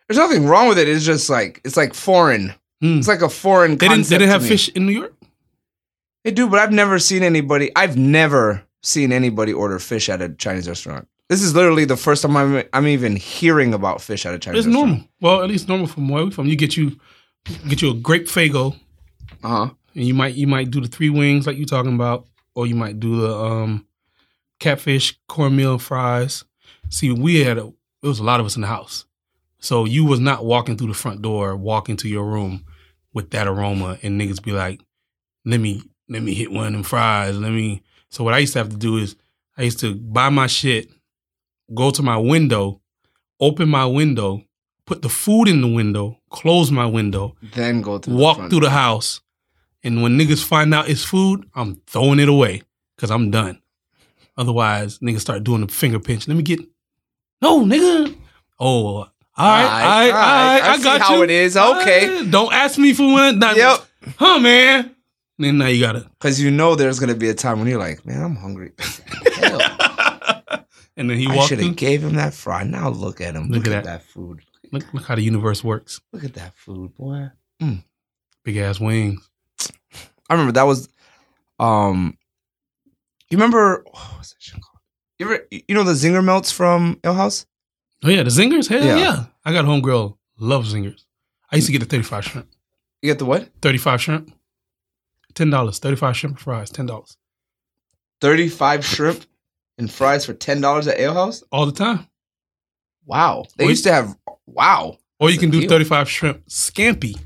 There's 0.09 0.19
nothing 0.19 0.47
wrong 0.47 0.69
with 0.69 0.79
it. 0.79 0.89
It's 0.89 1.05
just 1.05 1.29
like 1.29 1.61
it's 1.65 1.77
like 1.77 1.95
foreign. 1.95 2.55
Mm. 2.83 2.99
It's 2.99 3.09
like 3.09 3.23
a 3.23 3.29
foreign. 3.29 3.77
They 3.77 3.89
didn't 3.89 4.07
they 4.07 4.19
didn't 4.19 4.31
have 4.31 4.47
fish 4.47 4.69
in 4.71 4.87
New 4.87 4.93
York? 4.93 5.15
They 6.25 6.31
do, 6.31 6.49
but 6.49 6.59
I've 6.59 6.73
never 6.73 6.99
seen 6.99 7.23
anybody. 7.23 7.71
I've 7.77 7.97
never 7.97 8.63
seen 8.83 9.13
anybody 9.13 9.53
order 9.53 9.79
fish 9.79 10.09
at 10.09 10.21
a 10.21 10.29
Chinese 10.29 10.69
restaurant. 10.69 11.09
This 11.29 11.43
is 11.43 11.55
literally 11.55 11.85
the 11.85 11.97
first 11.97 12.23
time 12.23 12.37
I'm, 12.37 12.63
I'm 12.73 12.87
even 12.87 13.17
hearing 13.17 13.75
about 13.75 14.01
fish 14.01 14.25
at 14.27 14.35
a 14.35 14.39
Chinese 14.39 14.61
It's 14.61 14.67
restaurant. 14.69 14.89
normal. 14.91 15.09
Well, 15.21 15.43
at 15.43 15.49
least 15.49 15.69
normal 15.69 15.87
from 15.89 16.09
where 16.09 16.25
we 16.25 16.31
from. 16.31 16.47
You 16.47 16.57
get 16.57 16.77
you 16.77 16.99
get 17.69 17.83
you 17.83 17.91
a 17.91 17.95
grape 17.95 18.27
Faygo, 18.27 18.77
Uh 19.43 19.49
huh. 19.67 19.71
and 19.95 20.05
you 20.05 20.15
might 20.15 20.35
you 20.35 20.47
might 20.47 20.71
do 20.71 20.81
the 20.81 20.89
three 20.89 21.11
wings 21.11 21.47
like 21.47 21.57
you 21.57 21.67
talking 21.67 21.95
about, 21.95 22.27
or 22.55 22.67
you 22.67 22.75
might 22.77 23.01
do 23.01 23.21
the 23.21 23.35
um 23.37 23.87
catfish 24.61 25.19
cornmeal 25.29 25.79
fries. 25.79 26.45
See, 26.91 27.11
we 27.11 27.41
had 27.45 27.59
a 27.59 27.73
it 28.03 28.07
was 28.09 28.21
a 28.21 28.25
lot 28.25 28.39
of 28.41 28.47
us 28.47 28.55
in 28.55 28.63
the 28.63 28.69
house, 28.69 29.05
so 29.59 29.85
you 29.85 30.05
was 30.05 30.21
not 30.21 30.45
walking 30.45 30.77
through 30.77 30.89
the 30.89 30.95
front 30.95 31.23
door, 31.23 31.57
walking 31.57 31.97
to 31.99 32.09
your 32.09 32.25
room 32.25 32.65
with 33.13 33.31
that 33.31 33.49
aroma, 33.49 33.99
and 34.03 34.21
niggas 34.21 34.41
be 34.43 34.53
like, 34.53 34.81
"Let 35.45 35.59
me 35.59 35.83
let 36.09 36.23
me 36.23 36.35
hit 36.35 36.53
one 36.53 36.69
of 36.69 36.73
them 36.73 36.83
fries." 36.85 37.37
Let 37.37 37.51
me. 37.51 37.83
So 38.11 38.23
what 38.23 38.33
I 38.35 38.39
used 38.39 38.53
to 38.53 38.61
have 38.61 38.69
to 38.69 38.77
do 38.77 38.99
is 38.99 39.17
I 39.59 39.63
used 39.63 39.81
to 39.81 39.95
buy 39.97 40.29
my 40.29 40.47
shit, 40.47 40.89
go 41.75 41.91
to 41.91 42.03
my 42.03 42.17
window, 42.17 42.81
open 43.41 43.69
my 43.69 43.87
window, 43.87 44.43
put 44.87 45.03
the 45.03 45.09
food 45.09 45.49
in 45.49 45.61
the 45.61 45.69
window, 45.69 46.19
close 46.31 46.71
my 46.71 46.87
window, 46.87 47.35
Then 47.55 47.83
go 47.83 47.99
through. 47.99 48.17
walk 48.17 48.39
the 48.39 48.49
through 48.49 48.61
the 48.61 48.71
house, 48.71 49.21
and 49.83 50.03
when 50.03 50.19
niggas 50.19 50.45
find 50.45 50.73
out 50.75 50.89
it's 50.89 51.05
food, 51.05 51.49
I'm 51.55 51.77
throwing 51.87 52.19
it 52.21 52.29
away 52.29 52.63
because 52.97 53.11
I'm 53.11 53.31
done. 53.31 53.61
Otherwise, 54.37 54.99
niggas 54.99 55.21
start 55.21 55.45
doing 55.45 55.63
the 55.67 55.73
finger 55.73 55.99
pinch. 55.99 56.29
Let 56.29 56.37
me 56.37 56.43
get 56.43 56.61
no 57.41 57.65
nigga. 57.65 58.15
Oh, 58.61 58.87
all 58.99 59.05
right, 59.39 59.65
all 59.65 59.69
right, 59.71 60.11
all 60.11 60.13
right. 60.13 60.61
I 60.63 60.73
I, 60.73 60.77
see 60.79 60.83
got 60.83 61.01
how 61.01 61.17
you. 61.17 61.23
it 61.25 61.31
is. 61.31 61.57
Okay. 61.57 62.17
right, 62.21 62.31
Don't 62.31 62.53
ask 62.53 62.79
me 62.79 62.93
for 62.95 63.03
one. 63.11 63.39
Not, 63.39 63.57
Yep. 63.57 63.81
Huh, 64.17 64.39
man. 64.39 64.95
Then 65.39 65.59
now 65.59 65.67
you 65.67 65.81
gotta. 65.85 66.09
Because 66.19 66.41
you 66.41 66.51
know 66.51 66.75
there's 66.75 66.99
gonna 66.99 67.15
be 67.15 67.29
a 67.29 67.35
time 67.35 67.59
when 67.59 67.69
you're 67.69 67.79
like, 67.79 68.05
man, 68.07 68.23
I'm 68.23 68.37
hungry. 68.37 68.73
Hell, 69.37 69.61
and 70.97 71.09
then 71.11 71.19
he 71.19 71.27
I 71.29 71.35
walked 71.37 71.49
should 71.49 71.61
have 71.61 71.77
gave 71.77 72.03
him 72.03 72.15
that 72.17 72.35
fry. 72.35 72.63
Now 72.65 72.89
look 72.89 73.21
at 73.21 73.35
him. 73.35 73.49
Look 73.49 73.65
Look, 73.65 73.67
at 73.69 73.73
at 73.79 73.85
that. 73.85 74.01
that. 74.01 74.03
food. 74.05 74.43
Look, 74.73 74.93
look 74.93 75.05
how 75.05 75.15
the 75.15 75.23
universe 75.23 75.63
works. 75.63 76.01
Look 76.13 76.25
at 76.25 76.35
that 76.35 76.55
food, 76.57 76.95
boy. 76.95 77.31
Big 78.45 78.57
ass 78.57 78.81
wings. 78.81 79.29
I 80.29 80.35
remember 80.35 80.53
that 80.53 80.65
was 80.65 80.89
um 81.59 82.17
you 83.31 83.39
remember 83.39 83.83
what 83.91 84.19
was 84.19 84.31
that 84.31 84.37
shit 84.43 84.55
called? 84.61 84.81
You 85.19 85.27
ever 85.27 85.47
you 85.51 85.75
know 85.75 85.85
the 85.85 85.93
zinger 85.93 86.23
melts 86.25 86.51
from 86.53 87.01
Ale 87.05 87.15
House? 87.15 87.47
Oh 88.05 88.09
yeah, 88.09 88.23
the 88.23 88.31
zingers. 88.31 88.69
Hell 88.69 88.85
Yeah. 88.85 88.97
yeah. 88.99 89.25
I 89.45 89.53
got 89.53 89.65
a 89.65 89.69
homegirl 89.69 90.17
love 90.39 90.65
zingers. 90.67 91.05
I 91.51 91.57
used 91.57 91.67
to 91.67 91.73
get 91.73 91.79
the 91.79 91.87
35 91.87 92.25
shrimp. 92.25 92.49
You 93.03 93.11
get 93.11 93.19
the 93.19 93.25
what? 93.25 93.49
35 93.63 94.03
shrimp. 94.03 94.33
$10. 95.35 95.79
35 95.79 96.17
shrimp 96.17 96.39
fries. 96.39 96.71
$10. 96.73 97.17
35 98.21 98.85
shrimp 98.85 99.25
and 99.79 99.91
fries 99.91 100.25
for 100.25 100.35
$10 100.35 100.87
at 100.91 100.99
Ale 100.99 101.15
House? 101.15 101.43
all 101.53 101.67
the 101.67 101.73
time. 101.73 102.07
Wow. 103.05 103.45
They 103.57 103.65
Or 103.65 103.67
you- 103.67 103.71
used 103.71 103.85
to 103.85 103.93
have, 103.93 104.17
wow. 104.47 104.99
Or 105.21 105.31
you 105.31 105.39
can 105.39 105.51
do 105.51 105.67
35 105.69 106.11
shrimp 106.11 106.47
scampi 106.49 107.19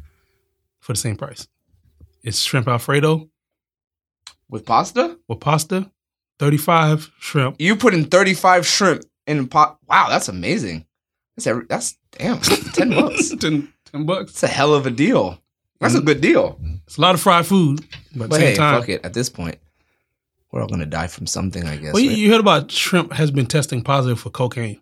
for 0.80 0.92
the 0.92 0.98
same 0.98 1.16
price. 1.16 1.48
It's 2.22 2.40
shrimp 2.42 2.68
Alfredo 2.68 3.28
With 4.48 4.64
pasta? 4.66 5.18
with 5.28 5.40
pasta, 5.40 5.90
35 6.38 7.10
shrimp. 7.18 7.56
You 7.58 7.76
put 7.76 7.94
in 7.94 8.04
35 8.04 8.66
shrimp 8.66 9.04
in 9.26 9.38
a 9.40 9.46
pot. 9.46 9.78
Wow, 9.88 10.08
that's 10.08 10.28
amazing. 10.28 10.86
That's, 11.36 11.46
every, 11.46 11.64
that's 11.68 11.96
damn, 12.12 12.40
10 12.40 12.90
bucks. 12.90 13.30
10, 13.40 13.72
10 13.92 14.06
bucks. 14.06 14.32
That's 14.32 14.42
a 14.44 14.48
hell 14.48 14.74
of 14.74 14.86
a 14.86 14.90
deal. 14.90 15.40
That's 15.80 15.94
a 15.94 16.00
mm. 16.00 16.04
good 16.06 16.20
deal. 16.20 16.60
It's 16.86 16.98
a 16.98 17.00
lot 17.00 17.14
of 17.14 17.20
fried 17.22 17.46
food, 17.46 17.80
but 18.14 18.28
But 18.28 18.36
same 18.38 18.48
hey, 18.48 18.54
time. 18.56 18.80
fuck 18.80 18.88
it. 18.90 19.04
At 19.04 19.14
this 19.14 19.30
point, 19.30 19.56
we're 20.52 20.62
all 20.62 20.68
gonna 20.68 20.86
die 20.86 21.06
from 21.06 21.26
something, 21.26 21.66
I 21.66 21.76
guess. 21.76 21.92
Well, 21.92 22.02
you, 22.02 22.10
right? 22.10 22.18
you 22.18 22.30
heard 22.30 22.40
about 22.40 22.70
shrimp 22.70 23.12
has 23.12 23.30
been 23.30 23.46
testing 23.46 23.82
positive 23.82 24.20
for 24.20 24.30
cocaine 24.30 24.80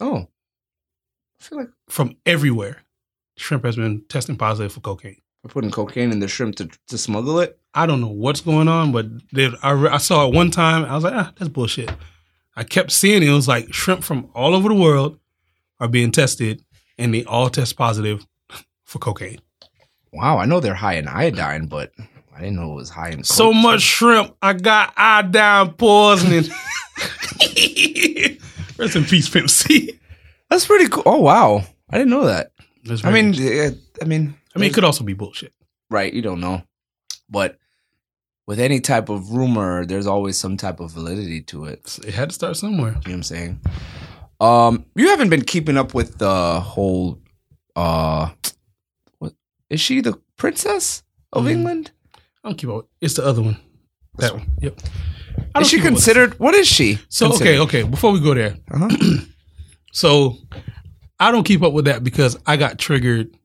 oh, 0.00 0.28
I 1.40 1.44
feel 1.44 1.58
like 1.58 1.70
from 1.88 2.16
everywhere. 2.26 2.82
Shrimp 3.36 3.64
has 3.64 3.76
been 3.76 4.04
testing 4.08 4.36
positive 4.36 4.72
for 4.72 4.80
cocaine. 4.80 5.20
we're 5.42 5.50
putting 5.50 5.70
cocaine 5.70 6.10
in 6.10 6.18
the 6.18 6.28
shrimp 6.28 6.56
to 6.56 6.68
to 6.88 6.98
smuggle 6.98 7.40
it. 7.40 7.58
I 7.74 7.86
don't 7.86 8.00
know 8.00 8.08
what's 8.08 8.40
going 8.40 8.66
on, 8.66 8.92
but 8.92 9.06
they, 9.32 9.50
I, 9.62 9.70
re- 9.70 9.90
I 9.90 9.98
saw 9.98 10.26
it 10.26 10.34
one 10.34 10.50
time. 10.50 10.84
I 10.84 10.94
was 10.94 11.04
like, 11.04 11.14
ah, 11.14 11.32
that's 11.36 11.50
bullshit. 11.50 11.90
I 12.56 12.64
kept 12.64 12.90
seeing 12.90 13.22
it. 13.22 13.28
It 13.28 13.32
was 13.32 13.46
like 13.46 13.72
shrimp 13.72 14.02
from 14.02 14.30
all 14.34 14.54
over 14.54 14.68
the 14.68 14.74
world 14.74 15.18
are 15.78 15.86
being 15.86 16.10
tested, 16.10 16.64
and 16.96 17.14
they 17.14 17.24
all 17.24 17.50
test 17.50 17.76
positive 17.76 18.26
for 18.84 18.98
cocaine. 18.98 19.40
Wow, 20.12 20.38
I 20.38 20.46
know 20.46 20.58
they're 20.58 20.74
high 20.74 20.94
in 20.94 21.06
iodine, 21.06 21.66
but 21.66 21.92
I 22.38 22.42
didn't 22.42 22.56
know 22.56 22.70
it 22.72 22.76
was 22.76 22.88
high 22.90 23.08
in 23.10 23.24
So 23.24 23.46
coke. 23.52 23.56
much 23.62 23.82
shrimp, 23.82 24.36
I 24.40 24.52
got 24.52 24.94
iodine 24.96 25.72
poisoning. 25.72 26.44
Rest 28.78 28.94
in 28.96 29.04
peace, 29.04 29.28
Pimp 29.28 29.50
C. 29.50 29.98
That's 30.48 30.66
pretty 30.66 30.88
cool. 30.88 31.02
Oh 31.04 31.20
wow, 31.20 31.62
I 31.90 31.98
didn't 31.98 32.10
know 32.10 32.26
that. 32.26 32.52
That's 32.84 33.04
I 33.04 33.10
very 33.10 33.22
mean, 33.22 33.34
interesting. 33.34 33.82
I 34.00 34.04
mean, 34.04 34.34
I 34.54 34.58
mean, 34.60 34.70
it 34.70 34.74
could 34.74 34.84
also 34.84 35.02
be 35.04 35.14
bullshit. 35.14 35.52
right? 35.90 36.12
You 36.12 36.22
don't 36.22 36.40
know, 36.40 36.62
but 37.28 37.58
with 38.46 38.60
any 38.60 38.80
type 38.80 39.08
of 39.08 39.32
rumor, 39.32 39.84
there's 39.84 40.06
always 40.06 40.38
some 40.38 40.56
type 40.56 40.80
of 40.80 40.92
validity 40.92 41.42
to 41.42 41.64
it. 41.64 41.98
It 42.06 42.14
had 42.14 42.30
to 42.30 42.34
start 42.34 42.56
somewhere. 42.56 42.90
You 42.90 42.94
know 42.94 43.00
what 43.00 43.12
I'm 43.14 43.22
saying? 43.24 43.60
Um, 44.40 44.86
you 44.94 45.08
haven't 45.08 45.28
been 45.30 45.44
keeping 45.44 45.76
up 45.76 45.92
with 45.94 46.18
the 46.18 46.60
whole. 46.60 47.20
Uh, 47.74 48.30
what 49.18 49.34
is 49.70 49.80
she 49.80 50.00
the 50.00 50.18
princess 50.36 51.02
of 51.32 51.44
Mhm. 51.44 51.50
England? 51.50 51.90
I 52.48 52.50
don't 52.52 52.56
keep 52.56 52.70
up. 52.70 52.86
It's 53.02 53.12
the 53.12 53.26
other 53.26 53.42
one. 53.42 53.58
That 54.16 54.32
one. 54.32 54.46
Yep. 54.62 54.80
I 55.54 55.60
Is 55.60 55.68
she 55.68 55.76
keep 55.76 55.84
up 55.84 55.90
with- 55.92 55.94
considered? 56.02 56.40
What 56.40 56.54
is 56.54 56.66
she? 56.66 56.98
So 57.10 57.26
okay, 57.26 57.36
considered? 57.36 57.60
okay. 57.64 57.82
Before 57.82 58.10
we 58.10 58.20
go 58.20 58.32
there, 58.32 58.56
Uh-huh. 58.70 58.88
so 59.92 60.38
I 61.20 61.30
don't 61.30 61.44
keep 61.44 61.62
up 61.62 61.74
with 61.74 61.84
that 61.84 62.02
because 62.02 62.38
I 62.46 62.56
got 62.56 62.78
triggered 62.78 63.36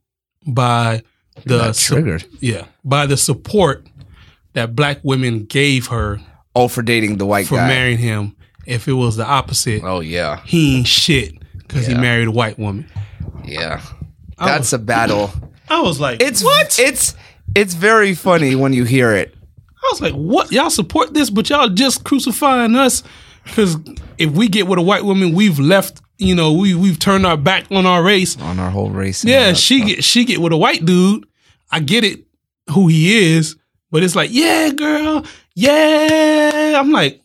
by 0.48 1.02
the 1.46 1.58
Got 1.58 1.76
su- 1.76 1.96
triggered. 1.96 2.24
yeah, 2.40 2.66
by 2.86 3.06
the 3.06 3.18
support 3.18 3.86
that 4.54 4.74
black 4.74 5.00
women 5.04 5.44
gave 5.46 5.88
her 5.88 6.22
Oh, 6.56 6.70
for 6.70 6.82
dating 6.82 7.18
the 7.18 7.26
white 7.26 7.44
guy 7.46 7.50
for 7.50 7.56
guy. 7.56 7.68
marrying 7.68 7.98
him. 7.98 8.36
If 8.66 8.88
it 8.88 8.94
was 8.94 9.18
the 9.18 9.26
opposite, 9.26 9.84
oh 9.84 10.00
yeah, 10.00 10.40
he 10.46 10.78
ain't 10.78 10.88
shit 10.88 11.34
because 11.58 11.88
he 11.88 11.94
Yeah. 11.94 12.00
married 12.00 12.28
a 12.30 12.32
white 12.32 12.58
woman. 12.58 12.90
yeah. 13.44 13.82
I 14.38 14.46
That's 14.46 14.72
was, 14.72 14.74
a 14.74 14.80
battle. 14.80 15.30
I 15.68 15.82
was 15.82 16.00
like, 16.00 16.22
It's 16.22 16.42
what? 16.44 16.80
It's 16.80 17.16
it's 17.56 17.74
very 17.74 18.14
funny 18.14 18.56
when 18.56 18.74
you 18.74 18.84
hear 18.84 19.14
it. 19.14 19.34
I 19.84 19.90
was 19.92 20.02
like, 20.02 20.14
what? 20.14 20.52
Y'all 20.52 20.70
support 20.70 21.14
this, 21.14 21.30
but 21.30 21.50
y'all 21.50 21.70
just 21.70 22.04
crucifying 22.04 22.76
us 22.76 23.04
because 23.44 23.78
if 24.18 24.32
we 24.32 24.48
get 24.48 24.68
with 24.68 24.80
a 24.80 24.82
white 24.82 25.04
woman, 25.04 25.34
we've 25.34 25.60
left. 25.60 26.02
You 26.18 26.36
know, 26.36 26.54
we 26.54 26.76
we've 26.76 27.00
turned 27.00 27.26
our 27.26 27.36
back 27.36 27.66
on 27.72 27.86
our 27.86 28.02
race. 28.04 28.40
on 28.40 28.60
our 28.60 28.70
whole 28.70 28.92
race. 28.92 29.26
Yeah, 29.26 29.54
she 29.54 29.80
stuff. 29.80 29.88
get 29.90 30.04
she 30.04 30.26
get 30.26 30.40
with 30.40 30.54
a 30.54 30.58
white 30.58 30.86
dude. 30.86 31.26
I 31.72 31.80
get 31.80 32.04
it, 32.04 32.26
who 32.70 32.88
he 32.88 33.36
is, 33.36 33.56
but 33.92 34.04
it's 34.04 34.16
like, 34.16 34.30
yeah, 34.32 34.70
girl, 34.70 35.26
yeah. 35.56 36.80
I'm 36.80 36.92
like, 36.92 37.22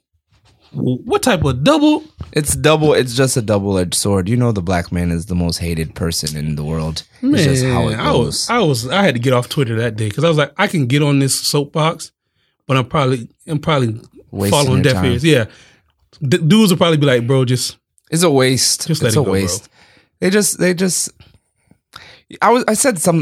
what 0.73 1.23
type 1.23 1.45
of 1.45 1.63
double? 1.63 2.03
It's 2.33 2.55
double. 2.55 2.93
It's 2.95 3.15
just 3.15 3.37
a 3.37 3.43
double 3.43 3.79
edged 3.79 3.95
sword. 3.95 4.29
You 4.29 4.37
know, 4.37 4.53
the 4.53 4.63
black 4.63 4.93
man 4.93 5.11
is 5.11 5.27
the 5.27 5.35
most 5.35 5.59
hated 5.59 5.95
person 5.95 6.37
in 6.37 6.57
the 6.57 6.65
world. 6.65 7.05
it's 7.23 7.45
just 7.45 7.65
how 7.65 7.89
it 7.89 7.97
I 7.99 8.13
was, 8.13 8.49
I 8.51 8.59
was, 8.59 8.87
I 8.89 9.03
had 9.03 9.15
to 9.15 9.21
get 9.21 9.33
off 9.33 9.49
Twitter 9.49 9.77
that 9.77 9.97
day 9.97 10.09
because 10.09 10.25
I 10.25 10.29
was 10.29 10.37
like, 10.39 10.53
I 10.59 10.67
can 10.67 10.87
get 10.87 11.03
on 11.03 11.19
this 11.19 11.39
soapbox, 11.41 12.13
but 12.67 12.77
I'm 12.77 12.87
probably, 12.87 13.29
I'm 13.47 13.59
probably 13.59 14.01
Wasting 14.31 14.51
following 14.51 14.83
deaf 14.83 15.03
ears. 15.05 15.25
Yeah, 15.25 15.47
D- 16.21 16.39
dudes 16.39 16.71
will 16.71 16.77
probably 16.77 16.99
be 16.99 17.07
like, 17.07 17.27
bro, 17.27 17.45
just 17.47 17.79
It's 18.11 18.23
a 18.23 18.31
waste. 18.31 18.87
Just 18.87 19.03
let 19.03 19.09
it's 19.09 19.17
it 19.17 19.21
a 19.21 19.23
go, 19.23 19.25
bro. 19.25 19.33
waste. 19.33 19.69
They 20.21 20.31
just. 20.31 20.59
They 20.59 20.75
just. 20.75 21.11
I 22.43 22.51
was. 22.51 22.65
I 22.69 22.75
said 22.75 22.99
some. 22.99 23.19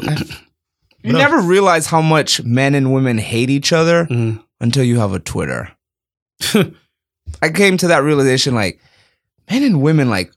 you 1.03 1.13
What 1.13 1.19
never 1.19 1.41
realize 1.41 1.87
how 1.87 2.01
much 2.01 2.43
men 2.43 2.75
and 2.75 2.93
women 2.93 3.19
hate 3.19 3.51
each 3.51 3.73
other 3.73 4.07
mm, 4.07 4.43
until 4.61 4.83
you 4.83 4.99
have 4.99 5.13
a 5.13 5.21
Twitter. 5.21 5.71
I 7.43 7.51
came 7.53 7.77
to 7.79 7.89
that 7.89 8.03
realization 8.03 8.55
like 8.55 8.81
men 9.51 9.63
and 9.63 9.81
women 9.83 10.09
like 10.11 10.33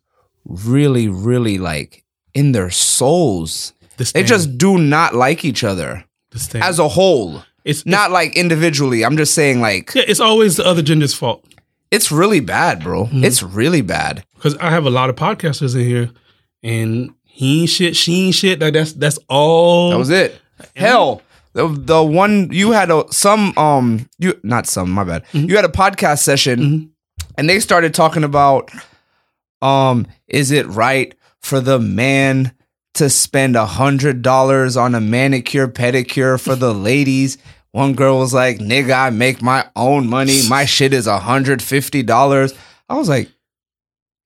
really 0.46 1.08
really 1.08 1.58
like 1.58 2.04
in 2.34 2.52
their 2.52 2.70
souls 2.70 3.74
they 4.14 4.24
just 4.24 4.58
do 4.58 4.78
not 4.78 5.14
like 5.14 5.44
each 5.44 5.64
other 5.64 6.06
as 6.56 6.80
a 6.80 6.88
whole 6.88 7.44
it's 7.66 7.86
not 7.86 8.12
like 8.12 8.36
individually 8.38 9.04
i'm 9.04 9.18
just 9.18 9.34
saying 9.34 9.60
like 9.62 9.94
yeah, 9.94 10.04
it's 10.08 10.20
always 10.20 10.56
the 10.56 10.66
other 10.66 10.82
gender's 10.82 11.14
fault 11.14 11.44
it's 11.92 12.12
really 12.12 12.40
bad 12.40 12.82
bro 12.84 13.06
Mhm. 13.06 13.24
it's 13.26 13.44
really 13.44 13.82
bad 13.82 14.24
because 14.36 14.56
I 14.58 14.70
have 14.70 14.86
a 14.86 14.90
lot 14.90 15.10
of 15.10 15.18
podcasters 15.18 15.76
in 15.76 15.86
here, 15.86 16.12
and 16.64 17.14
he 17.26 17.62
ain't 17.62 17.70
shit, 17.70 17.94
she 17.96 18.28
ain't 18.28 18.36
shit. 18.36 18.62
Like 18.62 18.72
that's 18.74 18.94
that's 18.94 19.20
all. 19.28 19.90
that 19.90 19.98
was 19.98 20.10
it 20.10 20.40
hell 20.78 21.22
the, 21.54 21.68
the 21.68 22.02
one 22.02 22.48
you 22.54 22.72
had 22.72 22.90
a 22.90 23.04
some 23.12 23.58
um 23.58 24.08
you 24.18 24.40
not 24.44 24.66
some 24.68 24.92
my 24.92 25.04
bad 25.04 25.26
Mhm. 25.34 25.50
you 25.50 25.56
had 25.58 25.66
a 25.66 25.70
podcast 25.70 26.20
session 26.20 26.60
Mhm. 26.60 26.90
and 27.38 27.50
they 27.50 27.60
started 27.60 27.94
talking 27.94 28.24
about 28.24 28.72
um 29.62 30.08
is 30.28 30.52
it 30.52 30.66
right 30.68 31.16
for 31.40 31.60
the 31.60 31.80
man 31.80 32.54
to 32.96 33.10
spend 33.10 33.56
a 33.56 33.66
hundred 33.66 34.22
dollars 34.22 34.76
on 34.76 34.96
a 34.96 35.02
manicure 35.02 35.68
pedicure 35.68 36.40
for 36.40 36.56
the 36.56 36.74
ladies? 36.90 37.38
One 37.72 37.94
girl 37.94 38.20
was 38.20 38.34
like 38.34 38.58
nigga 38.58 38.94
i 38.94 39.10
make 39.10 39.42
my 39.42 39.68
own 39.76 40.08
money. 40.08 40.42
My 40.50 40.66
shit 40.66 40.94
is 40.94 41.08
a 41.08 41.20
hundred 41.20 41.62
fifty 41.62 42.04
dollars. 42.04 42.54
I 42.88 42.96
was 42.96 43.10
like 43.10 43.30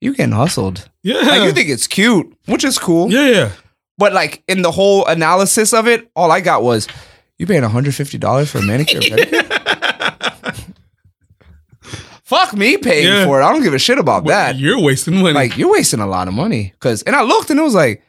you 0.02 0.14
getting 0.14 0.34
hustled. 0.34 0.90
Yeah, 1.02 1.16
like 1.22 1.44
you 1.44 1.52
think 1.52 1.70
it's 1.70 1.88
cute 1.88 2.34
which 2.46 2.64
is 2.64 2.78
cool. 2.78 3.12
Yeah, 3.12 3.28
yeah. 3.28 3.52
but 3.98 4.14
like 4.14 4.44
in 4.48 4.62
the 4.62 4.72
whole 4.72 5.06
analysis 5.06 5.74
of 5.74 5.88
it 5.88 6.10
all 6.16 6.32
i 6.32 6.40
got 6.40 6.64
was 6.64 6.88
you 7.38 7.48
paying 7.48 7.64
$150 7.64 8.48
for 8.48 8.60
a 8.60 8.62
manicure 8.62 9.02
pedicure 9.02 10.74
fuck 12.24 12.54
me 12.54 12.78
paying 12.78 13.06
Yeah. 13.08 13.26
for 13.26 13.40
it 13.42 13.44
i 13.46 13.52
don't 13.52 13.64
give 13.64 13.74
a 13.74 13.80
shit 13.80 13.98
about 14.00 14.24
Well, 14.24 14.38
that 14.54 14.60
You're 14.60 14.80
wasting 14.82 15.16
money. 15.22 15.34
like 15.34 15.58
you're 15.58 15.72
wasting 15.72 16.00
a 16.00 16.08
lot 16.08 16.28
of 16.28 16.34
money 16.34 16.74
because 16.74 17.04
and 17.04 17.16
i 17.16 17.22
looked 17.22 17.50
and 17.50 17.60
it 17.60 17.64
was 17.64 17.76
like 17.76 18.02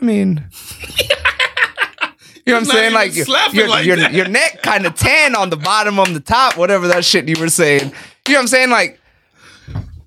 i 0.00 0.04
mean 0.04 0.48
you 0.98 2.52
know 2.52 2.54
what 2.54 2.58
i'm 2.58 2.64
saying 2.64 2.92
like 2.92 3.14
your, 3.14 3.26
your, 3.52 3.68
like 3.68 3.84
your, 3.86 3.98
your 4.10 4.28
neck 4.28 4.62
kind 4.62 4.86
of 4.86 4.94
tan 4.94 5.34
on 5.36 5.50
the 5.50 5.56
bottom 5.56 5.98
on 5.98 6.12
the 6.14 6.20
top 6.20 6.56
whatever 6.56 6.88
that 6.88 7.04
shit 7.04 7.28
you 7.28 7.34
were 7.40 7.48
saying 7.48 7.84
you 8.28 8.34
know 8.34 8.38
what 8.38 8.40
i'm 8.40 8.46
saying 8.48 8.70
like 8.70 8.98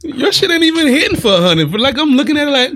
Your 0.04 0.32
shit 0.32 0.52
ain't 0.52 0.64
even 0.64 0.88
hitting 0.88 1.18
for 1.20 1.34
a 1.34 1.42
hundred. 1.42 1.72
But 1.72 1.82
like 1.82 1.98
I'm 1.98 2.12
looking 2.12 2.38
at 2.38 2.48
it 2.48 2.52
like 2.52 2.72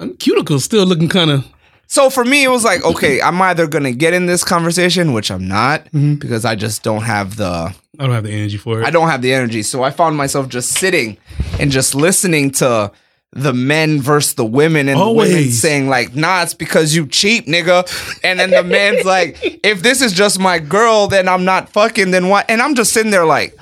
I'm 0.00 0.14
cuticles 0.16 0.62
still 0.62 0.84
looking 0.84 1.08
kind 1.08 1.30
of. 1.30 1.44
So 1.86 2.10
for 2.10 2.24
me 2.24 2.44
it 2.44 2.48
was 2.48 2.64
like 2.64 2.84
okay 2.84 3.20
i'm 3.22 3.40
either 3.42 3.66
gonna 3.66 3.92
get 3.92 4.12
in 4.14 4.26
this 4.26 4.42
conversation 4.44 5.12
which 5.12 5.30
i'm 5.30 5.46
not 5.48 5.84
Mhm. 5.92 6.18
because 6.18 6.44
i 6.44 6.54
just 6.54 6.82
don't 6.82 7.02
have 7.02 7.36
the 7.36 7.74
I 7.98 8.02
don't 8.04 8.12
have 8.14 8.24
the 8.24 8.32
energy 8.32 8.58
for 8.58 8.82
it. 8.82 8.86
I 8.86 8.90
don't 8.90 9.08
have 9.08 9.22
the 9.22 9.32
energy. 9.32 9.62
So 9.62 9.82
I 9.82 9.90
found 9.90 10.18
myself 10.18 10.50
just 10.50 10.72
sitting 10.72 11.16
and 11.58 11.70
just 11.70 11.94
listening 11.94 12.50
to 12.60 12.92
the 13.32 13.54
men 13.54 14.02
versus 14.02 14.34
the 14.34 14.44
women 14.44 14.90
and 14.90 15.00
the 15.00 15.10
women 15.10 15.50
saying 15.50 15.88
like, 15.88 16.14
nah, 16.14 16.42
it's 16.42 16.52
because 16.52 16.94
you 16.94 17.06
cheap, 17.06 17.46
nigga. 17.46 17.88
And 18.22 18.38
then 18.38 18.50
the 18.50 18.62
man's 18.62 19.06
like, 19.06 19.38
if 19.64 19.80
this 19.82 20.02
is 20.02 20.12
just 20.12 20.38
my 20.38 20.58
girl, 20.58 21.06
then 21.06 21.26
I'm 21.26 21.46
not 21.46 21.70
fucking, 21.70 22.10
then 22.10 22.28
what? 22.28 22.44
And 22.50 22.60
I'm 22.60 22.74
just 22.74 22.92
sitting 22.92 23.12
there 23.12 23.24
like, 23.24 23.56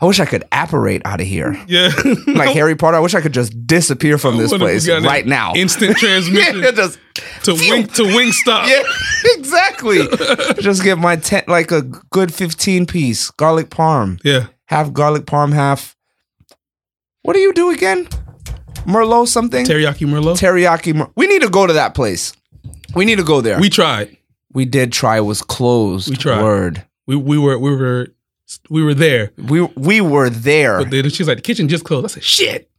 I 0.00 0.06
wish 0.06 0.20
I 0.20 0.26
could 0.26 0.44
apparate 0.52 1.02
out 1.04 1.20
of 1.20 1.26
here. 1.26 1.60
yeah, 1.66 1.90
Like 2.28 2.50
Harry 2.50 2.76
Potter, 2.76 2.98
I 2.98 3.00
wish 3.00 3.14
I 3.14 3.20
could 3.20 3.34
just 3.34 3.66
disappear 3.66 4.16
from 4.16 4.36
this 4.36 4.52
What 4.52 4.62
if 4.62 4.84
we 4.84 4.86
place 4.86 5.04
right 5.04 5.26
now. 5.26 5.54
Instant 5.54 5.96
transmission 5.98 6.62
yeah, 6.62 6.70
just, 6.74 6.98
to 7.42 7.54
wing 7.54 7.88
to 7.88 8.02
Wingstop. 8.04 8.68
yeah, 8.68 8.82
exactly. 9.36 10.06
just 10.62 10.84
get 10.84 10.98
my 10.98 11.16
ten, 11.16 11.42
like 11.48 11.72
a 11.72 11.82
good 11.82 12.32
15 12.32 12.86
piece 12.86 13.30
garlic 13.32 13.70
parm 13.70 14.20
yeah. 14.22 14.46
half 14.66 14.92
garlic 14.92 15.24
parm, 15.24 15.52
half. 15.52 15.96
What 17.22 17.32
do 17.32 17.40
you 17.40 17.52
do 17.52 17.70
again? 17.70 18.06
Merlot 18.86 19.26
something? 19.26 19.66
Teriyaki 19.66 20.06
Merlot. 20.06 20.38
Teriyaki. 20.38 20.94
Mer- 20.94 21.10
we 21.16 21.26
need 21.26 21.42
to 21.42 21.50
go 21.50 21.66
to 21.66 21.72
that 21.72 21.94
place. 21.94 22.32
We 22.94 23.04
need 23.04 23.18
to 23.18 23.24
go 23.24 23.40
there. 23.40 23.60
we 23.60 23.68
tried. 23.68 24.16
We, 24.52 24.64
did 24.64 24.92
try. 24.92 25.18
It 25.18 25.22
was 25.22 25.42
closed. 25.42 26.08
We 26.08 26.16
tried. 26.16 26.42
Word. 26.42 26.84
We 27.06 27.16
we 27.16 27.36
were 27.36 27.58
we 27.58 27.74
were 27.74 28.08
We 28.70 28.82
were 28.82 28.94
there. 28.94 29.32
We 29.36 29.62
we 29.62 30.00
were 30.00 30.30
there. 30.30 30.78
But 30.78 30.90
then 30.90 31.10
she's 31.10 31.28
like, 31.28 31.38
the 31.38 31.42
kitchen 31.42 31.68
just 31.68 31.84
closed. 31.84 32.04
I 32.06 32.08
said, 32.08 32.24
shit. 32.24 32.70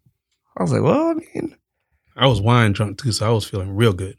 I 0.57 0.63
was 0.63 0.71
like, 0.71 0.81
well, 0.81 1.09
I 1.09 1.13
mean, 1.13 1.55
I 2.15 2.27
was 2.27 2.41
wine 2.41 2.73
drunk 2.73 3.01
too, 3.01 3.11
so 3.11 3.27
I 3.27 3.29
was 3.29 3.45
feeling 3.45 3.75
real 3.75 3.93
good. 3.93 4.17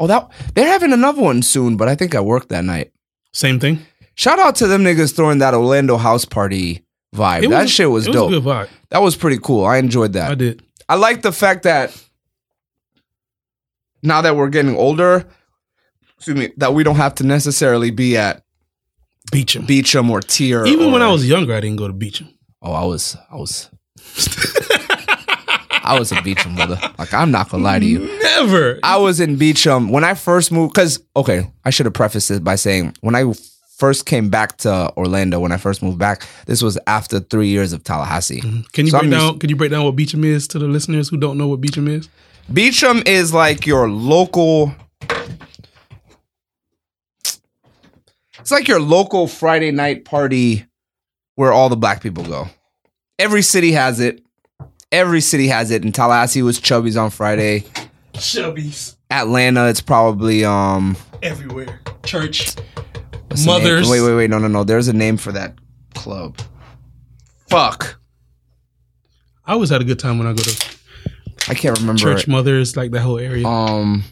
oh, 0.00 0.06
that 0.06 0.30
they're 0.54 0.66
having 0.66 0.92
another 0.92 1.20
one 1.22 1.42
soon, 1.42 1.76
but 1.76 1.86
I 1.88 1.94
think 1.94 2.14
I 2.14 2.20
worked 2.20 2.48
that 2.48 2.64
night. 2.64 2.92
Same 3.32 3.60
thing. 3.60 3.80
Shout 4.14 4.38
out 4.38 4.56
to 4.56 4.66
them 4.66 4.82
niggas 4.82 5.14
throwing 5.14 5.38
that 5.38 5.54
Orlando 5.54 5.96
house 5.96 6.24
party 6.24 6.84
vibe. 7.14 7.44
It 7.44 7.50
that 7.50 7.62
was- 7.62 7.70
shit 7.70 7.90
was 7.90 8.06
dope. 8.06 8.30
was 8.30 8.40
good 8.40 8.44
vibe. 8.44 8.68
that 8.90 9.00
was 9.02 9.16
pretty 9.16 9.38
cool. 9.38 9.64
I 9.64 9.76
enjoyed 9.76 10.14
that. 10.14 10.30
I 10.30 10.34
did. 10.34 10.62
I 10.88 10.96
like 10.96 11.22
the 11.22 11.32
fact 11.32 11.62
that 11.64 11.96
now 14.02 14.20
that 14.22 14.36
we're 14.36 14.48
getting 14.48 14.76
older, 14.76 15.26
excuse 16.16 16.36
me, 16.36 16.52
that 16.56 16.74
we 16.74 16.82
don't 16.82 16.96
have 16.96 17.14
to 17.16 17.24
necessarily 17.24 17.90
be 17.90 18.16
at 18.16 18.41
Beacham. 19.30 19.66
Beacham 19.66 20.10
or 20.10 20.20
Tier. 20.20 20.64
Even 20.66 20.92
when 20.92 21.02
I 21.02 21.10
was 21.10 21.28
younger, 21.28 21.54
I 21.54 21.60
didn't 21.60 21.76
go 21.76 21.86
to 21.88 21.94
Beacham. 21.94 22.28
oh, 22.62 22.72
I 22.72 22.84
was, 22.84 23.16
I 23.30 23.36
was, 23.36 23.70
I 25.84 25.96
was 25.98 26.12
a 26.12 26.16
Beacham 26.16 26.54
brother. 26.54 26.78
Like 26.98 27.12
I'm 27.12 27.30
not 27.30 27.48
gonna 27.50 27.62
lie 27.64 27.78
to 27.78 27.84
you. 27.86 28.00
Never. 28.22 28.78
I 28.82 28.96
was 28.98 29.20
in 29.20 29.36
Beacham 29.36 29.90
when 29.90 30.04
I 30.04 30.14
first 30.14 30.52
moved. 30.52 30.74
Because 30.74 31.00
okay, 31.16 31.50
I 31.64 31.70
should 31.70 31.86
have 31.86 31.94
prefaced 31.94 32.30
it 32.30 32.44
by 32.44 32.54
saying 32.56 32.96
when 33.00 33.14
I 33.14 33.32
first 33.78 34.06
came 34.06 34.28
back 34.30 34.58
to 34.58 34.92
Orlando, 34.96 35.40
when 35.40 35.50
I 35.50 35.56
first 35.56 35.82
moved 35.82 35.98
back, 35.98 36.22
this 36.46 36.62
was 36.62 36.78
after 36.86 37.18
three 37.18 37.48
years 37.48 37.72
of 37.72 37.82
Tallahassee. 37.82 38.40
Mm-hmm. 38.40 38.60
Can 38.72 38.84
you 38.86 38.90
So 38.92 38.98
break 38.98 39.04
I'm 39.04 39.10
down? 39.10 39.28
used- 39.30 39.40
Can 39.40 39.50
you 39.50 39.56
break 39.56 39.70
down 39.72 39.84
what 39.84 39.96
Beacham 39.96 40.24
is 40.24 40.46
to 40.48 40.58
the 40.58 40.66
listeners 40.68 41.08
who 41.08 41.16
don't 41.16 41.36
know 41.36 41.48
what 41.48 41.60
Beacham 41.60 41.88
is? 41.88 42.08
Beacham 42.52 43.02
is 43.06 43.32
like 43.34 43.66
your 43.66 43.90
local. 43.90 44.72
It's 48.42 48.50
like 48.50 48.66
your 48.66 48.80
local 48.80 49.28
Friday 49.28 49.70
night 49.70 50.04
party 50.04 50.66
where 51.36 51.52
all 51.52 51.68
the 51.68 51.76
black 51.76 52.02
people 52.02 52.24
go. 52.24 52.48
Every 53.16 53.40
city 53.40 53.70
has 53.70 54.00
it. 54.00 54.20
Every 54.90 55.20
city 55.20 55.46
has 55.46 55.70
it. 55.70 55.84
In 55.84 55.92
Tallahassee 55.92 56.42
was 56.42 56.58
Chubby's 56.58 56.96
on 56.96 57.10
Friday. 57.10 57.64
Chubby's. 58.14 58.96
Atlanta, 59.10 59.68
it's 59.68 59.80
probably 59.80 60.44
um. 60.44 60.96
everywhere. 61.22 61.80
Church. 62.02 62.56
Mothers. 63.46 63.88
Wait, 63.88 64.00
wait, 64.00 64.14
wait. 64.16 64.28
No, 64.28 64.38
no, 64.38 64.48
no. 64.48 64.64
There's 64.64 64.88
a 64.88 64.92
name 64.92 65.18
for 65.18 65.30
that 65.30 65.54
club. 65.94 66.36
Fuck. 67.48 68.00
I 69.46 69.52
always 69.52 69.70
had 69.70 69.80
a 69.80 69.84
good 69.84 70.00
time 70.00 70.18
when 70.18 70.26
I 70.26 70.32
go 70.32 70.42
to 70.42 70.76
I 71.48 71.54
can't 71.54 71.78
remember. 71.78 72.00
church 72.00 72.24
it. 72.24 72.28
mothers, 72.28 72.76
like 72.76 72.90
that 72.90 73.02
whole 73.02 73.20
area. 73.20 73.46
Um. 73.46 74.02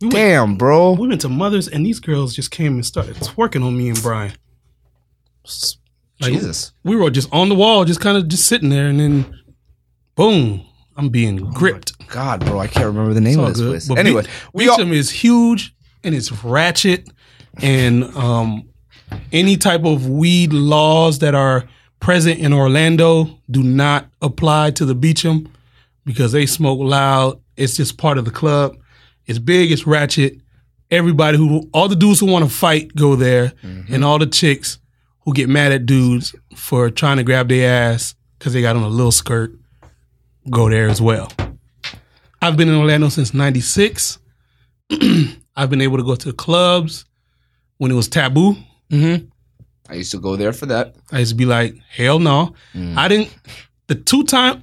We, 0.00 0.06
went, 0.06 0.14
Damn, 0.14 0.56
bro. 0.56 0.92
we 0.92 1.08
went 1.08 1.20
to 1.22 1.28
mothers, 1.28 1.66
and 1.68 1.84
these 1.84 1.98
girls 1.98 2.34
just 2.34 2.50
came 2.50 2.74
and 2.74 2.86
started 2.86 3.16
twerking 3.16 3.64
on 3.64 3.76
me 3.76 3.88
and 3.88 4.00
Brian. 4.00 4.32
Like, 6.20 6.32
Jesus. 6.32 6.72
We 6.84 6.96
were 6.96 7.10
just 7.10 7.32
on 7.32 7.48
the 7.48 7.54
wall, 7.54 7.84
just 7.84 8.00
kind 8.00 8.16
of 8.16 8.28
just 8.28 8.46
sitting 8.46 8.68
there, 8.68 8.86
and 8.86 9.00
then 9.00 9.40
boom, 10.14 10.64
I'm 10.96 11.08
being 11.08 11.36
gripped. 11.52 12.06
God, 12.08 12.44
bro, 12.44 12.58
I 12.58 12.66
can't 12.66 12.86
remember 12.86 13.14
the 13.14 13.20
name 13.20 13.38
of 13.40 13.48
this 13.48 13.58
good. 13.58 13.70
place. 13.70 13.88
But 13.88 13.98
anyway, 13.98 14.22
Be- 14.22 14.28
we 14.52 14.68
all, 14.68 14.80
is 14.80 15.10
huge 15.10 15.74
and 16.04 16.14
it's 16.14 16.32
ratchet, 16.44 17.08
and 17.60 18.04
um, 18.16 18.68
any 19.32 19.56
type 19.56 19.84
of 19.84 20.08
weed 20.08 20.52
laws 20.52 21.20
that 21.20 21.34
are 21.34 21.68
present 22.00 22.40
in 22.40 22.52
Orlando 22.52 23.38
do 23.50 23.62
not 23.62 24.06
apply 24.22 24.70
to 24.72 24.84
the 24.84 24.94
Beacham 24.94 25.48
because 26.04 26.32
they 26.32 26.46
smoke 26.46 26.78
loud. 26.80 27.40
It's 27.56 27.76
just 27.76 27.98
part 27.98 28.18
of 28.18 28.24
the 28.24 28.30
club. 28.30 28.76
It's 29.28 29.38
big. 29.38 29.70
It's 29.70 29.86
ratchet. 29.86 30.38
Everybody 30.90 31.36
who, 31.36 31.68
all 31.72 31.88
the 31.88 31.94
dudes 31.94 32.18
who 32.18 32.26
want 32.26 32.44
to 32.46 32.50
fight 32.50 32.94
go 32.96 33.14
there, 33.14 33.52
mm-hmm. 33.62 33.94
and 33.94 34.04
all 34.04 34.18
the 34.18 34.26
chicks 34.26 34.78
who 35.20 35.34
get 35.34 35.48
mad 35.48 35.70
at 35.70 35.84
dudes 35.84 36.34
for 36.56 36.90
trying 36.90 37.18
to 37.18 37.22
grab 37.22 37.48
their 37.48 37.70
ass 37.70 38.14
because 38.38 38.54
they 38.54 38.62
got 38.62 38.74
on 38.74 38.82
a 38.82 38.88
little 38.88 39.12
skirt 39.12 39.52
go 40.50 40.70
there 40.70 40.88
as 40.88 41.00
well. 41.00 41.30
I've 42.40 42.56
been 42.56 42.68
in 42.68 42.74
Orlando 42.74 43.10
since 43.10 43.34
96. 43.34 44.18
I've 45.56 45.68
been 45.68 45.82
able 45.82 45.98
to 45.98 46.04
go 46.04 46.14
to 46.14 46.32
clubs 46.32 47.04
when 47.76 47.90
it 47.90 47.94
was 47.94 48.08
taboo. 48.08 48.56
Mm-hmm. 48.90 49.26
I 49.90 49.94
used 49.94 50.12
to 50.12 50.18
go 50.18 50.36
there 50.36 50.52
for 50.52 50.66
that. 50.66 50.94
I 51.12 51.18
used 51.20 51.32
to 51.32 51.36
be 51.36 51.46
like, 51.46 51.74
hell 51.90 52.18
no. 52.18 52.54
Mm. 52.74 52.96
I 52.96 53.08
didn't, 53.08 53.36
the 53.86 53.94
two 53.94 54.24
time, 54.24 54.62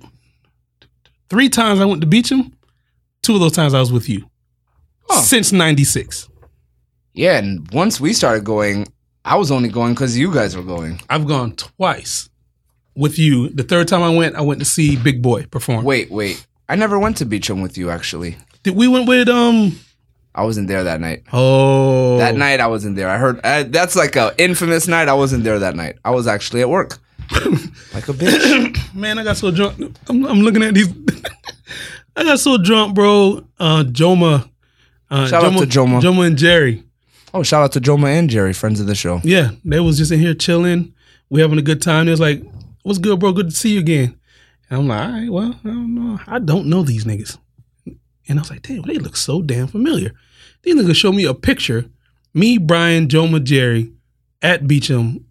three 1.29 1.49
times 1.49 1.81
I 1.81 1.85
went 1.85 2.01
to 2.01 2.07
Beacham, 2.07 2.53
two 3.21 3.33
of 3.33 3.39
those 3.39 3.51
times 3.51 3.73
I 3.73 3.79
was 3.79 3.91
with 3.91 4.07
you. 4.07 4.29
Huh. 5.09 5.21
Since 5.21 5.51
96. 5.51 6.29
Yeah, 7.13 7.37
and 7.37 7.69
once 7.71 7.99
we 7.99 8.13
started 8.13 8.43
going, 8.43 8.87
I 9.23 9.37
was 9.37 9.51
only 9.51 9.69
going 9.69 9.93
because 9.93 10.17
you 10.17 10.33
guys 10.33 10.55
were 10.55 10.63
going. 10.63 10.99
I've 11.09 11.27
gone 11.27 11.55
twice 11.55 12.29
with 12.95 13.17
you. 13.17 13.49
The 13.49 13.63
third 13.63 13.87
time 13.87 14.03
I 14.03 14.09
went, 14.09 14.35
I 14.35 14.41
went 14.41 14.59
to 14.59 14.65
see 14.65 14.95
Big 14.97 15.21
Boy 15.21 15.45
perform. 15.45 15.85
Wait, 15.85 16.11
wait. 16.11 16.45
I 16.67 16.75
never 16.75 16.97
went 16.99 17.17
to 17.17 17.25
Beacham 17.25 17.61
with 17.61 17.77
you, 17.77 17.89
actually. 17.89 18.37
Did 18.63 18.75
we 18.75 18.87
went 18.87 19.07
with, 19.07 19.29
um, 19.29 19.79
I 20.33 20.43
wasn't 20.43 20.67
there 20.67 20.83
that 20.83 20.99
night. 20.99 21.23
oh. 21.31 22.17
That 22.17 22.35
night, 22.35 22.59
I 22.59 22.67
wasn't 22.67 22.95
there. 22.95 23.07
I 23.09 23.17
heard 23.17 23.39
uh, 23.43 23.63
that's 23.67 23.95
like 23.95 24.15
a 24.15 24.33
infamous 24.37 24.87
night. 24.87 25.07
I 25.07 25.13
wasn't 25.13 25.43
there 25.43 25.59
that 25.59 25.75
night. 25.75 25.97
I 26.03 26.09
was 26.11 26.27
actually 26.27 26.61
at 26.61 26.69
work. 26.69 26.97
like 27.93 28.07
a 28.09 28.13
bitch. 28.13 28.93
Man, 28.95 29.17
I 29.19 29.23
got 29.23 29.37
so 29.37 29.51
drunk. 29.51 29.79
I'm, 30.09 30.25
I'm 30.25 30.41
looking 30.41 30.63
at 30.63 30.73
these. 30.73 30.91
I 32.17 32.23
got 32.23 32.39
so 32.39 32.57
drunk, 32.57 32.95
bro. 32.95 33.45
Uh, 33.59 33.83
Joma. 33.87 34.49
Uh, 35.15 35.27
Shout 35.27 35.45
out 35.45 35.57
to 35.57 35.65
Joma. 35.65 36.01
Joma 36.01 36.27
and 36.27 36.37
Jerry. 36.37 36.83
Oh, 37.33 37.41
shout 37.41 37.63
out 37.63 37.71
to 37.73 37.79
Joma 37.79 38.07
and 38.07 38.29
Jerry, 38.29 38.51
friends 38.51 38.81
of 38.81 38.87
the 38.87 38.95
show. 38.95 39.21
Yeah, 39.23 39.51
they 39.63 39.79
was 39.79 39.97
just 39.97 40.11
in 40.11 40.19
here 40.19 40.33
chilling. 40.33 40.93
We 41.29 41.39
having 41.39 41.57
a 41.57 41.61
good 41.61 41.81
time. 41.81 42.07
It 42.07 42.11
was 42.11 42.19
like, 42.19 42.43
"What's 42.83 42.99
good, 42.99 43.19
bro? 43.19 43.31
Good 43.31 43.49
to 43.49 43.55
see 43.55 43.75
you 43.75 43.79
again." 43.79 44.17
And 44.69 44.79
I'm 44.79 44.87
like, 44.89 45.05
"All 45.05 45.11
right, 45.11 45.29
well, 45.31 45.59
I 45.63 45.67
don't 45.67 45.95
know. 45.95 46.19
I 46.27 46.39
don't 46.39 46.67
know 46.67 46.83
these 46.83 47.05
niggas." 47.05 47.37
And 48.27 48.39
I 48.39 48.41
was 48.41 48.49
like, 48.49 48.61
"Damn, 48.63 48.81
they 48.81 48.95
look 48.95 49.15
so 49.15 49.41
damn 49.41 49.67
familiar." 49.67 50.11
These 50.63 50.75
niggas 50.75 50.95
show 50.95 51.13
me 51.13 51.23
a 51.23 51.33
picture, 51.33 51.85
me, 52.33 52.57
Brian, 52.57 53.07
Joma, 53.07 53.41
Jerry, 53.41 53.91
at 54.41 54.67
Beacham, 54.67 55.23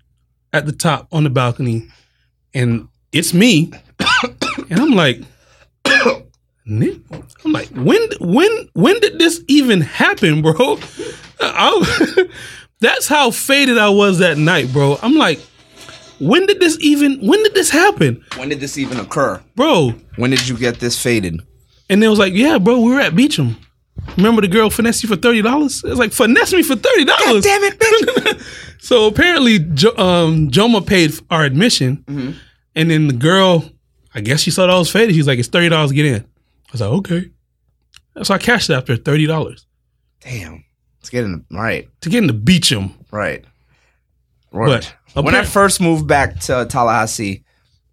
at 0.53 0.64
the 0.64 0.72
top 0.72 1.09
on 1.12 1.24
the 1.24 1.30
balcony, 1.30 1.89
and 2.55 2.89
it's 3.12 3.35
me. 3.35 3.70
and 4.70 4.80
I'm 4.80 4.93
like, 4.93 5.20
I'm 6.66 7.52
like, 7.52 7.68
when, 7.70 8.00
when, 8.20 8.68
when 8.72 8.98
did 9.00 9.18
this 9.18 9.42
even 9.48 9.80
happen, 9.82 10.40
bro? 10.42 10.78
I- 11.40 12.28
that's 12.80 13.06
how 13.06 13.30
faded 13.30 13.78
I 13.78 13.88
was 13.90 14.18
that 14.18 14.38
night, 14.38 14.72
bro. 14.72 14.98
I'm 15.02 15.14
like, 15.14 15.40
when 16.20 16.46
did 16.46 16.61
this 16.61 16.78
even? 16.80 17.18
When 17.26 17.42
did 17.42 17.54
this 17.54 17.70
happen, 17.70 18.24
When 18.36 18.49
did 18.49 18.61
this 18.61 18.78
even 18.78 18.99
occur? 18.99 19.42
bro? 19.57 19.95
When 20.16 20.30
did 20.30 20.46
you 20.49 20.57
get 20.57 20.80
this 20.80 21.00
faded? 21.00 21.41
And 21.91 22.03
they 22.03 22.08
was 22.08 22.18
like, 22.18 22.32
yeah, 22.34 22.58
bro, 22.58 22.80
we 22.80 22.92
were 22.95 23.00
at 23.00 23.14
Beacham. 23.14 23.57
Remember 24.16 24.41
the 24.41 24.49
girl 24.49 24.70
finesse 24.70 25.03
you 25.03 25.08
for 25.08 25.16
thirty 25.16 25.41
dollars? 25.42 25.82
It 25.84 25.91
was 25.91 25.99
like 25.99 26.12
finesse 26.12 26.53
me 26.53 26.62
for 26.62 26.76
thirty 26.76 27.04
dollars. 27.04 27.45
Damn 27.45 27.62
it, 27.64 27.78
bitch. 27.78 28.61
So 28.84 29.07
apparently, 29.07 29.61
jo- 29.61 29.96
um, 29.96 30.50
Joma 30.50 30.86
paid 30.86 31.12
our 31.30 31.42
admission, 31.42 32.04
and 32.74 32.91
then 32.91 33.07
the 33.07 33.14
girl, 33.14 33.64
I 34.14 34.20
guess 34.20 34.41
she 34.42 34.50
saw 34.50 34.66
that 34.66 34.70
I 34.74 34.78
was 34.78 34.91
faded. 34.91 35.14
She's 35.14 35.26
like, 35.26 35.38
"It's 35.38 35.49
thirty 35.49 35.70
dollars 35.70 35.88
to 35.91 35.95
get 35.96 36.04
in." 36.04 36.24
I 36.68 36.72
was 36.72 36.80
like, 36.80 36.91
"Okay." 36.91 37.30
So 38.22 38.34
I 38.34 38.38
cashed 38.38 38.70
it 38.70 38.74
after 38.74 38.96
thirty 38.96 39.26
dollars 39.26 39.66
Damn. 40.24 40.64
It's 41.00 41.11
getting 41.11 41.45
right. 41.50 41.88
to 42.00 42.08
get 42.08 42.22
into 42.22 42.32
Beacham. 42.34 42.84
Um, 42.84 42.95
right. 43.11 43.45
Right. 44.50 44.95
But 45.14 45.24
when 45.24 45.34
I 45.34 45.45
first 45.45 45.80
moved 45.80 46.07
back 46.07 46.41
to 46.41 46.66
Tallahassee, 46.68 47.45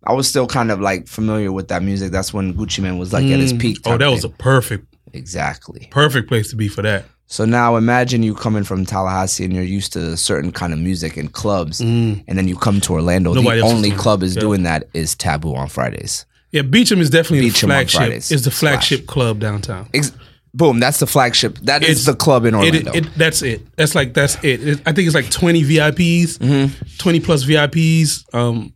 I 0.03 0.13
was 0.13 0.27
still 0.27 0.47
kind 0.47 0.71
of 0.71 0.79
like 0.79 1.07
familiar 1.07 1.51
with 1.51 1.67
that 1.67 1.83
music. 1.83 2.11
That's 2.11 2.33
when 2.33 2.53
Gucci 2.53 2.79
Mane 2.81 2.97
was 2.97 3.11
like 3.11 3.25
at 3.25 3.39
his 3.39 3.53
mm. 3.53 3.59
peak. 3.59 3.79
Oh, 3.85 3.97
that 3.97 4.09
was 4.09 4.23
a 4.23 4.29
perfect, 4.29 4.95
exactly. 5.13 5.87
perfect 5.91 6.27
place 6.27 6.49
to 6.51 6.55
be 6.55 6.67
for 6.67 6.81
that. 6.83 7.05
So 7.27 7.45
now 7.45 7.75
imagine 7.75 8.23
you 8.23 8.33
coming 8.33 8.63
from 8.63 8.85
Tallahassee 8.85 9.45
and 9.45 9.53
you're 9.53 9.63
used 9.63 9.93
to 9.93 10.13
a 10.13 10.17
certain 10.17 10.51
kind 10.51 10.73
of 10.73 10.79
music 10.79 11.17
and 11.17 11.31
clubs, 11.31 11.81
mm. 11.81 12.23
and 12.27 12.37
then 12.37 12.47
you 12.47 12.55
come 12.55 12.81
to 12.81 12.93
Orlando. 12.93 13.33
Nobody 13.33 13.61
the 13.61 13.67
only 13.67 13.91
club 13.91 14.23
is 14.23 14.35
Yeah. 14.35 14.41
doing 14.41 14.63
that 14.63 14.87
is 14.93 15.15
Taboo 15.15 15.55
on 15.55 15.67
Fridays. 15.67 16.25
Yeah, 16.51 16.63
Beacham 16.63 16.99
is 16.99 17.09
definitely 17.09 17.49
Beacham 17.49 17.69
the 17.69 17.75
flagship. 17.75 18.11
Is 18.31 18.43
the 18.43 18.51
flagship 18.51 19.07
club 19.07 19.39
downtown. 19.39 19.87
Ex- 19.93 20.11
boom, 20.53 20.79
that's 20.79 20.99
the 20.99 21.07
flagship. 21.07 21.57
That 21.59 21.81
is 21.83 21.89
It's- 22.01 22.05
the 22.05 22.15
club 22.15 22.45
in 22.45 22.53
It, 22.55 22.57
Orlando. 22.57 22.91
it, 22.93 23.07
that's 23.17 23.41
it. 23.41 23.65
That's 23.77 23.95
like 23.95 24.13
that's 24.13 24.35
it. 24.43 24.67
It- 24.67 24.81
I 24.85 24.91
think 24.91 25.05
it's 25.07 25.15
like 25.15 25.29
twenty 25.31 25.63
VIPs, 25.63 26.37
Mm-hmm. 26.39 26.73
twenty 26.97 27.19
plus 27.21 27.43
VIPs. 27.45 28.25
Um, 28.33 28.73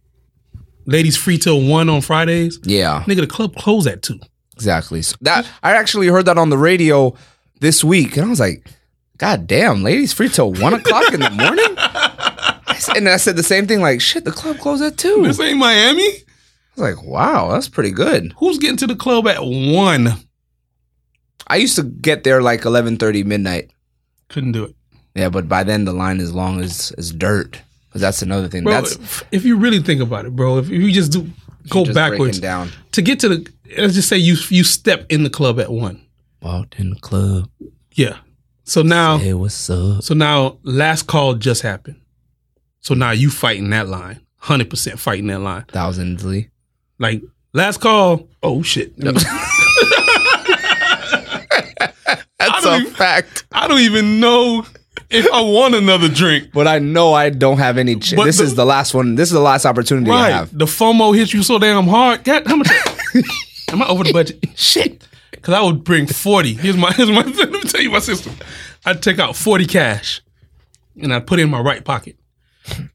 ladies 0.85 1.17
free 1.17 1.37
till 1.37 1.61
one 1.61 1.89
on 1.89 2.01
Fridays. 2.01 2.59
yeah, 2.63 3.03
Nigga, 3.07 3.21
the 3.21 3.27
club 3.27 3.55
closed 3.55 3.87
at 3.87 4.01
two. 4.01 4.19
exactly. 4.53 5.01
So 5.01 5.15
that 5.21 5.45
I 5.63 5.71
actually 5.73 6.07
heard 6.07 6.25
that 6.27 6.37
on 6.37 6.49
the 6.49 6.57
radio 6.57 7.13
this 7.59 7.83
week, 7.83 8.15
and 8.15 8.25
I 8.25 8.29
was 8.29 8.39
like, 8.39 8.65
God 9.17 9.47
damn, 9.47 9.83
ladies 9.83 10.13
free 10.13 10.29
till 10.29 10.53
one 10.53 10.73
o'clock 10.73 11.13
in 11.13 11.19
the 11.19 11.29
morning. 11.29 11.75
And 12.95 13.07
I 13.09 13.17
said 13.17 13.35
the 13.37 13.43
same 13.43 13.67
thing, 13.67 13.79
like, 13.81 14.01
shit, 14.01 14.25
the 14.25 14.31
club 14.31 14.57
closed 14.59 14.83
at 14.83 14.97
two. 14.97 15.23
This 15.23 15.39
ain't 15.39 15.57
Miami. 15.57 16.07
Was 16.75 16.95
like, 16.95 17.03
wow, 17.05 17.51
that's 17.51 17.69
pretty 17.69 17.91
good. 17.91 18.33
Who's 18.37 18.57
getting 18.57 18.77
to 18.77 18.87
the 18.87 18.95
club 18.95 19.27
at 19.27 19.39
one? 19.43 20.13
I 21.47 21.57
used 21.57 21.75
to 21.75 21.83
get 21.83 22.23
there 22.23 22.41
like 22.41 22.65
eleven 22.65 22.97
thirty 22.97 23.23
midnight. 23.23 23.71
Couldn't 24.29 24.53
do 24.53 24.63
it. 24.65 24.75
Yeah, 25.13 25.29
but 25.29 25.47
by 25.47 25.63
then 25.63 25.85
the 25.85 25.93
line 25.93 26.19
is 26.19 26.33
long 26.33 26.61
as 26.61 26.91
as 26.97 27.11
dirt. 27.11 27.61
'Cause 27.91 28.01
that's 28.01 28.21
another 28.21 28.49
thing. 28.49 28.63
Bro, 28.65 28.73
that's 28.73 28.95
if, 28.95 29.23
if 29.31 29.45
you 29.45 29.55
really 29.55 29.79
think 29.79 30.01
about 30.01 30.25
it, 30.25 30.35
bro, 30.35 30.57
if 30.57 30.67
you 30.67 30.91
just 30.91 31.13
do 31.13 31.29
go 31.69 31.85
just 31.85 31.95
backwards 31.95 32.39
down. 32.41 32.69
to 32.91 33.01
get 33.01 33.21
to 33.21 33.29
the, 33.29 33.49
let's 33.77 33.93
just 33.93 34.09
say 34.09 34.17
you 34.17 34.35
you 34.49 34.65
step 34.65 35.05
in 35.09 35.23
the 35.23 35.29
club 35.29 35.59
at 35.61 35.71
one. 35.71 36.01
Walked 36.41 36.77
in 36.77 36.89
the 36.89 36.97
club. 36.97 37.49
Yeah. 37.93 38.17
So 38.65 38.81
now, 38.81 39.17
Hey, 39.19 39.33
what's 39.33 39.69
up? 39.69 40.03
so 40.03 40.13
now, 40.13 40.57
last 40.63 41.03
call 41.07 41.35
just 41.35 41.61
happened. 41.61 42.01
So 42.81 42.95
now 42.95 43.11
you 43.11 43.29
fighting 43.29 43.69
that 43.69 43.87
line, 43.87 44.19
hundred 44.39 44.69
percent 44.69 44.99
fighting 44.99 45.27
that 45.27 45.39
line. 45.39 45.63
Thousandly. 45.69 46.49
Like 46.99 47.21
last 47.53 47.79
call. 47.81 48.27
Oh 48.43 48.61
shit. 48.61 48.93
That's 52.39 52.65
a 52.65 52.75
even- 52.77 52.93
fact. 52.93 53.45
I 53.51 53.67
don't 53.67 53.79
even 53.79 54.19
know 54.19 54.65
if 55.09 55.31
I 55.31 55.41
want 55.41 55.75
another 55.75 56.07
drink. 56.09 56.49
But 56.53 56.67
I 56.67 56.79
know 56.79 57.13
I 57.13 57.29
don't 57.29 57.57
have 57.57 57.77
any. 57.77 57.95
Ch- 57.95 58.11
this 58.11 58.37
the- 58.37 58.43
is 58.43 58.55
the 58.55 58.65
last 58.65 58.93
one. 58.93 59.15
This 59.15 59.29
is 59.29 59.33
the 59.33 59.39
last 59.39 59.65
opportunity 59.65 60.11
I 60.11 60.29
have. 60.31 60.57
The 60.57 60.65
FOMO 60.65 61.15
hits 61.15 61.33
you 61.33 61.43
so 61.43 61.59
damn 61.59 61.87
hard. 61.87 62.23
God, 62.23 62.45
how 62.47 62.55
much? 62.57 62.69
am 63.71 63.81
I 63.81 63.87
over 63.87 64.03
the 64.03 64.13
budget? 64.13 64.43
Shit. 64.55 65.07
Because 65.31 65.53
I 65.53 65.61
would 65.61 65.83
bring 65.83 66.07
40. 66.07 66.53
Here's 66.55 66.77
my, 66.77 66.91
here's 66.95 67.09
my, 67.11 67.21
let 67.21 67.51
me 67.51 67.61
tell 67.63 67.81
you 67.81 67.91
my 67.91 67.99
system. 67.99 68.33
I'd 68.85 69.01
take 69.03 69.19
out 69.19 69.35
40 69.35 69.65
cash 69.67 70.21
and 71.01 71.13
I'd 71.13 71.27
put 71.27 71.39
it 71.39 71.43
in 71.43 71.49
my 71.49 71.59
right 71.59 71.83
pocket. 71.83 72.17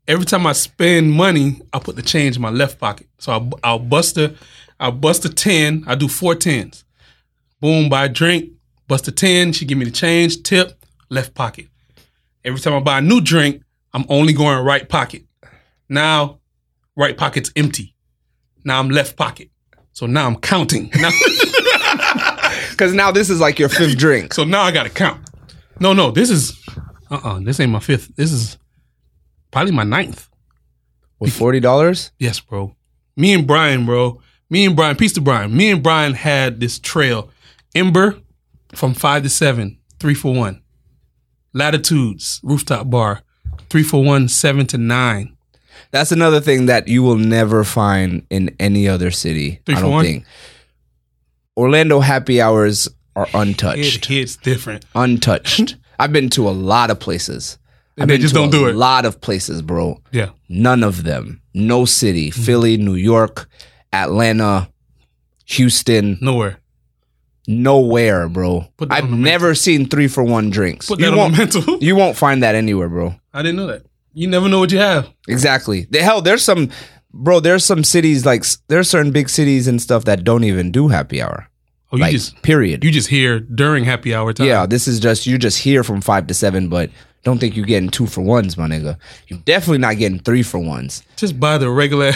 Every 0.08 0.24
time 0.26 0.46
I 0.46 0.52
spend 0.52 1.12
money, 1.12 1.60
I 1.72 1.78
put 1.78 1.96
the 1.96 2.02
change 2.02 2.36
in 2.36 2.42
my 2.42 2.50
left 2.50 2.78
pocket. 2.78 3.06
So 3.18 3.32
I'll, 3.32 3.50
I'll 3.62 3.78
bust 3.78 4.16
a, 4.18 4.34
I'll 4.78 4.92
bust 4.92 5.24
a 5.24 5.28
10. 5.28 5.84
I 5.86 5.94
do 5.94 6.08
four 6.08 6.34
tens. 6.34 6.84
Boom, 7.60 7.88
buy 7.88 8.06
a 8.06 8.08
drink, 8.08 8.50
bust 8.88 9.06
a 9.08 9.12
10. 9.12 9.52
She 9.52 9.64
give 9.64 9.78
me 9.78 9.84
the 9.84 9.90
change, 9.90 10.42
tip, 10.42 10.82
left 11.10 11.34
pocket. 11.34 11.68
Every 12.44 12.58
time 12.58 12.74
I 12.74 12.80
buy 12.80 12.98
a 12.98 13.02
new 13.02 13.20
drink, 13.20 13.62
I'm 13.92 14.04
only 14.08 14.32
going 14.32 14.64
right 14.64 14.88
pocket. 14.88 15.24
Now, 15.88 16.40
right 16.96 17.16
pocket's 17.16 17.52
empty. 17.54 17.94
Now 18.64 18.78
I'm 18.78 18.88
left 18.90 19.16
pocket. 19.16 19.50
So 19.92 20.06
now 20.06 20.26
I'm 20.26 20.36
counting. 20.36 20.90
Now, 21.00 21.10
Because 22.70 22.94
now 22.94 23.10
this 23.10 23.28
is 23.28 23.40
like 23.40 23.58
your 23.58 23.68
fifth 23.68 23.98
drink. 23.98 24.32
so 24.32 24.42
now 24.44 24.62
I 24.62 24.70
got 24.70 24.84
to 24.84 24.90
count. 24.90 25.20
No, 25.80 25.92
no, 25.92 26.10
this 26.10 26.30
is, 26.30 26.58
uh 27.10 27.20
uh 27.22 27.40
this 27.40 27.60
ain't 27.60 27.72
my 27.72 27.80
fifth. 27.80 28.14
This 28.16 28.32
is 28.32 28.56
probably 29.50 29.72
my 29.72 29.84
ninth. 29.84 30.28
With 31.18 31.32
forty 31.32 31.60
dollars. 31.60 32.12
Yes, 32.18 32.40
bro. 32.40 32.74
Me 33.16 33.34
and 33.34 33.46
Brian, 33.46 33.84
bro. 33.84 34.20
Me 34.48 34.64
and 34.64 34.74
Brian, 34.74 34.96
peace 34.96 35.12
to 35.14 35.20
Brian. 35.20 35.54
Me 35.56 35.70
and 35.70 35.82
Brian 35.82 36.14
had 36.14 36.60
this 36.60 36.78
trail. 36.78 37.30
Ember 37.74 38.18
from 38.74 38.94
five 38.94 39.22
to 39.24 39.28
seven, 39.28 39.78
three 39.98 40.14
for 40.14 40.34
one. 40.34 40.62
Latitudes, 41.52 42.40
rooftop 42.42 42.88
bar, 42.90 43.22
three 43.68 43.82
for 43.82 44.02
one, 44.02 44.28
seven 44.28 44.66
to 44.68 44.78
nine. 44.78 45.36
That's 45.90 46.12
another 46.12 46.40
thing 46.40 46.66
that 46.66 46.88
you 46.88 47.02
will 47.02 47.16
never 47.18 47.64
find 47.64 48.24
in 48.30 48.54
any 48.60 48.88
other 48.88 49.10
city. 49.10 49.60
Three 49.66 49.74
I 49.74 49.80
don't 49.80 50.02
think. 50.02 50.24
Orlando 51.56 52.00
happy 52.00 52.40
hours 52.40 52.88
are 53.16 53.26
It 53.26 53.34
untouched. 53.34 54.04
hits 54.06 54.36
different. 54.36 54.84
untouched. 54.94 55.76
I've 55.98 56.12
been 56.12 56.30
to 56.30 56.48
a 56.48 56.50
lot 56.50 56.90
of 56.90 57.00
places. 57.00 57.58
And 58.00 58.10
I've 58.10 58.16
they 58.16 58.18
just 58.18 58.34
don't 58.34 58.50
do 58.50 58.66
it. 58.66 58.74
A 58.74 58.78
lot 58.78 59.04
of 59.04 59.20
places, 59.20 59.62
bro. 59.62 60.00
Yeah. 60.10 60.30
None 60.48 60.82
of 60.82 61.04
them. 61.04 61.42
No 61.54 61.84
city. 61.84 62.30
Mm-hmm. 62.30 62.42
Philly, 62.42 62.76
New 62.76 62.94
York, 62.94 63.48
Atlanta, 63.92 64.70
Houston, 65.46 66.18
Nowhere. 66.20 66.58
nowhere, 67.46 68.28
bro. 68.28 68.66
I've 68.90 69.10
never 69.10 69.54
seen 69.54 69.88
three 69.88 70.08
for 70.08 70.22
one 70.22 70.50
drinks. 70.50 70.86
Put 70.86 71.00
you 71.00 71.06
that 71.10 71.18
on 71.18 71.32
won't, 71.66 71.82
you 71.82 71.96
won't 71.96 72.16
find 72.16 72.42
that 72.42 72.54
anywhere, 72.54 72.88
bro. 72.88 73.14
I 73.32 73.42
didn't 73.42 73.56
know 73.56 73.66
that. 73.66 73.82
You 74.12 74.28
never 74.28 74.48
know 74.48 74.58
what 74.60 74.72
you 74.72 74.78
have. 74.78 75.08
Exactly. 75.28 75.86
The 75.90 76.02
hell, 76.02 76.20
there's 76.22 76.42
some, 76.42 76.70
bro. 77.12 77.40
There's 77.40 77.64
some 77.64 77.84
cities 77.84 78.26
like 78.26 78.44
there's 78.68 78.88
certain 78.90 79.12
big 79.12 79.28
cities 79.28 79.68
and 79.68 79.80
stuff 79.80 80.04
that 80.04 80.24
don't 80.24 80.44
even 80.44 80.72
do 80.72 80.88
happy 80.88 81.22
hour. 81.22 81.48
Oh, 81.92 81.96
you 81.96 82.02
Like 82.02 82.12
just 82.12 82.40
period. 82.42 82.84
you 82.84 82.90
just 82.92 83.08
hear 83.08 83.40
during 83.40 83.84
happy 83.84 84.14
hour 84.14 84.32
time. 84.32 84.46
yeah, 84.46 84.66
this 84.66 84.86
is 84.88 85.00
just 85.00 85.26
you're 85.26 85.38
just 85.38 85.58
hear 85.58 85.82
from 85.84 86.00
five 86.00 86.26
to 86.28 86.34
seven, 86.34 86.68
but 86.68 86.90
don't 87.22 87.38
think 87.38 87.56
you're 87.56 87.66
getting 87.66 87.90
two 87.90 88.06
for 88.06 88.20
ones, 88.22 88.56
my 88.56 88.66
nigga. 88.66 88.96
You're 89.28 89.40
definitely 89.40 89.78
not 89.78 89.98
getting 89.98 90.18
three 90.18 90.42
for 90.42 90.58
ones. 90.58 91.02
Just 91.16 91.38
buy 91.40 91.58
the 91.58 91.70
regular. 91.70 92.12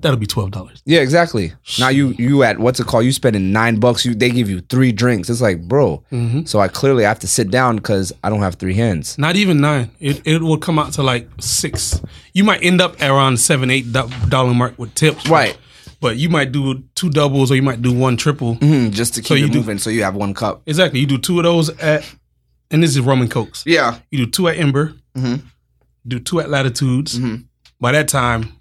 That'll 0.00 0.18
be 0.18 0.26
twelve 0.26 0.50
dollars. 0.50 0.82
Yeah, 0.84 1.00
exactly. 1.00 1.54
Now 1.78 1.88
you 1.88 2.08
you 2.18 2.42
at 2.42 2.58
what's 2.58 2.78
it 2.78 2.86
called? 2.86 3.06
You 3.06 3.12
spending 3.12 3.52
nine 3.52 3.80
bucks. 3.80 4.04
You 4.04 4.14
they 4.14 4.28
give 4.28 4.50
you 4.50 4.60
three 4.60 4.92
drinks. 4.92 5.30
It's 5.30 5.40
like, 5.40 5.62
bro. 5.66 6.04
Mm-hmm. 6.12 6.44
So 6.44 6.58
I 6.60 6.68
clearly 6.68 7.04
have 7.04 7.20
to 7.20 7.26
sit 7.26 7.50
down 7.50 7.76
because 7.76 8.12
I 8.22 8.28
don't 8.28 8.40
have 8.40 8.56
three 8.56 8.74
hands. 8.74 9.16
Not 9.16 9.36
even 9.36 9.62
nine. 9.62 9.90
It 10.00 10.20
it 10.26 10.42
will 10.42 10.58
come 10.58 10.78
out 10.78 10.92
to 10.94 11.02
like 11.02 11.26
six. 11.40 12.02
You 12.34 12.44
might 12.44 12.62
end 12.62 12.82
up 12.82 13.00
around 13.00 13.38
seven, 13.40 13.70
eight 13.70 13.92
dollar 14.28 14.52
mark 14.52 14.78
with 14.78 14.94
tips. 14.94 15.26
Right. 15.28 15.56
But 16.00 16.18
you 16.18 16.28
might 16.28 16.52
do 16.52 16.82
two 16.94 17.08
doubles 17.08 17.50
or 17.50 17.54
you 17.56 17.62
might 17.62 17.80
do 17.80 17.90
one 17.90 18.18
triple. 18.18 18.56
Mhm, 18.56 18.90
just 18.92 19.14
to 19.14 19.22
keep 19.22 19.38
you 19.38 19.46
it 19.46 19.52
do- 19.52 19.58
moving, 19.60 19.78
so 19.78 19.88
you 19.88 20.02
have 20.02 20.14
one 20.14 20.34
cup. 20.34 20.60
Exactly. 20.66 21.00
You 21.00 21.06
do 21.06 21.16
two 21.16 21.38
of 21.38 21.44
those 21.44 21.70
at, 21.78 22.04
and 22.70 22.82
this 22.82 22.90
is 22.90 23.00
rum 23.00 23.20
and 23.20 23.30
cokes. 23.30 23.62
Yeah. 23.66 23.98
You 24.10 24.18
do 24.24 24.30
two 24.30 24.48
at 24.48 24.58
Ember. 24.58 24.94
Mhm. 25.16 25.42
Do 26.06 26.18
two 26.20 26.40
at 26.40 26.50
Latitudes. 26.50 27.18
Mhm. 27.18 27.44
By 27.80 27.92
that 27.92 28.08
time, 28.08 28.52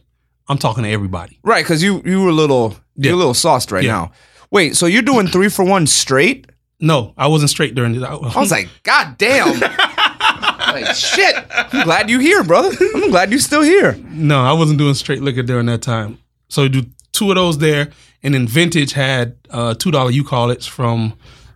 I'm 0.47 0.57
talking 0.57 0.83
to 0.83 0.89
everybody. 0.89 1.39
Right, 1.43 1.63
because 1.63 1.81
you 1.83 2.01
you 2.05 2.21
were 2.21 2.29
a 2.29 2.33
little 2.33 2.75
Yeah. 2.95 3.07
you're 3.09 3.13
a 3.15 3.17
little 3.17 3.33
sauced 3.33 3.71
right 3.71 3.83
Yeah. 3.83 3.91
now. 3.93 4.11
Wait, 4.51 4.75
so 4.75 4.85
you're 4.85 5.01
doing 5.01 5.27
three 5.27 5.49
for 5.49 5.63
one 5.65 5.87
straight? 5.87 6.45
No, 6.79 7.13
I 7.17 7.27
wasn't 7.27 7.49
straight 7.49 7.75
during 7.75 7.93
this. 7.93 8.03
I, 8.03 8.13
I 8.13 8.39
was 8.39 8.51
like, 8.51 8.69
God 8.83 9.17
damn. 9.17 9.59
like 9.59 10.95
shit. 10.95 11.35
I'm 11.51 11.83
glad 11.85 12.09
you're 12.09 12.21
here, 12.21 12.43
brother. 12.43 12.71
I'm 12.95 13.09
glad 13.09 13.29
you're 13.31 13.39
still 13.39 13.61
here. 13.61 13.97
No, 14.09 14.41
I 14.41 14.53
wasn't 14.53 14.77
doing 14.79 14.93
straight 14.93 15.21
liquor 15.21 15.43
during 15.43 15.65
that 15.67 15.81
time. 15.81 16.17
So 16.49 16.63
you 16.63 16.69
do 16.69 16.85
two 17.13 17.29
of 17.31 17.35
those 17.35 17.57
there, 17.59 17.89
and 18.21 18.33
then 18.33 18.47
Vintage 18.47 18.93
had 18.93 19.35
uh, 19.49 19.73
two 19.75 19.91
dollar 19.91 20.11
you 20.11 20.23
call 20.23 20.51
it 20.51 20.63
from 20.63 21.13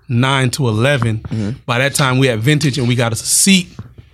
nine 0.10 0.50
to 0.52 0.68
11 0.68 1.20
Mm-hmm. 1.20 1.60
By 1.66 1.80
that 1.80 1.94
time, 1.96 2.18
we 2.20 2.28
had 2.28 2.40
Vintage, 2.40 2.78
and 2.78 2.88
we 2.88 2.96
got 2.96 3.12
us 3.12 3.22
a 3.22 3.26
seat 3.26 3.68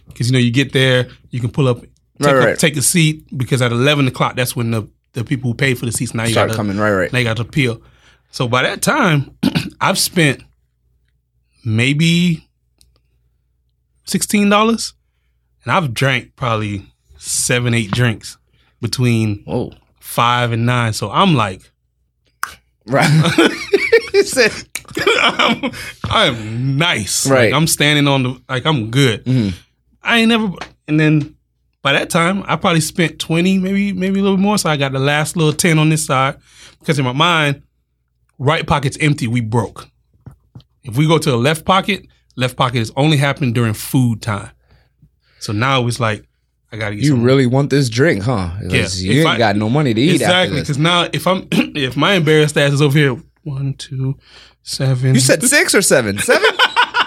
because 0.08 0.28
you 0.28 0.34
know 0.34 0.40
you 0.40 0.52
get 0.52 0.74
there, 0.74 1.08
you 1.30 1.40
can 1.40 1.52
pull 1.52 1.68
up, 1.68 1.82
take, 1.82 1.90
Right, 2.34 2.54
up- 2.54 2.58
take 2.60 2.78
a 2.78 2.82
seat 2.82 3.26
because 3.38 3.62
at 3.62 3.72
eleven 3.72 4.08
o'clock 4.08 4.36
that's 4.36 4.56
when 4.56 4.72
the 4.72 4.88
the 5.14 5.24
people 5.24 5.52
who 5.52 5.56
pay 5.56 5.74
for 5.76 5.86
the 5.86 5.92
seats 5.92 6.14
now 6.14 6.24
you 6.24 6.32
Start 6.32 6.50
got 6.50 6.56
coming 6.56 6.78
right, 6.78 6.92
right. 6.92 7.12
they 7.12 7.24
got 7.24 7.38
to 7.38 7.46
peel. 7.46 7.82
So 8.32 8.48
by 8.48 8.64
that 8.64 8.82
time, 8.82 9.38
I've 9.82 10.00
spent 10.00 10.42
maybe 11.66 12.48
sixteen 14.06 14.50
dollars, 14.50 14.94
and 15.64 15.72
I've 15.72 15.94
drank 15.94 16.36
probably 16.36 16.86
seven, 17.18 17.74
eight 17.74 17.92
drinks 17.92 18.38
between 18.82 19.44
Whoa. 19.46 19.72
five 20.00 20.52
and 20.52 20.66
nine. 20.66 20.94
So 20.94 21.10
I'm 21.12 21.36
like, 21.36 21.72
Right. 22.86 23.08
said, 24.26 24.52
I'm, 25.22 25.72
I'm 26.06 26.78
nice. 26.78 27.28
Right. 27.28 27.52
Like, 27.52 27.54
I'm 27.54 27.68
standing 27.68 28.08
on 28.08 28.24
the 28.24 28.42
like 28.50 28.66
I'm 28.66 28.92
good. 28.92 29.24
Mhm. 29.26 29.54
I 30.02 30.20
ain't 30.20 30.30
never. 30.30 30.52
And 30.88 31.00
then 31.00 31.36
by 31.82 31.94
that 31.94 32.10
time, 32.10 32.44
I 32.48 32.56
probably 32.56 32.82
spent 32.82 33.20
twenty, 33.20 33.58
maybe 33.58 33.94
maybe 33.94 34.20
a 34.20 34.24
little 34.24 34.38
more. 34.38 34.58
So 34.58 34.70
I 34.70 34.78
got 34.78 34.92
the 34.92 35.00
last 35.00 35.36
little 35.38 35.54
ten 35.54 35.80
on 35.80 35.90
this 35.90 36.06
side 36.06 36.38
because 36.80 37.00
in 37.00 37.06
my 37.06 37.12
mind, 37.14 37.64
right 38.40 38.66
pocket's 38.66 38.98
empty. 39.00 39.28
We 39.28 39.42
broke. 39.42 39.88
If 40.84 40.98
we 40.98 41.08
go 41.08 41.18
to 41.18 41.32
the 41.32 41.38
left 41.38 41.64
pocket, 41.66 42.06
left 42.36 42.58
pocket 42.58 42.80
is 42.80 42.92
only 42.98 43.18
happening 43.18 43.54
during 43.54 43.74
food 43.74 44.22
time. 44.22 44.50
So 45.40 45.54
now 45.54 45.88
it's 45.88 46.00
like 46.00 46.26
I 46.72 46.78
gotta 46.78 46.96
get 46.96 47.04
You 47.04 47.12
some 47.12 47.24
really 47.24 47.46
want 47.46 47.70
this 47.70 47.88
drink, 47.90 48.24
huh? 48.24 48.50
'Cause 48.70 49.02
Yeah. 49.02 49.14
You 49.14 49.20
ain't 49.22 49.30
I- 49.30 49.38
got 49.38 49.56
no 49.56 49.70
money 49.70 49.94
to 49.94 50.02
eat 50.02 50.16
exactly 50.16 50.60
because 50.60 50.78
now 50.78 51.08
if 51.14 51.26
I'm 51.28 51.48
if 51.52 51.96
my 51.96 52.14
embarrassed 52.16 52.58
ass 52.58 52.74
is 52.74 52.82
over 52.82 52.98
here 52.98 53.18
one 53.44 53.74
two 53.76 54.18
seven 54.64 55.14
You 55.14 55.20
said 55.20 55.44
six 55.44 55.76
or 55.76 55.82
seven? 55.82 56.18
Seven? 56.18 56.50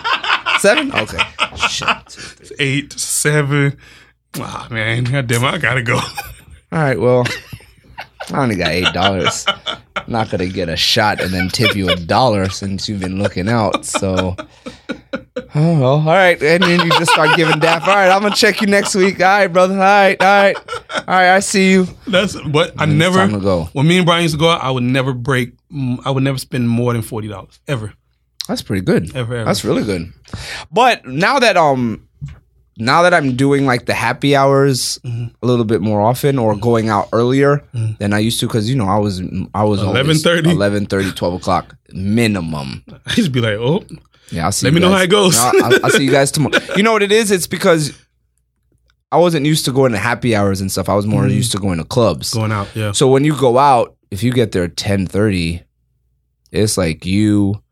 seven? 0.61 0.93
Okay. 0.93 1.19
Shit. 1.69 2.53
eight 2.59 2.93
seven. 2.93 3.77
Ah 4.39 4.69
man, 4.71 5.05
God 5.05 5.27
damn, 5.27 5.45
I 5.45 5.59
gotta 5.59 5.83
go. 5.83 5.97
All 5.97 6.03
right, 6.73 6.99
well, 7.01 7.25
I 8.33 8.43
only 8.43 8.57
got 8.57 8.69
eight 8.71 8.93
dollars. 8.93 9.47
Not 10.09 10.31
gonna 10.31 10.49
get 10.49 10.69
a 10.69 10.77
shot 10.77 11.21
and 11.21 11.33
then 11.33 11.49
tip 11.49 11.75
you 11.75 11.89
a 11.89 11.97
dollar 11.97 12.49
since 12.49 12.89
you've 12.89 13.01
been 13.01 13.21
looking 13.23 13.49
out. 13.49 13.85
So, 13.85 14.37
oh 14.91 15.45
well, 15.55 15.85
all 15.85 16.05
right. 16.05 16.41
And 16.43 16.63
then 16.63 16.81
you 16.85 16.91
just 16.93 17.11
start 17.13 17.37
giving 17.37 17.59
daft. 17.59 17.89
All 17.89 17.95
right, 17.95 18.11
I'm 18.11 18.23
gonna 18.23 18.35
check 18.35 18.61
you 18.61 18.67
next 18.67 18.95
week. 18.95 19.21
All 19.21 19.27
right, 19.27 19.47
brother. 19.49 19.75
All 19.75 19.81
right, 19.81 20.21
all 20.21 20.27
right, 20.43 20.57
all 20.57 21.05
right. 21.09 21.35
I 21.37 21.41
see 21.41 21.73
you. 21.73 21.87
That's 22.07 22.37
but 22.49 22.75
I 22.79 22.87
never 22.87 23.19
time 23.19 23.33
to 23.33 23.41
go. 23.41 23.65
when 23.73 23.87
me 23.89 23.97
and 23.99 24.07
Brian 24.07 24.23
used 24.23 24.35
to 24.35 24.39
go 24.41 24.49
out, 24.51 24.63
I 24.63 24.71
would 24.71 24.83
never 24.85 25.13
break. 25.13 25.55
mm, 25.73 25.99
I 26.05 26.11
would 26.11 26.23
never 26.23 26.39
spend 26.39 26.69
more 26.69 26.93
than 26.93 27.03
forty 27.03 27.29
dollars 27.29 27.59
ever, 27.67 27.93
That's 28.49 28.63
pretty 28.63 28.83
good. 28.83 29.15
ever, 29.17 29.35
ever. 29.37 29.45
That's 29.45 29.65
really 29.65 29.85
good. 29.85 30.13
But 30.71 31.07
now 31.07 31.39
that 31.39 31.57
um 31.57 32.06
now 32.79 33.03
that 33.03 33.15
I'm 33.15 33.37
doing 33.37 33.65
like 33.67 33.87
the 33.87 33.95
happy 33.95 34.37
hours 34.37 34.99
Mm-hmm. 35.05 35.27
a 35.43 35.47
little 35.47 35.65
bit 35.65 35.81
more 35.81 36.01
often 36.01 36.39
or 36.39 36.55
going 36.57 36.89
out 36.89 37.09
earlier 37.13 37.63
than 37.99 38.13
I 38.13 38.19
used 38.19 38.41
to 38.41 38.47
because 38.47 38.69
you 38.69 38.77
know 38.77 38.87
I 38.87 38.99
was 38.99 39.21
I 39.55 39.65
was 39.65 39.81
11:30? 39.81 40.47
11 40.47 40.87
12 40.87 41.35
o'clock 41.35 41.77
minimum. 41.93 42.85
I 42.89 43.15
used 43.17 43.25
to 43.27 43.31
be 43.31 43.41
like, 43.41 43.59
oh, 43.59 43.85
Yeah, 44.31 44.45
I'll 44.47 44.53
see. 44.53 44.67
Let 44.67 44.75
you 44.75 44.81
me 44.81 44.87
know 44.87 44.93
how 44.95 45.03
it 45.03 45.11
goes. 45.11 45.37
No, 45.37 45.53
I'll, 45.65 45.85
I'll 45.85 45.91
see 45.91 46.05
you 46.05 46.11
guys 46.11 46.31
tomorrow. 46.33 46.59
You 46.77 46.83
know 46.83 46.93
what 46.93 47.03
it 47.03 47.13
is? 47.13 47.31
It's 47.31 47.47
because 47.47 47.93
I 49.13 49.19
wasn't 49.19 49.47
used 49.47 49.65
to 49.67 49.73
going 49.73 49.93
to 49.93 49.99
happy 49.99 50.35
hours 50.35 50.61
and 50.61 50.71
stuff. 50.71 50.89
I 50.89 50.95
was 50.95 51.07
more 51.07 51.23
Mhm. 51.23 51.35
used 51.35 51.53
to 51.53 51.59
going 51.59 51.79
to 51.79 51.85
clubs. 51.85 52.35
Going 52.35 52.53
out, 52.53 52.69
yeah. 52.75 52.93
So 52.93 53.09
when 53.09 53.25
you 53.25 53.37
go 53.39 53.57
out, 53.59 53.95
if 54.11 54.23
you 54.23 54.33
get 54.33 54.53
there 54.53 54.69
ten 54.69 55.07
thirty, 55.07 55.63
it's 56.53 56.77
like 56.77 57.07
you 57.07 57.63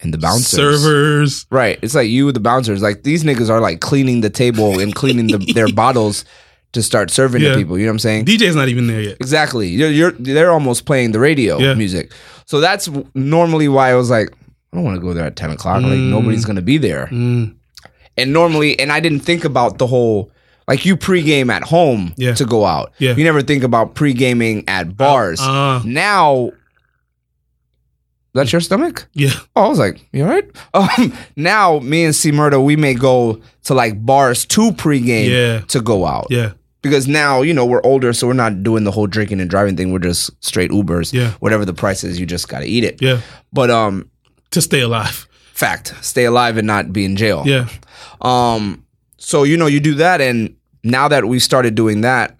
and 0.00 0.12
the 0.12 0.18
bouncers. 0.18 0.50
Servers. 0.82 1.46
Right. 1.50 1.78
It's 1.82 1.94
like 1.94 2.08
you, 2.08 2.30
the 2.32 2.40
bouncers. 2.40 2.82
Like 2.82 3.02
these 3.02 3.24
niggas 3.24 3.48
are 3.50 3.60
like 3.60 3.80
cleaning 3.80 4.20
the 4.20 4.30
table 4.30 4.78
and 4.78 4.94
cleaning 4.94 5.26
the, 5.28 5.38
their 5.54 5.68
bottles 5.72 6.24
to 6.72 6.82
start 6.82 7.10
serving 7.10 7.42
Yeah. 7.42 7.52
to 7.52 7.56
people. 7.56 7.78
You 7.78 7.86
know 7.86 7.90
what 7.92 7.94
I'm 7.94 7.98
saying? 8.00 8.24
DJ's 8.26 8.54
not 8.56 8.68
even 8.68 8.86
there 8.86 9.00
yet. 9.00 9.16
Exactly. 9.20 9.68
You're, 9.68 9.90
you're 9.90 10.12
they're 10.12 10.50
almost 10.50 10.84
playing 10.84 11.12
the 11.12 11.20
radio 11.20 11.58
Yeah. 11.58 11.74
music. 11.74 12.12
So 12.44 12.60
that's 12.60 12.88
normally 13.14 13.68
why 13.68 13.90
I 13.90 13.94
was 13.94 14.10
like, 14.10 14.30
I 14.72 14.76
don't 14.76 14.84
want 14.84 14.96
to 14.96 15.00
go 15.00 15.14
there 15.14 15.24
at 15.24 15.36
ten 15.36 15.50
o'clock. 15.50 15.82
Like 15.82 15.92
Mm. 15.92 16.10
nobody's 16.10 16.44
gonna 16.44 16.60
be 16.62 16.76
there. 16.78 17.06
Mm, 17.06 17.54
And 18.18 18.32
normally, 18.32 18.78
and 18.78 18.92
I 18.92 19.00
didn't 19.00 19.20
think 19.20 19.44
about 19.44 19.78
the 19.78 19.86
whole 19.86 20.30
like 20.68 20.84
you 20.84 20.96
pregame 20.96 21.50
at 21.50 21.62
home 21.62 22.12
Yeah. 22.16 22.34
to 22.34 22.44
go 22.44 22.66
out. 22.66 22.92
Yeah. 22.98 23.14
You 23.14 23.24
never 23.24 23.40
think 23.40 23.62
about 23.62 23.94
pre-gaming 23.94 24.64
at 24.68 24.96
bars. 24.96 25.40
uh, 25.40 25.80
now, 25.84 26.50
that's 28.36 28.52
your 28.52 28.60
stomach. 28.60 29.08
yeah. 29.14 29.32
Oh, 29.56 29.64
I 29.64 29.68
was 29.68 29.78
like, 29.80 30.06
you 30.12 30.22
all 30.24 30.30
right? 30.30 30.48
Um, 30.74 31.12
now, 31.34 31.78
me 31.80 32.04
and 32.04 32.14
C 32.14 32.30
Murder, 32.32 32.60
we 32.60 32.76
may 32.76 32.94
go 32.94 33.40
to 33.64 33.74
like 33.74 34.04
bars 34.04 34.44
to 34.46 34.70
pregame 34.72 35.28
Yeah. 35.30 35.60
to 35.68 35.80
go 35.80 36.06
out. 36.06 36.28
Yeah. 36.30 36.52
Because 36.82 37.08
now, 37.08 37.42
you 37.42 37.52
know, 37.52 37.66
we're 37.66 37.82
older, 37.82 38.12
so 38.12 38.28
we're 38.28 38.32
not 38.34 38.62
doing 38.62 38.84
the 38.84 38.92
whole 38.92 39.08
drinking 39.08 39.40
and 39.40 39.50
driving 39.50 39.76
thing. 39.76 39.92
We're 39.92 39.98
just 39.98 40.30
straight 40.44 40.70
Ubers. 40.70 41.12
Yeah. 41.12 41.32
Whatever 41.40 41.64
the 41.64 41.74
price 41.74 42.04
is, 42.04 42.20
you 42.20 42.26
just 42.26 42.48
got 42.48 42.60
to 42.60 42.66
eat 42.66 42.84
it. 42.84 43.02
Yeah. 43.02 43.22
But 43.52 43.70
um, 43.70 44.08
To 44.52 44.60
stay 44.60 44.82
alive. 44.82 45.26
fact, 45.52 45.94
stay 46.02 46.26
alive 46.26 46.58
and 46.58 46.66
not 46.66 46.92
be 46.92 47.04
in 47.04 47.16
jail. 47.16 47.42
Yeah. 47.44 47.66
Um, 48.20 48.84
so 49.16 49.42
you 49.42 49.56
know, 49.56 49.66
you 49.66 49.80
do 49.80 49.94
that, 49.94 50.20
and 50.20 50.54
now 50.84 51.08
that 51.08 51.24
we 51.24 51.40
started 51.40 51.74
doing 51.74 52.02
that, 52.02 52.38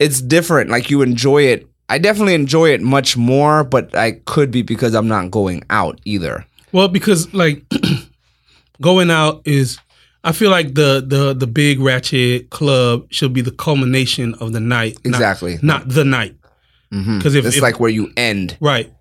it's 0.00 0.20
different. 0.20 0.70
Like 0.70 0.90
you 0.90 1.02
enjoy 1.02 1.42
it. 1.42 1.68
I 1.90 1.98
definitely 1.98 2.34
enjoy 2.34 2.70
it 2.70 2.80
much 2.80 3.16
more, 3.16 3.64
but 3.64 3.94
I 3.96 4.12
could 4.24 4.50
be 4.50 4.62
because 4.62 4.94
I'm 4.94 5.08
not 5.08 5.30
going 5.30 5.64
out 5.70 6.00
either. 6.04 6.46
Well, 6.72 6.86
because 6.88 7.32
like 7.34 7.64
going 8.80 9.10
out 9.10 9.42
is 9.44 9.78
I 10.22 10.32
feel 10.32 10.50
like 10.50 10.74
the 10.74 11.04
the 11.06 11.34
the 11.34 11.46
big 11.46 11.80
ratchet 11.80 12.50
club 12.50 13.06
should 13.10 13.32
be 13.32 13.40
the 13.40 13.50
culmination 13.50 14.34
of 14.34 14.52
the 14.52 14.60
night. 14.60 14.98
Exactly. 15.04 15.58
Not, 15.62 15.88
the 15.88 16.04
night. 16.04 16.36
Because 16.90 17.34
if, 17.34 17.44
it's 17.44 17.56
if- 17.56 17.62
like 17.62 17.80
where 17.80 17.90
you 17.90 18.12
end. 18.16 18.56
Right. 18.60 18.92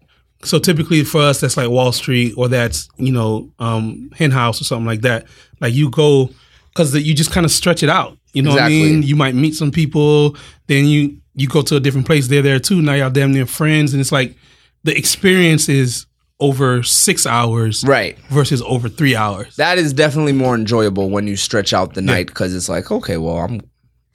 So 0.44 0.58
typically 0.58 1.04
for 1.04 1.22
us, 1.22 1.42
that's 1.42 1.58
like 1.58 1.70
Wall 1.70 1.92
Street 1.92 2.34
or 2.38 2.48
that's, 2.48 2.88
you 2.98 3.12
know, 3.12 3.52
um, 3.60 4.10
Hen 4.16 4.32
House 4.32 4.62
or 4.62 4.64
something 4.64 4.86
like 4.86 5.02
that. 5.02 5.26
Like 5.60 5.74
you 5.74 5.90
go, 5.90 6.30
because 6.70 6.96
you 6.96 7.14
just 7.14 7.32
kind 7.32 7.46
of 7.46 7.52
stretch 7.52 7.84
it 7.84 7.90
out. 7.90 8.18
You 8.34 8.44
know 8.44 8.52
Exactly. 8.52 8.80
what 8.80 8.86
I 8.86 8.90
mean? 8.92 9.04
You 9.04 9.16
might 9.16 9.36
meet 9.36 9.56
some 9.56 9.72
people, 9.72 10.36
then 10.68 10.86
you 10.86 11.18
you 11.36 11.48
go 11.48 11.62
to 11.62 11.76
a 11.78 11.80
different 11.80 12.06
place. 12.06 12.28
They're 12.28 12.42
there 12.42 12.60
too. 12.60 12.82
Now 12.82 12.94
y'all 12.94 13.10
damn 13.10 13.32
near 13.32 13.46
friends, 13.46 13.94
and 13.94 14.02
it's 14.02 14.12
like 14.12 14.36
the 14.84 14.96
experience 14.98 15.70
is 15.70 16.06
over 16.42 16.84
six 16.84 17.26
hours 17.26 17.84
Right. 17.86 18.18
versus 18.30 18.62
over 18.62 18.88
three 18.88 19.16
hours. 19.16 19.56
That 19.58 19.78
is 19.78 19.92
definitely 19.94 20.32
more 20.34 20.56
enjoyable 20.56 21.10
when 21.10 21.28
you 21.28 21.36
stretch 21.36 21.74
out 21.74 21.96
the 21.96 22.02
night 22.02 22.28
because 22.28 22.54
it's 22.56 22.70
like, 22.70 22.92
okay, 22.92 23.18
well, 23.18 23.38
I'm 23.40 23.62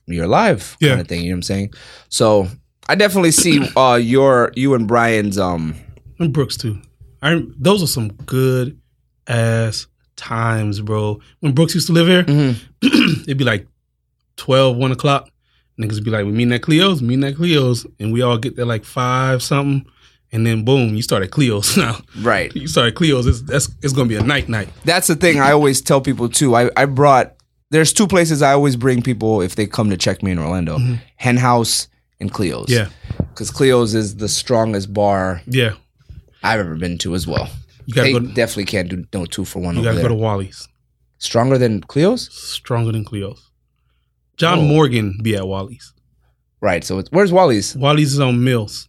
you're 0.07 0.25
alive 0.25 0.77
Yeah. 0.81 0.91
kind 0.91 1.01
of 1.01 1.09
thing. 1.09 1.21
You 1.23 1.31
know 1.31 1.35
what 1.35 1.39
I'm 1.39 1.43
saying? 1.43 1.71
So 2.09 2.49
I 2.89 2.95
definitely 2.95 3.33
see 3.33 3.67
uh 3.77 3.97
your 4.03 4.53
you 4.55 4.75
and 4.75 4.87
Brian's 4.87 5.39
um 5.39 5.75
and 6.19 6.33
Brooks 6.33 6.57
too. 6.57 6.79
I 7.23 7.43
those 7.59 7.83
are 7.83 7.87
some 7.89 8.09
good 8.09 8.79
ass 9.27 9.87
times, 10.17 10.81
bro. 10.81 11.21
When 11.41 11.53
Brooks 11.53 11.75
used 11.75 11.87
to 11.89 11.93
live 11.93 12.07
here, 12.07 12.25
Mhm. 12.25 12.57
it'd 13.23 13.39
be 13.39 13.45
like 13.45 13.67
12, 14.37 14.77
1 14.77 14.93
o'clock. 14.93 15.31
Niggas 15.79 16.05
be 16.05 16.11
like, 16.11 16.25
we 16.25 16.31
meeting 16.33 16.53
at 16.55 16.63
Cleo's, 16.63 17.03
meeting 17.03 17.25
at 17.25 17.35
Cleo's, 17.37 17.85
and 17.99 18.13
we 18.13 18.23
all 18.23 18.39
get 18.39 18.55
there 18.57 18.65
like 18.65 18.85
five 18.85 19.43
something, 19.43 19.85
and 20.31 20.47
then 20.47 20.65
boom, 20.65 20.95
you 20.95 21.03
start 21.03 21.23
at 21.25 21.31
Cleo's 21.33 21.77
now. 21.77 21.99
right. 22.21 22.55
You 22.55 22.69
start 22.69 22.89
at 22.89 22.95
Cleo's, 22.95 23.27
it's 23.27 23.43
that's 23.43 23.69
it's 23.83 23.93
gonna 23.93 24.09
be 24.09 24.15
a 24.17 24.23
night 24.23 24.49
night. 24.49 24.69
That's 24.85 25.09
the 25.09 25.17
thing 25.17 25.41
I 25.41 25.51
always 25.51 25.81
tell 25.81 26.01
people 26.01 26.29
too. 26.29 26.55
I, 26.55 26.71
I 26.77 26.85
brought 26.85 27.35
there's 27.71 27.93
two 27.93 28.07
places 28.07 28.41
I 28.41 28.53
always 28.53 28.77
bring 28.77 29.03
people 29.03 29.41
if 29.41 29.57
they 29.57 29.67
come 29.67 29.91
to 29.91 29.97
check 29.97 30.23
me 30.23 30.31
in 30.31 30.39
Orlando. 30.39 30.79
Hen 31.17 31.37
House 31.39 31.89
and 32.21 32.33
Cleo's. 32.33 32.69
Mm-hmm. 32.69 32.91
Yeah, 33.21 33.27
Because 33.31 33.51
Cleo's 33.51 33.95
is 33.97 34.17
the 34.19 34.29
strongest 34.29 34.93
bar 34.95 35.43
yeah. 35.47 35.73
I've 36.45 36.61
ever 36.61 36.77
been 36.77 36.99
to 36.99 37.17
as 37.17 37.27
well. 37.27 37.49
You 37.87 37.95
gotta 37.95 38.07
They 38.07 38.13
go. 38.13 38.21
To, 38.21 38.29
definitely 38.29 38.67
can't 38.67 38.89
do 38.89 39.05
no 39.13 39.27
two 39.27 39.45
for 39.45 39.59
one 39.59 39.75
you 39.77 39.83
gotta 39.83 39.97
there. 39.97 40.05
go 40.05 40.09
to 40.11 40.15
Wally's. 40.15 40.69
Stronger 41.19 41.59
than 41.59 41.81
Cleo's? 41.81 42.33
Stronger 42.33 42.93
than 42.93 43.05
Cleo's. 43.05 43.51
John 44.37 44.59
Oh. 44.61 44.63
Morgan 44.63 45.19
be 45.23 45.37
at 45.37 45.47
Wally's. 45.47 45.93
Right. 46.61 46.83
So 46.85 46.99
it's, 46.99 47.11
where's 47.11 47.33
Wally's? 47.33 47.77
Wally's 47.77 48.13
is 48.15 48.21
on 48.21 48.43
Mills, 48.43 48.89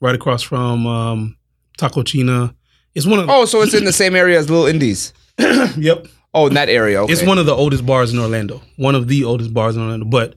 right 0.00 0.14
across 0.14 0.42
from 0.42 0.86
um, 0.86 1.36
Tako 1.78 2.04
Cheena. 2.04 2.54
It's 2.94 3.06
one 3.06 3.18
of 3.18 3.28
Oh, 3.30 3.44
so 3.44 3.62
it's 3.62 3.74
in 3.74 3.84
the 3.84 3.92
same 4.02 4.14
area 4.14 4.38
as 4.38 4.48
Little 4.50 4.66
Indies. 4.66 5.12
yep. 5.76 6.06
Oh, 6.32 6.46
in 6.48 6.54
that 6.54 6.68
area. 6.68 7.02
Okay. 7.02 7.12
It's 7.12 7.22
one 7.22 7.38
of 7.38 7.46
the 7.46 7.54
oldest 7.54 7.86
bars 7.86 8.12
in 8.12 8.18
Orlando. 8.18 8.60
One 8.76 8.94
of 8.94 9.08
the 9.08 9.24
oldest 9.24 9.54
bars 9.54 9.76
in 9.76 9.82
Orlando, 9.82 10.06
but 10.06 10.34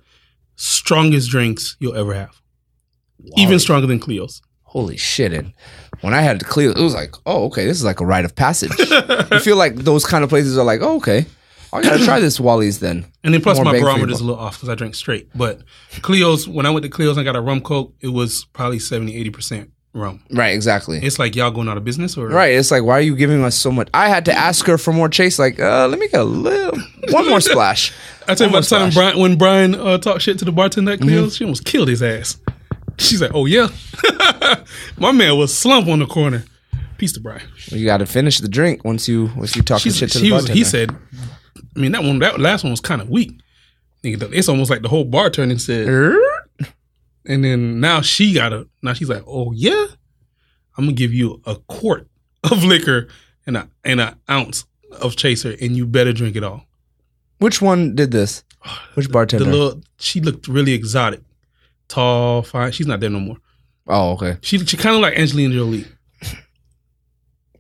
strongest 0.56 1.30
drinks 1.30 1.76
you'll 1.80 1.96
ever 1.96 2.14
have. 2.14 2.40
Even 3.36 3.60
stronger 3.60 3.88
than 3.88 4.00
Cleo's. 4.00 4.42
Holy 4.64 4.98
shit! 4.98 5.34
And 5.34 5.54
when 6.02 6.14
I 6.14 6.22
had 6.22 6.44
Cleo's, 6.46 6.76
it 6.80 6.84
was 6.84 6.94
like, 6.94 7.16
oh, 7.26 7.46
okay, 7.46 7.66
this 7.66 7.78
is 7.78 7.84
like 7.84 8.00
a 8.00 8.06
rite 8.06 8.26
of 8.26 8.36
passage. 8.36 8.72
you 9.32 9.40
feel 9.40 9.56
like 9.56 9.76
those 9.76 10.06
kind 10.06 10.24
of 10.24 10.30
places 10.30 10.58
are 10.58 10.64
like, 10.64 10.82
oh, 10.82 10.98
okay, 10.98 11.26
I 11.74 11.82
gotta 11.82 12.04
try 12.06 12.20
this 12.20 12.40
Wally's 12.40 12.80
then. 12.80 13.06
And 13.24 13.34
then 13.34 13.42
plus 13.42 13.58
More 13.58 13.66
my 13.66 13.72
bang 13.74 13.82
for 13.82 13.88
your 13.88 13.96
barometer's 13.96 14.22
a 14.22 14.24
little 14.24 14.40
off 14.42 14.56
because 14.58 14.70
I 14.70 14.76
drink 14.76 14.96
straight. 14.96 15.30
But 15.36 15.62
Cleo's, 16.02 16.48
when 16.48 16.66
I 16.66 16.70
went 16.70 16.84
to 16.84 16.90
Cleo's 16.90 17.18
and 17.18 17.28
I 17.28 17.32
got 17.32 17.38
a 17.38 17.42
rum 17.42 17.62
coke, 17.62 17.94
it 18.00 18.08
was 18.10 18.46
probably 18.54 18.80
70, 18.80 19.30
80% 19.32 19.70
rum. 19.94 20.24
Right. 20.32 20.54
Exactly. 20.56 21.00
It's 21.00 21.20
like 21.20 21.36
y'all 21.36 21.52
going 21.52 21.68
out 21.68 21.76
of 21.78 21.84
business 21.84 22.18
or 22.18 22.28
Right. 22.28 22.54
It's 22.54 22.72
like, 22.72 22.84
why 22.84 22.94
are 22.94 23.02
you 23.02 23.16
giving 23.16 23.44
us 23.44 23.56
so 23.58 23.72
much? 23.72 23.90
I 23.94 24.08
had 24.10 24.26
to 24.26 24.34
ask 24.34 24.66
her 24.68 24.78
for 24.78 24.94
more 24.94 25.10
chase. 25.10 25.40
Like, 25.40 25.60
uh, 25.60 25.88
let 25.88 26.00
me 26.00 26.08
get 26.08 26.22
a 26.22 26.24
little, 26.24 26.80
one 27.10 27.28
more 27.28 27.42
splash. 27.50 27.92
I 28.28 28.36
tell 28.36 28.48
you 28.48 28.54
about 28.54 28.64
the 28.66 28.76
time. 28.78 28.92
Brian, 28.92 29.20
when 29.20 29.38
Brian 29.38 29.76
uh, 29.76 29.98
talked 29.98 30.22
shit 30.22 30.38
to 30.40 30.46
the 30.46 30.52
bartender 30.52 30.92
at 30.94 31.02
Cleo's, 31.02 31.32
Mm-hmm. 31.34 31.38
she 31.38 31.44
almost 31.46 31.66
killed 31.66 31.88
his 31.90 32.02
ass. 32.04 32.38
She's 33.00 33.22
like, 33.22 33.32
"Oh 33.36 33.46
yeah, 33.46 33.68
my 34.98 35.12
man 35.12 35.38
was 35.38 35.56
slump 35.56 35.88
on 35.88 36.00
the 36.00 36.06
corner." 36.08 36.44
Peace 36.98 37.14
to 37.14 37.20
Brian. 37.20 37.44
You 37.68 37.86
got 37.86 37.98
to 37.98 38.08
finish 38.08 38.40
the 38.40 38.48
drink 38.50 38.84
once 38.84 39.08
you 39.08 39.30
once 39.36 39.56
you 39.56 39.62
She's, 39.78 39.96
shit 39.98 40.10
to 40.14 40.20
the 40.20 40.32
was, 40.32 40.44
bartender. 40.46 40.58
he 40.58 40.64
said, 40.64 40.96
"I 41.78 41.80
mean 41.80 41.92
that 41.94 42.04
one, 42.04 42.20
that 42.20 42.40
last 42.40 42.64
one 42.64 42.72
was 42.72 42.82
kind 42.82 43.02
of 43.02 43.10
weak. 43.10 43.40
It's 44.04 44.50
almost 44.50 44.70
like 44.70 44.82
the 44.82 44.90
whole 44.90 45.06
bar 45.06 45.30
turned 45.30 45.52
and 45.52 45.62
said." 45.62 45.88
Er? 45.88 46.18
And 47.26 47.44
then 47.44 47.80
now 47.82 48.02
she 48.02 48.34
got 48.34 48.54
a 48.54 48.68
now 48.82 48.94
she's 48.94 49.10
like, 49.10 49.24
oh 49.28 49.52
yeah, 49.52 49.88
I'm 50.78 50.86
gonna 50.86 50.94
give 50.94 51.14
you 51.14 51.42
a 51.46 51.56
quart 51.68 52.08
of 52.50 52.64
liquor 52.64 53.10
and 53.46 53.58
a 53.58 53.70
and 53.84 54.00
an 54.00 54.16
ounce 54.30 54.66
of 55.02 55.16
chaser, 55.18 55.56
and 55.62 55.76
you 55.76 55.86
better 55.86 56.14
drink 56.14 56.36
it 56.36 56.44
all. 56.44 56.64
Which 57.40 57.62
one 57.62 57.96
did 57.96 58.12
this? 58.12 58.44
Which 58.94 59.12
bartender? 59.12 59.44
The 59.44 59.52
bartender? 59.52 59.66
little 59.66 59.84
she 60.00 60.22
looked 60.22 60.48
really 60.48 60.74
exotic, 60.74 61.22
tall, 61.90 62.44
fine. 62.44 62.72
She's 62.72 62.88
not 62.88 63.02
there 63.02 63.10
no 63.10 63.20
more. 63.20 63.38
oh, 63.88 64.14
okay. 64.14 64.38
She 64.42 64.58
she 64.66 64.78
kind 64.78 64.96
of 64.96 65.02
like 65.02 65.18
Angelina 65.18 65.54
Jolie, 65.54 65.86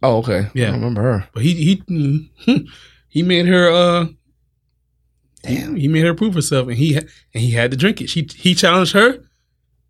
Oh, 0.04 0.18
okay. 0.20 0.48
Yeah. 0.54 0.70
I 0.70 0.72
remember 0.72 1.02
her. 1.02 1.28
but 1.34 1.44
he 1.44 1.54
he 1.54 1.76
hmm, 1.88 2.18
hmm. 2.46 2.66
He 3.10 3.24
made 3.24 3.48
her 3.48 3.70
uh 3.72 4.06
Damn. 5.44 5.76
he 5.76 5.88
made 5.88 6.04
her 6.04 6.14
prove 6.14 6.34
herself, 6.34 6.68
and 6.68 6.78
he 6.78 6.96
and 6.98 7.08
he 7.34 7.52
had 7.52 7.72
to 7.72 7.78
drink 7.78 8.02
it. 8.02 8.10
She 8.10 8.28
he 8.36 8.54
challenged 8.56 8.94
her. 8.94 9.20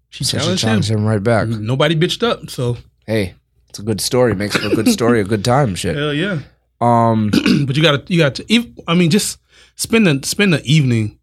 She 0.10 0.24
So 0.24 0.38
she 0.38 0.44
challenged 0.44 0.62
challenged 0.62 0.90
him. 0.92 1.00
him 1.00 1.06
right 1.06 1.22
back. 1.24 1.48
Nobody 1.48 1.96
bitched 1.96 2.24
up. 2.24 2.50
So 2.50 2.78
Hey, 3.06 3.36
it's 3.70 3.80
a 3.80 3.84
good 3.84 4.02
story. 4.02 4.36
Makes 4.36 4.58
for 4.58 4.68
a 4.68 4.76
good 4.76 4.90
story, 4.90 5.22
a 5.22 5.24
good 5.24 5.44
time. 5.46 5.76
Shit. 5.76 5.96
hell 5.96 6.14
yeah. 6.14 6.40
Um. 6.82 7.32
but 7.66 7.76
you 7.76 7.82
gotta 7.82 8.04
you 8.08 8.18
got 8.20 8.36
to 8.36 8.56
ev- 8.56 8.72
I 8.88 8.94
mean 8.94 9.10
just 9.10 9.40
spend 9.76 10.06
the 10.06 10.26
spend 10.28 10.54
the 10.54 10.64
evening 10.64 11.18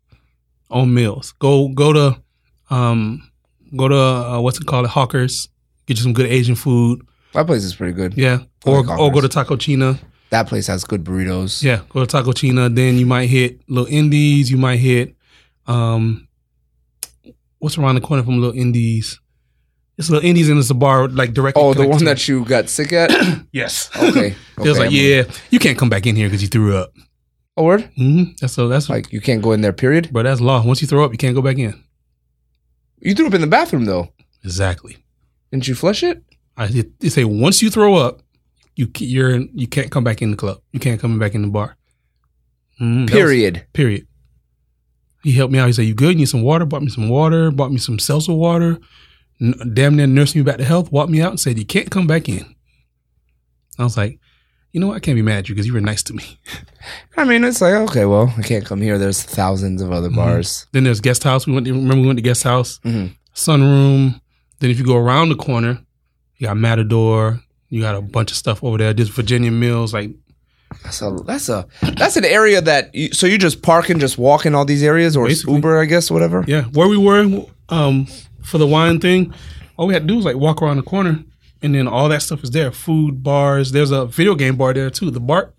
on 0.71 0.93
Mills. 0.95 1.33
Go 1.39 1.69
go 1.69 1.93
to 1.93 2.21
um 2.71 3.31
go 3.77 3.89
to 3.89 3.97
uh, 3.97 4.41
what's 4.41 4.59
it 4.61 4.67
called 4.67 4.87
Hawkers. 4.87 5.49
Get 5.87 5.99
you 5.99 6.03
some 6.03 6.13
good 6.15 6.27
Asian 6.27 6.55
food. 6.55 7.03
That 7.35 7.47
place 7.47 7.63
is 7.63 7.75
pretty 7.75 7.93
good. 7.93 8.15
Yeah. 8.17 8.39
I 8.67 8.71
Or 8.71 8.83
like 8.83 8.99
or 8.99 9.13
go 9.13 9.21
to 9.21 9.29
Tako 9.29 9.57
Cheena. 9.59 9.99
That 10.35 10.49
place 10.49 10.67
has 10.67 10.83
good 10.85 11.05
burritos. 11.05 11.63
Yeah, 11.63 11.83
go 11.91 12.05
to 12.05 12.17
Tako 12.17 12.33
Cheena. 12.35 12.75
Then 12.75 12.99
you 12.99 13.07
might 13.07 13.27
hit 13.29 13.61
Little 13.69 13.87
Indies. 14.01 14.51
You 14.51 14.57
might 14.59 14.79
hit 14.81 15.15
um 15.67 16.27
what's 17.59 17.79
around 17.79 17.95
the 17.95 18.01
corner 18.01 18.23
from 18.25 18.41
Little 18.41 18.59
Indies. 18.59 19.21
It's 19.97 20.11
Little 20.11 20.29
Indies 20.29 20.49
and 20.49 20.59
it's 20.59 20.71
a 20.71 20.75
bar 20.75 21.07
like 21.09 21.35
directly. 21.35 21.63
Oh, 21.63 21.73
the 21.73 21.87
one 21.87 22.01
to- 22.01 22.05
that 22.07 22.27
you 22.27 22.45
got 22.45 22.69
sick 22.69 22.93
at. 22.93 23.11
yes. 23.53 23.91
Okay. 23.97 24.35
It 24.57 24.61
was 24.61 24.71
okay, 24.71 24.79
like, 24.79 24.91
I'm- 24.91 24.93
yeah, 24.93 25.23
you 25.51 25.59
can't 25.61 25.79
come 25.79 25.89
back 25.89 26.05
in 26.07 26.17
here 26.17 26.27
because 26.29 26.43
you 26.43 26.49
threw 26.49 26.77
up. 26.77 26.93
Oh, 27.57 27.63
word. 27.65 27.89
hmm 27.97 28.25
That's 28.41 28.53
so 28.53 28.67
that's 28.67 28.91
like, 28.91 29.13
you 29.13 29.21
can't 29.21 29.41
go 29.43 29.53
in 29.53 29.61
there. 29.61 29.73
Period. 29.73 30.13
bro. 30.13 30.25
That's 30.25 30.41
law. 30.41 30.65
Once 30.67 30.81
you 30.83 30.89
throw 30.89 31.05
up, 31.05 31.13
you 31.13 31.19
can't 31.19 31.37
go 31.37 31.43
back 31.43 31.59
in. 31.59 31.73
You 32.99 33.15
threw 33.15 33.29
up 33.29 33.35
in 33.35 33.41
the 33.41 33.47
bathroom 33.47 33.85
though. 33.85 34.09
Exactly. 34.43 34.97
Didn't 35.53 35.69
you 35.69 35.77
flush 35.77 36.03
it? 36.03 36.25
I 36.57 36.67
did- 36.67 36.99
they 36.99 37.09
say 37.09 37.23
once 37.25 37.63
you 37.63 37.71
throw 37.71 37.95
up, 37.95 38.23
you 38.77 38.89
you're 38.99 39.31
in, 39.31 39.51
you 39.55 39.67
can't 39.67 39.91
come 39.91 40.05
back 40.05 40.21
in 40.23 40.31
the 40.31 40.37
club. 40.37 40.59
You 40.73 40.81
can't 40.81 41.01
come 41.01 41.19
back 41.19 41.35
in 41.35 41.43
the 41.43 41.49
bar. 41.49 41.77
Mhm, 42.81 43.07
that 43.07 43.13
was- 43.15 43.21
Period. 43.21 43.67
period. 43.73 44.07
He 45.23 45.33
helped 45.33 45.53
me 45.53 45.59
out. 45.59 45.67
He 45.69 45.73
said, 45.73 45.87
"You 45.87 45.95
good? 45.95 46.11
You 46.13 46.19
need 46.21 46.29
some 46.29 46.43
water?" 46.43 46.67
Bought 46.67 46.83
me 46.83 46.91
some 46.91 47.09
water. 47.09 47.51
Bought 47.51 47.73
me 47.73 47.79
some 47.79 47.99
seltzer 47.99 48.35
water. 48.35 48.79
N- 49.41 49.55
damn 49.75 49.97
near 49.97 50.07
nursed 50.07 50.37
me 50.37 50.43
back 50.43 50.59
to 50.59 50.65
health. 50.65 50.93
Walked 50.93 51.11
me 51.11 51.21
out 51.23 51.31
and 51.31 51.41
said, 51.41 51.59
"You 51.59 51.65
can't 51.65 51.91
come 51.91 52.07
back 52.07 52.29
in." 52.29 52.45
I 53.79 53.85
was 53.85 53.97
like, 53.97 54.19
"You 54.73 54.81
know 54.81 54.89
what? 54.89 54.97
I 54.97 55.01
can't 55.01 55.17
be 55.17 55.23
mad 55.23 55.39
at 55.39 55.49
you 55.49 55.55
because 55.55 55.67
you 55.67 55.73
were 55.73 55.81
nice 55.81 56.03
to 56.05 56.15
me." 56.15 56.25
I 57.17 57.25
mean, 57.25 57.43
it's 57.45 57.61
like 57.61 57.73
okay, 57.75 58.05
well, 58.05 58.35
I 58.37 58.43
can't 58.43 58.65
come 58.67 58.81
here. 58.83 58.99
There's 58.99 59.23
thousands 59.23 59.81
of 59.81 59.93
other 59.93 60.11
bars. 60.11 60.67
Then 60.73 60.85
there's 60.85 61.01
guest 61.01 61.25
house. 61.25 61.47
We 61.47 61.53
went. 61.55 61.67
To, 61.67 61.73
remember 61.73 62.01
we 62.03 62.07
went 62.07 62.19
to 62.19 62.23
guest 62.23 62.43
house, 62.43 62.79
Mhm. 62.85 63.15
sunroom. 63.35 64.21
Then 64.61 64.71
if 64.71 64.79
you 64.79 64.85
go 64.85 64.97
around 64.97 65.31
the 65.31 65.37
corner, 65.37 65.81
you 66.37 66.47
got 66.49 66.57
Matador. 66.59 67.41
You 67.75 67.81
got 67.81 67.97
a 67.97 68.01
bunch 68.01 68.31
of 68.31 68.37
stuff 68.37 68.63
over 68.63 68.79
there. 68.79 68.95
Just 68.95 69.11
Virginia 69.11 69.51
Mills, 69.51 69.93
like 69.93 70.11
That's 70.85 71.03
a 71.03 71.11
that's 71.27 71.49
a 71.49 71.67
that's 71.99 72.17
an 72.17 72.25
area 72.25 72.61
that 72.61 72.95
you, 72.95 73.13
so 73.13 73.27
you 73.27 73.37
just 73.37 73.63
park 73.63 73.89
and 73.91 73.99
just 74.01 74.17
walk 74.17 74.47
in 74.47 74.55
all 74.55 74.65
these 74.65 74.85
areas 74.85 75.17
or 75.17 75.27
Basically. 75.27 75.55
Uber, 75.55 75.81
I 75.81 75.85
guess, 75.87 76.09
whatever. 76.09 76.45
yeah, 76.47 76.63
where 76.67 76.87
we 76.87 76.97
were 76.97 77.45
um, 77.71 78.07
for 78.45 78.59
the 78.59 78.67
wine 78.67 79.01
thing. 79.01 79.35
All 79.77 79.89
we 79.89 79.95
had 79.95 80.03
to 80.03 80.07
do 80.07 80.15
was 80.17 80.25
like 80.25 80.37
walk 80.37 80.63
around 80.63 80.77
the 80.77 80.85
corner, 80.85 81.25
and 81.63 81.75
then 81.75 81.89
all 81.89 82.09
that 82.11 82.23
stuff 82.23 82.45
is 82.45 82.53
there. 82.53 82.71
Food 82.71 83.25
bars. 83.25 83.73
There's 83.73 83.91
a 83.91 84.07
video 84.07 84.37
game 84.37 84.55
bar 84.57 84.73
there 84.73 84.89
too. 84.89 85.11
The 85.11 85.19
Bart. 85.19 85.53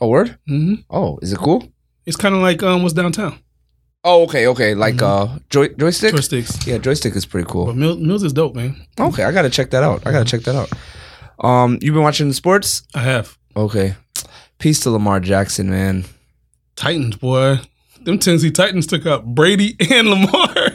A 0.00 0.06
word? 0.08 0.36
Mm-hmm. 0.48 0.74
Oh, 0.90 1.18
is 1.22 1.32
it 1.32 1.38
cool? 1.38 1.72
It's 2.06 2.16
kind 2.16 2.34
of 2.34 2.40
like 2.42 2.60
um, 2.64 2.82
what's 2.82 2.92
downtown. 2.92 3.38
Oh, 4.02 4.24
okay, 4.24 4.48
okay, 4.48 4.74
like 4.74 5.00
uh, 5.00 5.38
joy, 5.48 5.68
joystick. 5.68 6.12
Joysticks. 6.12 6.66
Yeah, 6.66 6.78
joystick 6.78 7.14
is 7.16 7.24
pretty 7.24 7.48
cool. 7.48 7.66
But 7.66 7.76
Mills, 7.76 7.98
Mills 7.98 8.22
is 8.24 8.32
dope, 8.32 8.54
man. 8.56 8.74
Okay, 8.98 9.22
I 9.24 9.30
gotta 9.32 9.48
check 9.50 9.70
that 9.70 9.82
out. 9.84 10.04
I 10.06 10.10
gotta 10.12 10.24
check 10.24 10.42
that 10.42 10.54
out. 10.56 10.72
Um, 11.40 11.78
you've 11.80 11.94
been 11.94 12.02
watching 12.02 12.28
the 12.28 12.34
sports? 12.34 12.82
I 12.94 13.00
have 13.00 13.36
Okay. 13.56 13.94
Peace 14.58 14.80
to 14.80 14.90
Lamar 14.90 15.20
Jackson, 15.20 15.70
man. 15.70 16.04
Titans, 16.76 17.16
boy. 17.16 17.58
Them 18.02 18.18
Tennessee 18.18 18.50
Titans 18.50 18.86
took 18.86 19.06
out 19.06 19.24
Brady 19.24 19.76
and 19.90 20.08
Lamar. 20.08 20.54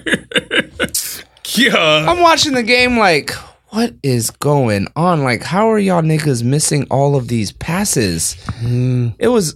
yeah. 1.56 2.06
I'm 2.10 2.20
watching 2.22 2.54
the 2.54 2.64
game 2.64 2.98
like, 2.98 3.32
what 3.70 3.94
is 4.04 4.32
going 4.32 4.88
on? 4.96 5.24
Like, 5.24 5.44
how 5.44 5.72
are 5.72 5.80
y'all 5.80 6.02
niggas 6.02 6.44
missing 6.44 6.88
all 6.90 7.16
of 7.16 7.28
these 7.28 7.52
passes? 7.52 8.36
Mm. 8.62 9.16
It 9.20 9.30
was 9.30 9.56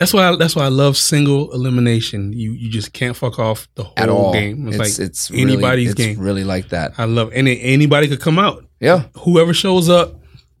That's 0.00 0.12
why. 0.12 0.28
I, 0.28 0.36
that's 0.36 0.56
why 0.56 0.64
I 0.64 0.68
love 0.68 0.96
single 0.96 1.52
elimination. 1.52 2.32
You 2.32 2.52
you 2.52 2.68
just 2.70 2.92
can't 2.92 3.14
fuck 3.14 3.38
off 3.38 3.68
the 3.76 3.84
whole 3.84 3.94
at 3.96 4.08
all. 4.08 4.32
game. 4.32 4.66
It's, 4.66 4.76
It's 4.78 4.98
like 4.98 5.06
it's 5.06 5.30
really, 5.30 5.42
anybody's 5.52 5.90
it's 5.90 5.94
game. 5.98 6.18
really 6.18 6.42
like 6.42 6.70
that. 6.70 6.94
I 6.98 7.04
love 7.04 7.30
any 7.32 7.60
anybody 7.60 8.08
could 8.08 8.20
come 8.20 8.38
out. 8.38 8.64
Yeah, 8.80 9.04
Whoever 9.18 9.52
shows 9.54 9.88
up, 9.90 10.14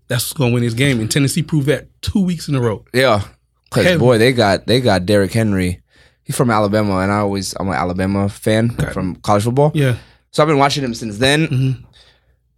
that's 0.08 0.24
who's 0.24 0.34
gonna 0.34 0.52
win 0.52 0.62
this 0.62 0.74
game. 0.74 1.00
And 1.00 1.10
Tennessee 1.10 1.42
proved 1.42 1.66
that 1.68 1.88
two 2.02 2.22
weeks 2.22 2.48
in 2.48 2.54
a 2.54 2.60
row. 2.60 2.84
yeah. 2.92 3.22
Cause 3.70 3.98
boy, 3.98 4.18
they 4.18 4.32
got 4.32 4.66
they 4.66 4.80
got 4.80 5.06
Derrick 5.06 5.32
Henry. 5.32 5.80
He's 6.22 6.36
from 6.36 6.50
Alabama, 6.50 6.98
and 6.98 7.10
I 7.10 7.18
always 7.20 7.54
I'm 7.58 7.68
an 7.68 7.74
Alabama 7.74 8.28
fan 8.28 8.68
from 8.92 9.16
college 9.16 9.44
football. 9.44 9.70
Yeah. 9.74 9.96
So 10.32 10.42
I've 10.42 10.48
been 10.48 10.58
watching 10.58 10.84
him 10.84 10.92
since 10.94 11.18
then. 11.18 11.46
Mhm. 11.48 11.84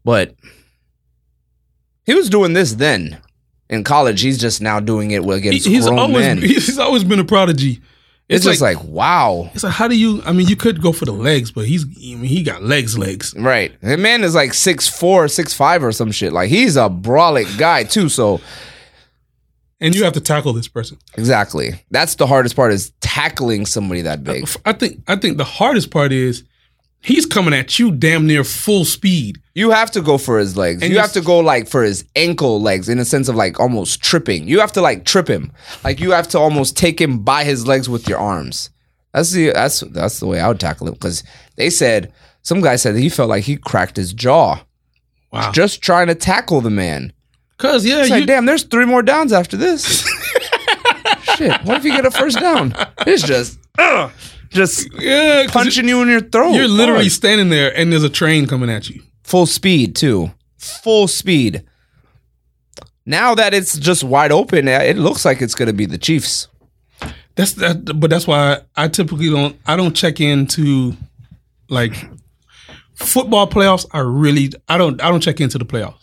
But 0.04 0.34
he 2.04 2.14
was 2.14 2.28
doing 2.28 2.54
this 2.54 2.72
then. 2.74 3.18
In 3.73 3.85
college, 3.85 4.20
he's 4.20 4.36
just 4.36 4.61
now 4.61 4.81
doing 4.81 5.12
it 5.12 5.27
against 5.27 5.66
he's 5.66 5.86
grown 5.86 5.99
always 5.99 6.27
men. 6.27 6.39
he's 6.43 6.78
always 6.78 7.05
been 7.05 7.19
a 7.19 7.24
prodigy. 7.24 7.81
It's, 8.28 8.44
just 8.44 8.61
like, 8.61 8.82
wow. 8.85 9.51
it's 9.55 9.65
like 9.65 9.73
how 9.73 9.89
do 9.89 9.99
you? 9.99 10.23
I 10.27 10.32
mean, 10.32 10.47
you 10.47 10.57
could 10.57 10.82
go 10.82 10.93
for 10.93 11.07
the 11.07 11.12
legs, 11.12 11.51
but 11.51 11.65
he's 11.65 11.85
I 11.85 12.16
mean, 12.16 12.24
he 12.24 12.43
got 12.43 12.62
legs, 12.62 12.99
legs. 12.99 13.35
Right. 13.35 13.73
The 13.81 13.97
man 13.97 14.24
is 14.24 14.35
like 14.35 14.53
six 14.53 14.89
four, 14.89 15.27
six 15.27 15.55
five, 15.55 15.82
or 15.82 15.90
some 15.90 16.12
shit. 16.12 16.35
Like 16.35 16.51
he's 16.51 16.77
a 16.77 16.90
brolic 16.90 17.59
guy 17.59 17.85
too. 17.85 18.11
So 18.11 18.43
And 19.81 19.94
you 19.94 20.05
have 20.05 20.12
to 20.12 20.20
tackle 20.20 20.53
this 20.53 20.69
person. 20.69 20.99
exactly. 21.15 21.82
That's 21.90 22.16
the 22.16 22.27
hardest 22.27 22.55
part 22.55 22.73
is 22.74 22.93
tackling 23.01 23.65
somebody 23.65 24.03
that 24.03 24.23
big. 24.23 24.47
I 24.66 24.74
think 24.74 25.03
I 25.09 25.16
think 25.16 25.39
the 25.39 25.44
hardest 25.44 25.90
part 25.90 26.12
is 26.12 26.44
he's 27.02 27.26
coming 27.26 27.54
at 27.54 27.78
you 27.78 27.90
damn 27.92 28.26
near 28.26 28.44
full 28.44 28.84
speed. 28.84 29.40
You 29.54 29.70
have 29.70 29.90
to 29.92 30.00
go 30.00 30.16
for 30.18 30.38
his 30.38 30.56
legs. 30.56 30.82
And 30.82 30.92
you 30.92 30.98
have 30.98 31.12
to 31.12 31.20
go 31.20 31.38
like 31.40 31.68
for 31.68 31.82
his 31.82 32.04
ankle 32.16 32.60
legs 32.62 32.88
in 32.88 32.98
a 32.98 33.04
sense 33.04 33.28
of 33.28 33.36
like 33.36 33.60
almost 33.60 34.02
tripping. 34.02 34.48
You 34.48 34.60
have 34.60 34.72
to 34.72 34.80
like 34.80 35.04
trip 35.04 35.28
him. 35.28 35.52
Like 35.84 36.00
you 36.00 36.12
have 36.12 36.28
to 36.28 36.38
almost 36.38 36.76
take 36.76 37.00
him 37.00 37.18
by 37.20 37.44
his 37.44 37.66
legs 37.66 37.88
with 37.88 38.08
your 38.08 38.18
arms. 38.18 38.70
That's 39.12 39.30
the 39.32 39.52
that's 39.52 39.80
that's 39.80 40.20
the 40.20 40.26
way 40.26 40.40
I 40.40 40.48
would 40.48 40.58
tackle 40.60 40.88
him 40.88 40.94
because 40.94 41.22
they 41.56 41.68
said 41.68 42.12
some 42.42 42.60
guy 42.62 42.76
said 42.76 42.94
that 42.94 43.00
he 43.00 43.10
felt 43.10 43.28
like 43.28 43.44
he 43.44 43.56
cracked 43.56 43.96
his 43.96 44.12
jaw 44.12 44.64
Wow. 45.32 45.50
just 45.52 45.80
trying 45.82 46.06
to 46.08 46.14
tackle 46.14 46.60
the 46.60 46.70
man. 46.70 47.12
Cause 47.58 47.84
yeah, 47.86 48.00
It's 48.00 48.08
you, 48.10 48.16
like, 48.16 48.26
damn, 48.26 48.44
there's 48.46 48.64
three 48.64 48.84
more 48.86 49.02
downs 49.02 49.32
after 49.32 49.56
this. 49.56 49.84
Shit, 51.36 51.62
what 51.64 51.76
if 51.78 51.84
you 51.84 51.92
get 51.92 52.04
a 52.04 52.10
first 52.10 52.38
down? 52.40 52.74
It's 53.06 53.22
just, 53.22 53.58
just 54.52 54.88
yeah, 55.00 55.46
punching 55.48 55.88
you 55.88 56.02
in 56.02 56.08
your 56.08 56.20
throat. 56.20 56.52
You're 56.54 56.68
literally 56.68 57.04
hard. 57.04 57.12
standing 57.12 57.48
there, 57.48 57.76
and 57.76 57.92
there's 57.92 58.04
a 58.04 58.10
train 58.10 58.46
coming 58.46 58.70
at 58.70 58.88
you. 58.88 59.02
full 59.24 59.46
speed 59.46 59.96
too, 59.96 60.30
full 60.58 61.08
speed. 61.08 61.64
Now 63.04 63.34
that 63.34 63.52
it's 63.52 63.78
just 63.78 64.04
wide 64.04 64.30
open, 64.30 64.68
it 64.68 64.96
looks 64.96 65.24
like 65.24 65.42
it's 65.42 65.54
gonna 65.54 65.72
be 65.72 65.86
the 65.86 65.98
Chiefs. 65.98 66.48
That's 67.34 67.52
that, 67.54 67.98
but 67.98 68.10
that's 68.10 68.26
why 68.26 68.60
I 68.76 68.88
typically 68.88 69.30
don't. 69.30 69.56
I 69.66 69.76
don't 69.76 69.94
check 69.94 70.20
into 70.20 70.96
like 71.68 71.94
football 72.94 73.48
playoffs. 73.48 73.86
I 73.92 74.00
really, 74.00 74.52
I 74.68 74.78
don't, 74.78 75.02
I 75.02 75.08
don't 75.08 75.20
check 75.20 75.40
into 75.40 75.58
the 75.58 75.64
playoffs 75.64 75.98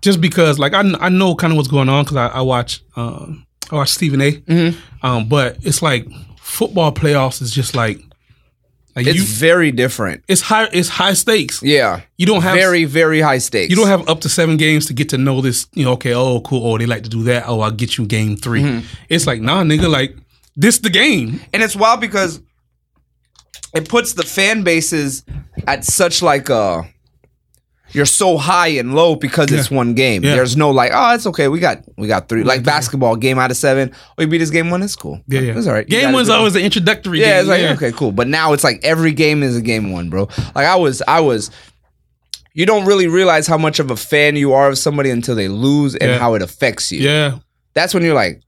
just 0.00 0.20
because, 0.20 0.58
like, 0.58 0.74
I, 0.74 0.80
I 1.00 1.08
know 1.08 1.34
kind 1.34 1.52
of 1.52 1.56
what's 1.56 1.68
going 1.68 1.88
on 1.88 2.04
because 2.04 2.16
I, 2.16 2.28
I 2.28 2.40
watch, 2.42 2.82
um, 2.96 3.46
I 3.70 3.76
watch 3.76 3.90
Stephen 3.90 4.20
A. 4.20 4.32
Mm-hmm. 4.32 5.06
Um, 5.06 5.28
but 5.28 5.58
it's 5.62 5.82
like 5.82 6.06
football 6.44 6.92
playoffs 6.92 7.40
is 7.42 7.50
just 7.50 7.74
like, 7.74 7.98
like 8.94 9.06
It's 9.06 9.16
you, 9.16 9.24
very 9.24 9.72
different. 9.72 10.22
it's 10.28 10.40
high, 10.42 10.68
it's 10.72 10.88
high 10.88 11.14
stakes. 11.14 11.62
Yeah, 11.62 12.02
You 12.16 12.26
don't 12.26 12.42
have 12.42 12.54
very 12.54 12.84
very 12.84 13.20
high 13.20 13.38
stakes. 13.38 13.70
You 13.70 13.76
don't 13.76 13.88
have 13.88 14.08
up 14.08 14.20
to 14.20 14.28
seven 14.28 14.56
games 14.56 14.86
to 14.86 14.92
get 14.92 15.08
to 15.08 15.18
know 15.18 15.40
this. 15.40 15.66
You 15.72 15.84
know, 15.84 15.92
okay, 15.92 16.14
oh, 16.14 16.40
cool. 16.42 16.64
Oh, 16.66 16.78
they 16.78 16.86
like 16.86 17.02
to 17.02 17.08
do 17.08 17.22
that. 17.24 17.48
Oh, 17.48 17.60
I'll 17.60 17.70
get 17.72 17.96
you 17.98 18.06
game 18.06 18.36
3 18.36 18.62
Mm-hmm. 18.62 18.86
It's 19.08 19.26
like, 19.26 19.40
nah, 19.40 19.62
nigga, 19.64 19.90
like 19.90 20.16
this 20.54 20.78
the 20.78 20.90
game. 20.90 21.40
and 21.52 21.62
it's 21.62 21.74
wild 21.74 22.00
because 22.00 22.40
it 23.74 23.88
puts 23.88 24.12
the 24.12 24.22
fan 24.22 24.62
bases 24.62 25.24
at 25.66 25.84
such 25.84 26.22
like 26.22 26.48
a 26.48 26.88
you're 27.94 28.04
so 28.06 28.36
high 28.36 28.68
and 28.68 28.94
low 28.94 29.14
because 29.16 29.50
it's 29.52 29.70
Yeah. 29.70 29.76
one 29.76 29.94
game. 29.94 30.24
Yeah. 30.24 30.34
There's 30.34 30.56
no 30.56 30.70
like, 30.70 30.90
oh, 30.92 31.14
it's 31.14 31.26
okay. 31.28 31.48
We 31.48 31.60
got 31.60 31.82
we 31.96 32.06
got 32.08 32.28
three. 32.28 32.42
Like 32.44 32.62
basketball, 32.64 33.16
game 33.16 33.38
out 33.38 33.50
of 33.50 33.56
seven. 33.56 33.92
Oh, 33.94 33.98
we 34.18 34.26
beat 34.26 34.38
this 34.38 34.50
game 34.50 34.68
one. 34.70 34.82
It's 34.82 34.96
cool. 34.96 35.20
Yeah, 35.28 35.40
yeah. 35.40 35.56
it's 35.56 35.66
all 35.66 35.72
right. 35.74 35.88
You 35.88 36.00
Game 36.00 36.10
it. 36.10 36.12
one's 36.12 36.28
always 36.28 36.52
the 36.54 36.62
introductory 36.62 37.20
Yeah, 37.20 37.40
game. 37.40 37.40
it's 37.40 37.48
like 37.48 37.76
okay, 37.76 37.92
cool. 37.96 38.12
But 38.12 38.28
now 38.28 38.52
it's 38.52 38.64
like 38.64 38.80
every 38.82 39.12
game 39.12 39.42
is 39.42 39.56
a 39.56 39.62
game 39.62 39.92
one, 39.92 40.10
bro. 40.10 40.28
Like 40.54 40.66
I 40.66 40.76
was, 40.76 41.02
I 41.06 41.20
was. 41.20 41.50
You 42.56 42.66
don't 42.66 42.84
really 42.86 43.08
realize 43.08 43.46
how 43.48 43.58
much 43.58 43.80
of 43.80 43.90
a 43.90 43.96
fan 43.96 44.36
you 44.36 44.52
are 44.52 44.68
of 44.68 44.78
somebody 44.78 45.10
until 45.10 45.34
they 45.34 45.48
lose 45.48 45.94
and 45.96 46.10
Yeah. 46.10 46.18
how 46.18 46.34
it 46.34 46.42
affects 46.42 46.92
you. 46.92 47.00
Yeah. 47.00 47.38
That's 47.74 47.92
when 47.94 48.04
you're 48.04 48.14
like, 48.14 48.42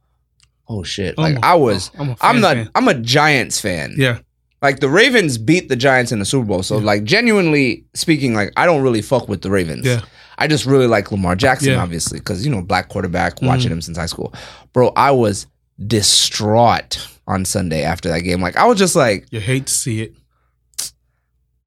oh 0.69 0.83
shit. 0.85 1.19
Like 1.19 1.39
I 1.43 1.55
was. 1.57 1.91
I'm 1.99 2.11
a 2.11 2.17
I'm 2.21 2.35
fan 2.35 2.41
not. 2.41 2.55
fan. 2.57 2.71
I'm 2.77 2.89
a 2.89 2.95
Giants 2.95 3.61
fan. 3.61 3.95
Yeah. 3.99 4.19
Like 4.63 4.81
the 4.81 4.89
Ravens 4.89 5.39
beat 5.39 5.69
the 5.69 5.77
Giants 5.77 6.13
in 6.13 6.19
the 6.19 6.25
Super 6.25 6.47
Bowl. 6.47 6.63
So 6.63 6.79
like 6.79 7.05
genuinely 7.05 7.85
speaking, 7.95 8.35
like 8.35 8.53
I 8.57 8.65
don't 8.67 8.83
really 8.83 9.03
fuck 9.03 9.29
with 9.29 9.43
the 9.43 9.51
Ravens. 9.51 9.85
Yeah. 9.87 10.01
I 10.39 10.47
just 10.49 10.67
really 10.67 10.87
like 10.87 11.11
Lamar 11.13 11.35
Jackson, 11.37 11.71
Yeah. 11.73 11.83
obviously, 11.83 12.19
because 12.19 12.45
you 12.45 12.51
know, 12.51 12.63
black 12.63 12.89
quarterback, 12.89 13.41
watching 13.43 13.71
him 13.71 13.81
since 13.81 13.97
high 13.99 14.07
school. 14.07 14.35
Bro, 14.73 14.93
I 14.97 15.11
was 15.11 15.47
distraught 15.87 17.07
on 17.27 17.45
Sunday 17.45 17.83
after 17.83 18.09
that 18.09 18.21
game. 18.21 18.41
Like 18.41 18.57
I 18.57 18.65
was 18.67 18.79
just 18.79 18.97
like, 18.97 19.27
You 19.31 19.41
hate 19.41 19.67
to 19.67 19.73
see 19.75 20.03
it. 20.03 20.15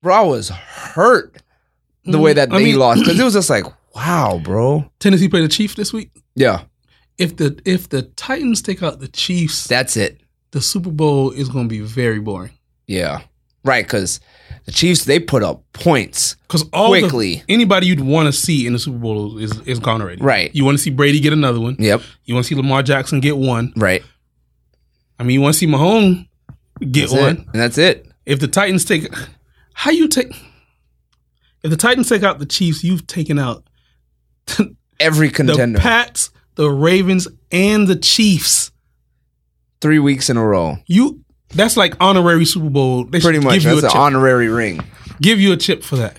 bro, 0.02 0.16
I 0.16 0.22
was 0.22 0.50
hurt 0.50 1.38
the 2.06 2.20
way 2.20 2.34
that 2.34 2.50
Mm, 2.50 2.54
I 2.56 2.58
they 2.60 2.64
mean- 2.66 2.80
lost. 2.80 3.00
Because 3.02 3.20
it 3.20 3.24
was 3.24 3.34
just 3.34 3.50
like, 3.50 3.66
wow, 3.96 4.40
bro. 4.44 4.90
Tennessee 5.00 5.30
played 5.30 5.44
the 5.44 5.48
Chiefs 5.50 5.76
this 5.76 5.94
week. 5.94 6.12
Yeah, 6.36 6.64
If 7.18 7.36
the 7.38 7.60
if 7.66 7.90
the 7.90 8.04
Titans 8.04 8.62
take 8.62 8.82
out 8.82 9.00
the 9.00 9.08
Chiefs, 9.10 9.68
that's 9.68 9.98
it. 9.98 10.22
the 10.52 10.62
Super 10.62 10.90
Bowl 10.92 11.32
is 11.32 11.50
going 11.50 11.66
to 11.66 11.70
be 11.70 11.82
very 11.82 12.20
boring. 12.20 12.52
Yeah. 12.90 13.22
Right, 13.64 13.86
because 13.86 14.20
the 14.66 14.72
Chiefs, 14.72 15.04
they 15.06 15.20
put 15.20 15.44
up 15.44 15.64
points. 15.74 16.36
Because 16.48 16.64
all 16.74 16.92
the- 16.92 17.02
Quickly. 17.02 17.44
anybody 17.50 17.88
you'd 17.88 18.00
want 18.00 18.28
to 18.28 18.34
see 18.34 18.66
in 18.66 18.74
the 18.74 18.80
Super 18.80 18.98
Bowl 18.98 19.38
is 19.38 19.60
is 19.68 19.80
gone 19.80 20.02
already. 20.02 20.22
Right. 20.22 20.54
You 20.56 20.64
want 20.66 20.78
to 20.78 20.82
see 20.84 20.90
Brady 20.90 21.20
get 21.20 21.34
another 21.34 21.60
one. 21.60 21.76
Yep. 21.78 22.02
You 22.26 22.34
want 22.34 22.46
to 22.46 22.50
see 22.50 22.56
Lamar 22.56 22.82
Jackson 22.84 23.20
get 23.20 23.38
one. 23.38 23.74
Right. 23.76 24.02
I 25.20 25.24
mean, 25.24 25.34
you 25.36 25.42
want 25.42 25.54
to 25.54 25.60
see 25.60 25.68
Mahomes 25.68 26.28
get 26.80 27.10
That's 27.10 27.14
one. 27.14 27.38
it. 27.38 27.48
And 27.54 27.62
that's 27.62 27.78
it. 27.78 28.08
If 28.26 28.40
the 28.40 28.48
Titans 28.48 28.86
take, 28.86 29.08
how 29.74 29.92
you 29.92 30.08
take? 30.08 30.32
If 31.64 31.70
the 31.72 31.78
Titans 31.78 32.08
take 32.08 32.24
out 32.24 32.40
the 32.40 32.46
Chiefs, 32.46 32.84
you've 32.84 33.06
taken 33.08 33.38
out 33.38 33.68
Every 35.00 35.30
contender. 35.30 35.78
the. 35.78 35.82
Pats, 35.84 36.30
the 36.56 36.70
Ravens, 36.72 37.28
and 37.52 37.88
the 37.88 37.96
Chiefs. 37.98 38.72
Three 39.82 40.00
weeks 40.00 40.30
in 40.30 40.38
a 40.38 40.46
row. 40.46 40.78
You 40.88 41.24
that's 41.54 41.78
like 41.78 41.96
honorary 42.00 42.46
Super 42.46 42.70
Bowl. 42.70 43.06
They 43.06 43.20
Pretty 43.20 43.40
much. 43.40 43.54
give 43.56 43.64
you 43.64 43.82
That's 43.82 43.94
an 43.94 44.00
honorary 44.00 44.50
ring. 44.50 44.82
give 45.22 45.40
you 45.40 45.52
a 45.54 45.58
chip 45.58 45.84
for 45.84 45.96
that. 45.98 46.18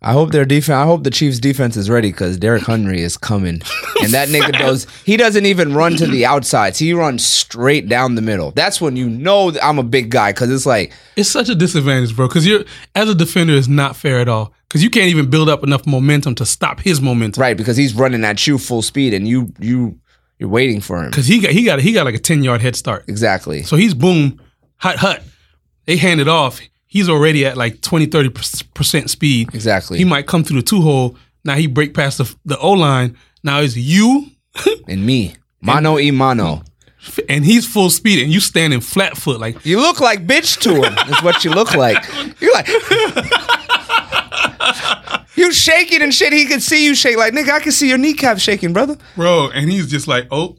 I 0.00 0.12
hope 0.12 0.30
their 0.30 0.44
defense. 0.44 0.76
I 0.76 0.84
hope 0.84 1.02
the 1.02 1.10
Chiefs' 1.10 1.40
defense 1.40 1.76
is 1.76 1.90
ready 1.90 2.12
because 2.12 2.36
Derrick 2.36 2.64
Henry 2.64 3.02
is 3.02 3.16
coming, 3.16 3.60
and 4.00 4.12
that 4.14 4.28
nigga 4.28 4.52
does. 4.58 4.86
He 5.04 5.16
doesn't 5.16 5.44
even 5.44 5.74
run 5.74 5.96
to 5.96 6.06
the 6.06 6.24
outsides. 6.24 6.78
He 6.78 6.92
runs 6.92 7.26
straight 7.26 7.88
down 7.88 8.14
the 8.14 8.22
middle. 8.22 8.52
That's 8.52 8.80
when 8.80 8.94
you 8.94 9.08
know 9.10 9.50
that 9.50 9.64
I'm 9.64 9.80
a 9.80 9.82
big 9.82 10.10
guy 10.10 10.30
because 10.30 10.52
it's 10.52 10.66
like 10.66 10.92
It's 11.16 11.28
such 11.28 11.48
a 11.48 11.54
disadvantage, 11.56 12.14
bro. 12.14 12.28
Because 12.28 12.46
you're 12.46 12.62
as 12.94 13.08
a 13.08 13.14
defender, 13.14 13.54
is 13.54 13.68
not 13.68 13.96
fair 13.96 14.20
at 14.20 14.28
all. 14.28 14.54
Because 14.68 14.84
you 14.84 14.90
can't 14.90 15.08
even 15.08 15.30
build 15.30 15.48
up 15.48 15.64
enough 15.64 15.84
momentum 15.84 16.36
to 16.36 16.46
stop 16.46 16.78
his 16.78 17.00
momentum. 17.00 17.40
right 17.40 17.56
because 17.56 17.76
he's 17.76 17.92
running 17.94 18.22
at 18.24 18.46
you 18.46 18.56
full 18.58 18.82
speed, 18.82 19.12
and 19.14 19.26
you 19.26 19.52
you 19.58 19.98
you're 20.38 20.48
waiting 20.48 20.80
for 20.80 20.98
him. 21.02 21.10
Because 21.10 21.26
he 21.26 21.40
got 21.40 21.50
he 21.52 21.64
got 21.64 21.80
he 21.80 21.92
got 21.92 22.04
like 22.04 22.14
a 22.14 22.18
ten 22.18 22.42
yard 22.42 22.60
head 22.60 22.76
start. 22.76 23.04
Exactly. 23.08 23.62
So 23.62 23.76
he's 23.76 23.94
boom, 23.94 24.40
hut 24.76 24.96
hut. 24.96 25.22
They 25.86 25.96
hand 25.96 26.20
it 26.20 26.28
off. 26.28 26.60
He's 26.86 27.08
already 27.08 27.44
at 27.44 27.56
like 27.56 27.80
20, 27.82 28.06
30 28.06 28.30
percent 28.74 29.10
speed. 29.10 29.54
Exactly. 29.54 29.98
He 29.98 30.04
might 30.04 30.26
come 30.26 30.44
through 30.44 30.60
the 30.60 30.66
two 30.66 30.80
hole. 30.80 31.16
Now 31.44 31.54
he 31.54 31.66
break 31.66 31.94
past 31.94 32.18
the 32.18 32.34
the 32.44 32.58
O 32.58 32.72
line. 32.72 33.16
Now 33.42 33.60
it's 33.60 33.76
you, 33.76 34.26
and 34.88 35.04
me, 35.06 35.34
mano 35.60 35.94
y 35.94 36.10
mano. 36.10 36.62
and 37.28 37.44
he's 37.44 37.66
full 37.66 37.90
speed, 37.90 38.22
and 38.22 38.32
you 38.32 38.40
standing 38.40 38.80
flat 38.80 39.16
foot 39.16 39.38
like 39.40 39.64
You 39.64 39.80
look 39.80 40.00
like 40.00 40.26
bitch 40.26 40.60
to 40.62 40.74
him. 40.82 40.92
is 41.08 41.22
what 41.22 41.44
you 41.44 41.50
look 41.52 41.74
like. 41.74 42.04
You're 42.40 42.52
like. 42.52 42.68
You 45.36 45.52
shaking 45.52 46.02
and 46.02 46.12
shit. 46.12 46.32
He 46.32 46.46
can 46.46 46.60
see 46.60 46.84
you 46.84 46.94
shake. 46.96 47.16
Like 47.16 47.32
nigga, 47.32 47.50
I 47.50 47.60
can 47.60 47.70
see 47.72 47.88
your 47.88 47.98
kneecap 47.98 48.38
shaking, 48.38 48.72
brother. 48.72 48.96
bro, 49.14 49.50
and 49.50 49.70
he's 49.70 49.88
just 49.88 50.08
like, 50.08 50.26
oh, 50.32 50.56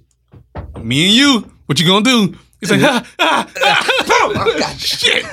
me 0.81 1.07
and 1.07 1.13
you, 1.13 1.51
what 1.65 1.79
you 1.79 1.85
gonna 1.85 2.05
do? 2.05 2.37
He's 2.59 2.71
like, 2.71 2.81
ah, 2.83 3.05
ah, 3.19 3.51
ah, 3.57 4.75
shit. 4.77 5.25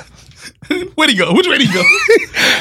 Where'd 0.95 1.09
he 1.09 1.15
go? 1.15 1.33
Which 1.33 1.47
way 1.47 1.57
did 1.57 1.67
he 1.67 1.73
go? 1.73 1.83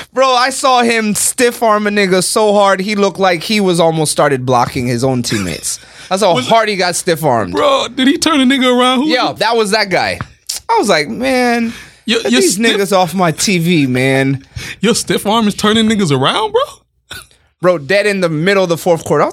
Bro, 0.13 0.29
I 0.29 0.51
saw 0.51 0.83
him 0.83 1.15
stiff 1.15 1.61
arm 1.63 1.87
a 1.89 1.91
nigga 1.91 2.23
so 2.23 2.53
hard 2.53 2.79
he 2.79 2.95
looked 2.95 3.19
like 3.19 3.43
he 3.43 3.61
was 3.61 3.81
almost 3.81 4.13
started 4.13 4.47
blocking 4.47 4.87
his 4.87 5.03
own 5.03 5.23
teammates. 5.23 5.81
That's 6.09 6.23
how 6.23 6.41
hard 6.41 6.69
he 6.69 6.77
got 6.77 6.95
stiff 6.95 7.25
armed. 7.25 7.55
bro, 7.55 7.89
did 7.89 8.07
he 8.07 8.17
turn 8.17 8.41
a 8.41 8.45
nigga 8.45 8.79
around? 8.79 9.01
Who 9.01 9.09
Yeah, 9.09 9.33
that 9.33 9.57
was 9.57 9.73
that 9.73 9.91
guy. 9.91 10.21
I 10.69 10.79
was 10.79 10.89
like, 10.89 11.09
man, 11.09 11.73
Your, 12.07 12.23
get 12.23 12.33
your, 12.33 12.41
these 12.41 12.55
stiff, 12.55 12.77
niggas 12.77 12.93
off 12.93 13.15
my 13.15 13.33
TV, 13.33 13.89
man. 13.89 14.47
your 14.81 14.95
stiff 14.95 15.27
arm 15.27 15.49
is 15.49 15.55
turning 15.55 15.87
niggas 15.87 16.17
around, 16.17 16.53
bro? 16.53 17.21
Bro, 17.61 17.79
dead 17.79 18.07
in 18.07 18.21
the 18.21 18.29
middle 18.29 18.63
of 18.63 18.69
the 18.69 18.77
fourth 18.77 19.05
quarter. 19.05 19.31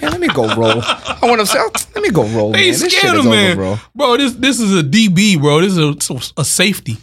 Man, 0.00 0.10
let 0.10 0.20
me 0.20 0.28
go 0.28 0.54
roll. 0.54 0.80
I 0.82 1.18
want 1.22 1.40
to 1.40 1.46
say, 1.46 1.58
let 1.94 2.02
me 2.02 2.10
go 2.10 2.24
roll, 2.28 2.52
man. 2.52 2.60
They 2.60 2.72
shit 2.72 2.92
scared 2.92 3.14
him, 3.14 3.20
over, 3.20 3.30
man. 3.30 3.56
bro. 3.56 3.76
bro. 3.94 4.16
this 4.16 4.34
this 4.34 4.60
is 4.60 4.78
a 4.78 4.82
DB, 4.82 5.40
bro. 5.40 5.60
This 5.60 5.76
is 5.76 6.10
a, 6.10 6.40
a 6.40 6.44
safety 6.44 6.96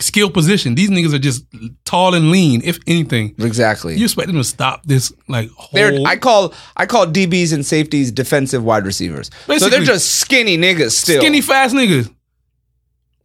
skill 0.00 0.30
position. 0.30 0.74
These 0.74 0.90
niggas 0.90 1.14
are 1.14 1.18
just 1.18 1.44
tall 1.84 2.14
and 2.14 2.30
lean, 2.30 2.60
if 2.64 2.78
anything. 2.86 3.34
Exactly. 3.38 3.96
You 3.96 4.04
expect 4.04 4.28
them 4.28 4.36
to 4.36 4.44
stop 4.44 4.84
this 4.84 5.12
like 5.28 5.50
whole 5.50 6.06
I 6.06 6.16
call 6.16 6.52
I 6.76 6.86
call 6.86 7.06
DBs 7.06 7.52
and 7.52 7.64
safeties 7.64 8.12
defensive 8.12 8.62
wide 8.62 8.84
receivers. 8.84 9.30
so 9.58 9.68
they're 9.68 9.82
just 9.82 10.16
skinny 10.16 10.58
niggas 10.58 10.92
still. 10.92 11.20
skinny 11.20 11.40
fast 11.40 11.74
niggas. 11.74 12.12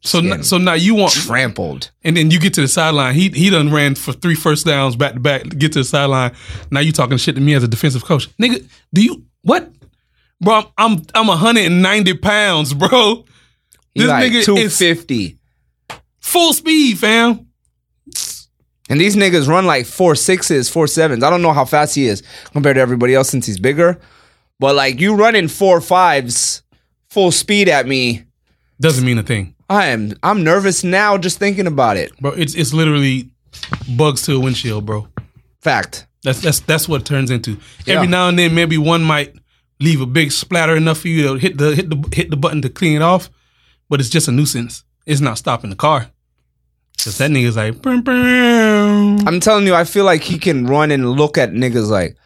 So 0.01 0.19
n- 0.19 0.43
so 0.43 0.57
now 0.57 0.73
you 0.73 0.95
want 0.95 1.13
trampled. 1.13 1.91
And 2.03 2.15
then 2.15 2.31
you 2.31 2.39
get 2.39 2.53
to 2.55 2.61
the 2.61 2.67
sideline. 2.67 3.15
He 3.15 3.29
he 3.29 3.49
done 3.49 3.71
ran 3.71 3.95
for 3.95 4.13
three 4.13 4.35
first 4.35 4.65
downs 4.65 4.95
back 4.95 5.13
to 5.13 5.19
back 5.19 5.43
to 5.43 5.49
get 5.55 5.73
to 5.73 5.79
the 5.79 5.85
sideline. 5.85 6.33
Now 6.71 6.79
you 6.79 6.91
talking 6.91 7.17
shit 7.17 7.35
to 7.35 7.41
me 7.41 7.53
as 7.53 7.63
a 7.63 7.67
defensive 7.67 8.05
coach, 8.05 8.29
nigga. 8.37 8.65
Do 8.93 9.03
you 9.03 9.25
what, 9.41 9.69
bro? 10.41 10.63
I'm 10.77 10.93
I'm, 10.97 11.05
I'm 11.15 11.27
190 11.27 12.13
pounds, 12.15 12.73
bro. 12.75 13.25
This 13.95 14.07
like 14.07 14.31
nigga 14.31 14.35
is 14.39 14.45
250. 14.45 15.37
full 16.21 16.53
speed, 16.53 16.97
fam. 16.97 17.47
And 18.89 18.99
these 18.99 19.15
niggas 19.15 19.47
run 19.47 19.65
like 19.67 19.85
four 19.85 20.15
sixes, 20.15 20.67
four 20.69 20.87
sevens. 20.87 21.23
I 21.23 21.29
don't 21.29 21.41
know 21.43 21.53
how 21.53 21.65
fast 21.65 21.93
he 21.95 22.07
is 22.07 22.23
compared 22.53 22.75
to 22.75 22.81
everybody 22.81 23.13
else 23.13 23.29
since 23.29 23.45
he's 23.45 23.59
bigger. 23.59 23.99
But 24.59 24.75
like 24.75 24.99
you 24.99 25.15
running 25.15 25.47
four 25.47 25.79
fives 25.79 26.63
full 27.09 27.31
speed 27.31 27.69
at 27.69 27.85
me, 27.85 28.23
Doesn't 28.81 29.05
mean 29.05 29.17
a 29.17 29.23
thing, 29.23 29.55
I 29.69 29.87
am 29.87 30.13
I'm 30.23 30.43
nervous 30.43 30.83
now 30.83 31.17
just 31.17 31.37
thinking 31.39 31.67
about 31.67 31.97
it. 31.97 32.17
bro. 32.19 32.31
It's 32.31 32.55
it's 32.55 32.73
literally 32.73 33.29
bugs 33.97 34.21
to 34.23 34.35
a 34.35 34.39
windshield, 34.39 34.85
bro. 34.85 35.07
Fact. 35.61 36.07
That's 36.23 36.41
that's 36.41 36.59
that's 36.61 36.87
what 36.87 37.01
it 37.01 37.05
turns 37.05 37.31
into. 37.31 37.57
Yeah. 37.85 37.95
Every 37.95 38.07
now 38.07 38.29
and 38.29 38.37
then, 38.37 38.55
maybe 38.55 38.77
one 38.77 39.03
might 39.03 39.35
leave 39.79 40.01
a 40.01 40.05
big 40.05 40.31
splatter 40.31 40.75
enough 40.75 40.99
for 40.99 41.07
you 41.07 41.23
to 41.23 41.35
hit 41.35 41.57
the 41.57 41.75
hit 41.75 41.89
the 41.89 42.09
hit 42.13 42.29
the 42.29 42.37
button 42.37 42.61
to 42.61 42.69
clean 42.69 42.95
it 42.95 43.01
off, 43.01 43.29
but 43.89 43.99
it's 43.99 44.09
just 44.09 44.27
a 44.27 44.31
nuisance. 44.31 44.83
It's 45.05 45.21
not 45.21 45.37
stopping 45.37 45.69
the 45.69 45.75
car. 45.75 46.07
Cause 47.01 47.17
that 47.19 47.31
nigga's 47.31 47.55
like, 47.55 47.81
"Brum, 47.81 48.01
brum." 48.01 49.25
I'm 49.25 49.39
telling 49.39 49.65
you, 49.65 49.73
I 49.73 49.85
feel 49.85 50.03
like 50.03 50.21
he 50.21 50.37
can 50.37 50.67
run 50.67 50.91
and 50.91 51.09
look 51.09 51.37
at 51.37 51.51
niggas 51.51 51.89
like, 51.89 52.17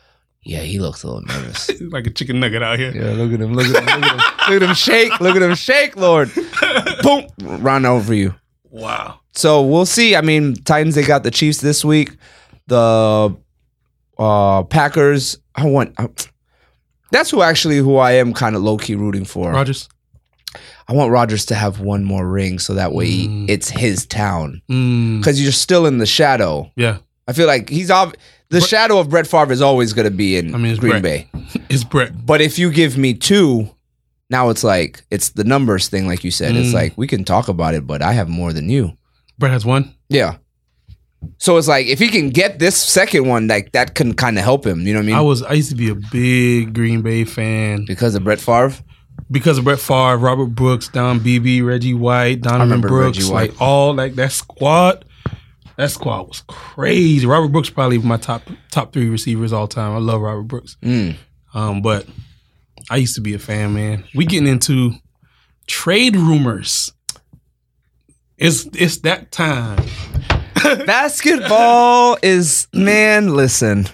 yeah, 0.45 0.59
he 0.61 0.79
looks 0.79 1.03
a 1.03 1.07
little 1.07 1.21
nervous. 1.23 1.69
like 1.91 2.07
a 2.07 2.09
chicken 2.09 2.39
nugget 2.39 2.61
out 2.63 2.79
here. 2.79 2.91
Yeah, 2.91 3.11
look 3.13 3.31
at 3.33 3.39
him, 3.41 3.53
look 3.53 3.65
at 3.67 3.75
him, 3.75 4.01
look 4.01 4.11
at 4.11 4.11
him. 4.11 4.53
Look 4.53 4.61
at 4.63 4.69
him 4.69 4.75
shake, 4.75 5.19
look 5.19 5.35
at 5.35 5.41
him 5.41 5.55
shake, 5.55 5.95
Lord. 5.95 6.31
Boom, 7.03 7.27
run 7.39 7.85
over 7.85 8.13
you. 8.13 8.35
Wow. 8.69 9.19
So 9.33 9.61
we'll 9.61 9.85
see. 9.85 10.15
I 10.15 10.21
mean, 10.21 10.55
Titans 10.55 10.95
they 10.95 11.03
got 11.03 11.23
the 11.23 11.31
Chiefs 11.31 11.59
this 11.61 11.83
week. 11.85 12.11
The 12.67 13.35
uh 14.17 14.63
Packers. 14.63 15.37
I 15.55 15.65
want. 15.65 15.93
I, 15.97 16.07
that's 17.11 17.29
who 17.29 17.41
actually 17.41 17.77
who 17.77 17.97
I 17.97 18.13
am 18.13 18.33
kind 18.33 18.55
of 18.55 18.63
low 18.63 18.77
key 18.77 18.95
rooting 18.95 19.25
for. 19.25 19.51
Rodgers. 19.51 19.87
I 20.87 20.93
want 20.93 21.11
Rodgers 21.11 21.45
to 21.45 21.55
have 21.55 21.79
one 21.79 22.03
more 22.03 22.27
ring 22.27 22.59
so 22.59 22.73
that 22.73 22.91
way 22.93 23.07
Mm. 23.27 23.49
it's 23.49 23.69
his 23.69 24.05
town 24.05 24.61
Mm, 24.69 25.19
because 25.19 25.41
you're 25.41 25.51
still 25.53 25.85
in 25.85 25.97
the 25.99 26.05
shadow. 26.05 26.71
yeah. 26.75 26.97
I 27.27 27.31
feel 27.33 27.47
like 27.47 27.69
he's 27.69 27.89
ob- 27.89 28.15
the 28.53 28.61
shadow 28.61 28.99
of 28.99 29.09
Brett 29.09 29.27
Favre 29.27 29.51
is 29.51 29.61
always 29.61 29.93
going 29.93 30.05
to 30.05 30.11
be 30.15 30.37
in 30.37 30.53
I 30.55 30.57
mean, 30.57 30.71
it's 30.71 30.79
Green 30.79 31.01
Brett. 31.01 31.03
Bay. 31.03 31.27
It's 31.69 31.83
Brett. 31.83 32.25
But 32.25 32.39
if 32.41 32.57
you 32.59 32.71
give 32.71 32.97
me 32.97 33.13
two, 33.13 33.69
now 34.29 34.49
it's 34.49 34.63
like 34.63 35.03
it's 35.11 35.29
the 35.31 35.43
numbers 35.43 35.87
thing, 35.89 36.07
like 36.07 36.23
you 36.23 36.31
said. 36.31 36.55
It's 36.55 36.69
Mm. 36.69 36.73
like 36.73 36.97
we 36.97 37.07
can 37.07 37.23
talk 37.23 37.47
about 37.47 37.73
it, 37.73 37.85
but 37.85 38.01
I 38.01 38.13
have 38.13 38.29
more 38.29 38.53
than 38.53 38.69
you. 38.69 38.97
Brett 39.39 39.51
has 39.51 39.65
one. 39.65 39.93
Yeah. 40.09 40.37
So 41.37 41.57
it's 41.57 41.67
like 41.67 41.87
if 41.87 41.99
he 41.99 42.09
can 42.09 42.29
get 42.29 42.59
this 42.59 42.75
second 42.75 43.27
one, 43.27 43.47
like 43.47 43.71
that 43.71 43.95
can 43.95 44.13
kind 44.13 44.37
of 44.37 44.43
help 44.43 44.65
him. 44.65 44.81
You 44.85 44.93
know 44.93 44.99
what 44.99 45.03
I 45.03 45.07
mean? 45.07 45.15
I 45.15 45.21
was 45.21 45.41
I 45.43 45.53
used 45.53 45.69
to 45.69 45.75
be 45.75 45.89
a 45.89 45.95
big 45.95 46.73
Green 46.73 47.01
Bay 47.01 47.23
fan 47.23 47.85
because 47.85 48.13
of 48.15 48.23
Brett 48.23 48.39
Favre. 48.41 48.73
because 49.31 49.57
of 49.57 49.63
Brett 49.63 49.79
Favre, 49.79 50.17
Robert 50.17 50.47
Brooks, 50.53 50.89
Don 50.89 51.19
Beebe, 51.19 51.61
Reggie 51.61 51.93
White, 51.93 52.41
Donovan 52.41 52.81
Brooks, 52.81 53.29
White. 53.29 53.51
like 53.51 53.61
all 53.61 53.93
like 53.93 54.15
that 54.15 54.31
squad. 54.31 55.05
That 55.77 55.89
squad 55.91 56.27
was 56.27 56.43
crazy. 56.47 57.25
Robert 57.25 57.47
Brooks 57.51 57.69
probably 57.69 57.97
my 57.97 58.17
top 58.17 58.43
top 58.71 58.93
three 58.93 59.09
receivers 59.09 59.51
all 59.53 59.67
time. 59.67 59.93
I 59.93 59.97
love 59.99 60.21
Robert 60.21 60.43
Brooks. 60.43 60.77
Mm. 60.83 61.15
Um, 61.53 61.81
but 61.81 62.05
I 62.89 62.97
used 62.97 63.15
to 63.15 63.21
be 63.21 63.33
a 63.33 63.39
fan, 63.39 63.73
man. 63.73 64.03
We 64.13 64.25
getting 64.25 64.47
into 64.47 64.93
trade 65.67 66.15
rumors. 66.15 66.91
It's 68.37 68.67
it's 68.73 68.97
that 68.99 69.31
time. 69.31 69.83
Basketball 70.85 72.17
is 72.21 72.67
man. 72.73 73.35
Listen, 73.35 73.87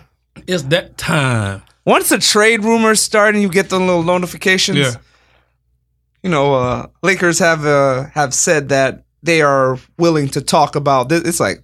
It's 0.47 0.64
that 0.64 0.97
time. 0.97 1.61
once 1.85 2.10
the 2.10 2.18
trade 2.19 2.64
rumors 2.64 3.01
start 3.01 3.35
and 3.35 3.41
you 3.41 3.49
get 3.49 3.69
the 3.69 3.80
little 3.80 4.03
notifications, 4.03 4.77
Yeah. 4.80 4.91
you 6.23 6.30
know, 6.30 6.53
uh, 6.56 6.88
Lakers 7.03 7.39
have 7.39 7.65
uh, 7.65 8.06
have 8.14 8.34
said 8.34 8.69
that 8.69 9.03
they 9.23 9.41
are 9.41 9.77
willing 9.97 10.27
to 10.29 10.41
talk 10.41 10.75
about 10.75 11.09
this. 11.09 11.23
It's 11.23 11.39
like 11.39 11.63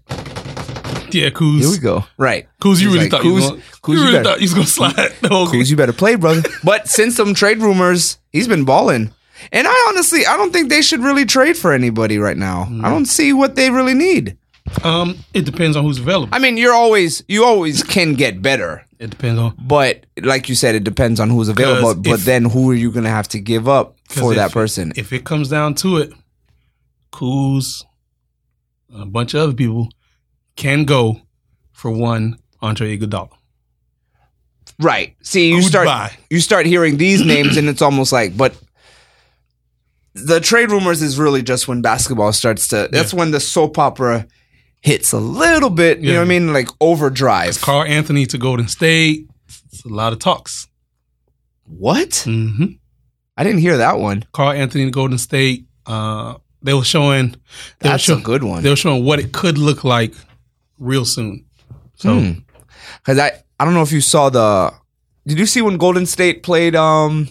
Yeah, 1.12 1.30
Kuz. 1.30 1.60
here 1.60 1.70
we 1.70 1.78
go. 1.78 2.04
Right, 2.18 2.48
Kuz, 2.62 2.82
you 2.82 2.88
really 2.90 3.02
like, 3.04 3.12
thought 3.12 3.24
you 3.24 3.34
was 3.34 3.46
Kuz- 3.46 3.50
gonna, 3.50 3.62
Kuz, 3.62 3.88
you 3.88 3.94
you 3.94 4.00
really 4.02 4.12
better- 4.14 4.24
thought 4.26 4.40
you 4.42 4.46
was 4.46 4.54
gonna 4.54 4.66
slide 4.66 5.14
the 5.22 5.30
whole 5.30 5.48
Kuz, 5.48 5.70
you 5.70 5.76
better 5.76 5.94
play, 5.94 6.16
brother. 6.16 6.44
but 6.64 6.88
since 6.88 7.16
some 7.16 7.34
trade 7.34 7.60
rumors, 7.60 8.18
he's 8.32 8.48
been 8.48 8.66
balling. 8.66 9.12
And 9.52 9.68
I 9.68 9.86
honestly, 9.90 10.26
I 10.26 10.38
don't 10.38 10.52
think 10.52 10.70
they 10.70 10.82
should 10.82 11.02
really 11.02 11.26
trade 11.26 11.58
for 11.58 11.72
anybody 11.74 12.18
right 12.18 12.38
now. 12.38 12.68
I 12.84 12.90
don't 12.90 13.06
see 13.06 13.32
what 13.34 13.56
they 13.56 13.70
really 13.70 13.94
need. 13.94 14.38
Um, 14.84 15.18
it 15.34 15.46
depends 15.46 15.78
on 15.78 15.84
who's 15.84 16.00
available. 16.00 16.34
I 16.34 16.40
mean, 16.40 16.58
you're 16.58 16.74
always 16.74 17.24
you 17.28 17.46
always 17.46 17.84
can 17.84 18.14
get 18.16 18.42
better, 18.42 18.84
It 18.98 19.12
depends 19.12 19.40
on 19.40 19.54
but 19.62 20.06
like 20.24 20.50
you 20.50 20.56
said, 20.56 20.74
it 20.74 20.84
depends 20.84 21.20
on 21.20 21.30
who's 21.30 21.50
available. 21.50 21.94
But 21.96 22.20
if- 22.22 22.26
then 22.26 22.46
who 22.46 22.72
are 22.72 22.74
you 22.74 22.92
gonna 22.92 23.10
have 23.10 23.28
to 23.30 23.40
give 23.40 23.68
up 23.70 23.96
for 24.10 24.32
if- 24.32 24.38
that 24.38 24.52
person? 24.52 24.92
If 24.96 25.14
it 25.14 25.24
comes 25.24 25.50
down 25.50 25.76
to 25.76 25.98
it, 25.98 26.14
Kuz, 27.16 27.84
a 28.94 29.06
bunch 29.06 29.34
of 29.34 29.42
other 29.42 29.54
people 29.54 29.90
can 30.58 30.84
go 30.84 31.22
for 31.72 31.90
one 31.92 32.38
Andre 32.62 32.98
Iguodala. 32.98 33.30
right. 34.80 35.16
See, 35.22 35.50
you 35.50 35.62
start 35.62 35.86
Goodbye. 35.86 36.18
you 36.30 36.40
start 36.40 36.66
hearing 36.66 36.98
these 36.98 37.24
names, 37.34 37.56
and 37.58 37.70
it's 37.70 37.82
almost 37.82 38.12
like, 38.12 38.36
but 38.36 38.56
the 40.14 40.40
trade 40.40 40.72
rumors 40.72 41.02
is 41.02 41.18
really 41.18 41.42
just 41.42 41.68
when 41.68 41.82
basketball 41.82 42.34
starts 42.34 42.68
to. 42.70 42.90
That's 42.92 43.14
when 43.14 43.32
the 43.32 43.40
soap 43.40 43.78
opera 43.78 44.28
hits 44.82 45.12
a 45.14 45.20
little 45.20 45.70
bit. 45.70 46.00
You 46.00 46.12
know 46.14 46.20
what 46.20 46.26
I 46.26 46.28
mean? 46.28 46.54
Like 46.54 46.70
overdrive. 46.80 47.60
Karl-Anthony 47.62 48.26
to 48.28 48.38
Golden 48.38 48.68
State. 48.68 49.28
It's 49.48 49.84
a 49.86 49.90
lot 49.90 50.14
of 50.14 50.20
talks. 50.20 50.68
What? 51.66 52.24
hmm 52.26 52.66
I 53.38 53.44
didn't 53.44 53.60
hear 53.60 53.78
that 53.78 54.00
one. 54.00 54.24
Karl-Anthony 54.32 54.86
to 54.86 54.92
Golden 54.92 55.18
State. 55.18 55.66
Uh, 55.86 56.36
they 56.66 56.74
were 56.74 56.84
showing. 56.84 57.32
They 57.80 57.90
That's 57.90 58.08
were 58.10 58.16
a 58.16 58.22
good 58.22 58.44
one. 58.44 58.64
They 58.64 58.70
were 58.70 58.76
showing 58.76 59.06
what 59.06 59.20
it 59.20 59.32
could 59.32 59.58
look 59.58 59.84
like 59.84 60.14
real 60.80 61.06
soon. 61.06 61.46
So 61.96 62.20
Hmm. 62.20 62.32
Because 62.98 63.20
I 63.20 63.32
I 63.60 63.66
don't 63.66 63.74
know 63.74 63.82
if 63.84 63.92
you 63.92 64.02
saw 64.02 64.30
the. 64.30 64.74
Did 65.28 65.40
you 65.40 65.46
see 65.46 65.62
when 65.62 65.78
Golden 65.78 66.06
State 66.06 66.44
played 66.44 66.76
um 66.76 67.30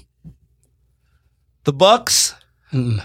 the 1.65 1.73
Bucks? 1.73 2.35
Mm-mm. 2.73 3.02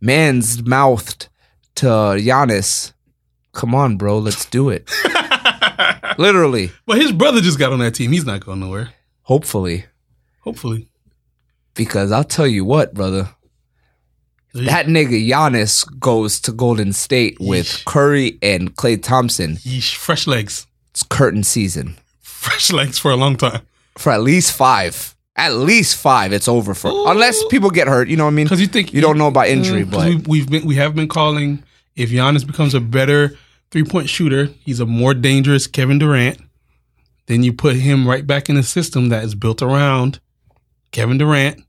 Man's 0.00 0.62
mouthed 0.64 1.28
to 1.76 1.86
Giannis. 1.86 2.92
Come 3.52 3.74
on, 3.74 3.96
bro, 3.96 4.18
let's 4.18 4.44
do 4.44 4.68
it. 4.68 4.90
Literally, 6.18 6.72
But 6.86 6.98
his 6.98 7.12
brother 7.12 7.40
just 7.40 7.58
got 7.58 7.72
on 7.72 7.78
that 7.80 7.94
team. 7.94 8.12
He's 8.12 8.24
not 8.24 8.40
going 8.44 8.60
nowhere. 8.60 8.90
hopefully, 9.22 9.84
Hopefully. 10.40 10.88
because 11.74 12.12
I'll 12.12 12.24
tell 12.24 12.46
you 12.46 12.64
what, 12.64 12.94
brother. 12.94 13.28
That 14.64 14.86
nigga 14.86 15.28
Giannis 15.28 15.84
goes 16.00 16.40
to 16.40 16.52
Golden 16.52 16.92
State 16.92 17.36
with 17.40 17.66
Yeesh. 17.66 17.84
Curry 17.84 18.38
and 18.42 18.74
Klay 18.74 19.02
Thompson. 19.02 19.56
Yeesh, 19.56 19.94
fresh 19.96 20.26
legs. 20.26 20.66
It's 20.90 21.02
curtain 21.02 21.44
season 21.44 21.96
Fresh 22.22 22.72
legs 22.72 22.98
for 22.98 23.10
a 23.10 23.16
long 23.16 23.36
time. 23.36 23.60
for 23.98 24.12
at 24.12 24.22
least 24.22 24.52
five. 24.52 25.14
At 25.36 25.52
least 25.54 25.96
five. 25.96 26.32
It's 26.32 26.48
over 26.48 26.72
for 26.72 26.88
Ooh. 26.90 27.06
unless 27.08 27.42
people 27.50 27.68
get 27.70 27.86
hurt. 27.88 28.08
You 28.08 28.16
know 28.16 28.24
what 28.24 28.30
I 28.30 28.34
mean? 28.34 28.46
Because 28.46 28.60
you 28.60 28.66
think 28.66 28.94
You 28.94 29.02
don't 29.02 29.18
know 29.18 29.26
about 29.26 29.48
injury, 29.48 29.84
Mm, 29.84 29.90
but 29.90 30.08
we, 30.08 30.16
we've 30.26 30.48
been 30.50 30.64
we 30.66 30.76
have 30.76 30.94
been 30.94 31.08
calling 31.08 31.62
if 31.94 32.10
Giannis 32.10 32.46
becomes 32.46 32.72
a 32.74 32.80
better 32.80 33.36
three 33.70 33.84
point 33.84 34.08
shooter, 34.08 34.46
he's 34.64 34.80
a 34.80 34.86
more 34.86 35.12
dangerous 35.12 35.66
Kevin 35.66 35.98
Durant. 35.98 36.38
Then 37.26 37.42
you 37.42 37.52
put 37.52 37.76
him 37.76 38.08
right 38.08 38.26
back 38.26 38.48
in 38.48 38.56
a 38.56 38.62
system 38.62 39.08
that 39.10 39.24
is 39.24 39.34
built 39.34 39.60
around 39.60 40.20
Kevin 40.92 41.18
Durant. 41.18 41.62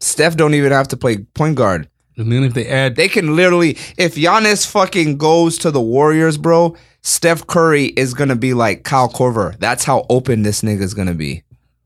Steph 0.00 0.36
don't 0.36 0.52
even 0.54 0.72
have 0.72 0.88
to 0.88 0.96
play 0.98 1.18
point 1.18 1.54
guard. 1.56 1.88
And 2.16 2.32
then 2.32 2.44
if 2.44 2.54
they 2.54 2.66
add 2.66 2.96
They 2.96 3.08
can 3.08 3.36
literally, 3.36 3.70
if 3.98 4.14
Giannis 4.14 4.66
fucking 4.66 5.18
goes 5.18 5.58
to 5.58 5.70
the 5.70 5.80
Warriors, 5.80 6.38
bro, 6.38 6.76
Steph 7.02 7.46
Curry 7.46 7.86
is 7.86 8.14
gonna 8.14 8.36
be 8.36 8.54
like 8.54 8.84
Kyle 8.84 9.08
Korver. 9.08 9.58
That's 9.58 9.84
how 9.84 10.06
open 10.08 10.42
this 10.42 10.62
nigga's 10.62 10.94
gonna 10.94 11.14
be. 11.14 11.42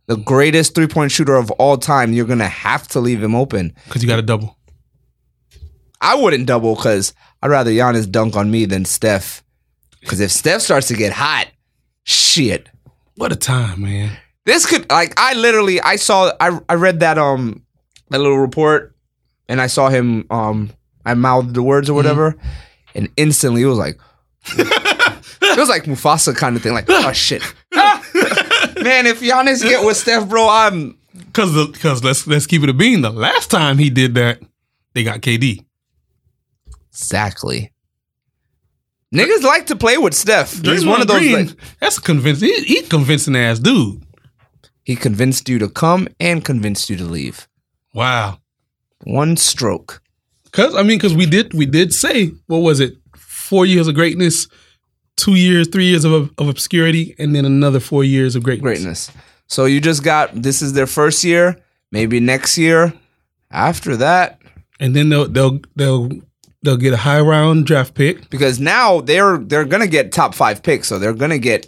The 0.06 0.16
greatest 0.16 0.74
three 0.74 0.86
point 0.88 1.12
shooter 1.12 1.36
of 1.36 1.50
all 1.52 1.76
time. 1.76 2.12
You're 2.12 2.26
gonna 2.26 2.48
have 2.48 2.88
to 2.88 3.00
leave 3.00 3.22
him 3.22 3.34
open. 3.34 3.74
because 3.86 4.02
you 4.02 4.08
got 4.08 4.16
to 4.16 4.22
double. 4.22 4.56
I 6.00 6.14
wouldn't 6.14 6.46
double 6.46 6.74
because 6.74 7.12
I'd 7.42 7.50
rather 7.50 7.70
Giannis 7.70 8.10
dunk 8.10 8.36
on 8.36 8.50
me 8.50 8.64
than 8.64 8.84
Steph. 8.84 9.44
Because 10.00 10.20
if 10.20 10.30
Steph 10.30 10.62
starts 10.62 10.88
to 10.88 10.94
get 10.94 11.12
hot, 11.12 11.48
shit. 12.04 12.68
What 13.16 13.32
a 13.32 13.36
time, 13.36 13.82
man. 13.82 14.16
This 14.46 14.64
could 14.66 14.90
like 14.90 15.12
I 15.18 15.34
literally 15.34 15.80
I 15.80 15.96
saw 15.96 16.32
I 16.40 16.58
I 16.68 16.74
read 16.74 17.00
that 17.00 17.18
um 17.18 17.62
that 18.08 18.18
little 18.18 18.38
report 18.38 18.96
and 19.50 19.60
I 19.60 19.66
saw 19.66 19.90
him 19.90 20.24
um 20.30 20.70
I 21.04 21.12
mouthed 21.14 21.54
the 21.54 21.62
words 21.62 21.90
or 21.90 21.94
whatever 21.94 22.36
and 22.94 23.08
instantly 23.16 23.62
it 23.62 23.66
was 23.66 23.78
like 23.78 23.98
it 24.56 25.58
was 25.58 25.68
like 25.68 25.84
Mufasa 25.84 26.34
kind 26.34 26.56
of 26.56 26.62
thing 26.62 26.72
like 26.72 26.86
oh 26.88 27.12
shit 27.12 27.42
man 27.74 29.06
if 29.06 29.20
Giannis 29.20 29.62
get 29.62 29.84
with 29.84 29.98
Steph 29.98 30.28
bro 30.28 30.48
I'm 30.48 30.96
Because 31.14 31.68
because 31.68 32.02
let's 32.02 32.26
let's 32.26 32.46
keep 32.46 32.62
it 32.62 32.68
a 32.68 32.72
bean. 32.72 33.02
The 33.02 33.10
last 33.10 33.50
time 33.50 33.78
he 33.78 33.90
did 33.90 34.14
that, 34.14 34.40
they 34.94 35.04
got 35.04 35.20
KD. 35.20 35.64
exactly 36.90 37.72
niggas 39.14 39.42
like 39.42 39.66
to 39.66 39.76
play 39.76 39.98
with 39.98 40.14
Steph 40.14 40.64
he's 40.64 40.86
one 40.86 41.00
of 41.00 41.08
those 41.08 41.18
Green, 41.18 41.46
like, 41.46 41.56
that's 41.80 41.98
convincing. 41.98 42.48
He, 42.48 42.62
he 42.64 42.82
convincing 42.82 43.36
ass 43.36 43.58
dude. 43.58 44.02
he 44.84 44.96
convinced 44.96 45.48
you 45.48 45.58
to 45.58 45.68
come 45.68 46.08
and 46.18 46.44
convinced 46.44 46.88
you 46.90 46.96
to 46.96 47.04
leave 47.04 47.48
Wow. 47.92 48.39
One 49.04 49.36
stroke 49.36 50.00
Cause 50.52 50.74
I 50.74 50.82
mean, 50.82 50.98
cause 50.98 51.14
we 51.14 51.26
did 51.26 51.54
we 51.54 51.64
did 51.64 51.92
say 51.94 52.32
what 52.48 52.58
was 52.58 52.80
it? 52.80 52.94
Four 53.16 53.66
years 53.66 53.86
of 53.86 53.94
greatness, 53.94 54.48
two 55.16 55.36
years, 55.36 55.68
three 55.68 55.84
years 55.86 56.04
of, 56.04 56.12
of 56.38 56.48
obscurity, 56.48 57.14
and 57.20 57.34
then 57.36 57.44
another 57.44 57.78
four 57.78 58.02
years 58.02 58.34
of 58.34 58.42
greatness. 58.42 58.62
greatness. 58.80 59.10
So 59.46 59.64
you 59.66 59.80
just 59.80 60.02
got 60.02 60.34
this 60.42 60.60
is 60.60 60.72
their 60.72 60.88
first 60.88 61.22
year, 61.22 61.56
maybe 61.92 62.18
next 62.18 62.58
year. 62.58 62.92
After 63.52 63.96
that, 63.96 64.40
And 64.80 64.94
then 64.96 65.08
they'll 65.08 65.28
they'll 65.28 65.60
they'll 65.76 66.08
they'll 66.62 66.76
get 66.76 66.94
a 66.94 66.96
high 66.96 67.20
round 67.20 67.66
draft 67.66 67.94
pick. 67.94 68.28
because 68.30 68.58
now 68.58 69.00
they're 69.02 69.38
they're 69.38 69.64
gonna 69.64 69.86
get 69.86 70.10
top 70.10 70.34
five 70.34 70.62
picks, 70.64 70.88
so 70.88 70.98
they're 70.98 71.14
gonna 71.14 71.38
get 71.38 71.66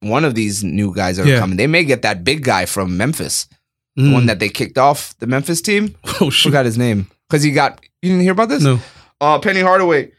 one 0.00 0.24
of 0.26 0.34
these 0.34 0.62
new 0.62 0.94
guys 0.94 1.16
that 1.16 1.24
are 1.26 1.30
Yeah. 1.30 1.40
coming. 1.40 1.56
They 1.56 1.66
may 1.66 1.84
get 1.84 2.02
that 2.02 2.22
big 2.22 2.44
guy 2.44 2.66
from 2.66 2.96
Memphis, 2.98 3.46
the 4.02 4.08
Mm. 4.08 4.12
one 4.12 4.26
that 4.26 4.38
they 4.38 4.48
kicked 4.48 4.78
off 4.78 5.14
the 5.18 5.26
Memphis 5.26 5.60
team. 5.62 5.94
oh 6.20 6.30
shoot, 6.30 6.48
Forgot 6.50 6.64
his 6.66 6.78
name 6.78 7.06
because 7.28 7.42
he 7.42 7.50
got. 7.52 7.80
You 8.02 8.10
didn't 8.10 8.22
hear 8.22 8.32
about 8.32 8.48
this? 8.48 8.62
no, 8.62 8.78
Uh, 9.20 9.38
Penny 9.38 9.60
Hardaway. 9.60 10.10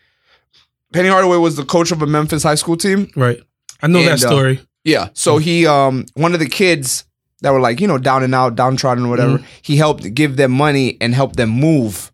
Penny 0.94 1.10
Hardaway 1.10 1.38
was 1.38 1.56
the 1.56 1.64
coach 1.66 1.92
of 1.92 2.02
a 2.02 2.06
Memphis 2.08 2.44
high 2.44 2.56
school 2.56 2.78
team. 2.78 3.10
right. 3.16 3.40
I 3.82 3.88
know 3.88 4.00
that 4.04 4.12
And, 4.12 4.24
uh, 4.24 4.28
story. 4.28 4.60
Yeah. 4.84 5.10
So 5.14 5.38
he 5.38 5.66
um 5.66 6.06
one 6.14 6.34
of 6.34 6.40
the 6.40 6.48
kids 6.50 7.06
that 7.42 7.52
were 7.52 7.60
like, 7.60 7.82
you 7.82 7.88
know, 7.88 7.98
down 7.98 8.22
and 8.24 8.36
out, 8.36 8.56
downtrodden 8.56 9.06
or 9.06 9.10
whatever, 9.10 9.38
Mm-hmm. 9.40 9.46
he 9.64 9.78
helped 9.78 10.14
give 10.14 10.36
them 10.38 10.52
money 10.52 10.98
and 11.02 11.16
help 11.16 11.36
them 11.38 11.50
move 11.50 12.12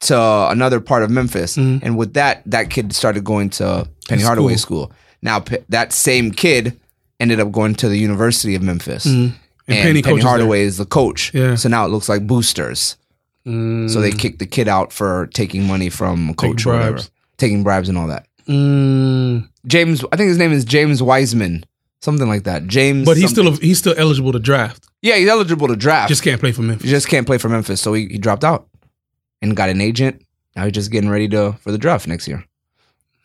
to 0.00 0.18
another 0.50 0.80
part 0.80 1.02
of 1.02 1.10
Memphis. 1.10 1.56
Mhm. 1.56 1.80
And 1.82 1.96
with 1.96 2.12
that, 2.14 2.42
that 2.44 2.68
kid 2.68 2.92
started 2.92 3.24
going 3.24 3.48
to 3.50 3.88
Penny. 4.08 4.22
Hardaway 4.22 4.56
School. 4.56 4.92
Now 5.22 5.42
that 5.70 5.92
same 5.94 6.30
kid 6.30 6.78
ended 7.18 7.40
up 7.40 7.50
going 7.52 7.74
to 7.76 7.88
the 7.88 7.96
University 7.98 8.54
of 8.54 8.62
Memphis. 8.62 9.06
Mhm. 9.06 9.32
And, 9.68 9.76
And, 9.78 9.84
Penny, 9.86 10.02
Penny, 10.02 10.20
Hardaway 10.20 10.62
is 10.62 10.76
the 10.78 10.86
coach. 10.86 11.32
Yeah. 11.34 11.56
So 11.56 11.68
now 11.68 11.84
it 11.84 11.88
looks 11.88 12.08
like 12.08 12.26
boosters. 12.26 12.96
Mm. 13.46 13.90
So 13.90 14.00
they 14.00 14.10
kicked 14.12 14.38
the 14.38 14.46
kid 14.46 14.68
out 14.68 14.92
for 14.92 15.28
taking 15.34 15.64
money 15.66 15.88
from 15.90 16.30
a 16.30 16.34
coach 16.34 16.58
Taking 16.58 16.70
or 16.72 16.74
whatever. 16.76 16.92
bribes. 16.94 17.10
Taking 17.38 17.62
bribes 17.64 17.88
and 17.88 17.98
all 17.98 18.06
that. 18.08 18.26
Mm. 18.48 19.48
James, 19.66 20.04
I 20.12 20.16
think 20.16 20.28
his 20.28 20.38
name 20.38 20.52
is 20.52 20.64
James 20.64 21.02
Wiseman. 21.02 21.64
Something 22.00 22.28
like 22.28 22.44
that. 22.44 22.66
James. 22.66 23.04
But 23.06 23.16
he's 23.16 23.34
something. 23.34 23.54
still 23.56 23.66
he's 23.68 23.78
still 23.78 23.94
eligible 23.96 24.32
to 24.32 24.38
draft. 24.38 24.86
Yeah, 25.02 25.16
he's 25.16 25.28
eligible 25.28 25.66
to 25.68 25.76
draft. 25.76 26.08
Just 26.08 26.22
can't 26.22 26.40
play 26.40 26.52
for 26.52 26.62
Memphis. 26.62 26.84
he 26.84 26.90
just 26.90 27.08
can't 27.08 27.26
play 27.26 27.38
for 27.38 27.48
Memphis, 27.48 27.80
so 27.80 27.92
he, 27.94 28.06
he 28.06 28.18
dropped 28.18 28.44
out 28.44 28.68
and 29.42 29.56
got 29.56 29.68
an 29.68 29.80
agent. 29.80 30.22
Now 30.54 30.64
he's 30.64 30.72
just 30.72 30.90
getting 30.90 31.10
ready 31.10 31.28
to 31.28 31.52
for 31.60 31.72
the 31.72 31.78
draft 31.78 32.06
next 32.06 32.28
year. 32.28 32.44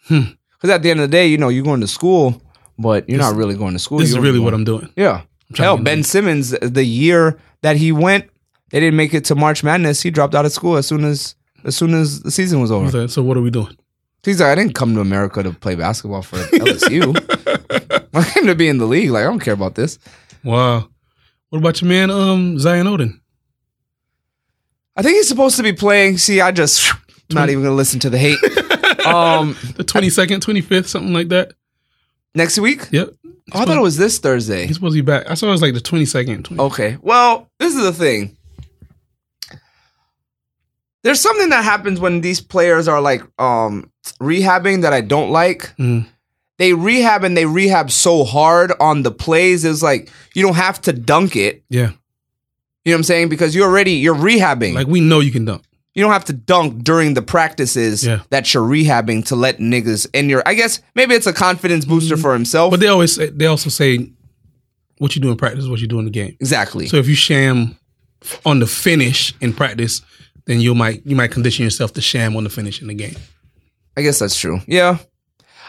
Hmm. 0.08 0.22
Because 0.58 0.70
at 0.70 0.84
the 0.84 0.92
end 0.92 1.00
of 1.00 1.10
the 1.10 1.12
day, 1.12 1.28
you 1.28 1.38
know, 1.38 1.50
you're 1.50 1.64
going 1.64 1.82
to 1.82 1.88
school, 1.88 2.42
but 2.78 3.08
you're 3.10 3.18
This- 3.20 3.28
not 3.30 3.36
really 3.36 3.56
going 3.56 3.74
to 3.74 3.80
school. 3.80 4.00
This 4.00 4.10
is 4.10 4.16
You're 4.16 4.24
really 4.24 4.36
going- 4.40 4.46
what 4.46 4.54
I'm 4.54 4.64
doing. 4.64 4.90
Yeah. 4.96 5.22
Hell, 5.58 5.78
Ben 5.78 6.04
Simmons, 6.04 6.52
the 6.52 6.84
year 6.86 7.38
that 7.62 7.76
he 7.78 7.92
went, 7.92 8.30
they 8.72 8.80
didn't 8.80 8.96
make 8.98 9.14
it 9.14 9.26
to 9.26 9.36
March 9.36 9.64
Madness. 9.64 10.02
He 10.02 10.10
dropped 10.12 10.36
out 10.36 10.46
of 10.46 10.52
school 10.52 10.78
as 10.78 10.86
soon 10.88 11.04
as 11.06 11.36
as 11.64 11.76
soon 11.76 11.94
as 11.94 12.22
the 12.22 12.32
season 12.32 12.60
was 12.62 12.72
over. 12.72 12.88
Okay, 12.88 13.08
So 13.12 13.22
what 13.22 13.38
are 13.38 13.42
we 13.42 13.52
doing? 13.52 13.76
He's 14.24 14.40
like, 14.40 14.50
I 14.50 14.56
didn't 14.56 14.74
come 14.76 14.94
to 14.96 15.02
America 15.02 15.42
to 15.44 15.52
play 15.52 15.76
basketball 15.76 16.22
for 16.22 16.38
LSU. 16.54 17.16
I 18.14 18.24
came 18.32 18.46
to 18.48 18.56
be 18.56 18.68
in 18.68 18.78
the 18.78 18.86
league. 18.86 19.10
Like, 19.10 19.22
I 19.22 19.26
don't 19.28 19.40
care 19.40 19.54
about 19.54 19.76
this. 19.76 19.98
Wow. 20.44 20.90
What 21.50 21.60
about 21.60 21.82
your 21.82 21.90
man, 21.90 22.10
um, 22.12 22.58
Zion 22.60 22.88
Odin? 22.88 23.20
I 24.96 25.02
think 25.02 25.16
he's 25.18 25.28
supposed 25.28 25.58
to 25.58 25.64
be 25.64 25.74
playing. 25.74 26.18
See, 26.18 26.42
I 26.42 26.52
just 26.52 26.92
not 27.32 27.50
even 27.50 27.64
gonna 27.64 27.76
listen 27.76 28.00
to 28.02 28.10
the 28.10 28.18
hate. 28.18 28.38
um, 29.06 29.56
The 29.76 29.84
twenty 29.84 30.10
second, 30.10 30.42
twenty 30.42 30.62
fifth, 30.62 30.88
something 30.88 31.14
like 31.14 31.30
that. 31.30 31.54
next 32.36 32.58
week. 32.60 32.88
Yep. 32.92 33.14
Oh, 33.54 33.62
I 33.62 33.66
thought 33.66 33.78
it 33.78 33.82
was 33.82 33.98
this 33.98 34.20
Thursday. 34.20 34.66
He's 34.66 34.76
supposed 34.76 34.96
to 34.96 35.02
be 35.02 35.06
back. 35.06 35.30
I 35.30 35.34
saw 35.34 35.48
it 35.48 35.52
was 35.52 35.62
like 35.62 35.74
the 35.74 35.82
twenty 35.82 36.06
second. 36.06 36.48
Okay. 36.58 36.98
Well, 37.02 37.50
this 37.60 37.76
is 37.76 37.84
the 37.84 37.94
thing. 37.94 38.38
There's 41.04 41.20
something 41.20 41.50
that 41.50 41.64
happens 41.64 42.00
when 42.00 42.22
these 42.22 42.42
players 42.42 42.88
are 42.88 43.02
like 43.02 43.24
um 43.40 43.92
rehabbing 44.22 44.84
that 44.84 44.94
I 44.94 45.02
don't 45.02 45.32
like. 45.32 45.76
Mm. 45.78 46.08
They 46.58 46.74
rehab 46.74 47.24
and 47.24 47.36
they 47.36 47.46
rehab 47.46 47.90
so 47.90 48.24
hard 48.24 48.72
on 48.80 49.04
the 49.04 49.12
plays. 49.12 49.66
It's 49.66 49.82
like 49.82 50.10
you 50.36 50.44
don't 50.44 50.56
have 50.56 50.80
to 50.82 50.94
dunk 50.94 51.36
it. 51.36 51.64
Yeah. 51.70 51.92
You 52.86 52.92
know 52.92 52.94
what 52.94 52.96
I'm 52.98 53.04
saying? 53.04 53.30
Because 53.30 53.56
you're 53.56 53.68
already 53.68 53.94
you're 53.94 54.16
rehabbing. 54.16 54.76
Like 54.76 54.88
we 54.88 55.02
know 55.02 55.20
you 55.20 55.32
can 55.32 55.46
dunk. 55.46 55.64
You 55.94 56.02
don't 56.04 56.14
have 56.14 56.26
to 56.26 56.34
dunk 56.34 56.84
during 56.84 57.14
the 57.16 57.22
practices 57.22 58.06
Yeah. 58.06 58.22
that 58.30 58.54
you're 58.54 58.64
rehabbing 58.64 59.26
to 59.28 59.36
let 59.36 59.58
niggas 59.60 60.08
in 60.14 60.30
you're 60.30 60.44
I 60.46 60.54
guess 60.54 60.82
maybe 60.96 61.16
it's 61.16 61.28
a 61.28 61.34
confidence 61.34 61.86
booster 61.86 62.16
for 62.18 62.34
himself. 62.34 62.68
Mm-hmm. 62.68 62.72
But 62.74 62.80
they 62.80 62.88
always 62.88 63.16
say, 63.16 63.30
they 63.30 63.46
also 63.48 63.70
say 63.70 64.10
what 65.00 65.16
you 65.16 65.22
do 65.22 65.32
in 65.32 65.38
practice 65.38 65.64
is 65.64 65.70
what 65.70 65.80
you 65.80 65.88
do 65.88 66.00
in 66.00 66.06
the 66.06 66.12
game. 66.12 66.36
exactly. 66.40 66.88
So 66.88 66.98
if 66.98 67.08
you 67.08 67.16
sham 67.16 67.78
on 68.46 68.60
the 68.60 68.68
finish 68.68 69.34
in 69.42 69.52
practice, 69.54 70.02
then 70.46 70.62
you 70.62 70.74
might 70.76 71.02
you 71.06 71.16
might 71.16 71.32
condition 71.32 71.64
yourself 71.64 71.94
to 71.94 72.02
sham 72.02 72.36
on 72.38 72.44
the 72.44 72.50
finish 72.50 72.82
in 72.82 72.88
the 72.88 72.94
game. 72.94 73.16
I 73.98 74.02
guess 74.02 74.20
that's 74.20 74.38
true. 74.40 74.60
Yeah. 74.68 74.98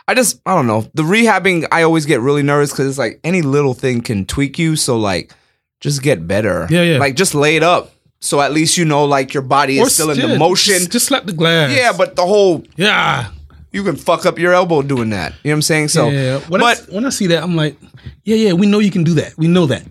I 0.07 0.15
just 0.15 0.41
I 0.47 0.55
don't 0.55 0.67
know. 0.67 0.89
The 0.95 1.03
rehabbing 1.03 1.67
I 1.73 1.83
always 1.83 2.07
get 2.07 2.21
really 2.21 2.43
nervous 2.43 2.73
cuz 2.73 2.87
it's 2.87 2.99
like 2.99 3.21
any 3.25 3.43
little 3.43 3.75
thing 3.75 4.03
can 4.03 4.25
tweak 4.27 4.59
you 4.59 4.77
so 4.77 4.99
like 4.99 5.33
just 5.81 6.03
get 6.03 6.27
better. 6.29 6.67
Yeah, 6.71 6.83
yeah. 6.83 6.99
Like 6.99 7.17
just 7.17 7.35
lay 7.35 7.57
it 7.57 7.63
up 7.63 7.93
so 8.23 8.41
at 8.41 8.53
least 8.53 8.79
you 8.79 8.85
know 8.85 9.05
like 9.05 9.35
your 9.35 9.43
body 9.43 9.79
is 9.79 9.95
still 9.95 10.11
in 10.11 10.19
the 10.19 10.39
motion. 10.39 10.75
Just, 10.75 10.93
just 10.93 11.07
slap 11.07 11.27
the 11.27 11.33
glass. 11.33 11.77
yeah, 11.77 11.93
but 11.97 12.17
the 12.17 12.25
whole 12.25 12.65
yeah. 12.77 13.31
you 13.73 13.83
can 13.83 13.97
fuck 13.97 14.25
up 14.25 14.39
your 14.39 14.53
elbow 14.53 14.81
doing 14.81 15.11
that. 15.11 15.33
You 15.43 15.51
know 15.51 15.55
what 15.55 15.57
I'm 15.57 15.63
saying? 15.63 15.89
So 15.89 16.09
yeah. 16.09 16.39
When 16.49 16.61
but 16.61 16.81
I, 16.89 16.95
when 16.95 17.05
I 17.05 17.11
see 17.11 17.27
that, 17.29 17.43
I'm 17.43 17.57
like, 17.57 17.77
yeah, 18.25 18.37
yeah, 18.37 18.53
we 18.53 18.67
know 18.67 18.79
you 18.79 18.91
can 18.93 19.05
do 19.05 19.15
that. 19.15 19.37
We 19.37 19.49
know 19.49 19.67
that. 19.67 19.83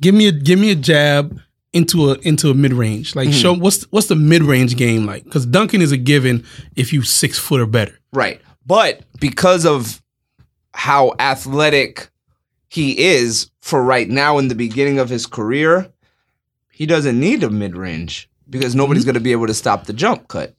Give 0.00 0.14
me 0.14 0.28
a 0.28 0.32
give 0.32 0.58
me 0.58 0.70
a 0.72 0.74
jab 0.74 1.40
into 1.72 2.10
a 2.10 2.14
into 2.22 2.50
a 2.50 2.54
mid 2.54 2.72
range. 2.72 3.14
Like 3.14 3.28
Mm-hmm. 3.28 3.38
show 3.38 3.54
what's 3.54 3.84
what's 3.92 4.08
the 4.08 4.16
mid 4.16 4.42
range 4.42 4.76
game 4.76 5.06
like? 5.06 5.24
Because 5.24 5.46
dunking 5.46 5.82
is 5.82 5.92
a 5.92 5.96
given 5.96 6.44
if 6.74 6.92
you 6.92 7.02
six 7.02 7.38
foot 7.38 7.60
or 7.60 7.66
better. 7.66 7.98
Right. 8.12 8.40
But 8.66 9.02
because 9.20 9.64
of 9.64 10.02
how 10.74 11.14
athletic 11.18 12.08
he 12.68 12.98
is 12.98 13.50
for 13.60 13.82
right 13.82 14.08
now 14.08 14.38
in 14.38 14.48
the 14.48 14.54
beginning 14.54 14.98
of 14.98 15.08
his 15.08 15.26
career, 15.26 15.90
he 16.76 16.84
doesn't 16.84 17.18
need 17.18 17.42
a 17.42 17.48
mid 17.50 17.74
range 17.76 18.28
because 18.50 18.74
nobody's 18.74 19.02
Mm-hmm. 19.04 19.06
going 19.08 19.14
to 19.14 19.20
be 19.20 19.32
able 19.32 19.46
to 19.46 19.54
stop 19.54 19.86
the 19.86 19.92
jump 19.94 20.28
cut 20.28 20.54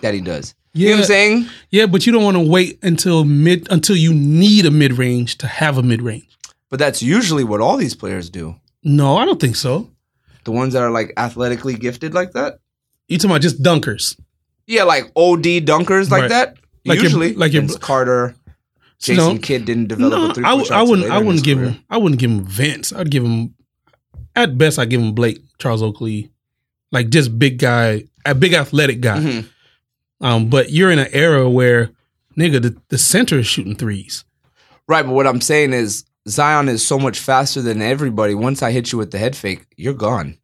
that 0.00 0.14
he 0.14 0.20
does. 0.22 0.54
You 0.72 0.86
know 0.86 0.92
what 0.94 1.00
I'm 1.00 1.06
saying? 1.06 1.46
Yeah, 1.70 1.86
but 1.86 2.06
you 2.06 2.12
don't 2.12 2.24
want 2.24 2.36
to 2.38 2.48
wait 2.48 2.78
until 2.82 3.24
mid 3.24 3.70
until 3.70 3.96
you 3.96 4.14
need 4.14 4.64
a 4.66 4.70
mid 4.70 4.94
range 4.94 5.36
to 5.38 5.46
have 5.46 5.76
a 5.78 5.82
mid 5.82 6.00
range. 6.00 6.38
But 6.70 6.78
that's 6.78 7.02
usually 7.02 7.44
what 7.44 7.60
all 7.60 7.76
these 7.76 7.94
players 7.94 8.30
do. 8.30 8.54
No, 8.82 9.16
I 9.16 9.24
don't 9.26 9.40
think 9.40 9.56
so. 9.56 9.90
The 10.44 10.52
ones 10.52 10.72
that 10.72 10.82
are 10.82 10.90
like 10.90 11.12
athletically 11.16 11.74
gifted 11.74 12.14
like 12.14 12.32
that. 12.32 12.58
You 13.08 13.18
talking 13.18 13.32
about 13.32 13.42
just 13.42 13.62
dunkers? 13.62 14.18
Yeah, 14.66 14.84
like 14.84 15.10
OD 15.16 15.60
dunkers 15.66 16.10
like 16.10 16.22
Right. 16.22 16.28
that. 16.30 16.56
Like 16.86 16.96
your- 16.96 17.04
usually, 17.04 17.34
like 17.34 17.52
your- 17.52 17.62
Vince 17.62 17.76
Carter, 17.76 18.34
Jason 19.00 19.34
No. 19.34 19.38
Kidd 19.38 19.64
didn't 19.64 19.88
develop 19.88 20.12
No, 20.12 20.30
a 20.30 20.34
three 20.34 20.44
I, 20.44 20.54
point 20.54 20.66
w- 20.66 20.68
shot. 20.68 20.78
I 20.78 20.82
wouldn't. 20.88 21.10
I 21.10 21.18
wouldn't 21.18 21.44
give 21.44 21.58
career. 21.58 21.70
him. 21.70 21.84
I 21.90 21.96
wouldn't 21.98 22.20
give 22.20 22.30
him 22.30 22.44
Vince. 22.44 22.92
I'd 22.92 23.10
give 23.10 23.24
him. 23.24 23.54
At 24.36 24.56
best, 24.58 24.78
I'd 24.78 24.90
give 24.90 25.00
him 25.00 25.12
Blake 25.12 25.40
Charles 25.58 25.82
Oakley, 25.82 26.30
like 26.92 27.08
just 27.10 27.38
big 27.38 27.58
guy, 27.58 28.04
a 28.24 28.34
big 28.34 28.52
athletic 28.54 29.00
guy. 29.00 29.18
Mhm. 29.18 29.48
Um, 30.20 30.48
but 30.50 30.70
you're 30.70 30.90
in 30.90 30.98
an 30.98 31.08
era 31.12 31.48
where, 31.48 31.90
nigga, 32.38 32.60
the, 32.62 32.76
the 32.88 32.98
center 32.98 33.38
is 33.38 33.46
shooting 33.46 33.74
threes. 33.76 34.24
Right, 34.86 35.04
but 35.04 35.12
what 35.12 35.26
I'm 35.26 35.40
saying 35.40 35.72
is 35.72 36.04
Zion 36.28 36.68
is 36.68 36.86
so 36.86 36.98
much 36.98 37.18
faster 37.18 37.62
than 37.62 37.80
everybody. 37.80 38.34
Once 38.34 38.62
I 38.62 38.70
hit 38.72 38.92
you 38.92 38.98
with 38.98 39.10
the 39.12 39.18
head 39.18 39.34
fake, 39.36 39.64
you're 39.76 39.94
gone. 39.94 40.36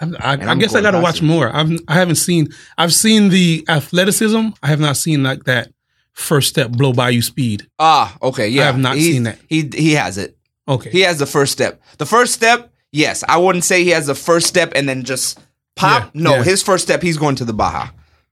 I, 0.00 0.06
I, 0.20 0.52
I 0.52 0.54
guess 0.54 0.74
I 0.74 0.80
got 0.80 0.92
to 0.92 1.00
watch 1.00 1.20
more. 1.20 1.54
I've 1.54 1.70
I 1.88 1.94
haven't 1.94 2.14
seen. 2.16 2.48
I've 2.78 2.94
seen 2.94 3.28
the 3.28 3.64
athleticism. 3.68 4.48
I 4.62 4.66
have 4.68 4.80
not 4.80 4.96
seen 4.96 5.22
like 5.22 5.44
that 5.44 5.72
first 6.12 6.48
step 6.48 6.70
blow 6.70 6.92
by 6.94 7.10
you 7.10 7.20
speed. 7.20 7.66
Ah, 7.78 8.16
okay, 8.22 8.48
yeah. 8.48 8.62
I 8.62 8.66
have 8.66 8.78
not 8.78 8.96
seen 8.96 9.24
that. 9.24 9.38
He 9.48 9.68
he 9.74 9.92
has 9.92 10.16
it. 10.16 10.38
Okay, 10.68 10.90
He 10.90 11.00
has 11.00 11.18
the 11.18 11.26
first 11.26 11.52
step. 11.52 11.82
The 11.98 12.06
first 12.06 12.32
step, 12.32 12.69
yes. 12.92 13.24
I 13.28 13.36
wouldn't 13.38 13.64
say 13.64 13.84
he 13.84 13.90
has 13.90 14.06
the 14.06 14.14
first 14.14 14.46
step 14.46 14.72
and 14.74 14.88
then 14.88 15.04
just 15.04 15.38
pop. 15.76 16.10
Yeah, 16.14 16.22
no, 16.22 16.34
yeah. 16.36 16.42
his 16.44 16.62
first 16.62 16.84
step, 16.84 17.02
he's 17.02 17.16
going 17.16 17.36
to 17.36 17.44
the 17.44 17.52
Baja, 17.52 17.88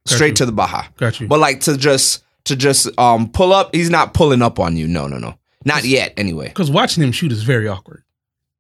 straight 0.06 0.28
you. 0.30 0.34
to 0.36 0.46
the 0.46 0.52
Baja. 0.52 0.84
got 0.96 1.20
you. 1.20 1.28
But 1.28 1.40
like 1.40 1.60
to 1.62 1.76
just 1.76 2.24
to 2.44 2.56
just 2.56 2.88
um 2.98 3.28
pull 3.30 3.52
up, 3.52 3.74
he's 3.74 3.90
not 3.90 4.14
pulling 4.14 4.42
up 4.42 4.58
on 4.58 4.76
you. 4.76 4.86
No, 4.86 5.06
no, 5.06 5.18
no, 5.18 5.34
not 5.64 5.84
yet. 5.84 6.12
Anyway, 6.16 6.48
Because 6.48 6.70
watching 6.70 7.02
him 7.02 7.12
shoot 7.12 7.32
is 7.32 7.42
very 7.42 7.68
awkward. 7.68 8.02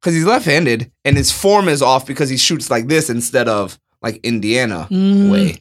because 0.00 0.14
he's 0.14 0.24
left-handed 0.24 0.90
and 1.04 1.16
his 1.16 1.32
form 1.32 1.68
is 1.68 1.82
off 1.82 2.06
because 2.06 2.28
he 2.28 2.36
shoots 2.36 2.70
like 2.70 2.86
this 2.88 3.08
instead 3.10 3.48
of 3.48 3.78
like 4.02 4.16
Indiana 4.24 4.86
Mm. 4.90 5.30
way. 5.32 5.58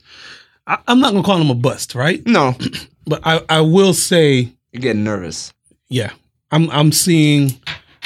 I, 0.68 0.78
I'm 0.88 1.00
not 1.00 1.12
gonna 1.14 1.24
call 1.24 1.40
him 1.42 1.50
a 1.50 1.56
bust, 1.56 1.96
right? 1.96 2.26
No, 2.28 2.56
But 3.10 3.22
I, 3.26 3.42
I 3.48 3.62
will 3.62 3.94
say, 3.94 4.52
you're 4.74 4.82
getting 4.82 5.06
nervous. 5.06 5.54
yeah, 5.88 6.12
I'm 6.52 6.70
I'm 6.72 6.92
seeing 6.92 7.52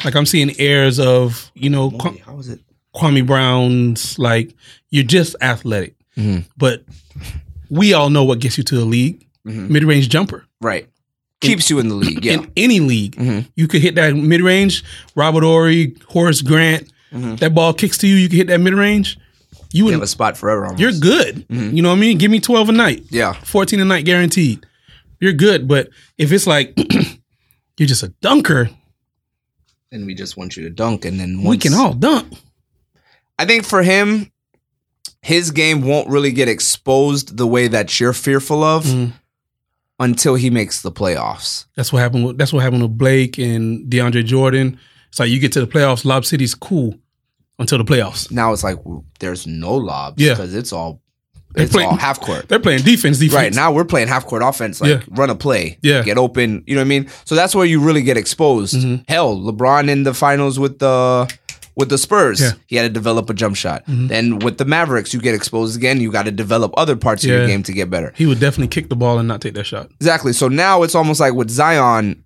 like 0.06 0.16
I'm 0.16 0.26
seeing 0.26 0.58
airs 0.60 1.00
of 1.00 1.52
you 1.56 1.70
know 1.70 1.92
Kwa- 1.92 2.18
How 2.26 2.40
is 2.40 2.50
it? 2.50 2.60
Kwame 2.96 3.26
Brown's 3.26 4.18
like 4.20 4.54
you're 4.90 5.04
just 5.06 5.36
athletic, 5.42 5.96
Mhm. 6.18 6.46
but 6.58 6.84
we 7.70 7.94
all 7.94 8.10
know 8.10 8.24
what 8.24 8.40
gets 8.40 8.58
you 8.58 8.64
to 8.66 8.76
the 8.76 8.86
league: 8.86 9.26
Mhm. 9.48 9.70
mid 9.70 9.84
range 9.84 10.10
jumper. 10.10 10.46
Right, 10.60 10.88
keeps 11.40 11.70
you 11.70 11.80
in 11.80 11.88
the 11.88 11.96
league. 11.96 12.24
Yeah, 12.26 12.34
In 12.34 12.52
any 12.58 12.80
league, 12.80 13.16
Mhm. 13.16 13.46
you 13.56 13.68
could 13.68 13.82
hit 13.82 13.96
that 13.96 14.16
mid 14.16 14.42
range. 14.42 14.84
Robert 15.16 15.44
Horry, 15.44 15.96
Horace 16.08 16.42
Grant, 16.42 16.88
Mhm. 17.14 17.40
that 17.40 17.54
ball 17.56 17.74
kicks 17.74 17.98
to 18.00 18.08
you. 18.08 18.16
You 18.16 18.28
can 18.28 18.38
hit 18.38 18.48
that 18.48 18.60
mid 18.60 18.74
range. 18.74 19.18
You 19.74 19.80
you 19.80 19.86
would, 19.86 19.94
have 19.94 20.02
a 20.04 20.08
spot 20.08 20.38
forever. 20.38 20.66
Almost. 20.66 20.82
you're 20.82 20.92
good. 20.92 21.48
Mhm. 21.48 21.74
You 21.76 21.82
know 21.82 21.90
what 21.90 21.96
I 21.96 22.00
mean? 22.02 22.18
Give 22.18 22.30
me 22.30 22.42
twelve 22.42 22.68
a 22.68 22.74
night. 22.74 23.06
Yeah, 23.10 23.32
14 23.32 23.80
a 23.80 23.86
night 23.86 24.04
guaranteed. 24.04 24.66
You're 25.22 25.32
good. 25.32 25.66
But 25.68 25.90
if 26.18 26.34
it's 26.34 26.46
like 26.46 26.74
you're 27.78 27.88
just 27.88 28.04
a 28.04 28.10
dunker, 28.22 28.70
and 29.92 30.06
we 30.06 30.14
just 30.16 30.38
want 30.38 30.56
you 30.58 30.64
to 30.64 30.70
dunk, 30.70 31.06
and 31.06 31.20
then 31.20 31.40
we 31.40 31.46
once, 31.46 31.64
can 31.64 31.74
all 31.74 31.94
dunk. 31.94 32.32
I 33.38 33.46
think 33.46 33.66
for 33.66 33.84
him, 33.84 34.32
his 35.22 35.52
game 35.52 35.82
won't 35.82 36.10
really 36.10 36.32
get 36.32 36.48
exposed 36.48 37.38
the 37.38 37.48
way 37.48 37.68
that 37.68 38.00
you're 38.00 38.14
fearful 38.14 38.64
of 38.64 38.86
Mhm. 38.86 39.14
until 40.00 40.36
he 40.36 40.50
makes 40.50 40.82
the 40.82 40.92
playoffs. 40.92 41.66
That's 41.76 41.92
what 41.94 42.00
happened. 42.00 42.26
With, 42.26 42.38
that's 42.38 42.54
what 42.54 42.64
happened 42.64 42.84
with 42.84 42.98
Blake 42.98 43.38
and 43.38 43.90
DeAndre 43.92 44.26
Jordan. 44.26 44.80
It's 45.10 45.20
like 45.20 45.30
you 45.30 45.40
get 45.40 45.52
to 45.54 45.60
the 45.62 45.68
playoffs, 45.68 46.06
Lob 46.06 46.26
City's 46.26 46.56
cool 46.56 46.96
until 47.60 47.78
the 47.78 47.84
playoffs. 47.84 48.32
Now 48.32 48.54
it's 48.54 48.64
like 48.64 48.78
there's 49.20 49.46
no 49.46 49.76
lobs 49.76 50.22
Yeah. 50.24 50.34
because 50.34 50.54
it's 50.56 50.72
all 50.72 51.02
They 51.54 51.64
it's 51.64 51.72
play- 51.74 51.84
all 51.84 51.96
half 51.96 52.20
court. 52.20 52.48
They're 52.48 52.60
playing 52.60 52.84
defense. 52.84 53.18
Defense. 53.20 53.34
Right 53.36 53.54
now 53.54 53.72
we're 53.72 53.86
playing 53.86 54.08
half 54.08 54.26
court 54.26 54.42
offense, 54.44 54.80
like 54.82 54.90
Yeah. 54.90 55.02
run 55.12 55.30
a 55.30 55.36
play, 55.36 55.78
Yeah. 55.82 56.02
get 56.04 56.18
open. 56.18 56.64
You 56.66 56.76
know 56.76 56.82
what 56.82 56.86
I 56.86 56.90
mean? 56.90 57.08
So 57.26 57.36
that's 57.36 57.54
where 57.54 57.66
you 57.66 57.80
really 57.82 58.02
get 58.04 58.18
exposed. 58.18 58.76
Mhm. 58.76 59.04
Hell, 59.10 59.38
LeBron 59.38 59.90
in 59.90 60.04
the 60.04 60.14
finals 60.14 60.58
with 60.60 60.80
the 60.80 61.30
with 61.78 61.88
the 61.88 61.98
Spurs, 61.98 62.42
Yeah. 62.42 62.48
Mm-hmm. 62.50 62.58
he 62.68 62.76
had 62.76 62.84
to 62.84 62.90
develop 62.90 63.30
a 63.30 63.34
jump 63.34 63.56
shot. 63.56 63.84
Then 63.88 64.40
with 64.40 64.58
the 64.58 64.66
Mavericks, 64.66 65.14
you 65.14 65.22
get 65.22 65.34
exposed 65.34 65.78
again. 65.78 66.02
You 66.02 66.12
got 66.12 66.26
to 66.26 66.32
develop 66.32 66.74
other 66.78 66.98
parts 66.98 67.24
of 67.24 67.30
your 67.30 67.48
game 67.48 67.64
to 67.64 67.72
get 67.72 67.90
better. 67.90 68.12
He 68.16 68.26
would 68.26 68.42
definitely 68.42 68.68
kick 68.68 68.90
the 68.90 68.96
ball 68.98 69.18
and 69.20 69.28
not 69.28 69.40
take 69.40 69.54
that 69.54 69.66
shot. 69.66 69.90
Exactly. 70.02 70.34
So 70.34 70.50
now 70.50 70.84
it's 70.84 70.96
almost 70.96 71.22
like 71.22 71.34
with 71.34 71.50
Zion, 71.50 72.24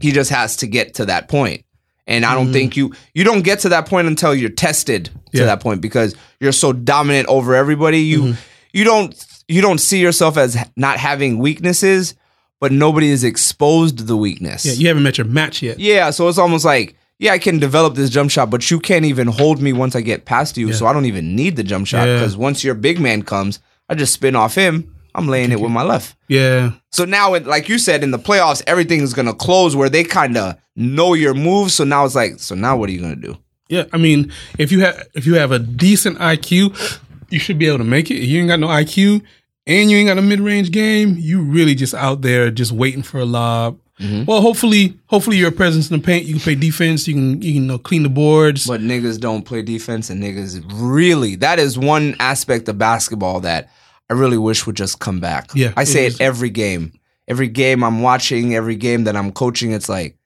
he 0.00 0.12
just 0.12 0.30
has 0.30 0.56
to 0.56 0.66
get 0.66 0.94
to 0.94 1.04
that 1.06 1.28
point. 1.28 1.62
And 2.08 2.24
I 2.24 2.34
don't 2.34 2.52
think 2.52 2.76
you 2.76 2.92
you 3.14 3.22
don't 3.22 3.42
get 3.42 3.60
to 3.60 3.68
that 3.68 3.86
point 3.86 4.08
until 4.08 4.34
you're 4.34 4.50
tested 4.50 5.04
to 5.06 5.10
Mm-hmm. 5.38 5.46
That 5.46 5.60
point 5.60 5.80
because 5.82 6.16
you're 6.40 6.52
so 6.52 6.72
dominant 6.72 7.28
over 7.28 7.54
everybody. 7.54 8.00
You 8.00 8.22
Mm-hmm. 8.22 8.40
you 8.72 8.84
don't 8.84 9.26
you 9.46 9.60
don't 9.60 9.78
see 9.78 10.00
yourself 10.00 10.36
as 10.36 10.56
not 10.76 10.96
having 10.98 11.38
weaknesses, 11.38 12.14
but 12.60 12.72
nobody 12.72 13.10
has 13.10 13.24
exposed 13.24 14.06
the 14.06 14.16
weakness. 14.16 14.64
Yeah, 14.66 14.72
you 14.72 14.88
haven't 14.88 15.02
met 15.04 15.18
your 15.18 15.26
match 15.26 15.62
yet. 15.62 15.78
Yeah, 15.78 16.10
so 16.10 16.28
it's 16.28 16.38
almost 16.38 16.64
like 16.64 16.96
yeah, 17.18 17.32
I 17.32 17.38
can 17.38 17.58
develop 17.58 17.94
this 17.94 18.10
jump 18.10 18.30
shot, 18.30 18.48
but 18.48 18.70
you 18.70 18.78
can't 18.80 19.04
even 19.04 19.26
hold 19.26 19.60
me 19.60 19.72
once 19.72 19.94
I 19.96 20.00
get 20.00 20.24
past 20.24 20.56
you. 20.56 20.68
Yeah. 20.68 20.74
So 20.74 20.86
I 20.86 20.92
don't 20.92 21.04
even 21.06 21.34
need 21.36 21.56
the 21.56 21.64
jump 21.64 21.86
shot 21.86 22.06
Yeah. 22.06 22.14
because 22.14 22.36
once 22.36 22.62
your 22.64 22.74
big 22.74 23.00
man 23.00 23.22
comes, 23.22 23.58
I 23.88 23.94
just 23.96 24.12
spin 24.14 24.34
off 24.36 24.54
him. 24.54 24.94
I'm 25.14 25.26
laying 25.26 25.50
it 25.50 25.60
with 25.60 25.72
my 25.72 25.82
left. 25.82 26.14
Yeah. 26.28 26.72
So 26.92 27.04
now, 27.04 27.36
like 27.36 27.68
you 27.68 27.78
said, 27.78 28.04
in 28.04 28.12
the 28.12 28.18
playoffs, 28.20 28.62
everything 28.68 29.00
is 29.00 29.14
gonna 29.14 29.34
close 29.34 29.74
where 29.74 29.88
they 29.90 30.04
kind 30.04 30.36
of 30.36 30.56
know 30.78 31.14
your 31.14 31.34
moves. 31.34 31.74
So 31.74 31.84
now 31.84 32.04
it's 32.04 32.14
like, 32.14 32.38
so 32.38 32.54
now 32.54 32.76
what 32.76 32.88
are 32.88 32.92
you 32.92 33.00
gonna 33.00 33.16
do? 33.16 33.36
Yeah. 33.68 33.84
I 33.92 33.98
mean, 33.98 34.32
if 34.58 34.72
you 34.72 34.80
have 34.80 35.06
if 35.14 35.26
you 35.26 35.34
have 35.34 35.52
a 35.52 35.58
decent 35.58 36.18
IQ, 36.18 37.00
you 37.30 37.38
should 37.38 37.58
be 37.58 37.66
able 37.66 37.78
to 37.78 37.84
make 37.84 38.10
it. 38.10 38.16
If 38.16 38.28
you 38.28 38.40
ain't 38.40 38.48
got 38.48 38.60
no 38.60 38.68
IQ 38.68 39.22
and 39.66 39.90
you 39.90 39.98
ain't 39.98 40.08
got 40.08 40.18
a 40.18 40.22
mid 40.22 40.40
range 40.40 40.70
game, 40.70 41.16
you 41.18 41.42
really 41.42 41.74
just 41.74 41.94
out 41.94 42.22
there 42.22 42.50
just 42.50 42.72
waiting 42.72 43.02
for 43.02 43.18
a 43.20 43.24
lob. 43.24 43.78
Mm-hmm. 44.00 44.26
Well, 44.26 44.40
hopefully, 44.40 44.98
hopefully 45.06 45.36
you're 45.36 45.48
a 45.48 45.52
presence 45.52 45.90
in 45.90 45.98
the 45.98 46.04
paint. 46.04 46.24
You 46.24 46.34
can 46.34 46.40
play 46.40 46.54
defense. 46.54 47.08
You 47.08 47.14
can 47.14 47.42
you 47.42 47.54
can 47.54 47.62
you 47.62 47.68
know, 47.68 47.78
clean 47.78 48.04
the 48.04 48.08
boards. 48.08 48.66
But 48.66 48.80
niggas 48.80 49.18
don't 49.18 49.42
play 49.42 49.62
defense, 49.62 50.08
and 50.08 50.22
niggas 50.22 50.64
really 50.72 51.34
that 51.36 51.58
is 51.58 51.78
one 51.78 52.14
aspect 52.20 52.68
of 52.68 52.78
basketball 52.78 53.40
that 53.40 53.70
I 54.08 54.14
really 54.14 54.38
wish 54.38 54.66
would 54.66 54.76
just 54.76 55.00
come 55.00 55.20
back. 55.20 55.50
Yeah, 55.54 55.72
I 55.76 55.84
say 55.84 56.06
it 56.06 56.14
it, 56.14 56.20
every 56.20 56.50
game, 56.50 56.92
every 57.26 57.48
game 57.48 57.82
I'm 57.82 58.00
watching, 58.00 58.54
every 58.54 58.76
game 58.76 59.04
that 59.04 59.16
I'm 59.16 59.32
coaching. 59.32 59.72
It's 59.72 59.88
like, 59.88 60.16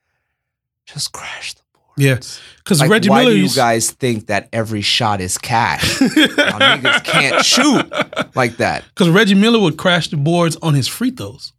just 0.93 1.13
crash 1.13 1.55
the 1.55 1.63
board. 1.75 1.85
yeah, 1.97 2.15
because 2.59 2.81
Like, 2.81 2.91
Reggie 2.91 3.09
why 3.11 3.21
Miller. 3.25 3.33
do 3.35 3.39
you 3.41 3.49
guys 3.51 3.91
think 3.91 4.27
that 4.27 4.49
every 4.53 4.83
shot 4.83 5.21
is 5.21 5.39
cash? 5.39 5.99
Niggas 5.99 7.05
can't 7.05 7.45
shoot 7.45 8.37
like 8.37 8.57
that. 8.59 8.85
Because 8.89 9.09
Reggie 9.09 9.35
Miller 9.35 9.59
would 9.61 9.77
crash 9.77 10.09
the 10.09 10.17
boards 10.17 10.57
on 10.63 10.75
his 10.75 10.89
free 10.89 11.11
throws. 11.11 11.53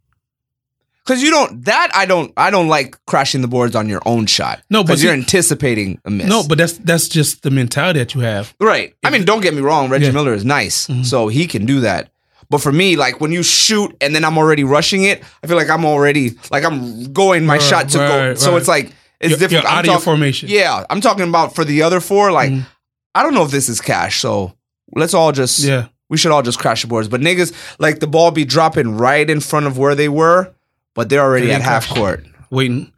Cause 1.06 1.20
you 1.22 1.30
don't 1.30 1.66
that 1.66 1.90
I 1.94 2.06
don't 2.06 2.32
I 2.34 2.50
don't 2.50 2.68
like 2.68 2.96
crashing 3.04 3.42
the 3.42 3.48
boards 3.48 3.76
on 3.76 3.90
your 3.90 4.00
own 4.06 4.24
shot. 4.24 4.62
No, 4.70 4.82
but 4.82 4.86
because 4.86 5.02
you're 5.04 5.12
anticipating 5.12 6.00
a 6.06 6.10
miss. 6.10 6.26
No, 6.26 6.42
but 6.48 6.56
that's 6.56 6.78
that's 6.78 7.08
just 7.08 7.42
the 7.42 7.50
mentality 7.50 7.98
that 7.98 8.14
you 8.14 8.22
have. 8.22 8.54
right. 8.58 8.94
I 9.04 9.10
mean, 9.10 9.26
don't 9.26 9.42
get 9.42 9.52
me 9.52 9.60
wrong. 9.60 9.90
Reggie 9.90 10.06
Yeah. 10.06 10.12
Miller 10.12 10.32
is 10.32 10.46
nice, 10.46 10.86
Mhm. 10.86 11.04
so 11.04 11.28
he 11.28 11.46
can 11.46 11.66
do 11.66 11.80
that. 11.80 12.08
But 12.48 12.62
for 12.62 12.72
me, 12.72 12.96
like 12.96 13.20
when 13.20 13.32
you 13.32 13.42
shoot 13.42 13.94
and 14.00 14.14
then 14.14 14.24
I'm 14.24 14.38
already 14.38 14.64
rushing 14.64 15.04
it, 15.04 15.22
I 15.42 15.46
feel 15.46 15.56
like 15.58 15.68
I'm 15.68 15.84
already 15.84 16.38
like 16.50 16.64
I'm 16.64 17.12
going 17.12 17.44
my 17.44 17.54
Right, 17.54 17.62
shot 17.62 17.90
to 17.90 17.98
go. 17.98 18.28
right, 18.28 18.38
So 18.38 18.52
right. 18.52 18.56
it's 18.58 18.68
like 18.68 18.92
it's 19.24 19.30
You're- 19.30 19.40
different. 19.40 19.64
you're 19.64 19.72
I'm 19.72 19.78
out 19.78 19.84
your 19.86 19.94
talk- 19.94 20.02
formation. 20.04 20.48
Yeah, 20.48 20.84
I'm 20.90 21.00
talking 21.00 21.28
about 21.28 21.54
for 21.54 21.64
the 21.64 21.82
other 21.82 22.00
four. 22.00 22.30
Like 22.32 22.50
Mhm. 22.52 22.66
I 23.14 23.22
don't 23.22 23.34
know 23.34 23.44
if 23.44 23.50
this 23.50 23.68
is 23.68 23.80
cash, 23.80 24.20
so 24.20 24.54
let's 24.94 25.14
all 25.14 25.32
just 25.32 25.60
Yeah. 25.64 25.86
we 26.10 26.16
should 26.16 26.30
all 26.32 26.42
just 26.42 26.58
crash 26.58 26.82
the 26.82 26.88
boards. 26.88 27.08
But 27.08 27.20
niggas 27.20 27.52
like 27.78 28.00
the 28.00 28.06
ball 28.06 28.30
be 28.30 28.44
dropping 28.44 28.96
right 28.96 29.28
in 29.28 29.40
front 29.40 29.66
of 29.66 29.78
where 29.78 29.94
they 29.94 30.08
were, 30.08 30.52
but 30.94 31.08
they're 31.08 31.22
already 31.22 31.46
They 31.46 31.54
at 31.54 31.62
half 31.62 31.88
court. 31.88 32.24
waiting. 32.50 32.90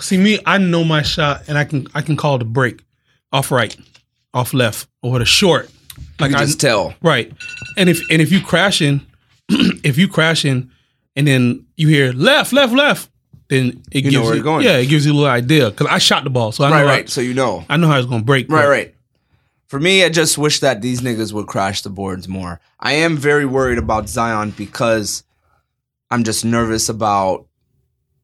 See 0.00 0.16
me, 0.16 0.38
I 0.46 0.58
know 0.58 0.84
my 0.84 1.02
shot, 1.02 1.42
and 1.48 1.58
I 1.58 1.64
can 1.64 1.86
I 1.94 2.02
can 2.02 2.16
call 2.16 2.38
the 2.38 2.44
break 2.44 2.84
off 3.32 3.50
right, 3.50 3.76
off 4.32 4.54
left, 4.54 4.86
or 5.02 5.18
the 5.18 5.24
short. 5.24 5.68
Like 6.20 6.30
You 6.30 6.36
I 6.36 6.40
just 6.44 6.60
tell. 6.60 6.94
right, 7.02 7.32
and 7.76 7.88
if 7.88 8.00
and 8.10 8.22
if 8.22 8.30
you 8.30 8.40
crashing, 8.40 9.00
if 9.50 9.98
you 9.98 10.06
crashing, 10.08 10.70
and 11.16 11.26
then 11.26 11.64
you 11.76 11.88
hear 11.88 12.12
left, 12.12 12.52
left, 12.52 12.72
left, 12.72 13.10
then 13.48 13.82
it 13.90 14.04
You 14.04 14.10
know 14.10 14.18
gives 14.20 14.26
where 14.26 14.36
you 14.36 14.42
going. 14.42 14.64
yeah, 14.64 14.76
it 14.76 14.86
gives 14.86 15.06
you 15.06 15.12
a 15.12 15.14
little 15.14 15.30
idea 15.30 15.70
because 15.70 15.86
I 15.88 15.98
shot 15.98 16.24
the 16.24 16.30
ball, 16.30 16.52
so 16.52 16.64
I 16.64 16.68
know 16.70 16.74
Right, 16.76 16.80
how- 16.82 16.86
right. 16.88 17.08
So 17.08 17.20
you 17.20 17.34
know. 17.34 17.64
I 17.68 17.76
know 17.76 17.88
how 17.88 17.98
it's 17.98 18.06
gonna 18.06 18.22
break. 18.24 18.50
Right, 18.50 18.68
right. 18.68 18.94
For 19.68 19.78
me, 19.78 20.02
I 20.04 20.08
just 20.08 20.38
wish 20.38 20.60
that 20.60 20.80
these 20.80 21.00
niggas 21.02 21.32
would 21.32 21.46
crash 21.46 21.82
the 21.82 21.90
boards 21.90 22.26
more. 22.26 22.60
I 22.80 22.92
am 22.94 23.16
very 23.18 23.44
worried 23.44 23.76
about 23.78 24.08
Zion 24.08 24.52
because 24.56 25.24
I'm 26.10 26.24
just 26.24 26.42
nervous 26.44 26.88
about 26.88 27.46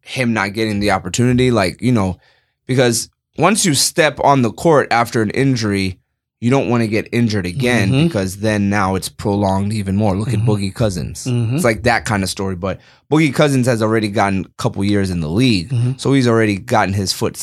him 0.01 0.32
not 0.32 0.55
getting 0.55 0.80
the 0.80 0.90
opportunity. 0.92 1.51
Like, 1.51 1.82
you 1.82 1.92
know, 1.92 2.18
because 2.66 3.10
once 3.36 3.66
you 3.66 3.74
step 3.74 4.18
on 4.24 4.40
the 4.42 4.52
court 4.52 4.88
after 4.90 5.20
an 5.20 5.30
injury, 5.30 5.98
you 6.44 6.50
don't 6.50 6.68
want 6.68 6.82
to 6.82 6.88
get 6.88 7.08
injured 7.10 7.46
again 7.46 7.90
Mhm. 7.90 8.04
because 8.06 8.36
then 8.38 8.68
now 8.68 8.96
it's 8.96 9.08
prolonged 9.08 9.72
even 9.72 9.96
more. 9.96 10.14
Look 10.14 10.28
Mhm. 10.28 10.40
at 10.40 10.46
Boogie 10.46 10.74
Cousins. 10.74 11.24
Mhm. 11.24 11.54
It's 11.54 11.64
like 11.64 11.84
that 11.84 12.04
kind 12.04 12.22
of 12.22 12.28
story. 12.28 12.54
But 12.54 12.80
Boogie 13.10 13.32
Cousins 13.32 13.66
has 13.66 13.80
already 13.80 14.08
gotten 14.08 14.44
a 14.44 14.48
couple 14.62 14.84
years 14.84 15.08
in 15.08 15.20
the 15.20 15.30
league. 15.30 15.70
Mhm. 15.70 15.98
So 15.98 16.12
he's 16.12 16.28
already 16.28 16.58
gotten 16.58 16.92
his 16.92 17.12
foot, 17.14 17.40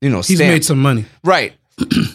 you 0.00 0.10
know, 0.10 0.22
He's 0.22 0.38
stamped. 0.38 0.52
made 0.54 0.64
some 0.64 0.80
money. 0.82 1.04
Right. 1.22 1.52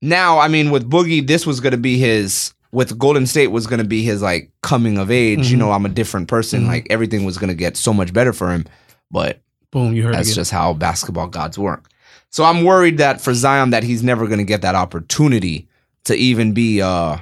now, 0.00 0.38
I 0.38 0.48
mean, 0.48 0.70
with 0.70 0.88
Boogie, 0.88 1.26
this 1.26 1.46
was 1.46 1.60
going 1.60 1.72
to 1.72 1.76
be 1.78 1.98
his, 1.98 2.52
with 2.72 2.98
Golden 2.98 3.26
State 3.26 3.48
was 3.48 3.66
going 3.66 3.78
to 3.82 3.86
be 3.86 4.02
his 4.02 4.22
like 4.22 4.50
coming 4.62 4.98
of 4.98 5.10
age. 5.10 5.50
You 5.50 5.56
Mhm. 5.56 5.60
know, 5.60 5.72
I'm 5.72 5.84
a 5.86 5.90
different 5.90 6.28
person. 6.28 6.64
Mhm. 6.64 6.68
Like 6.68 6.86
everything 6.90 7.24
was 7.24 7.38
going 7.38 7.48
to 7.48 7.54
get 7.54 7.76
so 7.76 7.92
much 7.92 8.12
better 8.12 8.32
for 8.32 8.50
him. 8.52 8.64
But 9.10 9.40
Boom, 9.70 9.94
you 9.94 10.04
heard 10.04 10.14
that's 10.14 10.34
just 10.34 10.50
how 10.50 10.72
basketball 10.72 11.28
gods 11.28 11.58
work. 11.58 11.88
So 12.32 12.44
I'm 12.44 12.64
worried 12.64 12.98
that 12.98 13.20
for 13.20 13.34
Zion, 13.34 13.70
that 13.70 13.82
he's 13.84 14.02
never 14.02 14.26
going 14.26 14.38
to 14.38 14.44
get 14.44 14.62
that 14.62 14.74
opportunity 14.74 15.68
to 16.06 16.14
even 16.16 16.52
be, 16.52 16.80
uh, 16.82 17.18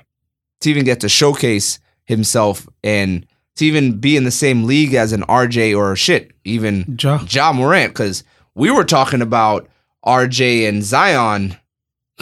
to 0.62 0.70
even 0.70 0.84
get 0.84 1.00
to 1.00 1.08
showcase 1.08 1.78
himself 2.04 2.66
and 2.82 3.26
to 3.56 3.64
even 3.66 3.98
be 3.98 4.16
in 4.16 4.24
the 4.24 4.30
same 4.30 4.64
league 4.64 4.94
as 4.94 5.12
an 5.12 5.22
RJ 5.22 5.76
or 5.76 5.94
shit, 5.96 6.30
even 6.44 6.96
Ja. 7.00 7.20
Ja 7.28 7.52
Morant, 7.52 7.92
because 7.92 8.24
we 8.54 8.70
were 8.70 8.84
talking 8.84 9.20
about 9.20 9.68
RJ 10.06 10.68
and 10.68 10.82
Zion, 10.82 11.56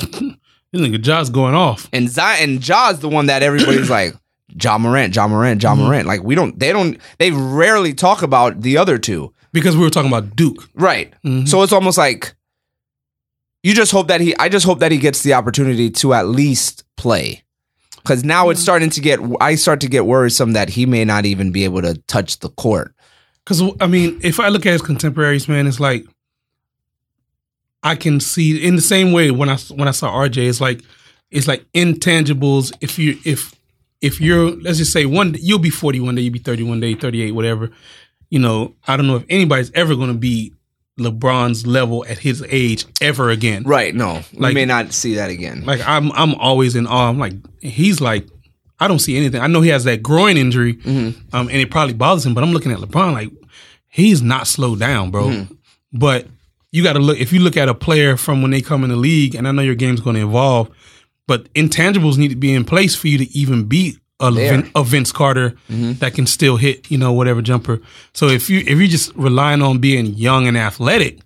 This 0.71 0.83
nigga 0.83 1.01
Ja's 1.01 1.31
going 1.31 1.55
off. 1.55 1.89
and 1.93 2.11
Zion 2.11 2.51
and 2.51 2.61
Ja's 2.61 3.01
the 3.01 3.09
one 3.09 3.27
that 3.27 3.43
everybody's 3.43 3.89
like, 3.99 4.15
Ja 4.63 4.79
Morant, 4.79 5.15
Ja 5.15 5.27
Morant, 5.29 5.63
Ja 5.63 5.75
Mhm. 5.75 5.79
Morant. 5.85 6.07
Like 6.07 6.23
we 6.23 6.35
don't, 6.35 6.59
they 6.59 6.73
don't, 6.73 6.99
they 7.19 7.31
rarely 7.33 7.93
talk 7.95 8.23
about 8.23 8.61
the 8.63 8.77
other 8.79 8.99
two, 8.99 9.33
Because 9.53 9.77
we 9.77 9.83
were 9.83 9.91
talking 9.91 10.11
about 10.11 10.37
Duke. 10.37 10.69
right? 10.75 11.13
Mhm. 11.25 11.47
So 11.49 11.63
it's 11.63 11.73
almost 11.73 11.99
like 11.99 12.35
you 13.63 13.75
just 13.75 13.93
hope 13.93 14.09
that 14.09 14.21
he, 14.21 14.37
I 14.37 14.49
just 14.49 14.65
hope 14.65 14.81
that 14.81 14.93
he 14.93 14.99
gets 14.99 15.23
the 15.23 15.35
opportunity 15.35 15.91
to 15.91 16.15
at 16.15 16.29
least 16.29 16.85
play. 16.97 17.43
Because 17.97 18.25
now 18.25 18.49
it's 18.49 18.61
mm-hmm. 18.61 18.65
starting 18.65 18.91
to 18.91 19.01
get, 19.01 19.21
I 19.41 19.55
start 19.57 19.81
to 19.81 19.89
get 19.89 20.07
worrisome 20.07 20.53
that 20.53 20.71
he 20.71 20.87
may 20.87 21.05
not 21.05 21.27
even 21.27 21.53
be 21.53 21.65
able 21.65 21.83
to 21.83 21.95
touch 22.07 22.39
the 22.39 22.49
court. 22.51 22.95
Because 23.49 23.63
I 23.81 23.87
mean, 23.87 24.21
if 24.23 24.41
I 24.41 24.49
look 24.49 24.67
at 24.67 24.73
his 24.73 24.83
contemporaries, 24.83 25.49
man, 25.49 25.67
it's 25.67 25.81
like 25.81 26.07
I 27.83 27.97
can 27.97 28.21
see 28.21 28.63
in 28.63 28.77
the 28.77 28.83
same 28.83 29.13
way 29.13 29.31
when 29.31 29.49
I 29.49 29.57
when 29.75 29.89
I 29.89 29.93
saw 29.93 30.13
RJ, 30.13 30.49
it's 30.49 30.61
like 30.61 30.83
it's 31.31 31.49
like 31.49 31.65
intangibles. 31.73 32.77
If 32.83 32.99
you 32.99 33.19
if 33.25 33.55
if 34.03 34.21
you're 34.21 34.51
let's 34.51 34.77
just 34.77 34.93
say 34.93 35.07
one 35.07 35.35
you'll 35.41 35.59
be 35.59 35.71
41 35.71 36.15
day, 36.15 36.23
you'll 36.23 36.35
be 36.35 36.39
31 36.41 36.81
day, 36.81 36.95
38, 36.95 37.33
whatever. 37.33 37.71
You 38.29 38.39
know, 38.39 38.75
I 38.87 38.99
don't 38.99 39.07
know 39.07 39.17
if 39.17 39.25
anybody's 39.31 39.73
ever 39.73 39.95
going 39.95 40.13
to 40.13 40.19
be 40.19 40.53
LeBron's 40.99 41.67
level 41.67 42.05
at 42.09 42.19
his 42.19 42.45
age 42.49 42.85
ever 43.01 43.31
again. 43.31 43.63
Right? 43.65 43.95
No, 43.95 44.21
we 44.35 44.53
may 44.53 44.65
not 44.65 44.93
see 44.93 45.15
that 45.15 45.31
again. 45.31 45.65
Like 45.65 45.81
I'm 45.87 46.13
I'm 46.13 46.35
always 46.35 46.75
in 46.77 46.87
awe. 46.87 47.09
I'm 47.09 47.19
like 47.19 47.35
he's 47.61 48.01
like 48.01 48.27
I 48.81 48.87
don't 48.89 48.99
see 49.01 49.17
anything. 49.17 49.41
I 49.41 49.47
know 49.49 49.61
he 49.61 49.71
has 49.71 49.85
that 49.85 50.03
groin 50.03 50.37
injury, 50.37 50.75
Mhm. 50.75 51.15
um, 51.33 51.49
and 51.49 51.57
it 51.57 51.71
probably 51.71 51.95
bothers 51.95 52.25
him. 52.27 52.35
But 52.35 52.45
I'm 52.45 52.53
looking 52.53 52.71
at 52.73 52.79
LeBron 52.79 53.13
like 53.13 53.31
he's 53.89 54.23
not 54.23 54.47
slowed 54.47 54.79
down, 54.79 55.11
bro. 55.11 55.29
Mhm. 55.29 55.57
But 55.93 56.27
you 56.71 56.83
got 56.83 56.93
to 56.93 56.99
look 57.01 57.19
if 57.19 57.33
you 57.33 57.41
look 57.41 57.57
at 57.57 57.69
a 57.69 57.75
player 57.75 58.17
from 58.17 58.43
when 58.43 58.51
they 58.51 58.61
come 58.61 58.85
in 58.85 58.91
the 58.91 58.97
league, 58.97 59.35
and 59.35 59.49
I 59.49 59.53
know 59.53 59.63
your 59.63 59.75
game's 59.75 60.01
going 60.01 60.17
to 60.17 60.23
evolve, 60.23 60.69
but 61.27 61.53
intangibles 61.55 62.19
need 62.19 62.29
to 62.29 62.37
be 62.37 62.53
in 62.55 62.65
place 62.65 62.95
for 62.95 63.09
you 63.09 63.19
to 63.19 63.37
even 63.37 63.65
beat 63.65 63.99
a, 64.21 64.31
Vin, 64.33 64.71
a 64.75 64.83
Vince 64.85 65.13
Carter 65.13 65.55
Mhm. 65.71 65.99
that 66.01 66.15
can 66.15 66.27
still 66.27 66.57
hit, 66.57 66.91
you 66.91 66.99
know, 66.99 67.13
whatever 67.13 67.41
jumper. 67.43 67.81
So 68.15 68.29
if 68.29 68.51
you 68.51 68.59
if 68.67 68.79
you're 68.79 68.89
just 68.89 69.13
relying 69.15 69.63
on 69.63 69.79
being 69.79 70.07
young 70.15 70.47
and 70.49 70.57
athletic, 70.57 71.19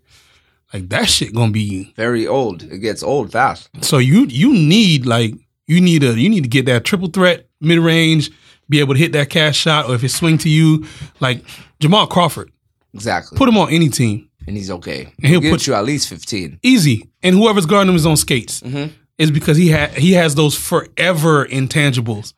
like 0.74 0.89
that 0.90 1.09
shit 1.09 1.35
gonna 1.35 1.52
be 1.52 1.93
Very 1.97 2.27
old. 2.27 2.62
It 2.64 2.78
gets 2.78 3.02
old 3.02 3.32
fast. 3.32 3.69
so 3.81 3.98
you 3.98 4.27
you 4.27 4.52
need 4.52 5.06
like 5.06 5.35
you 5.66 5.81
need 5.81 6.02
a 6.05 6.19
you 6.19 6.28
need 6.28 6.43
to 6.44 6.48
get 6.51 6.66
that 6.66 6.85
triple 6.85 7.09
threat 7.09 7.47
mid 7.60 7.78
range, 7.78 8.31
be 8.69 8.81
able 8.81 8.94
to 8.94 9.01
hit 9.01 9.12
that 9.12 9.31
cash 9.31 9.56
shot, 9.56 9.89
or 9.89 9.94
if 9.94 10.05
it 10.05 10.10
swing 10.10 10.36
to 10.39 10.48
you, 10.51 10.85
like 11.20 11.43
Jamal 11.81 12.06
Crawford, 12.06 12.51
Exactly. 12.94 13.36
put 13.39 13.48
him 13.48 13.56
on 13.56 13.70
any 13.70 13.89
team, 13.89 14.28
and 14.47 14.56
he's 14.56 14.70
okay. 14.70 15.09
And 15.23 15.31
he'll 15.31 15.40
He'll 15.40 15.52
put- 15.52 15.66
you 15.66 15.74
at 15.74 15.85
least 15.85 16.09
15. 16.09 16.59
easy. 16.62 17.09
And 17.23 17.35
whoever's 17.36 17.64
guarding 17.66 17.90
him 17.90 17.97
is 17.97 18.05
on 18.06 18.16
skates. 18.16 18.60
Mhm. 18.60 18.90
Is 19.19 19.31
because 19.31 19.56
he 19.56 19.69
had 19.69 19.97
he 19.97 20.12
has 20.12 20.35
those 20.35 20.55
forever 20.56 21.47
intangibles. 21.47 22.32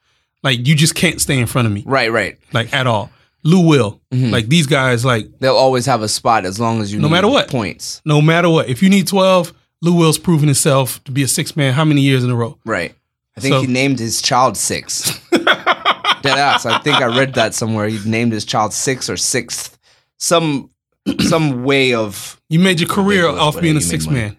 Like 0.45 0.65
you 0.69 0.77
just 0.77 0.95
can't 0.95 1.21
stay 1.21 1.39
in 1.39 1.47
front 1.47 1.67
of 1.67 1.73
me, 1.73 1.83
Right, 1.87 2.13
right. 2.13 2.39
like 2.53 2.73
at 2.73 2.87
all. 2.87 3.11
Lou 3.43 3.67
Will, 3.67 4.01
Mhm. 4.13 4.31
like 4.31 4.49
these 4.49 4.67
guys, 4.67 5.05
like 5.05 5.29
They'll 5.41 5.57
always 5.57 5.87
have 5.87 6.03
a 6.03 6.09
spot 6.09 6.45
as 6.47 6.61
long 6.61 6.81
as 6.81 6.93
you 6.93 7.01
No 7.01 7.09
matter 7.09 7.29
what. 7.29 7.49
points. 7.49 8.01
no 8.05 8.23
matter 8.23 8.49
what, 8.49 8.69
if 8.69 8.83
you 8.83 8.89
need 8.91 9.07
twelve, 9.09 9.53
Lou 9.83 9.95
Will's 9.95 10.19
proven 10.19 10.47
himself 10.49 11.03
to 11.05 11.11
be 11.13 11.23
a 11.23 11.29
six 11.29 11.57
man. 11.57 11.73
How 11.75 11.85
many 11.85 12.03
years 12.03 12.23
in 12.25 12.31
a 12.31 12.35
row? 12.37 12.59
Right. 12.65 12.95
I 13.37 13.41
think 13.41 13.53
So- 13.55 13.61
he 13.63 13.67
named 13.67 13.99
his 13.99 14.23
child 14.23 14.57
six. 14.57 15.19
Dead 15.33 16.39
ass. 16.39 16.65
I 16.65 16.79
think 16.79 16.97
I 16.99 17.07
read 17.07 17.35
that 17.35 17.53
somewhere. 17.55 17.87
He 17.89 17.99
named 18.09 18.33
his 18.33 18.45
child 18.45 18.73
six 18.73 19.11
or 19.11 19.17
sixth. 19.17 19.77
Some 20.19 20.71
some 21.21 21.65
way 21.65 21.93
of 21.93 22.41
You 22.49 22.59
made 22.61 22.81
your 22.81 22.89
career 22.89 23.27
off 23.29 23.61
being 23.61 23.77
a 23.77 23.81
six 23.81 24.07
man. 24.09 24.37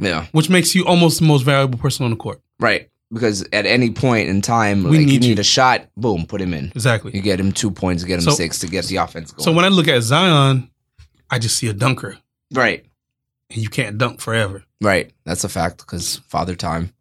yeah. 0.00 0.26
which 0.32 0.48
makes 0.50 0.74
you 0.74 0.84
almost 0.86 1.20
the 1.20 1.24
most 1.26 1.42
valuable 1.42 1.78
person 1.78 2.04
on 2.04 2.10
the 2.10 2.16
court. 2.16 2.40
Right. 2.58 2.88
Because 3.12 3.42
at 3.52 3.66
any 3.66 3.90
point 3.90 4.28
in 4.28 4.40
time, 4.40 4.84
We 4.84 4.90
like 4.90 5.00
you 5.00 5.06
need 5.06 5.20
need 5.22 5.36
you. 5.38 5.40
a 5.40 5.44
shot, 5.44 5.88
boom, 5.96 6.26
put 6.26 6.40
him 6.40 6.54
in. 6.54 6.66
Exactly. 6.66 7.10
You 7.14 7.20
get 7.20 7.40
him 7.40 7.50
two 7.50 7.70
points, 7.70 8.04
get 8.04 8.14
him 8.20 8.20
So- 8.24 8.30
six 8.32 8.58
to 8.60 8.68
get 8.68 8.84
the 8.86 8.96
offense 8.96 9.32
going. 9.32 9.42
So 9.44 9.52
when 9.52 9.64
I 9.64 9.68
look 9.68 9.88
at 9.88 10.02
Zion, 10.02 10.70
I 11.28 11.38
just 11.40 11.56
see 11.58 11.66
a 11.68 11.72
dunker, 11.72 12.18
right. 12.52 12.84
and 13.50 13.60
you 13.62 13.68
can't 13.68 13.98
dunk 13.98 14.20
forever. 14.20 14.64
Right. 14.80 15.10
That's 15.24 15.42
a 15.44 15.48
fact 15.48 15.78
because 15.78 16.16
father 16.28 16.54
time. 16.54 16.92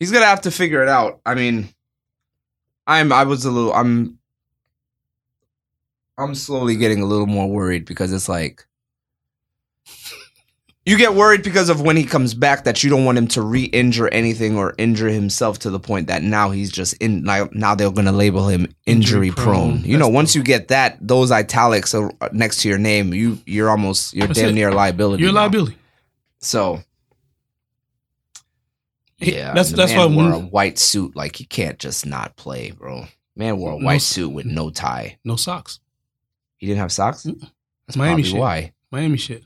He's 0.00 0.10
gonna 0.10 0.24
have 0.26 0.40
to 0.42 0.50
figure 0.50 0.82
it 0.82 0.88
out. 0.88 1.20
I 1.26 1.34
mean, 1.34 1.68
I'm 2.86 3.12
I 3.12 3.24
was 3.24 3.44
a 3.44 3.50
little 3.50 3.72
I'm 3.74 4.18
I'm 6.18 6.34
slowly 6.34 6.76
getting 6.76 7.02
a 7.02 7.06
little 7.06 7.26
more 7.26 7.48
worried 7.48 7.84
because 7.84 8.10
it's 8.12 8.28
like 8.28 8.66
you 10.86 10.96
get 10.96 11.14
worried 11.14 11.42
because 11.42 11.68
of 11.68 11.80
when 11.80 11.96
he 11.96 12.04
comes 12.04 12.32
back 12.32 12.62
that 12.64 12.82
you 12.84 12.88
don't 12.90 13.04
want 13.04 13.18
him 13.18 13.26
to 13.28 13.42
re-injure 13.42 14.06
anything 14.08 14.56
or 14.56 14.72
injure 14.78 15.08
himself 15.08 15.58
to 15.58 15.70
the 15.70 15.80
point 15.80 16.06
that 16.06 16.22
now 16.22 16.50
he's 16.50 16.70
just 16.70 16.94
in 16.94 17.22
now, 17.24 17.48
now 17.52 17.74
they're 17.74 17.90
going 17.90 18.04
to 18.06 18.12
label 18.12 18.46
him 18.48 18.66
injury 18.86 19.26
Injury 19.26 19.30
prone. 19.32 19.80
prone. 19.80 19.84
You 19.84 19.98
know, 19.98 20.06
That's 20.06 20.14
once 20.14 20.34
you 20.36 20.42
get 20.44 20.68
that 20.68 20.96
those 21.00 21.30
italics 21.32 21.92
are 21.92 22.12
next 22.32 22.60
to 22.62 22.68
your 22.68 22.78
name, 22.78 23.12
you 23.12 23.38
you're 23.46 23.68
almost 23.68 24.14
you're 24.14 24.28
That's 24.28 24.38
damn 24.38 24.50
it. 24.50 24.52
near 24.54 24.70
liability. 24.72 25.22
You're 25.24 25.32
now. 25.32 25.40
liability. 25.40 25.76
So 26.40 26.80
yeah, 29.18 29.48
that's- 29.48 29.72
that's 29.72 29.92
man 29.92 30.14
why 30.14 30.22
wore 30.30 30.32
a 30.34 30.38
white 30.38 30.78
suit. 30.78 31.16
Like 31.16 31.36
he 31.36 31.44
can't 31.44 31.78
just 31.78 32.06
not 32.06 32.36
play, 32.36 32.70
bro. 32.70 33.06
Man 33.34 33.56
wore 33.58 33.72
a 33.72 33.76
white 33.76 34.02
suit 34.02 34.28
with 34.30 34.46
no 34.46 34.70
tie. 34.70 35.18
No 35.24 35.36
socks. 35.36 35.80
He 36.58 36.66
didn't 36.66 36.78
have 36.78 36.92
socks. 36.92 37.24
That's 37.86 37.96
Miami 37.96 38.22
shit. 38.22 38.38
why. 38.38 38.72
Miami 38.90 39.16
shit. 39.18 39.42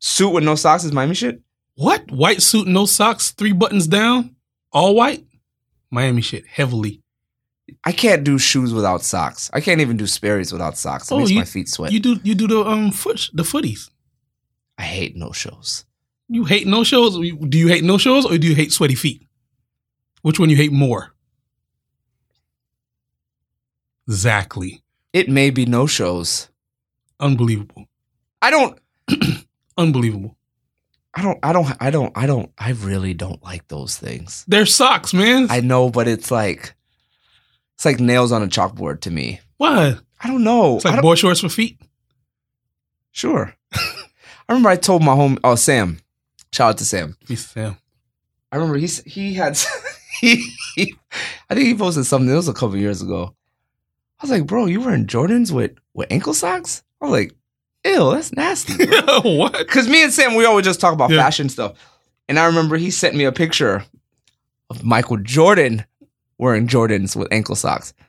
Suit 0.00 0.30
with 0.30 0.44
no 0.44 0.54
socks 0.54 0.84
is 0.84 0.92
Miami 0.92 1.14
shit. 1.14 1.40
What? 1.76 2.10
White 2.10 2.42
suit, 2.42 2.66
no 2.66 2.86
socks, 2.86 3.30
three 3.30 3.52
buttons 3.52 3.86
down, 3.86 4.34
all 4.72 4.94
white. 4.94 5.24
Miami 5.90 6.22
shit, 6.22 6.46
heavily. 6.46 7.02
I 7.84 7.92
can't 7.92 8.24
do 8.24 8.36
shoes 8.38 8.74
without 8.74 9.02
socks. 9.02 9.48
I 9.52 9.60
can't 9.60 9.80
even 9.80 9.96
do 9.96 10.06
Sperry's 10.06 10.52
without 10.52 10.76
socks. 10.76 11.10
It 11.10 11.14
Oh, 11.14 11.18
makes 11.18 11.30
you- 11.30 11.38
my 11.38 11.44
feet 11.44 11.68
sweat. 11.68 11.92
You 11.92 12.00
do 12.00 12.18
you 12.24 12.34
do 12.34 12.48
the 12.48 12.60
um 12.64 12.90
foot 12.90 13.30
the 13.32 13.44
footies. 13.44 13.90
I 14.76 14.82
hate 14.82 15.14
no 15.16 15.30
shows. 15.32 15.84
You 16.28 16.44
hate 16.44 16.66
no 16.66 16.82
shows. 16.84 17.14
Do 17.16 17.58
you 17.58 17.68
hate 17.68 17.84
no 17.84 17.98
shows 17.98 18.24
or 18.26 18.38
do 18.38 18.46
you 18.48 18.54
hate 18.54 18.72
sweaty 18.72 18.94
feet? 18.94 19.26
Which 20.22 20.38
one 20.40 20.50
you 20.50 20.56
hate 20.56 20.72
more? 20.72 21.12
Exactly. 24.08 24.82
It 25.12 25.28
may 25.28 25.50
be 25.50 25.66
no 25.66 25.86
shows. 25.86 26.48
Unbelievable. 27.20 27.86
I 28.42 28.50
don't. 28.50 28.78
Unbelievable. 29.80 30.36
I 31.14 31.22
don't. 31.22 31.38
I 31.42 31.52
don't. 31.52 31.76
I 31.80 31.90
don't. 31.90 32.12
I 32.14 32.26
don't. 32.26 32.52
I 32.58 32.70
really 32.72 33.14
don't 33.14 33.42
like 33.42 33.66
those 33.68 33.96
things. 33.96 34.44
They're 34.46 34.66
socks, 34.66 35.12
man. 35.14 35.46
I 35.50 35.60
know, 35.60 35.90
but 35.90 36.06
it's 36.06 36.30
like 36.30 36.74
it's 37.74 37.84
like 37.86 37.98
nails 37.98 38.30
on 38.30 38.42
a 38.42 38.46
chalkboard 38.46 39.00
to 39.00 39.10
me. 39.10 39.40
Why? 39.56 39.96
I 40.22 40.28
don't 40.28 40.44
know. 40.44 40.76
It's 40.76 40.84
like 40.84 41.00
boy 41.00 41.14
shorts 41.14 41.40
for 41.40 41.48
feet. 41.48 41.80
Sure. 43.10 43.54
I 43.72 44.52
remember 44.52 44.68
I 44.68 44.76
told 44.76 45.02
my 45.02 45.14
home. 45.14 45.38
Oh, 45.42 45.54
Sam. 45.54 45.98
Shout 46.52 46.70
out 46.70 46.78
to 46.78 46.84
Sam. 46.84 47.16
Of 47.28 47.38
Sam. 47.38 47.76
I 48.52 48.56
remember 48.56 48.78
he 48.78 48.86
he 49.06 49.34
had 49.34 49.58
he, 50.20 50.44
he 50.74 50.94
I 51.48 51.54
think 51.54 51.66
he 51.66 51.74
posted 51.74 52.04
something. 52.04 52.30
It 52.30 52.36
was 52.36 52.48
a 52.48 52.52
couple 52.52 52.76
years 52.76 53.00
ago. 53.00 53.34
I 54.20 54.24
was 54.24 54.30
like, 54.30 54.46
bro, 54.46 54.66
you 54.66 54.80
wearing 54.80 55.06
Jordans 55.06 55.50
with 55.50 55.72
with 55.94 56.12
ankle 56.12 56.34
socks? 56.34 56.82
I 57.00 57.06
was 57.06 57.12
like, 57.12 57.32
ew, 57.84 58.12
that's 58.12 58.32
nasty. 58.32 58.74
what? 59.24 59.56
Because 59.58 59.88
me 59.88 60.02
and 60.02 60.12
Sam, 60.12 60.34
we 60.34 60.44
always 60.44 60.64
just 60.64 60.80
talk 60.80 60.92
about 60.92 61.10
Yeah. 61.10 61.22
fashion 61.22 61.48
stuff. 61.48 61.74
And 62.28 62.38
I 62.38 62.46
remember 62.46 62.76
he 62.76 62.90
sent 62.90 63.14
me 63.16 63.24
a 63.24 63.32
picture 63.32 63.84
of 64.68 64.84
Michael 64.84 65.16
Jordan 65.18 65.84
wearing 66.38 66.68
Jordans 66.68 67.16
with 67.16 67.28
ankle 67.32 67.56
socks. 67.56 67.92
I 67.98 68.04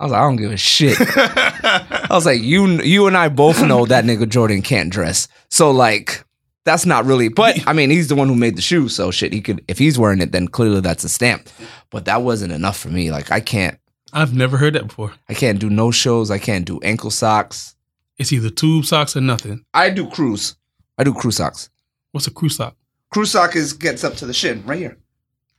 I 0.00 0.04
was 0.04 0.12
like, 0.12 0.20
I 0.20 0.24
don't 0.24 0.36
give 0.36 0.52
a 0.52 0.56
shit. 0.56 0.96
I 1.16 2.06
was 2.10 2.26
like, 2.26 2.40
you 2.42 2.66
you 2.82 3.06
and 3.06 3.16
I 3.16 3.28
both 3.28 3.62
know 3.62 3.86
that 3.86 4.04
nigga 4.04 4.28
Jordan 4.28 4.62
can't 4.62 4.90
dress. 4.90 5.28
So 5.50 5.70
like 5.70 6.24
that's 6.64 6.86
not 6.86 7.04
really 7.04 7.28
but 7.28 7.58
I 7.66 7.72
mean 7.72 7.90
he's 7.90 8.08
the 8.08 8.14
one 8.14 8.28
who 8.28 8.34
made 8.34 8.56
the 8.56 8.62
shoe, 8.62 8.88
so 8.88 9.10
shit 9.10 9.32
he 9.32 9.40
could 9.40 9.64
if 9.68 9.78
he's 9.78 9.98
wearing 9.98 10.20
it, 10.20 10.32
then 10.32 10.48
clearly 10.48 10.80
that's 10.80 11.04
a 11.04 11.08
stamp. 11.08 11.48
But 11.90 12.04
that 12.06 12.22
wasn't 12.22 12.52
enough 12.52 12.78
for 12.78 12.88
me. 12.88 13.10
Like 13.10 13.30
I 13.30 13.40
can't 13.40 13.78
I've 14.12 14.34
never 14.34 14.56
heard 14.56 14.74
that 14.74 14.86
before. 14.88 15.12
I 15.28 15.34
can't 15.34 15.58
do 15.58 15.68
no 15.70 15.90
shows, 15.90 16.30
I 16.30 16.38
can't 16.38 16.64
do 16.64 16.80
ankle 16.80 17.10
socks. 17.10 17.73
It's 18.18 18.32
either 18.32 18.50
tube 18.50 18.84
socks 18.84 19.16
or 19.16 19.20
nothing. 19.20 19.64
I 19.74 19.90
do 19.90 20.08
cruise. 20.08 20.56
I 20.98 21.04
do 21.04 21.12
crew 21.14 21.30
socks. 21.32 21.68
What's 22.12 22.26
a 22.26 22.30
crew 22.30 22.48
sock? 22.48 22.76
Crew 23.10 23.24
sock 23.24 23.56
is 23.56 23.72
gets 23.72 24.04
up 24.04 24.14
to 24.16 24.26
the 24.26 24.32
shin, 24.32 24.62
right 24.66 24.78
here. 24.78 24.96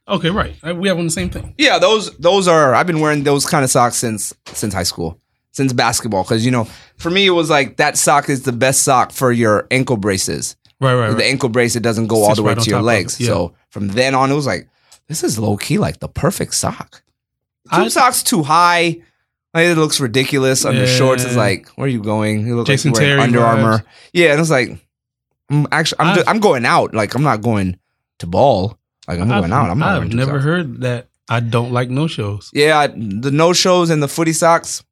Okay, 0.08 0.30
right. 0.30 0.56
We 0.76 0.88
have 0.88 0.98
on 1.00 1.06
the 1.06 1.12
same 1.12 1.30
thing. 1.30 1.54
Yeah, 1.58 1.80
those 1.80 2.16
those 2.18 2.48
are 2.48 2.76
I've 2.76 2.88
been 2.88 3.00
wearing 3.02 3.24
those 3.24 3.46
kind 3.46 3.64
of 3.64 3.72
socks 3.72 3.96
since 3.98 4.34
since 4.54 4.74
high 4.74 4.84
school, 4.84 5.20
since 5.52 5.74
basketball. 5.74 6.24
Because 6.24 6.46
you 6.46 6.52
know, 6.52 6.66
for 6.98 7.10
me 7.10 7.26
it 7.28 7.32
was 7.32 7.50
like 7.50 7.78
that 7.78 7.98
sock 7.98 8.30
is 8.30 8.44
the 8.44 8.52
best 8.52 8.84
sock 8.84 9.12
for 9.12 9.32
your 9.32 9.68
ankle 9.72 9.98
braces. 9.98 10.56
Right, 10.80 10.94
right, 10.94 11.10
The 11.10 11.16
right. 11.16 11.26
ankle 11.26 11.50
brace 11.50 11.76
it 11.76 11.84
doesn't 11.84 12.08
go 12.08 12.24
all 12.24 12.36
the 12.36 12.44
way 12.44 12.54
right 12.54 12.62
to 12.64 12.70
your 12.70 12.82
legs. 12.82 13.20
yeah. 13.20 13.28
So 13.28 13.56
from 13.70 13.88
then 13.90 14.14
on, 14.14 14.32
it 14.32 14.36
was 14.36 14.46
like 14.46 14.70
this 15.08 15.24
is 15.24 15.40
low 15.40 15.58
key 15.58 15.78
like 15.78 16.00
the 16.00 16.08
perfect 16.10 16.54
sock. 16.54 17.02
Tube 17.74 17.82
I- 17.86 17.88
socks 17.90 18.22
too 18.24 18.44
high. 18.44 19.02
Like, 19.56 19.66
it 19.68 19.76
looks 19.78 20.00
ridiculous 20.00 20.66
under 20.66 20.86
shorts. 20.86 21.24
It's 21.24 21.36
like 21.36 21.70
where 21.70 21.86
are 21.86 21.90
you 21.90 22.04
going? 22.04 22.46
You 22.46 22.58
look 22.58 22.68
Jason 22.68 22.92
like 22.92 23.02
you're 23.02 23.18
wearing 23.18 23.32
Terry 23.34 23.44
Under 23.44 23.64
Armour. 23.64 23.86
Yeah, 24.14 24.32
and 24.34 24.42
it's 24.42 24.50
like 24.52 24.78
I'm 25.50 25.66
actually 25.72 26.00
I'm, 26.02 26.08
I've- 26.08 26.16
just, 26.18 26.30
I'm 26.30 26.40
going 26.40 26.66
out. 26.66 26.94
Like 26.94 27.16
I'm 27.16 27.24
not 27.24 27.42
going 27.42 27.80
to 28.20 28.28
ball. 28.28 28.78
Like 29.08 29.20
I'm 29.20 29.28
going 29.30 29.54
out. 29.54 29.70
I'm 29.70 29.80
not 29.80 30.02
I've 30.02 30.14
never 30.14 30.40
heard 30.40 30.82
that. 30.82 31.08
I 31.30 31.40
don't 31.40 31.72
like 31.72 31.90
no 31.90 32.06
shows. 32.08 32.52
Yeah, 32.54 32.78
I- 32.78 32.88
the 32.88 33.32
no 33.32 33.54
shows 33.54 33.90
and 33.90 34.04
the 34.04 34.08
footy 34.08 34.34
socks, 34.34 34.84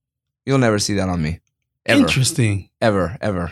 you'll 0.45 0.57
never 0.59 0.79
see 0.79 0.93
that 0.95 1.09
on 1.09 1.21
me. 1.21 1.41
Ever. 1.85 1.99
Interesting. 2.01 2.69
Ever, 2.81 3.17
ever. 3.21 3.51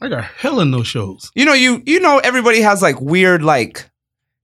I 0.00 0.08
got 0.08 0.24
hella 0.24 0.64
no 0.64 0.82
shows. 0.82 1.30
You 1.34 1.44
know, 1.44 1.54
you 1.54 1.82
you 1.86 2.00
know 2.00 2.18
everybody 2.18 2.60
has 2.60 2.82
like 2.82 3.00
weird 3.00 3.42
like 3.42 3.88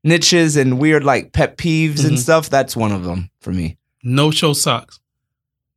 niches 0.04 0.56
and 0.56 0.78
weird 0.78 1.04
like 1.04 1.32
pet 1.32 1.56
peeves 1.58 2.04
and 2.06 2.16
Mhm. 2.16 2.18
stuff. 2.18 2.48
That's 2.48 2.76
one 2.76 2.92
of 2.92 3.02
them 3.04 3.30
for 3.40 3.52
me. 3.52 3.76
No 4.02 4.30
show 4.30 4.52
socks. 4.52 5.00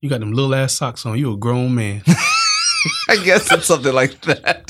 You 0.04 0.10
got 0.10 0.20
them 0.20 0.34
little 0.34 0.54
ass 0.54 0.74
socks 0.74 1.06
on. 1.06 1.18
You 1.18 1.32
a 1.32 1.38
grown 1.38 1.76
man. 1.76 2.04
I 3.08 3.16
guess 3.24 3.50
it's 3.54 3.68
something 3.68 3.94
like 3.94 4.20
that. 4.24 4.70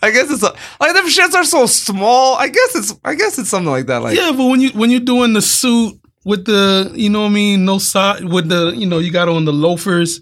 I 0.00 0.12
guess 0.12 0.30
it's 0.30 0.44
a, 0.44 0.54
like 0.78 0.94
them 0.94 1.06
shits 1.06 1.34
are 1.34 1.42
so 1.42 1.66
small. 1.66 2.36
I 2.36 2.46
guess 2.46 2.76
it's 2.76 2.94
I 3.04 3.16
guess 3.16 3.40
it's 3.40 3.48
something 3.48 3.72
like 3.72 3.86
that. 3.86 4.02
Like 4.02 4.16
yeah, 4.16 4.30
but 4.30 4.46
when 4.46 4.60
you 4.60 4.70
when 4.70 4.92
you're 4.92 5.00
doing 5.00 5.32
the 5.32 5.42
suit 5.42 6.00
with 6.24 6.44
the 6.44 6.92
you 6.94 7.10
know 7.10 7.22
what 7.22 7.30
I 7.30 7.30
mean, 7.30 7.64
no 7.64 7.78
sock 7.78 8.20
with 8.20 8.48
the 8.48 8.72
you 8.76 8.86
know 8.86 9.00
you 9.00 9.10
got 9.10 9.28
on 9.28 9.46
the 9.46 9.52
loafers, 9.52 10.20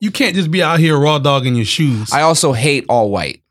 you 0.00 0.10
can't 0.10 0.34
just 0.34 0.50
be 0.50 0.62
out 0.62 0.78
here 0.80 0.98
raw 0.98 1.18
dogging 1.18 1.54
your 1.54 1.66
shoes. 1.66 2.10
I 2.10 2.22
also 2.22 2.54
hate 2.54 2.86
all 2.88 3.10
white. 3.10 3.42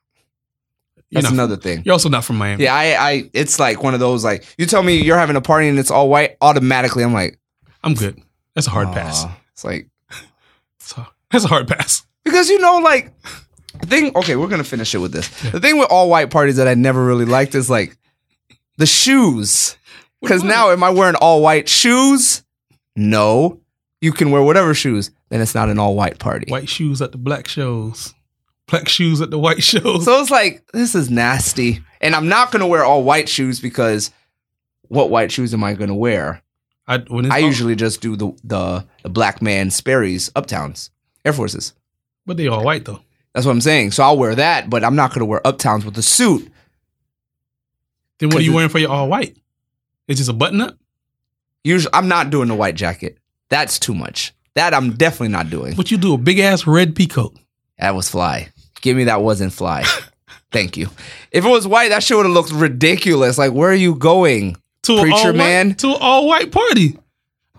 That's 1.11 1.25
not- 1.25 1.33
another 1.33 1.57
thing. 1.57 1.83
You're 1.85 1.93
also 1.93 2.09
not 2.09 2.25
from 2.25 2.37
Miami. 2.39 2.63
Yeah, 2.63 2.73
I, 2.73 3.09
I 3.11 3.29
it's 3.31 3.59
like 3.59 3.83
one 3.83 3.93
of 3.93 3.99
those 3.99 4.23
like 4.23 4.43
you 4.57 4.65
tell 4.65 4.81
me 4.81 5.03
you're 5.03 5.19
having 5.19 5.35
a 5.35 5.41
party 5.41 5.67
and 5.67 5.77
it's 5.77 5.91
all 5.91 6.09
white, 6.09 6.35
automatically 6.41 7.03
I'm 7.03 7.13
like 7.13 7.37
I'm 7.83 7.93
good. 7.93 8.19
That's 8.55 8.65
a 8.65 8.71
hard 8.71 8.87
pass. 8.87 9.23
It's 9.53 9.63
like 9.63 9.87
So, 10.87 11.05
that's 11.31 11.45
a 11.45 11.49
hard 11.49 11.67
pass. 11.67 12.05
Because 12.23 12.49
you 12.49 12.59
know, 12.59 12.77
like 12.77 13.11
the 13.79 13.87
thing. 13.87 14.15
Okay, 14.15 14.35
we're 14.35 14.47
gonna 14.47 14.63
finish 14.63 14.95
it 14.95 14.99
with 14.99 15.11
this. 15.11 15.27
The 15.51 15.59
thing 15.59 15.77
with 15.77 15.89
all 15.91 16.09
white 16.09 16.29
parties 16.29 16.55
that 16.57 16.67
I 16.67 16.73
never 16.73 17.05
really 17.05 17.25
liked 17.25 17.55
is 17.55 17.69
like 17.69 17.97
the 18.77 18.85
shoes. 18.85 19.77
Because 20.21 20.43
now, 20.43 20.71
am 20.71 20.83
I 20.83 20.89
wearing 20.89 21.15
all 21.15 21.41
white 21.41 21.69
shoes? 21.69 22.43
No, 22.95 23.61
you 24.01 24.11
can 24.11 24.31
wear 24.31 24.41
whatever 24.41 24.73
shoes. 24.73 25.11
Then 25.29 25.41
it's 25.41 25.53
not 25.53 25.69
an 25.69 25.77
all 25.77 25.95
white 25.95 26.19
party. 26.19 26.49
White 26.49 26.69
shoes 26.69 27.01
at 27.01 27.11
the 27.11 27.17
black 27.17 27.47
shows. 27.47 28.15
Black 28.67 28.87
shoes 28.87 29.21
at 29.21 29.29
the 29.29 29.37
white 29.37 29.63
shows. 29.71 30.05
So 30.05 30.19
it's 30.21 30.31
like 30.31 30.65
this 30.71 30.95
is 30.95 31.09
nasty, 31.09 31.81
and 32.01 32.15
I'm 32.15 32.29
not 32.29 32.51
gonna 32.51 32.67
wear 32.67 32.83
all 32.83 33.03
white 33.03 33.29
shoes 33.29 33.59
because 33.59 34.11
what 34.87 35.09
white 35.09 35.31
shoes 35.31 35.53
am 35.53 35.63
I 35.63 35.73
gonna 35.73 35.95
wear? 35.95 36.41
I, 36.87 37.03
I 37.29 37.39
usually 37.39 37.75
just 37.75 38.01
do 38.01 38.15
the 38.15 38.31
the, 38.43 38.85
the 39.03 39.09
black 39.09 39.41
man 39.41 39.71
Sperry's 39.71 40.29
Uptowns 40.31 40.89
Air 41.25 41.33
Forces. 41.33 41.73
but 42.25 42.37
they 42.37 42.47
all 42.47 42.63
white 42.63 42.85
though. 42.85 43.01
That's 43.33 43.45
what 43.45 43.51
I'm 43.51 43.61
saying. 43.61 43.91
So 43.91 44.03
I'll 44.03 44.17
wear 44.17 44.35
that, 44.35 44.69
but 44.69 44.83
I'm 44.83 44.95
not 44.95 45.13
gonna 45.13 45.25
wear 45.25 45.41
Uptowns 45.41 45.83
with 45.85 45.97
a 45.97 46.01
suit. 46.01 46.49
Then 48.19 48.29
what 48.29 48.39
are 48.39 48.41
you 48.41 48.53
wearing 48.53 48.69
for 48.69 48.79
your 48.79 48.89
all 48.91 49.07
white? 49.07 49.37
It's 50.07 50.17
just 50.17 50.29
a 50.29 50.33
button 50.33 50.61
up. 50.61 50.77
Usually, 51.63 51.93
I'm 51.93 52.07
not 52.07 52.29
doing 52.29 52.47
the 52.47 52.55
white 52.55 52.75
jacket. 52.75 53.17
That's 53.49 53.77
too 53.77 53.93
much. 53.93 54.33
That 54.55 54.73
I'm 54.73 54.93
definitely 54.93 55.27
not 55.29 55.49
doing. 55.49 55.75
But 55.75 55.91
you 55.91 55.97
do 55.97 56.13
a 56.13 56.17
big 56.17 56.39
ass 56.39 56.65
red 56.65 56.95
peacoat. 56.95 57.37
That 57.77 57.93
was 57.93 58.09
fly. 58.09 58.49
Give 58.81 58.97
me 58.97 59.03
that 59.05 59.21
wasn't 59.21 59.53
fly. 59.53 59.83
Thank 60.51 60.77
you. 60.77 60.87
If 61.31 61.45
it 61.45 61.49
was 61.49 61.67
white, 61.67 61.89
that 61.89 62.01
shit 62.03 62.15
would 62.17 62.25
have 62.25 62.33
looked 62.33 62.51
ridiculous. 62.51 63.37
Like, 63.37 63.51
where 63.51 63.69
are 63.69 63.75
you 63.75 63.95
going? 63.95 64.55
To 64.87 65.01
Preacher 65.01 65.15
all 65.27 65.33
man. 65.33 65.67
white, 65.69 65.77
to 65.79 65.87
all 65.89 66.27
white 66.27 66.51
party. 66.51 66.97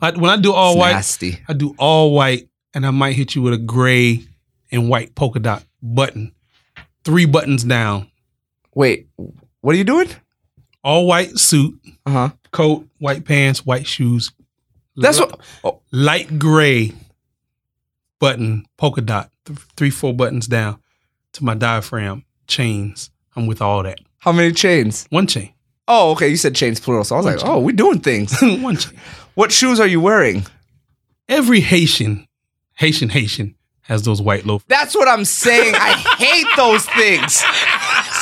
I, 0.00 0.10
when 0.12 0.30
I 0.30 0.36
do 0.36 0.52
all 0.52 0.72
It's 0.72 0.78
white, 0.80 0.92
nasty. 0.92 1.38
I 1.48 1.52
do 1.52 1.74
all 1.78 2.12
white, 2.12 2.48
and 2.74 2.86
I 2.86 2.90
might 2.90 3.16
hit 3.16 3.34
you 3.34 3.42
with 3.42 3.54
a 3.54 3.58
gray 3.58 4.24
and 4.70 4.88
white 4.88 5.14
polka 5.14 5.38
dot 5.40 5.64
button, 5.82 6.32
three 7.04 7.24
buttons 7.26 7.64
down, 7.64 8.10
Wait, 8.74 9.08
what 9.60 9.74
are 9.74 9.78
you 9.78 9.84
doing? 9.84 10.08
all 10.84 11.06
white 11.06 11.36
suit, 11.38 11.80
Uh 12.06 12.10
huh. 12.10 12.30
coat, 12.52 12.86
white 12.98 13.24
pants, 13.24 13.66
white 13.66 13.86
shoes. 13.86 14.30
That's 14.96 15.18
Li- 15.18 15.26
what. 15.26 15.40
Oh, 15.64 15.80
light 15.92 16.38
gray 16.38 16.92
button 18.20 18.64
polka 18.76 19.00
dot, 19.00 19.30
th- 19.44 19.58
three 19.76 19.90
four 19.90 20.14
buttons 20.14 20.46
down 20.46 20.78
to 21.32 21.44
my 21.44 21.54
diaphragm 21.54 22.24
chains. 22.46 23.10
I'm 23.36 23.46
with 23.46 23.60
all 23.62 23.82
that. 23.84 23.98
how 24.18 24.32
many 24.32 24.52
chains? 24.52 25.06
One 25.10 25.26
chain, 25.26 25.52
Oh, 25.88 26.12
okay. 26.12 26.28
You 26.28 26.36
said 26.36 26.54
chains 26.54 26.78
plural. 26.78 27.02
So 27.04 27.16
I 27.16 27.18
was 27.18 27.24
One 27.24 27.34
like, 27.34 27.42
chain. 27.42 27.50
oh, 27.50 27.58
we're 27.60 27.74
doing 27.74 27.98
things. 28.00 28.38
one 28.42 28.76
chain. 28.76 28.96
what 29.34 29.50
shoes 29.50 29.80
are 29.80 29.86
you 29.86 30.00
wearing? 30.00 30.44
Every 31.28 31.60
Haitian, 31.60 32.26
Haitian, 32.74 33.08
Haitian 33.08 33.54
has 33.82 34.02
those 34.02 34.20
white 34.22 34.44
loafers. 34.46 34.66
That's 34.68 34.94
what 34.94 35.08
I'm 35.08 35.24
saying. 35.24 35.74
I 35.74 35.92
hate 36.18 36.46
those 36.56 36.84
things. 36.86 37.42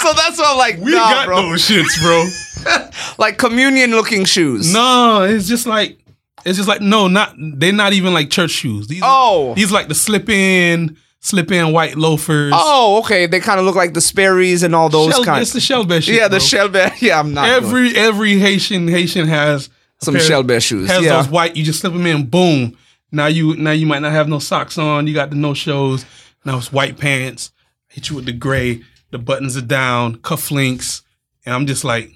So 0.02 0.12
that's 0.12 0.38
what 0.38 0.48
I'm 0.50 0.58
like. 0.58 0.78
we 0.78 0.92
nah, 0.92 1.24
bro. 1.24 1.36
shits, 1.54 2.00
bro. 2.02 2.90
Like 3.18 3.38
communion 3.38 3.92
looking 3.92 4.24
shoes. 4.24 4.72
no, 4.72 5.22
it's 5.24 5.48
just 5.48 5.66
like 5.66 5.98
it's 6.44 6.56
just 6.58 6.68
like 6.68 6.80
no, 6.80 7.08
not 7.08 7.34
they're 7.38 7.72
not 7.72 7.92
even 7.94 8.12
like 8.12 8.28
church 8.30 8.50
shoes. 8.50 8.86
These 8.88 9.00
Oh. 9.04 9.54
these 9.54 9.72
like 9.72 9.88
the 9.88 9.94
slip 9.94 10.28
in, 10.28 10.96
slip 11.26 11.50
in 11.50 11.72
white 11.72 11.96
loafers. 11.96 12.52
Oh, 12.54 13.00
okay. 13.00 13.26
They 13.26 13.40
kind 13.40 13.58
of 13.58 13.66
look 13.66 13.74
like 13.74 13.94
the 13.94 14.00
Sperry's 14.00 14.62
and 14.62 14.74
all 14.74 14.88
those 14.88 15.12
Shell- 15.12 15.24
kind. 15.24 15.42
It's 15.42 15.52
the 15.52 15.60
shell 15.60 15.84
bear 15.84 16.00
shit. 16.00 16.14
yeah, 16.14 16.28
the 16.28 16.38
bro. 16.38 16.46
shell 16.46 16.68
bear. 16.68 16.92
Yeah, 17.00 17.18
I'm 17.18 17.34
not 17.34 17.46
doing 17.46 17.56
Every 17.56 17.96
every 17.96 18.38
Haitian 18.38 18.88
Haitian 18.88 19.26
has 19.28 19.68
some 20.00 20.18
shell 20.18 20.42
bear 20.42 20.60
shoes. 20.60 20.88
has 20.88 21.04
yeah. 21.04 21.16
those 21.16 21.28
white. 21.28 21.56
You 21.56 21.64
just 21.64 21.80
slip 21.80 21.92
them 21.92 22.06
in, 22.06 22.26
boom. 22.26 22.76
Now 23.12 23.26
you 23.26 23.56
now 23.56 23.72
you 23.72 23.86
might 23.86 24.02
not 24.02 24.12
have 24.12 24.28
no 24.28 24.38
socks 24.38 24.78
on. 24.78 25.06
You 25.06 25.14
got 25.14 25.30
the 25.30 25.36
no 25.36 25.54
shows. 25.54 26.04
Now 26.44 26.58
it's 26.58 26.72
white 26.72 26.98
pants. 26.98 27.50
Hit 27.88 28.10
you 28.10 28.16
with 28.16 28.26
the 28.26 28.32
gray. 28.32 28.82
The 29.10 29.18
buttons 29.18 29.56
are 29.56 29.62
down, 29.62 30.16
cufflinks, 30.16 31.02
and 31.44 31.54
I'm 31.54 31.66
just 31.66 31.84
like, 31.84 32.10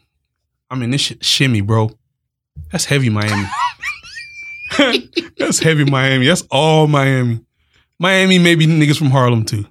I 0.70 0.74
mean, 0.74 0.90
this 0.90 1.00
shit 1.00 1.24
shimmy, 1.24 1.60
bro. 1.60 1.90
That's 2.70 2.84
heavy, 2.84 3.08
Miami. 3.08 3.46
That's 5.38 5.60
heavy, 5.60 5.84
Miami. 5.84 6.26
That's 6.26 6.42
all 6.50 6.86
Miami. 6.86 7.40
Miami, 8.00 8.38
maybe 8.40 8.66
niggas 8.66 8.96
from 8.98 9.10
Harlem 9.10 9.44
too. 9.44 9.66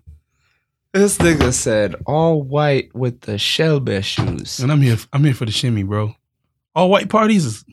This 0.94 1.18
nigga 1.18 1.52
said 1.52 1.96
all 2.06 2.42
white 2.42 2.96
with 2.96 3.22
the 3.22 3.38
shell 3.38 3.80
bear 3.82 4.02
shoes. 4.02 4.60
And 4.60 4.72
I'm 4.72 4.82
here. 4.82 4.98
I'm 5.12 5.24
here 5.26 5.34
for 5.34 5.46
the 5.46 5.52
shimmy, 5.52 5.84
bro. 5.84 6.16
All 6.76 6.90
white 6.90 7.10
parties 7.10 7.46
is 7.46 7.66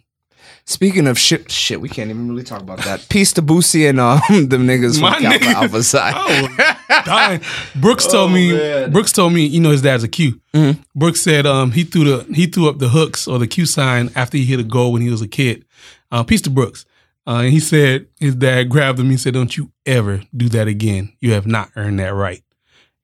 Speaking 0.68 1.06
of 1.06 1.16
shit, 1.16 1.48
shit, 1.48 1.80
we 1.80 1.88
can't 1.88 2.10
even 2.10 2.28
really 2.28 2.42
talk 2.42 2.60
about 2.60 2.78
that. 2.80 3.06
Peace 3.08 3.32
to 3.34 3.42
Boosie 3.42 3.88
and 3.88 4.00
um, 4.00 4.18
them 4.48 4.66
niggas 4.66 4.94
from 4.94 5.02
My 5.12 5.20
Kappa 5.20 5.44
niggas. 5.44 5.52
Alpha 5.54 5.82
Psi. 5.84 6.12
I 6.88 7.02
dying. 7.06 7.40
Brooks 7.76 8.04
told 8.10 8.30
Oh, 8.32 8.34
me. 8.34 8.52
man. 8.52 8.90
Brooks 8.90 9.12
told 9.12 9.32
me. 9.32 9.46
You 9.46 9.60
know 9.60 9.70
his 9.70 9.82
dad's 9.82 10.02
a 10.02 10.08
Q. 10.08 10.40
Mhm. 10.52 10.82
Brooks 10.96 11.20
said 11.20 11.46
um, 11.46 11.70
he 11.70 11.84
threw 11.84 12.02
the 12.04 12.34
he 12.34 12.46
threw 12.46 12.68
up 12.68 12.78
the 12.80 12.88
hooks 12.88 13.28
or 13.28 13.38
the 13.38 13.46
Q 13.46 13.64
sign 13.64 14.10
after 14.16 14.36
he 14.38 14.44
hit 14.44 14.58
a 14.58 14.64
goal 14.64 14.92
when 14.92 15.02
he 15.02 15.10
was 15.10 15.22
a 15.22 15.28
kid. 15.28 15.64
Uh, 16.10 16.24
peace 16.24 16.40
to 16.42 16.50
Brooks. 16.50 16.84
Uh, 17.26 17.40
and 17.40 17.52
he 17.52 17.60
said 17.60 18.06
his 18.20 18.34
dad 18.36 18.68
grabbed 18.68 19.00
him. 19.00 19.10
He 19.10 19.16
said, 19.16 19.34
"Don't 19.34 19.56
you 19.56 19.72
ever 19.84 20.22
do 20.36 20.48
that 20.50 20.68
again. 20.68 21.12
You 21.20 21.32
have 21.32 21.46
not 21.46 21.70
earned 21.76 21.98
that 21.98 22.14
right." 22.14 22.42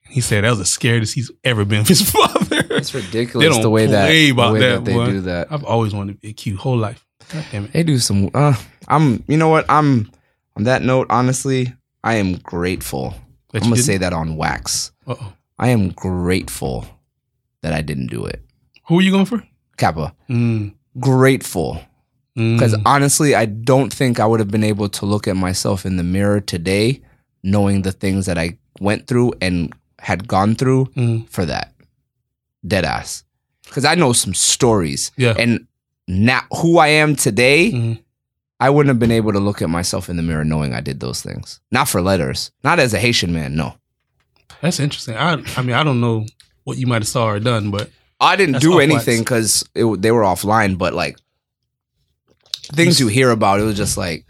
He 0.09 0.21
said 0.21 0.45
that 0.45 0.51
was 0.51 0.59
the 0.59 0.65
scariest 0.65 1.15
he's 1.15 1.31
ever 1.43 1.65
been 1.65 1.85
for 1.85 1.89
his 1.89 2.03
father. 2.11 2.63
It's 2.71 2.95
ridiculous 2.95 3.59
the 3.59 3.71
way 3.71 3.87
that, 3.87 4.09
the 4.09 4.33
way 4.33 4.61
that, 4.61 4.85
that 4.85 4.85
they 4.85 5.07
do 5.07 5.21
that. 5.23 5.51
I've 5.51 5.65
always 5.65 5.95
wanted 5.95 6.13
to 6.15 6.19
be 6.19 6.29
a 6.29 6.33
cute 6.33 6.59
whole 6.59 6.77
life. 6.77 7.05
God 7.33 7.45
damn 7.51 7.65
it. 7.65 7.73
They 7.73 7.83
do 7.83 7.99
some. 7.99 8.31
Uh, 8.35 8.55
I'm. 8.89 9.25
You 9.27 9.37
know 9.37 9.49
what? 9.49 9.65
I'm. 9.69 10.11
On 10.55 10.65
that 10.65 10.83
note, 10.83 11.07
honestly, 11.09 11.73
I 12.05 12.17
am 12.17 12.35
grateful. 12.35 13.15
I'm 13.55 13.61
gonna 13.61 13.77
say 13.77 13.97
that 13.97 14.13
on 14.13 14.37
wax. 14.37 14.93
Uh 15.07 15.15
oh. 15.21 15.33
I 15.59 15.69
am 15.69 15.91
grateful 15.91 16.87
that 17.63 17.73
I 17.73 17.81
didn't 17.81 18.09
do 18.09 18.25
it. 18.27 18.43
Who 18.89 18.99
are 18.99 19.03
you 19.03 19.11
going 19.11 19.25
for? 19.25 19.43
Kappa. 19.77 20.15
Mm. 20.29 20.75
Grateful 21.01 21.81
Mm. 22.39 22.57
Because 22.57 22.75
honestly, 22.87 23.35
I 23.35 23.45
don't 23.47 23.93
think 23.93 24.19
I 24.21 24.27
would 24.27 24.41
have 24.41 24.51
been 24.51 24.65
able 24.65 24.89
to 24.89 25.07
look 25.07 25.29
at 25.29 25.37
myself 25.37 25.85
in 25.85 25.97
the 25.97 26.03
mirror 26.03 26.41
today, 26.41 27.01
knowing 27.43 27.83
the 27.83 27.93
things 27.93 28.27
that 28.27 28.39
I 28.39 28.57
went 28.81 29.07
through 29.07 29.35
and 29.41 29.73
had 29.99 30.27
gone 30.27 30.55
through 30.55 30.87
Mm. 30.97 31.29
for 31.29 31.45
that. 31.47 31.73
Dead 32.67 32.85
ass. 32.85 33.25
Because 33.65 33.85
I 33.85 33.95
know 33.95 34.13
some 34.13 34.35
stories. 34.35 35.11
Yeah. 35.17 35.35
And 35.39 35.67
now 36.09 36.43
who 36.61 36.79
I 36.79 36.89
am 36.89 37.17
today, 37.17 37.71
Mhm. 37.73 37.99
I 38.61 38.71
wouldn't 38.71 38.89
have 38.91 38.99
been 39.01 39.11
able 39.11 39.33
to 39.33 39.41
look 39.41 39.61
at 39.63 39.69
myself 39.71 40.09
in 40.09 40.17
the 40.17 40.23
mirror 40.23 40.45
knowing 40.45 40.73
I 40.75 40.81
did 40.81 41.01
those 41.01 41.21
things. 41.23 41.61
Not 41.71 41.89
for 41.89 42.01
letters. 42.01 42.51
Not 42.63 42.79
as 42.79 42.95
a 42.95 42.99
Haitian 42.99 43.33
man, 43.33 43.57
no. 43.57 43.75
That's 44.61 44.79
interesting. 44.79 45.17
I 45.17 45.43
I 45.57 45.63
mean 45.63 45.75
I 45.75 45.83
don't 45.83 46.01
know 46.01 46.27
what 46.65 46.79
you 46.79 46.87
might 46.87 47.03
have 47.03 47.09
saw 47.09 47.27
or 47.27 47.41
done, 47.41 47.71
but 47.73 47.91
I 48.21 48.37
didn't 48.37 48.61
do 48.61 48.79
anything 48.79 49.19
because 49.21 49.65
they 49.75 49.83
were 50.13 50.23
offline, 50.23 50.79
but 50.79 50.95
like 50.95 51.19
things 52.73 52.99
you 53.01 53.09
hear 53.09 53.31
about, 53.31 53.61
it 53.61 53.65
was 53.65 53.77
just 53.77 53.97
like, 53.97 54.27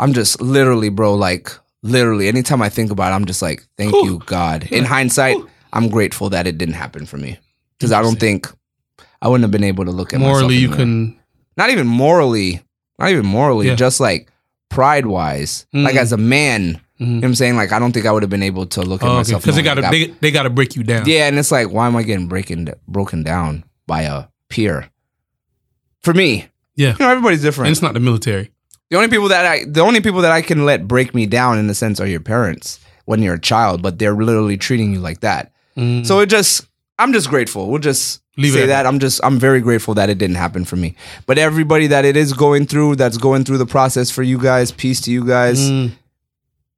I'm 0.00 0.12
just 0.12 0.40
literally, 0.40 0.88
bro, 0.88 1.14
like 1.14 1.50
literally, 1.82 2.28
anytime 2.28 2.62
I 2.62 2.68
think 2.68 2.90
about 2.90 3.12
it, 3.12 3.14
I'm 3.16 3.24
just 3.26 3.42
like, 3.42 3.66
thank 3.76 3.92
Whew. 3.92 4.04
you, 4.04 4.18
God. 4.26 4.68
In 4.70 4.84
hindsight, 4.84 5.36
I'm 5.72 5.88
grateful 5.88 6.30
that 6.30 6.46
it 6.46 6.58
didn't 6.58 6.74
happen 6.74 7.06
for 7.06 7.16
me 7.16 7.38
because 7.78 7.92
I 7.92 8.02
don't 8.02 8.18
think 8.18 8.50
I 9.20 9.28
wouldn't 9.28 9.42
have 9.44 9.50
been 9.50 9.64
able 9.64 9.84
to 9.84 9.90
look 9.90 10.12
at 10.14 10.20
myself 10.20 10.38
morally 10.40 10.56
you 10.56 10.68
can 10.68 11.18
couldn't. 11.56 11.70
even 11.72 11.86
morally, 11.86 12.62
not 12.98 13.10
even 13.10 13.26
morally, 13.26 13.66
Yeah. 13.68 13.74
just 13.74 14.00
like 14.00 14.30
pride 14.70 15.06
wise, 15.06 15.66
like 15.72 15.94
Mm. 15.94 15.98
as 15.98 16.12
a 16.12 16.16
man, 16.16 16.80
you 16.98 17.06
know 17.06 17.14
what 17.16 17.24
I'm 17.24 17.34
saying? 17.34 17.56
Like, 17.56 17.72
I 17.72 17.78
don't 17.78 17.92
think 17.92 18.06
I 18.06 18.12
would 18.12 18.22
have 18.22 18.30
been 18.30 18.42
able 18.42 18.66
to 18.66 18.82
look 18.82 19.02
at 19.02 19.08
Oh, 19.08 19.14
myself 19.16 19.42
Because 19.42 19.56
they 19.56 19.62
got 19.62 19.74
to 19.74 19.82
they, 19.90 20.06
they 20.20 20.30
got 20.30 20.42
to 20.44 20.50
break 20.50 20.74
you 20.76 20.82
down. 20.84 21.06
yeah, 21.08 21.26
and 21.28 21.38
it's 21.38 21.50
like, 21.52 21.70
why 21.70 21.86
am 21.86 21.96
I 21.96 22.02
getting 22.02 22.26
breaking 22.28 22.68
broken 22.86 23.22
down 23.22 23.64
by 23.86 24.02
a 24.02 24.24
peer? 24.48 24.88
For 26.02 26.14
me, 26.14 26.46
Yeah. 26.78 26.92
you 26.98 27.04
know, 27.04 27.10
everybody's 27.10 27.40
and 27.40 27.46
different. 27.48 27.70
it's 27.72 27.82
not 27.82 27.92
the 27.94 28.00
military. 28.00 28.50
The 28.90 28.96
only 28.96 29.08
people 29.08 29.28
that 29.28 29.44
I, 29.44 29.64
the 29.66 29.80
only 29.82 30.00
people 30.00 30.22
that 30.22 30.32
I 30.32 30.40
can 30.40 30.64
let 30.64 30.88
break 30.88 31.14
me 31.14 31.26
down 31.26 31.58
in 31.58 31.68
a 31.68 31.74
sense 31.74 32.00
are 32.00 32.06
your 32.06 32.20
parents 32.20 32.80
when 33.04 33.20
you're 33.20 33.34
a 33.34 33.40
child, 33.40 33.82
but 33.82 33.98
they're 33.98 34.14
literally 34.14 34.56
treating 34.56 34.92
you 34.94 35.00
like 35.00 35.20
that. 35.20 35.52
Mm. 35.76 36.06
So 36.06 36.20
it 36.20 36.26
just, 36.30 36.66
I'm 36.98 37.12
just 37.12 37.28
grateful. 37.28 37.68
We'll 37.68 37.80
just 37.80 38.22
Leave 38.38 38.54
it 38.54 38.58
say 38.58 38.62
at 38.62 38.66
that. 38.68 38.86
I'm 38.86 38.98
just, 38.98 39.20
I'm 39.24 39.38
very 39.38 39.60
grateful 39.60 39.94
that 39.94 40.08
it 40.08 40.16
didn't 40.18 40.36
happen 40.36 40.64
for 40.64 40.76
me. 40.76 40.94
But 41.26 41.36
everybody 41.38 41.86
that 41.88 42.04
it 42.06 42.16
is 42.16 42.32
going 42.32 42.66
through, 42.66 42.96
that's 42.96 43.16
going 43.18 43.44
through 43.44 43.58
the 43.58 43.66
process 43.66 44.10
for 44.10 44.22
you 44.22 44.38
guys, 44.38 44.70
peace 44.72 45.00
to 45.02 45.10
you 45.12 45.24
guys 45.26 45.58
Mm. 45.70 45.92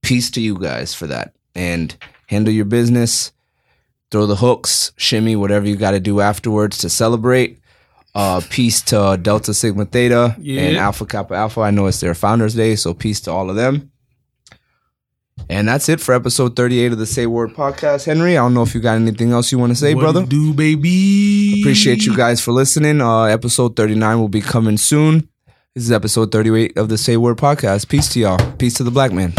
peace 0.02 0.30
to 0.32 0.40
you 0.40 0.58
guys 0.58 0.94
for 0.94 1.06
that 1.06 1.34
and 1.54 1.94
handle 2.26 2.52
your 2.52 2.64
business 2.64 3.32
throw 4.10 4.26
the 4.26 4.36
hooks 4.36 4.92
shimmy 4.96 5.36
whatever 5.36 5.68
you 5.68 5.76
got 5.76 5.90
to 5.92 6.00
do 6.00 6.20
afterwards 6.20 6.78
to 6.78 6.88
celebrate 6.88 7.58
uh 8.14 8.40
peace 8.50 8.82
to 8.82 9.18
delta 9.22 9.54
sigma 9.54 9.84
theta 9.84 10.36
Yeah. 10.40 10.62
and 10.62 10.76
alpha 10.76 11.06
kappa 11.06 11.34
alpha. 11.34 11.60
I 11.60 11.70
know 11.70 11.86
it's 11.86 12.00
their 12.00 12.14
founders 12.14 12.54
day 12.54 12.74
so 12.76 12.92
peace 12.94 13.20
to 13.22 13.30
all 13.32 13.50
of 13.50 13.56
them. 13.56 13.90
And 15.48 15.66
that's 15.66 15.88
it 15.88 16.00
for 16.00 16.14
episode 16.14 16.54
38 16.54 16.92
of 16.92 16.98
the 16.98 17.06
say 17.06 17.26
word 17.26 17.54
podcast. 17.54 18.04
Henry 18.06 18.36
i 18.36 18.40
don't 18.42 18.52
know 18.54 18.62
if 18.62 18.74
you 18.74 18.80
got 18.80 18.96
anything 18.96 19.32
else 19.32 19.50
you 19.52 19.58
want 19.58 19.70
to 19.70 19.76
say 19.76 19.94
What 19.94 20.02
brother? 20.02 20.26
do 20.26 20.52
baby? 20.54 21.60
appreciate 21.62 22.04
you 22.04 22.16
guys 22.16 22.40
for 22.40 22.52
listening. 22.52 23.00
Uh 23.00 23.24
episode 23.24 23.74
39 23.76 24.18
will 24.18 24.28
be 24.28 24.40
coming 24.42 24.76
soon. 24.76 25.28
This 25.74 25.84
is 25.84 25.92
episode 25.92 26.32
38 26.32 26.76
of 26.76 26.88
the 26.88 26.98
say 26.98 27.16
word 27.16 27.36
podcast. 27.38 27.88
Peace 27.88 28.08
to 28.14 28.20
y'all. 28.20 28.52
Peace 28.56 28.74
to 28.74 28.84
the 28.84 28.90
black 28.90 29.12
man 29.12 29.32